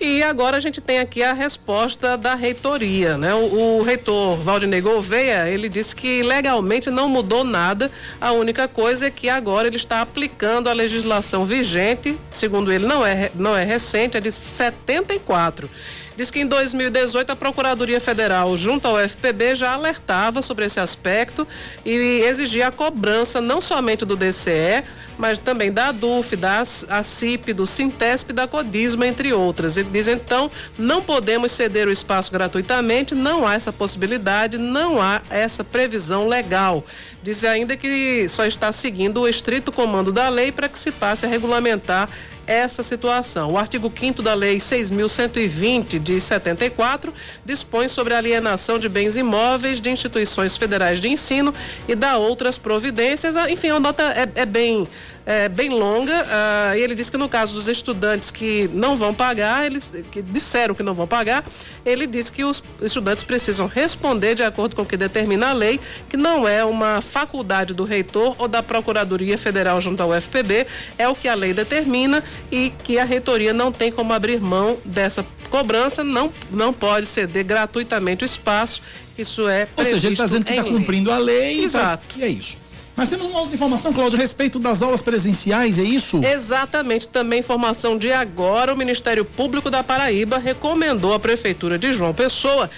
E 0.00 0.20
agora 0.22 0.56
a 0.56 0.60
gente 0.60 0.80
tem 0.80 0.98
aqui 0.98 1.22
a 1.22 1.32
resposta 1.32 2.18
da 2.18 2.34
reitoria, 2.34 3.16
né? 3.16 3.32
O, 3.34 3.78
o 3.78 3.82
reitor 3.82 4.36
Valdinei 4.36 4.80
Gouveia, 4.80 5.48
ele 5.48 5.70
disse 5.70 5.96
que 5.96 6.22
legalmente 6.22 6.90
não 6.90 7.08
mudou 7.08 7.44
nada, 7.44 7.90
a 8.20 8.32
única 8.32 8.68
coisa 8.68 9.06
é 9.06 9.10
que 9.10 9.28
agora 9.28 9.68
ele 9.68 9.76
está 9.76 10.02
aplicando 10.02 10.68
a 10.68 10.74
legislação 10.74 11.46
vigente, 11.46 12.18
segundo 12.30 12.70
ele 12.70 12.84
não 12.84 13.06
é, 13.06 13.30
não 13.34 13.56
é 13.56 13.64
recente, 13.64 14.18
é 14.18 14.20
de 14.20 14.30
74. 14.30 15.70
Diz 16.16 16.30
que 16.30 16.40
em 16.40 16.46
2018 16.46 17.30
a 17.30 17.36
Procuradoria 17.36 18.00
Federal, 18.00 18.56
junto 18.56 18.88
ao 18.88 18.98
FPB, 18.98 19.54
já 19.54 19.72
alertava 19.72 20.40
sobre 20.40 20.64
esse 20.64 20.80
aspecto 20.80 21.46
e 21.84 22.22
exigia 22.24 22.68
a 22.68 22.72
cobrança 22.72 23.38
não 23.38 23.60
somente 23.60 24.04
do 24.06 24.16
DCE, 24.16 24.82
mas 25.18 25.38
também 25.38 25.70
da 25.70 25.88
ADUF, 25.88 26.36
da 26.36 26.60
ACIP, 26.60 27.52
do 27.52 27.66
Sintesp 27.66 28.32
da 28.32 28.46
Codisma, 28.46 29.06
entre 29.06 29.32
outras. 29.32 29.76
Ele 29.76 29.90
diz 29.90 30.08
então, 30.08 30.50
não 30.78 31.02
podemos 31.02 31.52
ceder 31.52 31.86
o 31.86 31.92
espaço 31.92 32.32
gratuitamente, 32.32 33.14
não 33.14 33.46
há 33.46 33.54
essa 33.54 33.72
possibilidade, 33.72 34.56
não 34.56 35.00
há 35.00 35.20
essa 35.28 35.62
previsão 35.62 36.28
legal. 36.28 36.84
Diz 37.22 37.44
ainda 37.44 37.76
que 37.76 38.26
só 38.28 38.46
está 38.46 38.72
seguindo 38.72 39.20
o 39.20 39.28
estrito 39.28 39.72
comando 39.72 40.12
da 40.12 40.28
lei 40.28 40.52
para 40.52 40.68
que 40.68 40.78
se 40.78 40.92
passe 40.92 41.26
a 41.26 41.28
regulamentar 41.28 42.08
essa 42.46 42.82
situação. 42.82 43.52
O 43.52 43.58
artigo 43.58 43.92
5 43.94 44.22
da 44.22 44.34
Lei 44.34 44.58
6.120 44.58 45.98
de 45.98 46.20
74 46.20 47.12
dispõe 47.44 47.88
sobre 47.88 48.14
a 48.14 48.18
alienação 48.18 48.78
de 48.78 48.88
bens 48.88 49.16
imóveis 49.16 49.80
de 49.80 49.90
instituições 49.90 50.56
federais 50.56 51.00
de 51.00 51.08
ensino 51.08 51.54
e 51.88 51.94
dá 51.94 52.16
outras 52.18 52.58
providências. 52.58 53.36
Ah, 53.36 53.50
Enfim, 53.50 53.70
a 53.70 53.80
nota 53.80 54.02
é, 54.02 54.42
é 54.42 54.46
bem 54.46 54.86
é, 55.26 55.48
bem 55.48 55.68
longa. 55.70 56.14
ah, 56.30 56.76
e 56.76 56.80
ele 56.80 56.94
disse 56.94 57.10
que 57.10 57.18
no 57.18 57.28
caso 57.28 57.52
dos 57.52 57.66
estudantes 57.66 58.30
que 58.30 58.70
não 58.72 58.96
vão 58.96 59.12
pagar, 59.12 59.66
eles 59.66 59.92
que 60.10 60.22
disseram 60.22 60.74
que 60.74 60.82
não 60.82 60.94
vão 60.94 61.06
pagar, 61.06 61.44
ele 61.84 62.06
disse 62.06 62.30
que 62.30 62.44
os 62.44 62.62
estudantes 62.80 63.24
precisam 63.24 63.66
responder 63.66 64.36
de 64.36 64.44
acordo 64.44 64.76
com 64.76 64.82
o 64.82 64.86
que 64.86 64.96
determina 64.96 65.50
a 65.50 65.52
lei, 65.52 65.80
que 66.08 66.16
não 66.16 66.46
é 66.46 66.64
uma 66.64 67.00
faculdade 67.00 67.74
do 67.74 67.84
reitor 67.84 68.36
ou 68.38 68.46
da 68.46 68.62
Procuradoria 68.62 69.36
Federal 69.36 69.80
junto 69.80 70.00
ao 70.00 70.14
FPB, 70.14 70.66
é 70.96 71.08
o 71.08 71.14
que 71.14 71.28
a 71.28 71.34
lei 71.34 71.52
determina 71.52 72.22
e 72.50 72.72
que 72.84 72.98
a 72.98 73.04
reitoria 73.04 73.52
não 73.52 73.72
tem 73.72 73.90
como 73.90 74.12
abrir 74.12 74.40
mão 74.40 74.78
dessa 74.84 75.26
cobrança, 75.50 76.04
não, 76.04 76.32
não 76.50 76.72
pode 76.72 77.06
ceder 77.06 77.44
gratuitamente 77.44 78.24
o 78.24 78.26
espaço. 78.26 78.80
Isso 79.18 79.48
é 79.48 79.66
Ou 79.76 79.84
seja, 79.84 80.08
ele 80.08 80.14
está 80.14 80.26
dizendo 80.26 80.44
que 80.44 80.52
está 80.52 80.64
cumprindo 80.64 81.10
a 81.10 81.18
lei. 81.18 81.64
Exato. 81.64 82.18
E 82.18 82.22
é 82.22 82.28
isso. 82.28 82.58
Mas 82.96 83.10
temos 83.10 83.26
uma 83.26 83.40
outra 83.40 83.54
informação, 83.54 83.92
Cláudio, 83.92 84.18
a 84.18 84.22
respeito 84.22 84.58
das 84.58 84.80
aulas 84.80 85.02
presenciais, 85.02 85.78
é 85.78 85.82
isso? 85.82 86.24
Exatamente, 86.24 87.06
também 87.06 87.40
informação 87.40 87.98
de 87.98 88.10
agora, 88.10 88.72
o 88.72 88.76
Ministério 88.76 89.22
Público 89.22 89.70
da 89.70 89.84
Paraíba 89.84 90.38
recomendou 90.38 91.12
à 91.12 91.20
Prefeitura 91.20 91.78
de 91.78 91.92
João 91.92 92.14
Pessoa 92.14 92.70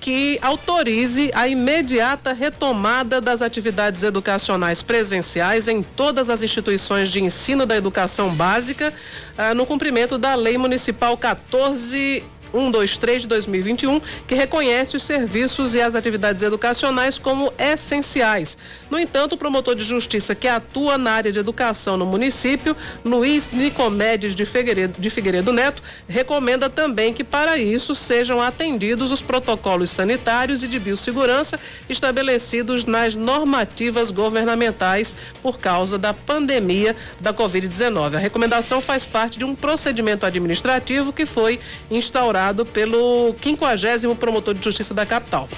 que 0.00 0.38
autorize 0.40 1.30
a 1.34 1.48
imediata 1.48 2.32
retomada 2.32 3.20
das 3.20 3.42
atividades 3.42 4.02
educacionais 4.02 4.82
presenciais 4.82 5.68
em 5.68 5.82
todas 5.82 6.30
as 6.30 6.42
instituições 6.42 7.10
de 7.10 7.20
ensino 7.20 7.66
da 7.66 7.76
educação 7.76 8.30
básica, 8.30 8.92
ah, 9.36 9.54
no 9.54 9.66
cumprimento 9.66 10.16
da 10.16 10.34
Lei 10.34 10.56
Municipal 10.56 11.16
14 11.16 12.24
123 12.52 13.22
de 13.22 13.28
2021, 13.28 14.00
que 14.26 14.34
reconhece 14.34 14.96
os 14.96 15.02
serviços 15.02 15.74
e 15.74 15.80
as 15.80 15.94
atividades 15.94 16.42
educacionais 16.42 17.18
como 17.18 17.52
essenciais. 17.58 18.56
No 18.90 18.98
entanto, 18.98 19.34
o 19.34 19.38
promotor 19.38 19.74
de 19.74 19.84
justiça 19.84 20.34
que 20.34 20.48
atua 20.48 20.96
na 20.96 21.12
área 21.12 21.32
de 21.32 21.38
educação 21.38 21.96
no 21.96 22.06
município, 22.06 22.76
Luiz 23.04 23.50
Nicomedes 23.52 24.34
de 24.34 24.46
Figueiredo, 24.46 25.00
de 25.00 25.10
Figueiredo 25.10 25.52
Neto, 25.52 25.82
recomenda 26.08 26.70
também 26.70 27.12
que 27.12 27.24
para 27.24 27.58
isso 27.58 27.94
sejam 27.94 28.40
atendidos 28.40 29.12
os 29.12 29.20
protocolos 29.20 29.90
sanitários 29.90 30.62
e 30.62 30.68
de 30.68 30.78
biossegurança 30.78 31.58
estabelecidos 31.88 32.84
nas 32.84 33.14
normativas 33.14 34.10
governamentais 34.10 35.16
por 35.42 35.58
causa 35.58 35.98
da 35.98 36.14
pandemia 36.14 36.94
da 37.20 37.34
Covid-19. 37.34 38.14
A 38.14 38.18
recomendação 38.18 38.80
faz 38.80 39.04
parte 39.04 39.38
de 39.38 39.44
um 39.44 39.54
procedimento 39.54 40.24
administrativo 40.24 41.12
que 41.12 41.26
foi 41.26 41.58
instaurado 41.90 42.35
pelo 42.64 43.34
50 43.42 44.14
promotor 44.16 44.54
de 44.54 44.64
justiça 44.64 44.92
da 44.92 45.06
capital. 45.06 45.48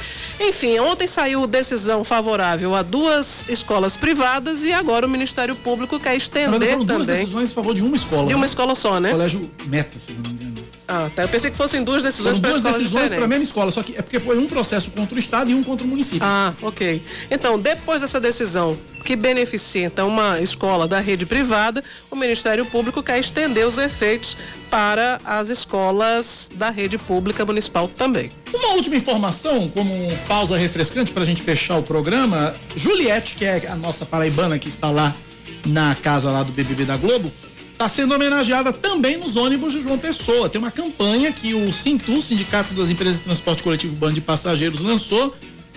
Enfim, 0.40 0.78
ontem 0.78 1.06
saiu 1.06 1.46
decisão 1.46 2.04
favorável 2.04 2.74
a 2.74 2.82
duas 2.82 3.48
escolas 3.48 3.96
privadas 3.96 4.64
e 4.64 4.72
agora 4.72 5.06
o 5.06 5.08
Ministério 5.08 5.56
Público 5.56 5.98
quer 5.98 6.16
estender 6.16 6.50
verdade, 6.50 6.72
foram 6.72 6.84
duas 6.84 7.06
também. 7.06 7.20
decisões 7.22 7.50
a 7.50 7.54
favor 7.54 7.74
de 7.74 7.82
uma 7.82 7.96
escola. 7.96 8.26
De 8.26 8.34
uma 8.34 8.40
né? 8.40 8.46
escola 8.46 8.74
só, 8.74 9.00
né? 9.00 9.10
Colégio 9.10 9.50
Meta, 9.66 9.98
se 9.98 10.12
não 10.12 10.22
me 10.22 10.34
engano. 10.34 10.57
Ah, 10.88 11.10
tá. 11.14 11.22
Eu 11.22 11.28
pensei 11.28 11.50
que 11.50 11.56
fossem 11.56 11.84
duas 11.84 12.02
decisões 12.02 12.40
para 12.40 12.50
duas 12.50 12.62
decisões 12.62 13.12
para 13.12 13.24
a 13.24 13.28
mesma 13.28 13.44
escola, 13.44 13.70
só 13.70 13.82
que 13.82 13.94
é 13.94 14.00
porque 14.00 14.18
foi 14.18 14.38
um 14.38 14.46
processo 14.46 14.90
contra 14.90 15.14
o 15.14 15.18
Estado 15.18 15.50
e 15.50 15.54
um 15.54 15.62
contra 15.62 15.86
o 15.86 15.88
município. 15.88 16.26
Ah, 16.26 16.54
ok. 16.62 17.02
Então, 17.30 17.58
depois 17.58 18.00
dessa 18.00 18.18
decisão 18.18 18.76
que 19.04 19.14
beneficia 19.14 19.86
então 19.86 20.08
uma 20.08 20.40
escola 20.40 20.88
da 20.88 20.98
rede 20.98 21.26
privada, 21.26 21.84
o 22.10 22.16
Ministério 22.16 22.64
Público 22.64 23.02
quer 23.02 23.18
estender 23.18 23.66
os 23.66 23.76
efeitos 23.76 24.36
para 24.70 25.20
as 25.24 25.50
escolas 25.50 26.50
da 26.54 26.70
rede 26.70 26.96
pública 26.96 27.44
municipal 27.44 27.86
também. 27.86 28.30
Uma 28.52 28.74
última 28.74 28.96
informação, 28.96 29.68
como 29.68 29.92
pausa 30.26 30.56
refrescante 30.56 31.12
para 31.12 31.22
a 31.22 31.26
gente 31.26 31.42
fechar 31.42 31.76
o 31.76 31.82
programa. 31.82 32.54
Juliette, 32.74 33.34
que 33.34 33.44
é 33.44 33.66
a 33.68 33.76
nossa 33.76 34.06
paraibana 34.06 34.58
que 34.58 34.68
está 34.68 34.90
lá 34.90 35.14
na 35.66 35.94
casa 35.94 36.30
lá 36.30 36.42
do 36.42 36.52
BBB 36.52 36.84
da 36.84 36.96
Globo, 36.96 37.30
está 37.78 37.88
sendo 37.88 38.12
homenageada 38.12 38.72
também 38.72 39.16
nos 39.16 39.36
ônibus 39.36 39.72
de 39.72 39.80
João 39.80 39.96
Pessoa. 39.96 40.48
Tem 40.48 40.60
uma 40.60 40.72
campanha 40.72 41.30
que 41.30 41.54
o 41.54 41.72
Sintu, 41.72 42.20
Sindicato 42.20 42.74
das 42.74 42.90
Empresas 42.90 43.18
de 43.18 43.22
Transporte 43.22 43.62
Coletivo 43.62 43.94
Bando 43.94 44.14
de 44.14 44.20
Passageiros, 44.20 44.80
lançou. 44.80 45.32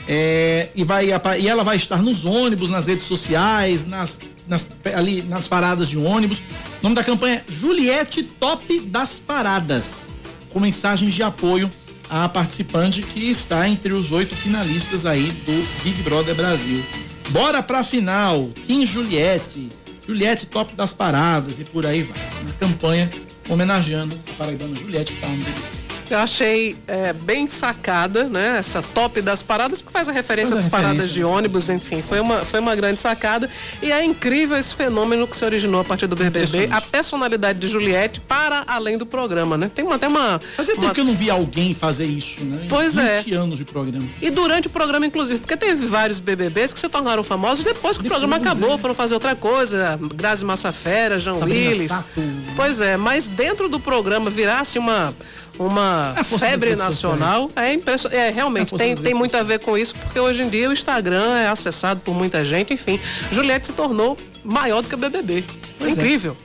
é, 0.07 0.69
e, 0.73 0.83
vai, 0.83 1.09
e 1.39 1.47
ela 1.47 1.63
vai 1.63 1.75
estar 1.75 2.01
nos 2.01 2.25
ônibus, 2.25 2.71
nas 2.71 2.87
redes 2.87 3.05
sociais, 3.05 3.85
nas, 3.85 4.19
nas, 4.47 4.67
ali, 4.95 5.21
nas 5.21 5.47
paradas 5.47 5.87
de 5.89 5.97
ônibus. 5.99 6.39
O 6.39 6.83
nome 6.83 6.95
da 6.95 7.03
campanha 7.03 7.35
é 7.47 7.51
Juliette 7.51 8.23
Top 8.23 8.79
das 8.79 9.19
Paradas. 9.19 10.09
com 10.49 10.59
mensagens 10.59 11.13
de 11.13 11.21
apoio 11.21 11.69
à 12.09 12.27
participante 12.27 13.03
que 13.03 13.29
está 13.29 13.69
entre 13.69 13.93
os 13.93 14.11
oito 14.11 14.35
finalistas 14.35 15.05
aí 15.05 15.31
do 15.45 15.83
Big 15.83 16.01
Brother 16.01 16.33
Brasil. 16.33 16.83
Bora 17.29 17.61
pra 17.61 17.83
final, 17.83 18.49
Tim 18.65 18.85
Juliette, 18.85 19.69
Juliette 20.11 20.45
top 20.45 20.75
das 20.75 20.91
paradas 20.91 21.59
e 21.61 21.63
por 21.63 21.85
aí 21.85 22.03
vai. 22.03 22.17
Na 22.45 22.53
campanha 22.59 23.09
homenageando 23.49 24.13
a 24.29 24.33
paraibana 24.33 24.75
Juliette 24.75 25.13
que 25.13 25.21
tá 25.21 25.29
no. 25.29 25.80
Eu 26.11 26.19
achei 26.19 26.75
é, 26.87 27.13
bem 27.13 27.47
sacada, 27.47 28.25
né? 28.25 28.57
Essa 28.57 28.81
top 28.81 29.21
das 29.21 29.41
paradas, 29.41 29.81
que 29.81 29.91
faz 29.91 30.09
a 30.09 30.11
referência 30.11 30.53
Faz 30.53 30.65
a 30.65 30.69
das 30.69 30.69
paradas 30.69 31.11
de 31.11 31.23
ônibus, 31.23 31.69
enfim. 31.69 32.01
Foi 32.01 32.19
uma, 32.19 32.39
foi 32.39 32.59
uma 32.59 32.75
grande 32.75 32.99
sacada. 32.99 33.49
E 33.81 33.91
é 33.91 34.03
incrível 34.03 34.57
esse 34.57 34.75
fenômeno 34.75 35.25
que 35.25 35.35
se 35.35 35.45
originou 35.45 35.79
a 35.79 35.83
partir 35.85 36.07
do 36.07 36.15
BBB. 36.15 36.67
A 36.71 36.81
personalidade 36.81 37.59
de 37.59 37.67
Juliette 37.67 38.19
para 38.19 38.63
além 38.67 38.97
do 38.97 39.05
programa, 39.05 39.57
né? 39.57 39.71
Tem 39.73 39.85
uma, 39.85 39.95
até 39.95 40.07
uma. 40.07 40.39
Fazia 40.57 40.73
uma- 40.73 40.81
tempo 40.81 40.93
que 40.93 40.99
eu 40.99 41.05
não 41.05 41.15
vi 41.15 41.29
alguém 41.29 41.73
fazer 41.73 42.05
isso, 42.05 42.43
né? 42.43 42.65
Pois 42.67 42.97
é. 42.97 43.21
20 43.21 43.33
anos 43.33 43.57
de 43.57 43.65
programa. 43.65 44.07
E 44.21 44.29
durante 44.29 44.67
o 44.67 44.69
programa, 44.69 45.05
inclusive, 45.05 45.39
porque 45.39 45.55
teve 45.55 45.85
vários 45.85 46.19
BBBs 46.19 46.73
que 46.73 46.79
se 46.79 46.89
tornaram 46.89 47.23
famosos 47.23 47.63
depois 47.63 47.97
que 47.97 48.03
o 48.03 48.07
programa 48.07 48.35
acabou, 48.35 48.77
foram 48.77 48.93
fazer 48.93 49.13
outra 49.13 49.35
coisa. 49.35 49.97
Grazi 50.15 50.43
Massafera, 50.43 51.17
João 51.17 51.39
Sabrina 51.39 51.69
Willis. 51.69 51.87
Sato. 51.87 52.21
Pois 52.55 52.81
é, 52.81 52.97
mas 52.97 53.27
dentro 53.27 53.69
do 53.69 53.79
programa 53.79 54.29
virasse 54.29 54.77
uma, 54.77 55.13
uma 55.59 56.13
É 56.17 56.23
febre 56.23 56.75
nacional. 56.75 57.49
É, 57.55 57.73
impression... 57.73 58.09
é 58.11 58.27
É 58.27 58.29
realmente, 58.29 58.69
força 58.69 58.85
tem, 58.85 58.95
tem 58.95 59.13
muito 59.13 59.35
a 59.35 59.43
ver 59.43 59.59
com 59.59 59.77
isso, 59.77 59.95
porque 59.95 60.19
hoje 60.19 60.43
em 60.43 60.49
dia 60.49 60.69
o 60.69 60.73
Instagram 60.73 61.37
é 61.37 61.47
acessado 61.47 62.01
por 62.01 62.13
muita 62.13 62.43
gente, 62.45 62.73
enfim. 62.73 62.99
Juliette 63.31 63.67
se 63.67 63.73
tornou 63.73 64.17
maior 64.43 64.81
do 64.81 64.87
que 64.87 64.95
o 64.95 64.97
BBB. 64.97 65.43
Pois 65.77 65.97
é. 65.97 66.01
Incrível. 66.01 66.37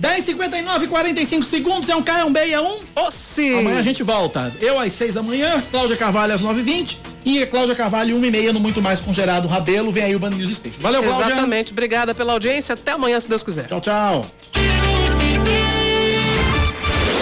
10 0.00 0.24
59 0.24 0.86
45 0.86 1.44
segundos, 1.44 1.88
é 1.90 1.94
um 1.94 2.02
K, 2.02 2.20
é 2.20 2.24
um 2.24 2.32
B, 2.32 2.40
é 2.40 2.60
um. 2.60 2.78
Oh, 2.96 3.10
sim. 3.10 3.58
Amanhã 3.58 3.78
a 3.78 3.82
gente 3.82 4.02
volta. 4.02 4.50
Eu 4.58 4.78
às 4.78 4.94
6 4.94 5.14
da 5.14 5.22
manhã, 5.22 5.62
Cláudia 5.70 5.94
Carvalho 5.94 6.32
às 6.32 6.42
9h20 6.42 6.96
e 7.26 7.42
a 7.42 7.46
Cláudia 7.46 7.74
Carvalho 7.74 8.16
1 8.16 8.24
e 8.24 8.30
meia 8.30 8.52
no 8.52 8.60
Muito 8.60 8.80
Mais 8.80 8.98
com 9.00 9.12
Gerardo 9.12 9.46
Rabelo. 9.46 9.92
Vem 9.92 10.04
aí 10.04 10.16
o 10.16 10.18
Band 10.18 10.30
News 10.30 10.56
Station. 10.56 10.80
Valeu, 10.80 11.02
Cláudia. 11.02 11.26
Exatamente. 11.26 11.72
Obrigada 11.72 12.14
pela 12.14 12.32
audiência. 12.32 12.72
Até 12.72 12.92
amanhã, 12.92 13.20
se 13.20 13.28
Deus 13.28 13.42
quiser. 13.42 13.66
Tchau, 13.66 13.80
tchau. 13.82 14.26